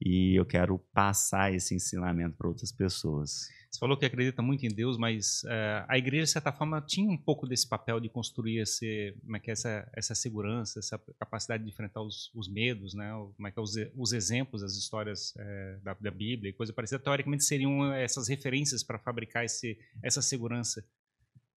e 0.00 0.38
eu 0.38 0.44
quero 0.44 0.78
passar 0.92 1.52
esse 1.52 1.74
ensinamento 1.74 2.36
para 2.36 2.48
outras 2.48 2.70
pessoas. 2.70 3.48
Você 3.70 3.80
falou 3.80 3.96
que 3.96 4.06
acredita 4.06 4.40
muito 4.40 4.64
em 4.64 4.70
Deus, 4.70 4.96
mas 4.96 5.42
uh, 5.44 5.84
a 5.88 5.98
igreja, 5.98 6.24
de 6.24 6.30
certa 6.30 6.52
forma, 6.52 6.80
tinha 6.80 7.10
um 7.10 7.16
pouco 7.16 7.46
desse 7.46 7.68
papel 7.68 8.00
de 8.00 8.08
construir 8.08 8.58
esse, 8.60 9.14
como 9.22 9.36
é 9.36 9.40
que 9.40 9.50
é 9.50 9.52
essa, 9.52 9.90
essa 9.94 10.14
segurança, 10.14 10.78
essa 10.78 10.98
capacidade 11.18 11.62
de 11.62 11.68
enfrentar 11.68 12.00
os, 12.00 12.30
os 12.34 12.48
medos, 12.48 12.94
né? 12.94 13.10
como 13.36 13.46
é 13.46 13.50
que 13.50 13.58
é 13.58 13.62
os, 13.62 13.74
os 13.94 14.12
exemplos, 14.12 14.62
as 14.62 14.76
histórias 14.76 15.34
uh, 15.36 15.84
da, 15.84 15.94
da, 15.94 16.10
Bíblia 16.10 16.50
e 16.50 16.52
coisa 16.54 16.72
parecida. 16.72 16.98
Teoricamente, 16.98 17.44
seriam 17.44 17.92
essas 17.92 18.28
referências 18.28 18.82
para 18.82 18.98
fabricar 18.98 19.44
esse, 19.44 19.78
essa 20.02 20.22
segurança. 20.22 20.82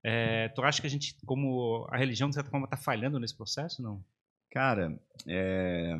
É, 0.03 0.49
tu 0.49 0.61
acha 0.61 0.81
que 0.81 0.87
a 0.87 0.89
gente, 0.89 1.15
como 1.25 1.85
a 1.89 1.97
religião, 1.97 2.29
de 2.29 2.35
certa 2.35 2.49
forma, 2.49 2.65
está 2.65 2.77
falhando 2.77 3.19
nesse 3.19 3.35
processo, 3.35 3.81
não? 3.81 4.03
Cara, 4.51 4.99
é, 5.27 5.97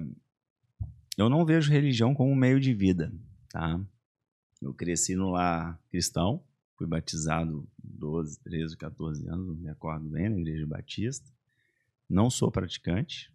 eu 1.26 1.30
não 1.30 1.46
vejo 1.46 1.72
religião 1.72 2.14
como 2.14 2.36
meio 2.36 2.60
de 2.60 2.74
vida, 2.74 3.14
tá? 3.50 3.80
Eu 4.62 4.74
cresci 4.74 5.16
no 5.16 5.32
lar 5.32 5.80
cristão, 5.90 6.44
fui 6.76 6.88
batizado 6.88 7.68
12, 7.84 8.40
13, 8.42 8.78
14 8.78 9.28
anos, 9.28 9.48
não 9.48 9.56
me 9.56 9.68
recordo 9.68 10.10
bem, 10.10 10.30
na 10.30 10.38
igreja 10.38 10.66
batista. 10.66 11.30
Não 12.10 12.30
sou 12.30 12.50
praticante. 12.50 13.32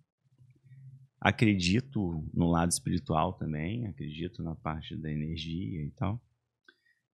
Acredito 1.21 2.27
no 2.35 2.51
lado 2.51 2.71
espiritual 2.71 3.33
também, 3.35 3.87
acredito 3.87 4.43
na 4.43 4.55
parte 4.55 4.97
da 4.97 5.11
energia 5.11 5.83
e 5.83 5.91
tal. 5.91 6.21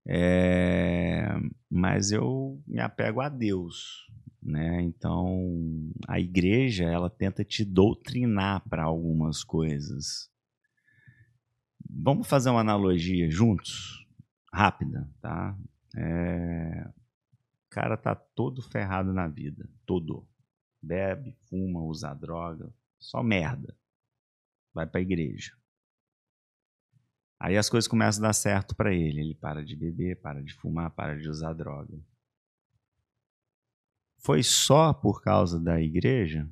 É, 0.06 1.28
mas 1.68 2.10
eu 2.10 2.60
me 2.66 2.80
apego 2.80 3.20
a 3.20 3.28
Deus, 3.28 4.08
né? 4.42 4.82
Então 4.82 5.92
a 6.08 6.18
igreja 6.18 6.84
ela 6.84 7.10
tenta 7.10 7.44
te 7.44 7.64
doutrinar 7.64 8.66
para 8.68 8.84
algumas 8.84 9.44
coisas, 9.44 10.29
Vamos 11.92 12.28
fazer 12.28 12.50
uma 12.50 12.60
analogia 12.60 13.30
juntos, 13.30 14.06
rápida, 14.52 15.08
tá? 15.20 15.56
É... 15.96 16.88
O 17.66 17.70
cara 17.70 17.96
tá 17.96 18.14
todo 18.14 18.62
ferrado 18.62 19.12
na 19.12 19.28
vida, 19.28 19.68
todo. 19.84 20.26
Bebe, 20.82 21.36
fuma, 21.48 21.82
usa 21.82 22.14
droga, 22.14 22.72
só 22.98 23.22
merda. 23.22 23.76
Vai 24.72 24.86
pra 24.86 25.00
igreja. 25.00 25.52
Aí 27.38 27.56
as 27.56 27.68
coisas 27.68 27.88
começam 27.88 28.22
a 28.24 28.28
dar 28.28 28.32
certo 28.32 28.74
para 28.74 28.92
ele. 28.92 29.20
Ele 29.20 29.34
para 29.34 29.64
de 29.64 29.74
beber, 29.74 30.20
para 30.20 30.42
de 30.42 30.54
fumar, 30.54 30.90
para 30.90 31.18
de 31.18 31.28
usar 31.28 31.52
droga. 31.54 31.98
Foi 34.18 34.42
só 34.42 34.92
por 34.92 35.22
causa 35.22 35.58
da 35.58 35.80
igreja 35.80 36.48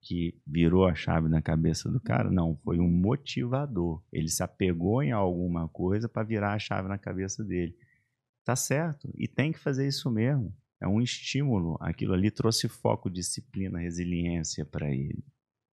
que 0.00 0.40
virou 0.46 0.86
a 0.86 0.94
chave 0.94 1.28
na 1.28 1.42
cabeça 1.42 1.90
do 1.90 2.00
cara? 2.00 2.30
Não, 2.30 2.56
foi 2.56 2.78
um 2.78 2.88
motivador. 2.88 4.02
Ele 4.12 4.28
se 4.28 4.42
apegou 4.42 5.02
em 5.02 5.12
alguma 5.12 5.68
coisa 5.68 6.08
para 6.08 6.22
virar 6.22 6.54
a 6.54 6.58
chave 6.58 6.88
na 6.88 6.98
cabeça 6.98 7.44
dele. 7.44 7.76
Tá 8.44 8.56
certo, 8.56 9.08
e 9.14 9.28
tem 9.28 9.52
que 9.52 9.58
fazer 9.58 9.86
isso 9.86 10.10
mesmo. 10.10 10.54
É 10.80 10.88
um 10.88 11.00
estímulo. 11.00 11.76
Aquilo 11.80 12.14
ali 12.14 12.30
trouxe 12.30 12.68
foco, 12.68 13.10
disciplina, 13.10 13.80
resiliência 13.80 14.64
para 14.64 14.90
ele. 14.90 15.22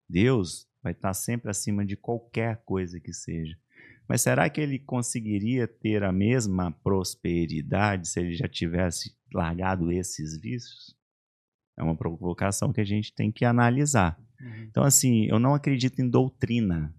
Deus 0.10 0.68
vai 0.82 0.94
estar 0.94 1.14
sempre 1.14 1.50
acima 1.50 1.86
de 1.86 1.96
qualquer 1.96 2.64
coisa 2.66 3.00
que 3.00 3.14
seja. 3.14 3.56
Mas 4.08 4.22
será 4.22 4.50
que 4.50 4.62
ele 4.62 4.80
conseguiria 4.80 5.68
ter 5.68 6.04
a 6.04 6.12
mesma 6.12 6.72
prosperidade 6.72 8.08
se 8.08 8.20
ele 8.20 8.36
já 8.36 8.48
tivesse 8.48 9.16
largado 9.34 9.92
esses 9.92 10.40
vícios? 10.40 10.96
É 11.78 11.84
uma 11.84 11.96
provocação 11.96 12.72
que 12.72 12.82
a 12.82 12.86
gente 12.86 13.14
tem 13.14 13.32
que 13.32 13.44
analisar. 13.44 14.20
Uhum. 14.40 14.64
Então, 14.64 14.84
assim, 14.84 15.26
eu 15.26 15.40
não 15.40 15.54
acredito 15.54 16.00
em 16.00 16.10
doutrina. 16.10 16.94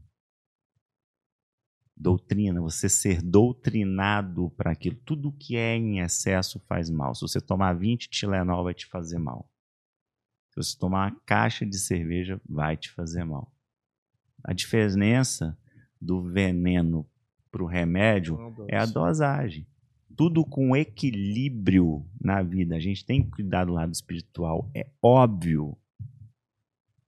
Doutrina, 1.97 2.61
você 2.61 2.89
ser 2.89 3.23
doutrinado 3.23 4.51
para 4.51 4.71
aquilo. 4.71 4.97
Tudo 4.97 5.33
que 5.33 5.57
é 5.57 5.77
em 5.77 6.01
excesso 6.01 6.61
faz 6.69 6.91
mal. 6.91 7.15
Se 7.15 7.23
você 7.23 7.41
tomar 7.41 7.73
20 7.73 8.11
Tilenol, 8.11 8.65
vai 8.65 8.75
te 8.75 8.87
fazer 8.87 9.19
mal. 9.19 9.51
Se 10.51 10.57
você 10.57 10.79
tomar 10.79 11.11
uma 11.11 11.21
caixa 11.25 11.65
de 11.65 11.79
cerveja, 11.79 12.41
vai 12.47 12.77
te 12.77 12.91
fazer 12.91 13.25
mal. 13.25 13.51
A 14.45 14.53
diferença 14.53 15.59
do 16.01 16.23
veneno 16.23 17.09
para 17.51 17.63
o 17.63 17.67
remédio 17.67 18.39
é 18.69 18.77
a 18.77 18.85
dosagem. 18.85 19.67
Tudo 20.17 20.45
com 20.45 20.75
equilíbrio 20.75 22.05
na 22.21 22.43
vida. 22.43 22.75
A 22.77 22.81
gente 22.81 23.05
tem 23.05 23.23
que 23.23 23.31
cuidar 23.31 23.67
do 23.67 23.73
lado 23.73 23.93
espiritual. 23.93 24.71
É 24.75 24.91
óbvio. 25.03 25.77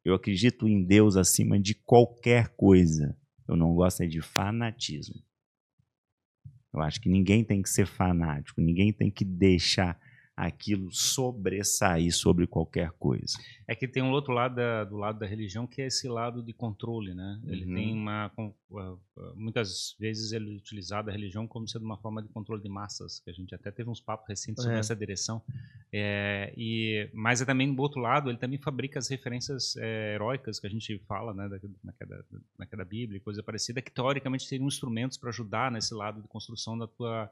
Eu 0.05 0.15
acredito 0.15 0.69
em 0.69 0.85
Deus 0.85 1.17
acima 1.17 1.59
de 1.59 1.75
qualquer 1.75 2.49
coisa. 2.51 3.17
Eu 3.47 3.57
não 3.57 3.75
gosto 3.75 4.03
é 4.03 4.07
de 4.07 4.21
fanatismo. 4.21 5.23
Eu 6.73 6.81
acho 6.81 7.01
que 7.01 7.09
ninguém 7.09 7.43
tem 7.43 7.63
que 7.63 7.71
ser 7.71 7.87
fanático, 7.87 8.61
ninguém 8.61 8.93
tem 8.93 9.11
que 9.11 9.25
deixar 9.25 9.99
aquilo 10.39 10.93
sobressair 10.93 12.15
sobre 12.15 12.47
qualquer 12.47 12.93
coisa. 12.93 13.37
É 13.67 13.75
que 13.75 13.89
tem 13.89 14.03
um 14.03 14.13
outro 14.13 14.33
lado 14.33 14.55
da, 14.55 14.85
do 14.85 14.97
lado 14.97 15.19
da 15.19 15.27
religião 15.27 15.67
que 15.67 15.83
é 15.83 15.87
esse 15.87 16.07
lado 16.07 16.43
de 16.45 16.53
controle, 16.53 17.13
né? 17.13 17.41
Ele 17.45 17.65
uhum. 17.65 17.75
tem 17.75 17.93
uma 17.93 18.31
muitas 19.35 19.97
vezes 19.99 20.31
ele 20.33 20.55
é 20.55 20.57
utilizado 20.57 21.11
a 21.11 21.13
religião 21.13 21.47
como 21.47 21.67
sendo 21.67 21.85
uma 21.85 21.97
forma 21.97 22.23
de 22.23 22.29
controle 22.29 22.63
de 22.63 22.69
massas, 22.69 23.19
que 23.19 23.31
a 23.31 23.33
gente 23.33 23.53
até 23.53 23.73
teve 23.73 23.91
uns 23.91 24.01
papos 24.01 24.29
recentes 24.29 24.63
sobre 24.63 24.77
é. 24.77 24.81
essa 24.81 24.95
direção. 24.95 25.43
É, 25.93 26.53
e 26.57 27.11
mas 27.13 27.41
é 27.41 27.45
também 27.45 27.75
do 27.75 27.83
outro 27.83 28.01
lado 28.01 28.31
ele 28.31 28.39
também 28.39 28.59
fabrica 28.59 28.99
as 28.99 29.09
referências 29.09 29.77
é, 29.77 30.15
heróicas 30.15 30.61
que 30.61 30.67
a 30.69 30.71
gente 30.71 30.99
fala, 31.09 31.35
né, 31.35 31.49
da, 31.49 31.59
naquela, 31.83 32.25
naquela 32.57 32.85
Bíblia, 32.85 33.19
coisa 33.21 33.43
parecida, 33.43 33.83
que 33.83 33.91
teoricamente 33.91 34.45
seriam 34.45 34.69
instrumentos 34.69 35.19
para 35.19 35.31
ajudar 35.31 35.73
nesse 35.73 35.95
lado 35.95 36.23
de 36.23 36.29
construção 36.29 36.79
da 36.79 36.87
tua 36.87 37.29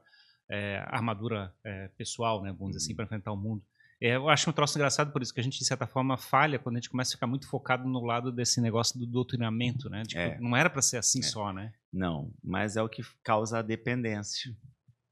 é, 0.49 0.83
armadura 0.87 1.53
é, 1.63 1.89
pessoal, 1.97 2.41
né, 2.41 2.51
vamos 2.51 2.75
dizer 2.75 2.85
assim, 2.85 2.91
uhum. 2.91 2.95
para 2.95 3.05
enfrentar 3.05 3.31
o 3.31 3.37
mundo. 3.37 3.63
É, 3.99 4.15
eu 4.15 4.29
acho 4.29 4.49
um 4.49 4.53
troço 4.53 4.77
engraçado 4.77 5.11
por 5.11 5.21
isso 5.21 5.33
que 5.33 5.39
a 5.39 5.43
gente, 5.43 5.57
de 5.57 5.65
certa 5.65 5.87
forma, 5.87 6.17
falha 6.17 6.59
quando 6.59 6.75
a 6.75 6.79
gente 6.79 6.89
começa 6.89 7.11
a 7.11 7.15
ficar 7.15 7.27
muito 7.27 7.47
focado 7.47 7.87
no 7.87 8.05
lado 8.05 8.31
desse 8.31 8.61
negócio 8.61 8.97
do 8.99 9.07
doutrinamento, 9.07 9.89
né? 9.89 10.03
Tipo, 10.03 10.21
é. 10.21 10.39
Não 10.39 10.55
era 10.55 10.69
para 10.69 10.83
ser 10.83 10.97
assim 10.97 11.19
é. 11.19 11.23
só, 11.23 11.51
né? 11.51 11.73
Não, 11.91 12.31
mas 12.43 12.77
é 12.77 12.83
o 12.83 12.89
que 12.89 13.01
causa 13.23 13.59
a 13.59 13.61
dependência. 13.61 14.55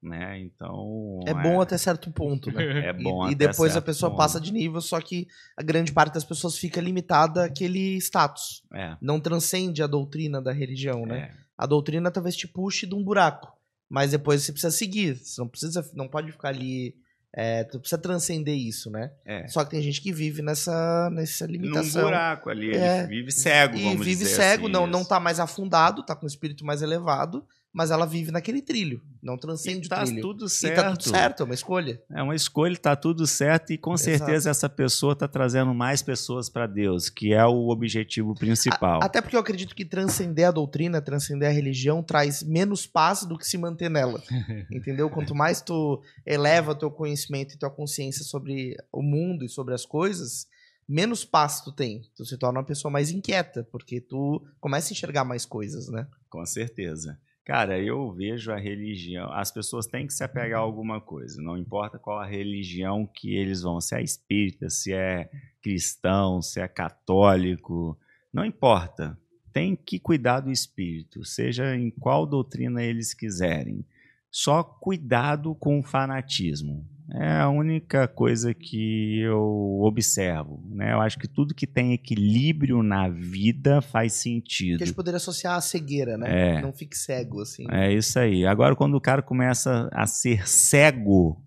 Né? 0.04 0.40
Então. 0.40 1.22
É, 1.26 1.34
bom 1.34 1.60
até 1.60 1.80
certo 1.80 2.12
ponto, 2.12 2.52
né? 2.52 2.62
É 2.90 2.94
bom 2.94 3.28
E, 3.28 3.32
e 3.32 3.36
depois 3.36 3.76
a 3.76 3.82
pessoa 3.82 4.12
ponto. 4.12 4.20
passa 4.20 4.40
de 4.40 4.54
nível, 4.54 4.80
só 4.80 5.02
que 5.02 5.28
a 5.58 5.64
grande 5.64 5.92
parte 5.92 6.14
das 6.14 6.24
pessoas 6.24 6.56
fica 6.56 6.80
limitada 6.80 7.44
àquele 7.44 7.98
status. 7.98 8.64
É. 8.72 8.96
Não 9.02 9.20
transcende 9.20 9.82
a 9.82 9.88
doutrina 9.88 10.40
da 10.40 10.52
religião, 10.52 11.08
né? 11.08 11.36
A 11.58 11.66
doutrina 11.66 12.12
talvez 12.12 12.36
te 12.36 12.48
puxe 12.48 12.86
de 12.86 12.94
um 12.94 13.04
buraco. 13.04 13.52
Mas 13.90 14.12
depois 14.12 14.42
você 14.42 14.52
precisa 14.52 14.72
seguir. 14.72 15.18
Você 15.18 15.40
não 15.40 15.48
precisa, 15.48 15.90
não 15.94 16.08
pode 16.08 16.32
ficar 16.32 16.50
ali. 16.50 16.96
É, 17.38 17.66
tu 17.66 17.80
precisa 17.80 18.02
transcender 18.02 18.56
isso, 18.56 18.90
né? 18.90 19.12
É. 19.26 19.48
Só 19.48 19.64
que 19.66 19.72
tem 19.72 19.82
gente 19.82 20.02
que 20.02 20.12
vive 20.14 20.42
nessa, 20.42 21.10
nessa 21.12 21.46
limitação. 21.46 22.04
Num 22.04 22.08
buraco 22.08 22.50
ali, 22.50 22.72
é. 22.72 23.00
ele 23.00 23.08
vive 23.08 23.32
cego, 23.32 23.78
vamos 23.78 23.94
e 23.94 23.98
vive 23.98 24.10
dizer 24.12 24.36
cego, 24.36 24.64
assim, 24.64 24.74
não, 24.74 24.88
não 24.88 25.04
tá 25.04 25.20
mais 25.20 25.38
afundado, 25.38 26.06
tá 26.06 26.16
com 26.16 26.26
o 26.26 26.30
espírito 26.30 26.66
mais 26.66 26.82
elevado, 26.82 27.46
mas 27.76 27.92
ela 27.92 28.06
vive 28.06 28.32
naquele 28.32 28.62
trilho, 28.62 29.02
não 29.22 29.38
transcende 29.38 29.88
e 29.88 29.90
tá 29.90 30.02
o 30.02 30.06
trilho. 30.06 30.22
tudo 30.22 30.48
certo. 30.48 30.80
E 30.80 30.82
tá 30.82 30.92
tudo 30.92 31.10
certo, 31.10 31.42
é 31.42 31.44
uma 31.44 31.54
escolha. 31.54 32.02
É 32.10 32.24
uma 32.24 32.34
escolha, 32.34 32.78
tá 32.78 32.96
tudo 32.96 33.28
certo 33.28 33.74
e 33.74 33.78
com 33.78 33.96
Exato. 33.96 34.18
certeza 34.18 34.50
essa 34.50 34.70
pessoa 34.70 35.14
tá 35.14 35.28
trazendo 35.28 35.74
mais 35.74 36.02
pessoas 36.02 36.48
para 36.48 36.68
Deus, 36.68 37.10
que 37.10 37.34
é 37.34 37.46
o 37.46 37.68
objetivo 37.68 38.34
principal. 38.34 39.02
A, 39.04 39.08
até 39.08 39.22
porque 39.22 39.36
eu 39.36 39.42
acredito 39.42 39.76
que 39.76 39.84
transcender 39.84 40.48
a 40.48 40.52
doutrina, 40.52 41.02
transcender 41.02 41.50
a 41.50 41.52
religião 41.52 42.02
traz 42.02 42.42
menos 42.44 42.88
paz 42.88 43.26
do 43.26 43.38
que 43.38 43.46
se 43.46 43.58
manter 43.58 43.90
nela. 43.90 44.24
entendeu? 44.72 45.10
Quanto 45.10 45.36
mais 45.36 45.62
tu 45.62 46.02
eleva 46.26 46.74
teu 46.74 46.90
conhecimento 46.90 47.56
e 47.56 47.58
tua 47.58 47.70
consciência 47.70 48.24
sobre 48.24 48.78
o 48.90 49.02
mundo 49.02 49.44
e 49.44 49.50
sobre 49.50 49.74
as 49.74 49.86
coisas, 49.86 50.48
menos 50.88 51.26
paz 51.26 51.60
tu 51.60 51.74
tem. 51.74 52.04
Tu 52.16 52.24
se 52.26 52.38
torna 52.38 52.60
uma 52.60 52.66
pessoa 52.66 52.90
mais 52.90 53.12
inquieta, 53.12 53.68
porque 53.70 54.00
tu 54.00 54.42
começa 54.62 54.92
a 54.92 54.94
enxergar 54.94 55.26
mais 55.26 55.46
coisas, 55.46 55.90
né? 55.90 56.08
Com 56.30 56.46
certeza. 56.46 57.20
Cara, 57.46 57.80
eu 57.80 58.12
vejo 58.12 58.52
a 58.52 58.58
religião. 58.58 59.32
As 59.32 59.52
pessoas 59.52 59.86
têm 59.86 60.08
que 60.08 60.14
se 60.14 60.24
apegar 60.24 60.60
a 60.60 60.64
alguma 60.64 61.00
coisa, 61.00 61.40
não 61.40 61.56
importa 61.56 62.00
qual 62.00 62.20
a 62.20 62.26
religião 62.26 63.06
que 63.06 63.36
eles 63.36 63.62
vão, 63.62 63.80
se 63.80 63.96
é 63.96 64.02
espírita, 64.02 64.68
se 64.68 64.92
é 64.92 65.30
cristão, 65.62 66.42
se 66.42 66.60
é 66.60 66.68
católico, 66.68 67.96
não 68.34 68.44
importa. 68.44 69.16
Tem 69.54 69.76
que 69.76 70.00
cuidar 70.00 70.40
do 70.40 70.52
espírito, 70.52 71.24
seja 71.24 71.76
em 71.76 71.92
qual 71.92 72.26
doutrina 72.26 72.84
eles 72.84 73.14
quiserem. 73.14 73.86
Só 74.32 74.64
cuidado 74.64 75.54
com 75.54 75.80
o 75.80 75.84
fanatismo. 75.84 76.84
É 77.12 77.40
a 77.42 77.50
única 77.50 78.08
coisa 78.08 78.54
que 78.54 79.20
eu 79.20 79.80
observo. 79.82 80.64
Né? 80.72 80.92
Eu 80.92 81.02
acho 81.02 81.20
que 81.20 81.28
tudo 81.28 81.54
que 81.54 81.68
tem 81.68 81.94
equilíbrio 81.94 82.82
na 82.82 83.08
vida 83.08 83.82
faz 83.82 84.14
sentido. 84.14 84.78
Que 84.78 84.84
a 84.84 84.88
gente 84.88 84.96
poderia 84.96 85.18
associar 85.18 85.56
a 85.56 85.62
cegueira, 85.62 86.18
né? 86.18 86.58
É. 86.58 86.62
Não 86.62 86.74
fique 86.74 86.98
cego, 86.98 87.42
assim. 87.42 87.66
É 87.70 87.94
isso 87.94 88.18
aí. 88.18 88.46
Agora, 88.46 88.76
quando 88.76 88.96
o 88.96 89.02
cara 89.02 89.22
começa 89.22 89.88
a 89.94 90.08
ser 90.08 90.48
cego, 90.48 91.44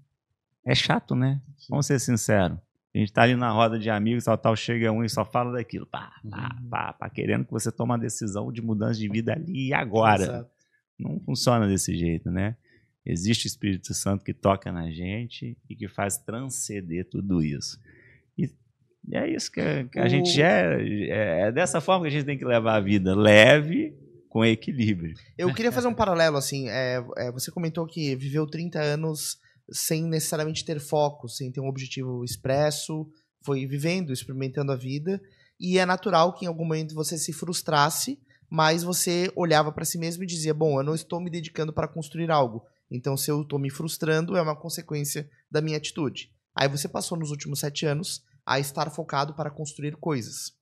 é 0.65 0.75
chato, 0.75 1.17
né? 1.17 1.41
Vamos 1.69 1.87
ser 1.87 1.99
sinceros. 1.99 2.59
A 2.95 2.99
gente 2.99 3.13
tá 3.13 3.23
ali 3.23 3.37
na 3.37 3.51
roda 3.51 3.79
de 3.79 3.91
amigos, 3.91 4.25
tal, 4.25 4.39
tal, 4.39 4.57
chega 4.57 4.91
um 4.91 5.05
e 5.05 5.09
só 5.09 5.25
fala 5.25 5.53
daquilo. 5.53 5.87
Pá, 5.87 6.13
pá, 6.29 6.57
uhum. 6.61 6.69
pá, 6.69 6.93
pá, 6.93 7.11
querendo 7.11 7.45
que 7.45 7.53
você 7.53 7.71
tome 7.71 7.91
uma 7.91 7.99
decisão 7.99 8.51
de 8.51 8.63
mudança 8.63 8.99
de 8.99 9.09
vida 9.09 9.33
ali 9.33 9.69
e 9.69 9.75
agora. 9.75 10.23
Exato. 10.23 10.51
Não 10.99 11.21
funciona 11.21 11.67
desse 11.67 11.97
jeito, 11.97 12.31
né? 12.31 12.57
Existe 13.09 13.47
o 13.47 13.49
Espírito 13.49 13.95
Santo 13.95 14.23
que 14.23 14.35
toca 14.35 14.71
na 14.71 14.91
gente 14.91 15.57
e 15.69 15.75
que 15.75 15.89
faz 15.89 16.19
transcender 16.19 17.09
tudo 17.09 17.43
isso. 17.43 17.81
E 18.37 18.51
é 19.17 19.27
isso 19.27 19.51
que, 19.51 19.61
a, 19.61 19.85
que 19.85 19.99
a 19.99 20.05
o... 20.05 20.09
gente 20.09 20.43
é, 20.43 21.47
é, 21.47 21.53
dessa 21.53 21.81
forma 21.81 22.05
que 22.05 22.09
a 22.09 22.11
gente 22.11 22.27
tem 22.27 22.37
que 22.37 22.45
levar 22.45 22.77
a 22.77 22.81
vida 22.81 23.17
leve, 23.17 23.97
com 24.29 24.45
equilíbrio. 24.45 25.15
Eu 25.39 25.53
queria 25.55 25.73
fazer 25.73 25.89
um 25.89 25.95
paralelo, 25.95 26.37
assim. 26.37 26.69
É, 26.69 27.03
é, 27.17 27.33
você 27.33 27.51
comentou 27.51 27.87
que 27.87 28.15
viveu 28.15 28.47
30 28.47 28.79
anos 28.79 29.39
sem 29.73 30.05
necessariamente 30.05 30.65
ter 30.65 30.79
foco, 30.79 31.29
sem 31.29 31.51
ter 31.51 31.61
um 31.61 31.67
objetivo 31.67 32.23
expresso, 32.23 33.09
foi 33.43 33.67
vivendo, 33.67 34.13
experimentando 34.13 34.71
a 34.71 34.77
vida. 34.77 35.19
E 35.59 35.79
é 35.79 35.87
natural 35.87 36.35
que 36.35 36.45
em 36.45 36.49
algum 36.49 36.65
momento 36.65 36.95
você 36.95 37.17
se 37.17 37.33
frustrasse, 37.33 38.19
mas 38.51 38.83
você 38.83 39.33
olhava 39.35 39.73
para 39.73 39.85
si 39.85 39.97
mesmo 39.97 40.23
e 40.23 40.27
dizia: 40.27 40.53
Bom, 40.53 40.79
eu 40.79 40.85
não 40.85 40.95
estou 40.95 41.21
me 41.21 41.31
dedicando 41.31 41.73
para 41.73 41.89
construir 41.89 42.31
algo 42.31 42.63
então, 42.91 43.17
se 43.17 43.31
eu 43.31 43.43
estou 43.43 43.59
me 43.59 43.71
frustrando, 43.71 44.37
é 44.37 44.43
uma 44.43 44.57
consequência 44.57 45.29
da 45.51 45.61
minha 45.61 45.77
atitude. 45.77 46.33
Aí 46.55 46.69
você 46.69 46.89
passou 46.89 47.19
nos 47.19 47.31
últimos 47.31 47.61
sete 47.61 47.87
anos 47.87 48.25
a 48.45 48.59
estar 48.59 48.91
focado 48.91 49.35
para 49.35 49.51
construir 49.51 49.97
coisas. 49.97 50.53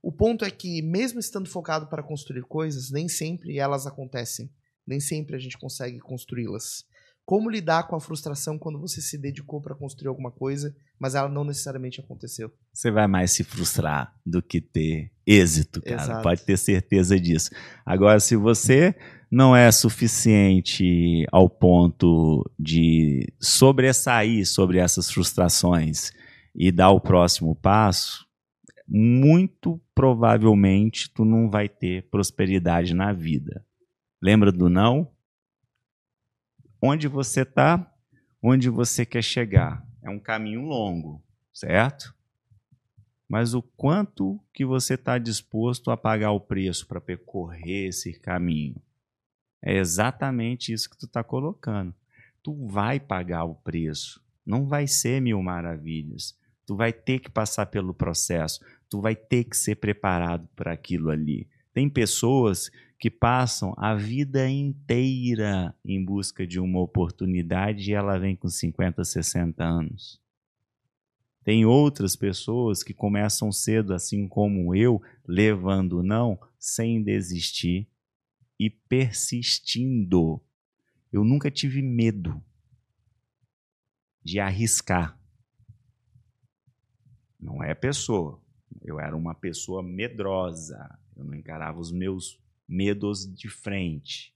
O 0.00 0.12
ponto 0.12 0.44
é 0.44 0.50
que, 0.50 0.80
mesmo 0.82 1.18
estando 1.18 1.48
focado 1.48 1.88
para 1.88 2.02
construir 2.02 2.42
coisas, 2.42 2.90
nem 2.90 3.08
sempre 3.08 3.58
elas 3.58 3.86
acontecem. 3.86 4.50
Nem 4.86 5.00
sempre 5.00 5.34
a 5.36 5.38
gente 5.38 5.58
consegue 5.58 5.98
construí-las. 5.98 6.84
Como 7.24 7.48
lidar 7.48 7.88
com 7.88 7.96
a 7.96 8.00
frustração 8.00 8.58
quando 8.58 8.78
você 8.78 9.00
se 9.00 9.16
dedicou 9.16 9.60
para 9.60 9.74
construir 9.74 10.08
alguma 10.08 10.30
coisa, 10.30 10.76
mas 10.98 11.14
ela 11.14 11.28
não 11.28 11.42
necessariamente 11.42 11.98
aconteceu? 11.98 12.52
Você 12.70 12.90
vai 12.90 13.06
mais 13.06 13.32
se 13.32 13.42
frustrar 13.42 14.14
do 14.24 14.42
que 14.42 14.60
ter 14.60 15.10
êxito, 15.26 15.80
cara. 15.80 16.02
Exato. 16.02 16.22
Pode 16.22 16.44
ter 16.44 16.58
certeza 16.58 17.18
disso. 17.18 17.50
Agora, 17.84 18.20
se 18.20 18.36
você 18.36 18.94
não 19.34 19.56
é 19.56 19.72
suficiente 19.72 21.26
ao 21.32 21.50
ponto 21.50 22.48
de 22.56 23.26
sobressair 23.40 24.46
sobre 24.46 24.78
essas 24.78 25.10
frustrações 25.10 26.12
e 26.54 26.70
dar 26.70 26.90
o 26.90 27.00
próximo 27.00 27.52
passo, 27.56 28.24
muito 28.86 29.82
provavelmente 29.92 31.10
tu 31.10 31.24
não 31.24 31.50
vai 31.50 31.68
ter 31.68 32.08
prosperidade 32.10 32.94
na 32.94 33.12
vida. 33.12 33.66
Lembra 34.22 34.52
do 34.52 34.68
não? 34.68 35.10
Onde 36.80 37.08
você 37.08 37.40
está, 37.40 37.92
onde 38.40 38.70
você 38.70 39.04
quer 39.04 39.22
chegar. 39.22 39.84
É 40.00 40.08
um 40.08 40.20
caminho 40.20 40.62
longo, 40.62 41.20
certo? 41.52 42.14
Mas 43.28 43.52
o 43.52 43.60
quanto 43.60 44.38
que 44.52 44.64
você 44.64 44.94
está 44.94 45.18
disposto 45.18 45.90
a 45.90 45.96
pagar 45.96 46.30
o 46.30 46.38
preço 46.38 46.86
para 46.86 47.00
percorrer 47.00 47.88
esse 47.88 48.12
caminho? 48.12 48.80
É 49.66 49.78
exatamente 49.78 50.74
isso 50.74 50.90
que 50.90 50.98
tu 50.98 51.06
está 51.06 51.24
colocando. 51.24 51.94
Tu 52.42 52.54
vai 52.66 53.00
pagar 53.00 53.44
o 53.44 53.54
preço. 53.54 54.22
Não 54.44 54.66
vai 54.66 54.86
ser 54.86 55.22
mil 55.22 55.42
maravilhas. 55.42 56.36
Tu 56.66 56.76
vai 56.76 56.92
ter 56.92 57.18
que 57.18 57.30
passar 57.30 57.64
pelo 57.66 57.94
processo. 57.94 58.62
Tu 58.90 59.00
vai 59.00 59.16
ter 59.16 59.44
que 59.44 59.56
ser 59.56 59.76
preparado 59.76 60.46
para 60.54 60.74
aquilo 60.74 61.08
ali. 61.08 61.48
Tem 61.72 61.88
pessoas 61.88 62.70
que 62.98 63.10
passam 63.10 63.74
a 63.78 63.94
vida 63.94 64.46
inteira 64.46 65.74
em 65.82 66.04
busca 66.04 66.46
de 66.46 66.60
uma 66.60 66.80
oportunidade 66.80 67.90
e 67.90 67.94
ela 67.94 68.18
vem 68.18 68.36
com 68.36 68.50
50, 68.50 69.02
60 69.02 69.64
anos. 69.64 70.20
Tem 71.42 71.64
outras 71.64 72.14
pessoas 72.14 72.82
que 72.82 72.92
começam 72.92 73.50
cedo, 73.50 73.94
assim 73.94 74.28
como 74.28 74.74
eu, 74.74 75.00
levando 75.26 76.02
não, 76.02 76.38
sem 76.58 77.02
desistir 77.02 77.88
e 78.64 78.70
persistindo. 78.70 80.42
Eu 81.12 81.22
nunca 81.22 81.50
tive 81.50 81.82
medo 81.82 82.42
de 84.22 84.40
arriscar. 84.40 85.20
Não 87.38 87.62
é 87.62 87.74
pessoa. 87.74 88.42
Eu 88.80 88.98
era 88.98 89.14
uma 89.14 89.34
pessoa 89.34 89.82
medrosa. 89.82 90.98
Eu 91.14 91.24
não 91.24 91.34
encarava 91.34 91.78
os 91.78 91.92
meus 91.92 92.40
medos 92.66 93.30
de 93.30 93.50
frente. 93.50 94.34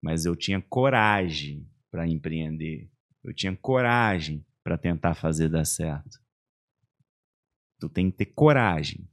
Mas 0.00 0.24
eu 0.24 0.36
tinha 0.36 0.62
coragem 0.62 1.68
para 1.90 2.06
empreender. 2.06 2.88
Eu 3.24 3.34
tinha 3.34 3.56
coragem 3.56 4.46
para 4.62 4.78
tentar 4.78 5.16
fazer 5.16 5.48
dar 5.48 5.64
certo. 5.64 6.22
Tu 7.80 7.88
tem 7.88 8.08
que 8.08 8.18
ter 8.18 8.26
coragem. 8.26 9.08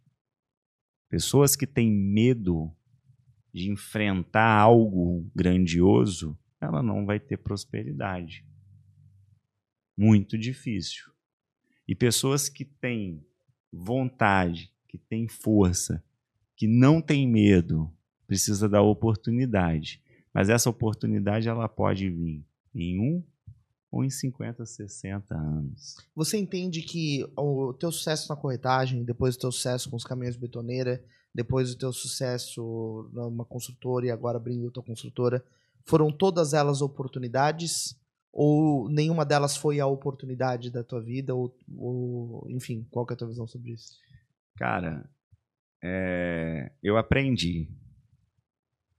Pessoas 1.09 1.55
que 1.55 1.65
têm 1.65 1.91
medo 1.91 2.71
de 3.53 3.69
enfrentar 3.69 4.57
algo 4.59 5.29
grandioso, 5.35 6.37
ela 6.59 6.81
não 6.81 7.05
vai 7.05 7.19
ter 7.19 7.37
prosperidade. 7.37 8.45
Muito 9.95 10.37
difícil. 10.37 11.11
E 11.87 11.93
pessoas 11.93 12.49
que 12.49 12.65
têm 12.65 13.23
vontade, 13.71 14.71
que 14.87 14.97
têm 14.97 15.27
força, 15.27 16.03
que 16.55 16.67
não 16.67 17.01
têm 17.01 17.27
medo, 17.27 17.91
precisa 18.25 18.67
dar 18.67 18.81
oportunidade. 18.81 20.01
Mas 20.33 20.49
essa 20.49 20.69
oportunidade 20.69 21.47
ela 21.47 21.69
pode 21.69 22.09
vir 22.09 22.43
em 22.73 22.99
um 22.99 23.23
ou 23.91 24.03
em 24.03 24.09
50, 24.09 24.65
60 24.65 25.35
anos. 25.35 25.97
Você 26.15 26.37
entende 26.37 26.81
que 26.81 27.23
o 27.37 27.73
teu 27.73 27.91
sucesso 27.91 28.27
na 28.29 28.35
corretagem, 28.35 29.03
depois 29.03 29.35
do 29.35 29.41
teu 29.41 29.51
sucesso 29.51 29.89
com 29.89 29.95
os 29.95 30.03
caminhões 30.03 30.35
betoneira, 30.35 31.03
depois 31.33 31.69
do 31.71 31.77
teu 31.77 31.91
sucesso 31.91 33.09
numa 33.11 33.45
construtora 33.45 34.05
e 34.05 34.11
agora 34.11 34.37
abrindo 34.37 34.71
tua 34.71 34.83
construtora, 34.83 35.43
foram 35.85 36.11
todas 36.11 36.53
elas 36.53 36.81
oportunidades? 36.81 37.99
Ou 38.31 38.89
nenhuma 38.89 39.25
delas 39.25 39.55
foi 39.55 39.79
a 39.79 39.85
oportunidade 39.85 40.71
da 40.71 40.83
tua 40.83 41.01
vida? 41.01 41.35
Ou, 41.35 41.55
ou 41.77 42.45
enfim, 42.49 42.85
qual 42.89 43.05
é 43.09 43.13
a 43.13 43.15
tua 43.15 43.27
visão 43.27 43.47
sobre 43.47 43.71
isso? 43.73 43.99
Cara, 44.57 45.07
é, 45.83 46.71
eu 46.81 46.97
aprendi. 46.97 47.69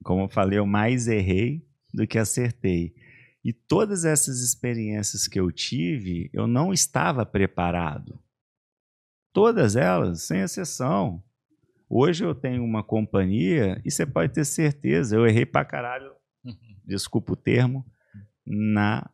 Como 0.04 0.22
eu 0.22 0.28
falei, 0.28 0.58
eu 0.58 0.66
mais 0.66 1.08
errei 1.08 1.66
do 1.92 2.06
que 2.06 2.18
acertei. 2.18 2.94
E 3.44 3.52
todas 3.52 4.04
essas 4.04 4.40
experiências 4.40 5.28
que 5.28 5.38
eu 5.38 5.50
tive, 5.50 6.30
eu 6.32 6.46
não 6.46 6.72
estava 6.72 7.26
preparado. 7.26 8.18
Todas 9.32 9.76
elas, 9.76 10.22
sem 10.22 10.40
exceção. 10.40 11.22
Hoje 11.88 12.24
eu 12.24 12.34
tenho 12.34 12.64
uma 12.64 12.82
companhia 12.82 13.80
e 13.84 13.90
você 13.90 14.06
pode 14.06 14.32
ter 14.32 14.44
certeza, 14.44 15.16
eu 15.16 15.26
errei 15.26 15.44
pra 15.44 15.64
caralho, 15.64 16.12
desculpa 16.84 17.32
o 17.32 17.36
termo, 17.36 17.84
na 18.46 19.08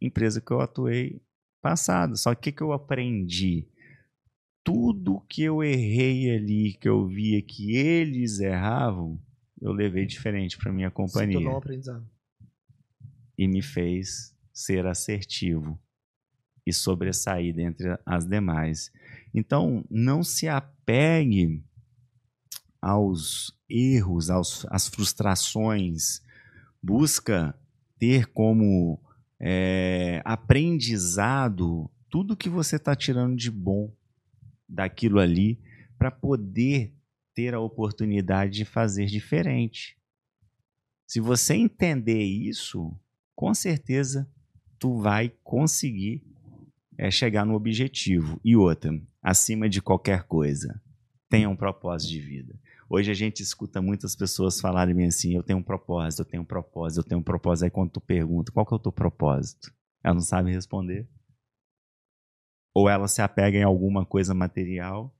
empresa 0.00 0.40
que 0.40 0.50
eu 0.50 0.60
atuei 0.60 1.20
passado. 1.60 2.16
Só 2.16 2.34
que 2.34 2.50
o 2.50 2.52
que 2.52 2.62
eu 2.62 2.72
aprendi? 2.72 3.68
Tudo 4.64 5.24
que 5.28 5.42
eu 5.42 5.62
errei 5.62 6.34
ali, 6.36 6.74
que 6.74 6.88
eu 6.88 7.06
via 7.06 7.40
que 7.40 7.76
eles 7.76 8.40
erravam, 8.40 9.20
eu 9.60 9.72
levei 9.72 10.06
diferente 10.06 10.58
para 10.58 10.72
minha 10.72 10.90
companhia. 10.90 11.38
Se 11.38 11.44
tornou 11.44 11.54
um 11.54 11.58
aprendizado. 11.58 12.06
E 13.36 13.48
me 13.48 13.62
fez 13.62 14.36
ser 14.52 14.86
assertivo 14.86 15.78
e 16.66 16.72
sobressair 16.72 17.54
dentre 17.54 17.98
as 18.04 18.26
demais. 18.26 18.92
Então, 19.32 19.84
não 19.88 20.22
se 20.22 20.48
apegue 20.48 21.64
aos 22.80 23.56
erros, 23.68 24.30
aos, 24.30 24.66
às 24.70 24.88
frustrações, 24.88 26.22
busca 26.82 27.54
ter 27.98 28.26
como 28.26 29.00
é, 29.40 30.22
aprendizado 30.24 31.90
tudo 32.08 32.36
que 32.36 32.48
você 32.48 32.76
está 32.76 32.94
tirando 32.94 33.36
de 33.36 33.50
bom 33.50 33.92
daquilo 34.68 35.18
ali 35.18 35.60
para 35.98 36.10
poder 36.10 36.94
ter 37.34 37.54
a 37.54 37.60
oportunidade 37.60 38.52
de 38.52 38.64
fazer 38.64 39.06
diferente. 39.06 39.96
Se 41.06 41.20
você 41.20 41.54
entender 41.54 42.22
isso, 42.22 42.98
com 43.34 43.54
certeza 43.54 44.28
tu 44.78 45.00
vai 45.00 45.32
conseguir 45.42 46.22
é, 46.96 47.10
chegar 47.10 47.44
no 47.44 47.54
objetivo. 47.54 48.40
E 48.44 48.56
outra, 48.56 49.00
acima 49.22 49.68
de 49.68 49.80
qualquer 49.80 50.24
coisa, 50.24 50.80
tenha 51.28 51.48
um 51.48 51.56
propósito 51.56 52.10
de 52.10 52.20
vida. 52.20 52.54
Hoje 52.90 53.10
a 53.10 53.14
gente 53.14 53.42
escuta 53.42 53.82
muitas 53.82 54.16
pessoas 54.16 54.60
falarem 54.60 55.06
assim: 55.06 55.34
eu 55.34 55.42
tenho 55.42 55.58
um 55.58 55.62
propósito, 55.62 56.20
eu 56.20 56.24
tenho 56.24 56.42
um 56.42 56.46
propósito, 56.46 57.00
eu 57.00 57.04
tenho 57.04 57.20
um 57.20 57.24
propósito. 57.24 57.64
Aí 57.64 57.70
quando 57.70 57.90
tu 57.90 58.00
pergunta 58.00 58.50
qual 58.50 58.64
que 58.64 58.72
é 58.72 58.76
o 58.76 58.80
teu 58.80 58.92
propósito, 58.92 59.70
ela 60.02 60.14
não 60.14 60.22
sabe 60.22 60.50
responder. 60.50 61.06
Ou 62.74 62.88
ela 62.88 63.06
se 63.06 63.20
apega 63.20 63.58
em 63.58 63.62
alguma 63.62 64.06
coisa 64.06 64.32
material, 64.32 65.14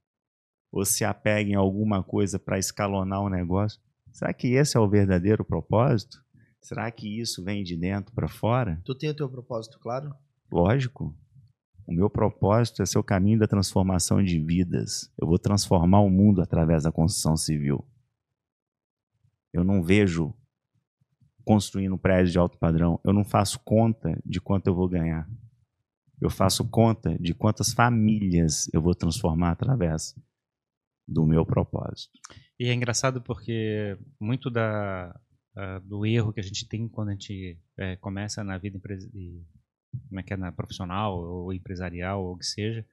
ou 0.72 0.84
se 0.84 1.04
apega 1.04 1.50
em 1.50 1.56
alguma 1.56 2.02
coisa 2.02 2.38
para 2.38 2.58
escalonar 2.58 3.20
o 3.20 3.26
um 3.26 3.30
negócio. 3.30 3.80
Será 4.12 4.32
que 4.32 4.54
esse 4.54 4.76
é 4.76 4.80
o 4.80 4.88
verdadeiro 4.88 5.44
propósito? 5.44 6.24
Será 6.62 6.90
que 6.90 7.20
isso 7.20 7.44
vem 7.44 7.62
de 7.62 7.76
dentro 7.76 8.14
para 8.14 8.28
fora? 8.28 8.80
Tu 8.84 8.94
tem 8.94 9.10
o 9.10 9.16
teu 9.16 9.28
propósito, 9.28 9.78
claro? 9.78 10.14
Lógico. 10.50 11.14
O 11.88 11.92
meu 11.94 12.10
propósito 12.10 12.82
é 12.82 12.86
ser 12.86 12.98
o 12.98 13.02
caminho 13.02 13.38
da 13.38 13.46
transformação 13.46 14.22
de 14.22 14.38
vidas. 14.38 15.10
Eu 15.18 15.26
vou 15.26 15.38
transformar 15.38 16.00
o 16.00 16.10
mundo 16.10 16.42
através 16.42 16.82
da 16.82 16.92
construção 16.92 17.34
civil. 17.34 17.82
Eu 19.54 19.64
não 19.64 19.82
vejo 19.82 20.34
construindo 21.46 21.94
um 21.94 21.98
prédio 21.98 22.30
de 22.30 22.38
alto 22.38 22.58
padrão. 22.58 23.00
Eu 23.02 23.14
não 23.14 23.24
faço 23.24 23.58
conta 23.60 24.20
de 24.22 24.38
quanto 24.38 24.66
eu 24.66 24.74
vou 24.74 24.86
ganhar. 24.86 25.26
Eu 26.20 26.28
faço 26.28 26.68
conta 26.68 27.18
de 27.18 27.32
quantas 27.32 27.72
famílias 27.72 28.68
eu 28.74 28.82
vou 28.82 28.94
transformar 28.94 29.52
através 29.52 30.14
do 31.08 31.24
meu 31.24 31.46
propósito. 31.46 32.12
E 32.60 32.66
é 32.66 32.74
engraçado 32.74 33.22
porque 33.22 33.96
muito 34.20 34.50
da, 34.50 35.18
uh, 35.56 35.80
do 35.88 36.04
erro 36.04 36.34
que 36.34 36.40
a 36.40 36.44
gente 36.44 36.68
tem 36.68 36.86
quando 36.86 37.08
a 37.08 37.12
gente 37.12 37.58
é, 37.78 37.96
começa 37.96 38.44
na 38.44 38.58
vida 38.58 38.78
como 40.08 40.20
é 40.20 40.22
que 40.22 40.32
é, 40.32 40.36
na 40.36 40.52
profissional 40.52 41.18
ou 41.18 41.52
empresarial 41.52 42.24
ou 42.24 42.34
o 42.34 42.38
que 42.38 42.46
seja, 42.46 42.84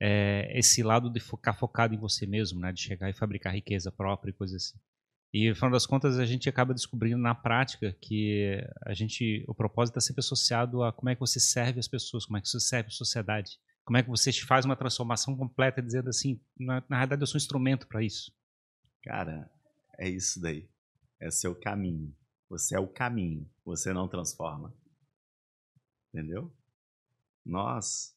é 0.00 0.50
esse 0.58 0.82
lado 0.82 1.10
de 1.10 1.20
ficar 1.20 1.54
focado 1.54 1.94
em 1.94 1.98
você 1.98 2.26
mesmo, 2.26 2.58
né, 2.60 2.72
de 2.72 2.80
chegar 2.80 3.10
e 3.10 3.12
fabricar 3.12 3.54
riqueza 3.54 3.92
própria 3.92 4.30
e 4.30 4.34
coisas 4.34 4.64
assim. 4.64 4.78
E 5.32 5.48
no 5.48 5.54
final 5.54 5.70
das 5.70 5.86
contas 5.86 6.18
a 6.18 6.24
gente 6.24 6.48
acaba 6.48 6.74
descobrindo 6.74 7.18
na 7.18 7.34
prática 7.34 7.96
que 8.00 8.60
a 8.84 8.92
gente, 8.92 9.44
o 9.46 9.54
propósito 9.54 9.96
está 9.96 10.06
sempre 10.06 10.20
associado 10.20 10.82
a 10.82 10.92
como 10.92 11.08
é 11.08 11.14
que 11.14 11.20
você 11.20 11.38
serve 11.38 11.78
as 11.78 11.86
pessoas, 11.86 12.26
como 12.26 12.38
é 12.38 12.40
que 12.40 12.48
você 12.48 12.58
serve 12.58 12.88
a 12.88 12.92
sociedade, 12.92 13.58
como 13.84 13.96
é 13.96 14.02
que 14.02 14.08
você 14.08 14.32
faz 14.32 14.64
uma 14.64 14.74
transformação 14.74 15.36
completa, 15.36 15.80
dizendo 15.80 16.08
assim, 16.08 16.40
na, 16.58 16.82
na 16.88 16.96
realidade 16.96 17.22
eu 17.22 17.26
sou 17.26 17.36
um 17.36 17.42
instrumento 17.42 17.86
para 17.86 18.02
isso. 18.02 18.32
Cara, 19.02 19.48
é 19.98 20.08
isso 20.08 20.40
daí. 20.40 20.68
É 21.20 21.30
seu 21.30 21.54
caminho. 21.54 22.14
Você 22.48 22.74
é 22.74 22.80
o 22.80 22.88
caminho. 22.88 23.48
Você 23.64 23.92
não 23.92 24.08
transforma. 24.08 24.74
Entendeu? 26.12 26.52
Nós, 27.44 28.14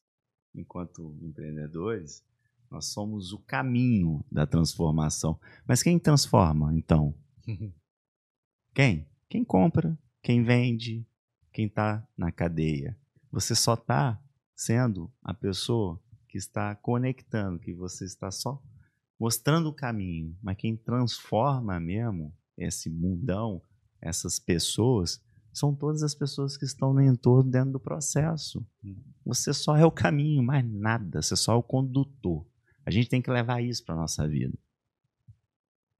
enquanto 0.54 1.16
empreendedores, 1.22 2.24
Nós 2.70 2.86
somos 2.86 3.32
o 3.32 3.38
caminho 3.38 4.24
da 4.30 4.46
transformação. 4.46 5.38
Mas 5.64 5.80
quem 5.80 5.96
transforma, 5.96 6.74
então? 6.76 7.14
quem? 8.74 9.06
Quem 9.28 9.44
compra, 9.44 9.96
quem 10.20 10.42
vende, 10.42 11.06
quem 11.52 11.66
está 11.66 12.04
na 12.16 12.32
cadeia. 12.32 12.98
Você 13.30 13.54
só 13.54 13.74
está 13.74 14.20
sendo 14.56 15.08
a 15.22 15.32
pessoa 15.32 16.02
que 16.28 16.36
está 16.36 16.74
conectando, 16.74 17.60
que 17.60 17.72
você 17.72 18.04
está 18.04 18.30
só 18.30 18.60
mostrando 19.20 19.68
o 19.68 19.74
caminho. 19.74 20.36
Mas 20.42 20.56
quem 20.56 20.76
transforma 20.76 21.78
mesmo 21.78 22.34
esse 22.58 22.90
mundão, 22.90 23.62
essas 24.00 24.40
pessoas, 24.40 25.23
são 25.54 25.74
todas 25.74 26.02
as 26.02 26.14
pessoas 26.14 26.56
que 26.56 26.64
estão 26.64 26.92
no 26.92 27.00
entorno 27.00 27.50
dentro 27.50 27.72
do 27.72 27.80
processo. 27.80 28.66
Hum. 28.84 28.96
Você 29.24 29.54
só 29.54 29.76
é 29.76 29.86
o 29.86 29.90
caminho, 29.90 30.42
mais 30.42 30.68
nada. 30.68 31.22
Você 31.22 31.36
só 31.36 31.52
é 31.52 31.56
o 31.56 31.62
condutor. 31.62 32.44
A 32.84 32.90
gente 32.90 33.08
tem 33.08 33.22
que 33.22 33.30
levar 33.30 33.62
isso 33.62 33.84
para 33.84 33.94
a 33.94 33.98
nossa 33.98 34.26
vida. 34.28 34.58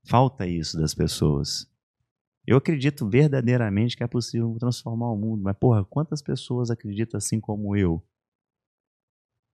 Falta 0.04 0.46
isso 0.46 0.76
das 0.76 0.92
pessoas. 0.92 1.70
Eu 2.46 2.58
acredito 2.58 3.08
verdadeiramente 3.08 3.96
que 3.96 4.02
é 4.02 4.06
possível 4.06 4.54
transformar 4.58 5.10
o 5.10 5.16
mundo, 5.16 5.42
mas 5.42 5.56
porra, 5.56 5.84
quantas 5.84 6.20
pessoas 6.20 6.70
acreditam 6.70 7.16
assim 7.16 7.40
como 7.40 7.74
eu? 7.74 8.04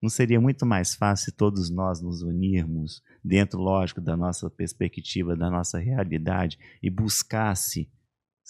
Não 0.02 0.08
seria 0.08 0.40
muito 0.40 0.64
mais 0.64 0.94
fácil 0.94 1.30
todos 1.32 1.68
nós 1.68 2.00
nos 2.00 2.22
unirmos 2.22 3.02
dentro, 3.22 3.60
lógico, 3.60 4.00
da 4.00 4.16
nossa 4.16 4.48
perspectiva, 4.48 5.36
da 5.36 5.50
nossa 5.50 5.78
realidade 5.78 6.58
e 6.82 6.88
buscasse 6.88 7.88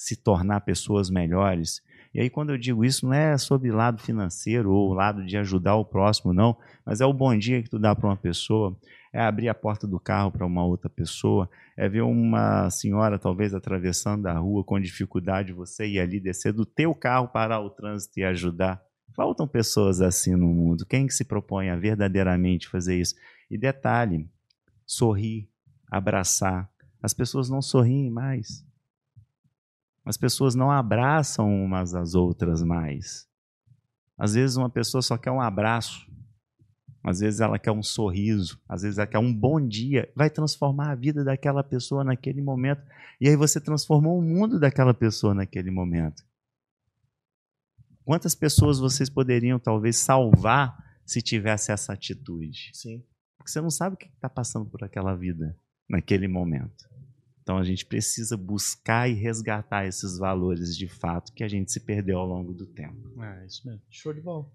se 0.02 0.16
tornar 0.16 0.60
pessoas 0.60 1.10
melhores 1.10 1.82
e 2.12 2.20
aí, 2.20 2.28
quando 2.28 2.51
eu 2.51 2.59
digo 2.59 2.85
isso, 2.85 3.06
não 3.06 3.14
é 3.14 3.39
sobre 3.39 3.70
lado 3.70 4.02
financeiro 4.02 4.72
ou 4.72 4.93
lado 4.93 5.24
de 5.24 5.36
ajudar 5.36 5.77
o 5.77 5.85
próximo, 5.85 6.32
não, 6.32 6.56
mas 6.85 7.01
é 7.01 7.06
o 7.06 7.12
bom 7.12 7.36
dia 7.39 7.62
que 7.62 7.70
tu 7.70 7.78
dá 7.78 7.94
para 7.94 8.09
uma 8.09 8.16
pessoa, 8.16 8.77
é 9.12 9.20
abrir 9.20 9.48
a 9.48 9.55
porta 9.55 9.86
do 9.86 10.01
carro 10.01 10.32
para 10.32 10.44
uma 10.44 10.64
outra 10.64 10.90
pessoa, 10.90 11.48
é 11.77 11.89
ver 11.89 12.02
uma 12.02 12.68
senhora 12.68 13.16
talvez 13.16 13.55
atravessando 13.55 14.27
a 14.27 14.32
rua 14.32 14.64
com 14.64 14.81
dificuldade, 14.81 15.52
você 15.52 15.86
ir 15.86 16.01
ali 16.01 16.18
descer 16.18 16.52
do 16.52 16.66
teu 16.66 16.93
carro, 16.97 17.28
parar 17.28 17.60
o 17.60 17.70
trânsito 17.70 18.18
e 18.18 18.24
ajudar. 18.24 18.82
Faltam 19.14 19.47
pessoas 19.47 20.01
assim 20.01 20.35
no 20.35 20.48
mundo. 20.48 20.86
Quem 20.86 21.06
que 21.06 21.14
se 21.14 21.24
propõe 21.24 21.68
a 21.68 21.77
verdadeiramente 21.77 22.68
fazer 22.68 23.01
isso? 23.01 23.14
E 23.48 23.56
detalhe, 23.56 24.28
sorrir, 24.85 25.48
abraçar. 25.90 26.68
As 27.02 27.14
pessoas 27.14 27.48
não 27.48 27.62
sorriem 27.62 28.10
mais. 28.10 28.64
As 30.05 30.16
pessoas 30.16 30.55
não 30.55 30.70
abraçam 30.70 31.48
umas 31.52 31.94
às 31.94 32.14
outras 32.14 32.62
mais. 32.62 33.28
Às 34.18 34.35
vezes 34.35 34.56
uma 34.56 34.70
pessoa 34.70 35.02
só 35.02 35.16
quer 35.16 35.31
um 35.31 35.40
abraço, 35.40 36.10
às 37.02 37.20
vezes 37.20 37.40
ela 37.40 37.59
quer 37.59 37.72
um 37.72 37.82
sorriso, 37.82 38.60
às 38.68 38.82
vezes 38.82 38.98
ela 38.98 39.06
quer 39.06 39.18
um 39.18 39.32
bom 39.32 39.59
dia. 39.60 40.10
Vai 40.14 40.28
transformar 40.28 40.90
a 40.90 40.94
vida 40.94 41.24
daquela 41.24 41.64
pessoa 41.64 42.05
naquele 42.05 42.43
momento. 42.43 42.82
E 43.20 43.28
aí 43.28 43.36
você 43.36 43.60
transformou 43.60 44.18
o 44.18 44.22
mundo 44.22 44.60
daquela 44.60 44.93
pessoa 44.93 45.35
naquele 45.35 45.70
momento. 45.70 46.22
Quantas 48.05 48.35
pessoas 48.35 48.78
vocês 48.78 49.09
poderiam 49.09 49.59
talvez 49.59 49.97
salvar 49.97 50.77
se 51.06 51.22
tivesse 51.22 51.72
essa 51.72 51.93
atitude? 51.93 52.70
Sim. 52.74 53.02
Porque 53.39 53.51
você 53.51 53.60
não 53.60 53.70
sabe 53.70 53.94
o 53.94 53.98
que 53.98 54.06
está 54.06 54.28
passando 54.28 54.66
por 54.66 54.85
aquela 54.85 55.14
vida 55.14 55.56
naquele 55.89 56.28
momento. 56.28 56.90
Então 57.51 57.59
a 57.59 57.64
gente 57.64 57.85
precisa 57.85 58.36
buscar 58.36 59.10
e 59.10 59.12
resgatar 59.12 59.85
esses 59.85 60.16
valores 60.16 60.77
de 60.77 60.86
fato 60.86 61.32
que 61.32 61.43
a 61.43 61.48
gente 61.48 61.72
se 61.72 61.81
perdeu 61.81 62.16
ao 62.16 62.24
longo 62.24 62.55
do 62.55 62.64
tempo. 62.64 63.20
É, 63.20 63.44
isso 63.44 63.66
mesmo. 63.66 63.82
Show 63.90 64.14
de 64.14 64.20
bola. 64.20 64.47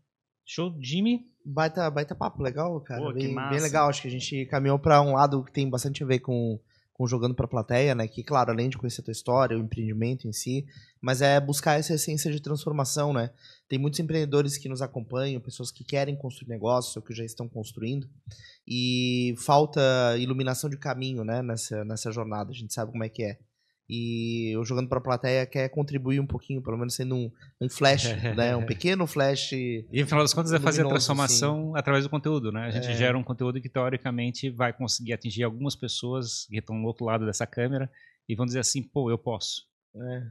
Show, 0.45 0.73
Jimmy. 0.81 1.29
Baita, 1.43 1.91
baita 1.91 2.15
papo, 2.15 2.41
legal, 2.41 2.79
cara. 2.79 3.01
Pô, 3.01 3.11
bem, 3.11 3.35
bem 3.35 3.59
legal. 3.59 3.89
Acho 3.89 4.01
que 4.01 4.07
a 4.07 4.11
gente 4.11 4.45
caminhou 4.45 4.79
para 4.79 5.01
um 5.01 5.11
lado 5.11 5.43
que 5.43 5.51
tem 5.51 5.69
bastante 5.69 6.05
a 6.05 6.07
ver 6.07 6.19
com, 6.19 6.57
com 6.95 7.05
jogando 7.05 7.35
para 7.35 7.45
a 7.45 7.49
plateia, 7.49 7.93
né? 7.93 8.07
Que, 8.07 8.23
claro, 8.23 8.51
além 8.51 8.69
de 8.69 8.77
conhecer 8.77 9.01
a 9.01 9.03
tua 9.03 9.11
história, 9.11 9.57
o 9.57 9.59
empreendimento 9.59 10.29
em 10.29 10.31
si, 10.31 10.65
mas 11.01 11.21
é 11.21 11.41
buscar 11.41 11.77
essa 11.77 11.93
essência 11.93 12.31
de 12.31 12.41
transformação, 12.41 13.11
né? 13.11 13.31
Tem 13.67 13.77
muitos 13.77 13.99
empreendedores 13.99 14.57
que 14.57 14.69
nos 14.69 14.81
acompanham, 14.81 15.41
pessoas 15.41 15.71
que 15.71 15.83
querem 15.83 16.15
construir 16.15 16.47
negócios 16.47 16.95
ou 16.95 17.01
que 17.01 17.13
já 17.13 17.25
estão 17.25 17.49
construindo, 17.49 18.09
e 18.65 19.35
falta 19.37 19.81
iluminação 20.17 20.69
de 20.69 20.77
caminho, 20.77 21.25
né, 21.25 21.41
nessa, 21.41 21.83
nessa 21.83 22.11
jornada. 22.13 22.51
A 22.51 22.55
gente 22.55 22.73
sabe 22.73 22.93
como 22.93 23.03
é 23.03 23.09
que 23.09 23.23
é. 23.23 23.39
E 23.87 24.55
eu 24.55 24.65
jogando 24.65 24.89
para 24.89 24.97
a 24.97 25.01
plateia 25.01 25.45
quer 25.45 25.69
contribuir 25.69 26.19
um 26.19 26.25
pouquinho, 26.25 26.61
pelo 26.61 26.77
menos 26.77 26.95
sendo 26.95 27.15
um, 27.15 27.31
um 27.61 27.69
flash, 27.69 28.05
né? 28.35 28.55
Um 28.55 28.65
pequeno 28.65 29.05
flash. 29.05 29.51
E 29.53 29.85
no 29.91 30.07
final 30.07 30.23
das 30.23 30.33
contas 30.33 30.51
é 30.53 30.59
fazer 30.59 30.85
a 30.85 30.89
transformação 30.89 31.69
assim. 31.69 31.79
através 31.79 32.03
do 32.03 32.09
conteúdo, 32.09 32.51
né? 32.51 32.65
A 32.65 32.71
gente 32.71 32.87
é. 32.87 32.93
gera 32.93 33.17
um 33.17 33.23
conteúdo 33.23 33.61
que 33.61 33.69
teoricamente 33.69 34.49
vai 34.49 34.73
conseguir 34.73 35.13
atingir 35.13 35.43
algumas 35.43 35.75
pessoas 35.75 36.45
que 36.49 36.57
estão 36.57 36.81
do 36.81 36.87
outro 36.87 37.05
lado 37.05 37.25
dessa 37.25 37.45
câmera 37.45 37.89
e 38.27 38.35
vão 38.35 38.45
dizer 38.45 38.59
assim, 38.59 38.81
pô, 38.81 39.11
eu 39.11 39.17
posso. 39.17 39.67
É. 39.95 40.23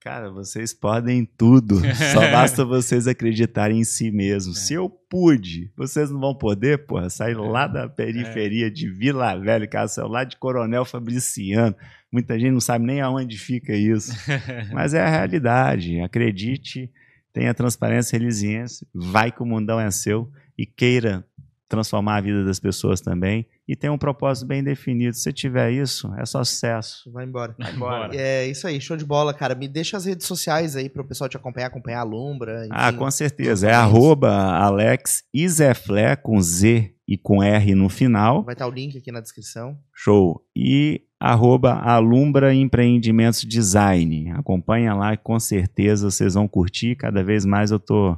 Cara, 0.00 0.30
vocês 0.30 0.72
podem 0.72 1.26
tudo. 1.26 1.76
Só 2.14 2.20
basta 2.30 2.64
vocês 2.64 3.06
acreditarem 3.06 3.80
em 3.80 3.84
si 3.84 4.10
mesmos. 4.10 4.56
É. 4.56 4.60
Se 4.60 4.74
eu 4.74 4.88
pude, 4.88 5.70
vocês 5.76 6.10
não 6.10 6.18
vão 6.18 6.34
poder, 6.34 6.86
porra, 6.86 7.10
sair 7.10 7.34
é. 7.34 7.38
lá 7.38 7.66
da 7.66 7.86
periferia 7.86 8.68
é. 8.68 8.70
de 8.70 8.88
Vila 8.88 9.36
Velha, 9.36 9.66
cara, 9.66 9.88
lá 10.06 10.24
de 10.24 10.38
Coronel 10.38 10.86
Fabriciano. 10.86 11.76
Muita 12.10 12.38
gente 12.38 12.52
não 12.52 12.60
sabe 12.60 12.86
nem 12.86 13.02
aonde 13.02 13.36
fica 13.36 13.74
isso. 13.74 14.12
Mas 14.72 14.94
é 14.94 15.02
a 15.02 15.08
realidade. 15.08 16.00
Acredite, 16.00 16.90
tenha 17.30 17.52
transparência 17.52 18.16
e 18.16 18.20
resiliência. 18.20 18.86
Vai 18.94 19.30
que 19.30 19.42
o 19.42 19.46
mundão 19.46 19.78
é 19.78 19.90
seu 19.90 20.30
e 20.56 20.64
queira 20.64 21.26
transformar 21.68 22.16
a 22.16 22.20
vida 22.22 22.42
das 22.42 22.58
pessoas 22.58 23.02
também 23.02 23.46
e 23.70 23.76
tem 23.76 23.88
um 23.88 23.96
propósito 23.96 24.48
bem 24.48 24.64
definido. 24.64 25.14
Se 25.14 25.32
tiver 25.32 25.70
isso, 25.70 26.12
é 26.18 26.26
só 26.26 26.42
sucesso. 26.42 27.08
Vai 27.12 27.24
embora. 27.24 27.54
Vai 27.56 27.72
embora. 27.72 28.16
É 28.16 28.44
isso 28.44 28.66
aí, 28.66 28.80
show 28.80 28.96
de 28.96 29.04
bola, 29.04 29.32
cara. 29.32 29.54
Me 29.54 29.68
deixa 29.68 29.96
as 29.96 30.06
redes 30.06 30.26
sociais 30.26 30.74
aí 30.74 30.88
para 30.88 31.02
o 31.02 31.04
pessoal 31.06 31.30
te 31.30 31.36
acompanhar, 31.36 31.68
acompanhar 31.68 32.00
a 32.00 32.02
Lumbra. 32.02 32.62
Enfim, 32.66 32.72
ah, 32.72 32.92
com 32.92 33.08
certeza. 33.12 33.68
É 33.68 33.72
arroba 33.72 34.28
Alex 34.28 35.22
Iseflé 35.32 36.16
com 36.16 36.40
Z 36.40 36.92
e 37.06 37.16
com 37.16 37.40
R 37.40 37.72
no 37.76 37.88
final. 37.88 38.42
Vai 38.42 38.54
estar 38.54 38.66
o 38.66 38.72
link 38.72 38.98
aqui 38.98 39.12
na 39.12 39.20
descrição. 39.20 39.78
Show. 39.94 40.44
E 40.56 41.02
arroba 41.20 41.74
Alumbra 41.74 42.52
Empreendimentos 42.52 43.42
Design. 43.42 44.32
Acompanha 44.32 44.94
lá, 44.94 45.16
com 45.16 45.38
certeza 45.38 46.10
vocês 46.10 46.34
vão 46.34 46.48
curtir. 46.48 46.96
Cada 46.96 47.22
vez 47.22 47.46
mais 47.46 47.70
eu 47.70 47.78
tô 47.78 48.16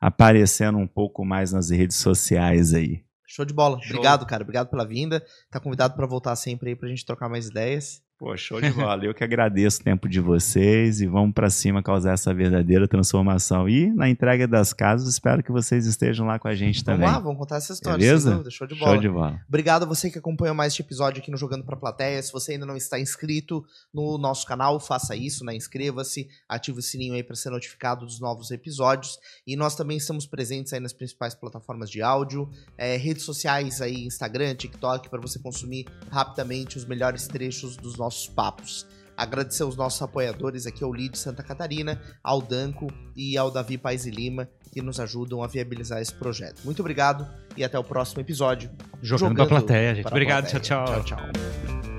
aparecendo 0.00 0.78
um 0.78 0.86
pouco 0.86 1.26
mais 1.26 1.52
nas 1.52 1.68
redes 1.68 1.98
sociais 1.98 2.72
aí. 2.72 3.03
Show 3.34 3.44
de 3.44 3.52
bola. 3.52 3.80
Show. 3.80 3.90
Obrigado, 3.90 4.24
cara. 4.26 4.44
Obrigado 4.44 4.68
pela 4.68 4.86
vinda. 4.86 5.24
Tá 5.50 5.58
convidado 5.58 5.96
para 5.96 6.06
voltar 6.06 6.36
sempre 6.36 6.68
aí 6.68 6.76
pra 6.76 6.88
gente 6.88 7.04
trocar 7.04 7.28
mais 7.28 7.48
ideias. 7.48 8.00
Pô, 8.24 8.34
show 8.38 8.58
de 8.58 8.70
bola. 8.70 9.04
Eu 9.04 9.12
que 9.12 9.22
agradeço 9.22 9.82
o 9.82 9.84
tempo 9.84 10.08
de 10.08 10.18
vocês 10.18 11.02
e 11.02 11.06
vamos 11.06 11.34
para 11.34 11.50
cima 11.50 11.82
causar 11.82 12.14
essa 12.14 12.32
verdadeira 12.32 12.88
transformação. 12.88 13.68
E 13.68 13.92
na 13.92 14.08
entrega 14.08 14.48
das 14.48 14.72
casas, 14.72 15.06
espero 15.06 15.42
que 15.42 15.52
vocês 15.52 15.84
estejam 15.84 16.26
lá 16.26 16.38
com 16.38 16.48
a 16.48 16.54
gente 16.54 16.82
também. 16.82 17.02
Vamos 17.02 17.16
lá, 17.16 17.20
vamos 17.22 17.38
contar 17.38 17.56
essa 17.56 17.74
história. 17.74 17.98
Beleza? 17.98 18.42
Show 18.48 18.66
de 18.66 18.76
bola. 18.76 18.92
Show 18.92 19.00
de 19.02 19.08
bola. 19.10 19.40
Obrigado 19.46 19.82
a 19.82 19.86
você 19.86 20.10
que 20.10 20.18
acompanhou 20.18 20.54
mais 20.54 20.72
este 20.72 20.80
episódio 20.80 21.20
aqui 21.20 21.30
no 21.30 21.36
Jogando 21.36 21.64
pra 21.64 21.76
Plateia. 21.76 22.22
Se 22.22 22.32
você 22.32 22.52
ainda 22.52 22.64
não 22.64 22.78
está 22.78 22.98
inscrito 22.98 23.62
no 23.92 24.16
nosso 24.16 24.46
canal, 24.46 24.80
faça 24.80 25.14
isso, 25.14 25.44
né? 25.44 25.54
Inscreva-se, 25.54 26.26
ative 26.48 26.78
o 26.78 26.82
sininho 26.82 27.12
aí 27.12 27.22
para 27.22 27.36
ser 27.36 27.50
notificado 27.50 28.06
dos 28.06 28.20
novos 28.20 28.50
episódios. 28.50 29.18
E 29.46 29.54
nós 29.54 29.76
também 29.76 29.98
estamos 29.98 30.26
presentes 30.26 30.72
aí 30.72 30.80
nas 30.80 30.94
principais 30.94 31.34
plataformas 31.34 31.90
de 31.90 32.00
áudio, 32.00 32.50
é, 32.78 32.96
redes 32.96 33.24
sociais 33.24 33.82
aí, 33.82 34.06
Instagram, 34.06 34.54
TikTok, 34.54 35.10
para 35.10 35.20
você 35.20 35.38
consumir 35.38 35.84
rapidamente 36.10 36.78
os 36.78 36.86
melhores 36.86 37.28
trechos 37.28 37.76
dos 37.76 37.98
nossos 37.98 38.13
papos. 38.28 38.86
Agradecer 39.16 39.62
aos 39.62 39.76
nossos 39.76 40.02
apoiadores 40.02 40.66
aqui 40.66 40.82
ao 40.82 40.92
Lid 40.92 41.16
Santa 41.16 41.42
Catarina, 41.42 42.00
ao 42.22 42.42
Danco 42.42 42.88
e 43.14 43.36
ao 43.38 43.50
Davi 43.50 43.78
Pais 43.78 44.06
e 44.06 44.10
Lima, 44.10 44.48
que 44.72 44.82
nos 44.82 44.98
ajudam 44.98 45.42
a 45.42 45.46
viabilizar 45.46 46.00
esse 46.00 46.12
projeto. 46.12 46.62
Muito 46.64 46.80
obrigado 46.80 47.26
e 47.56 47.62
até 47.62 47.78
o 47.78 47.84
próximo 47.84 48.20
episódio. 48.20 48.70
Jogando, 49.00 49.30
Jogando 49.30 49.36
pra 49.36 49.46
plateia, 49.46 49.94
gente. 49.94 50.06
Obrigado, 50.06 50.50
plateia. 50.50 50.60
tchau, 50.60 50.84
tchau. 50.84 51.02
Tchau, 51.04 51.18
tchau. 51.18 51.93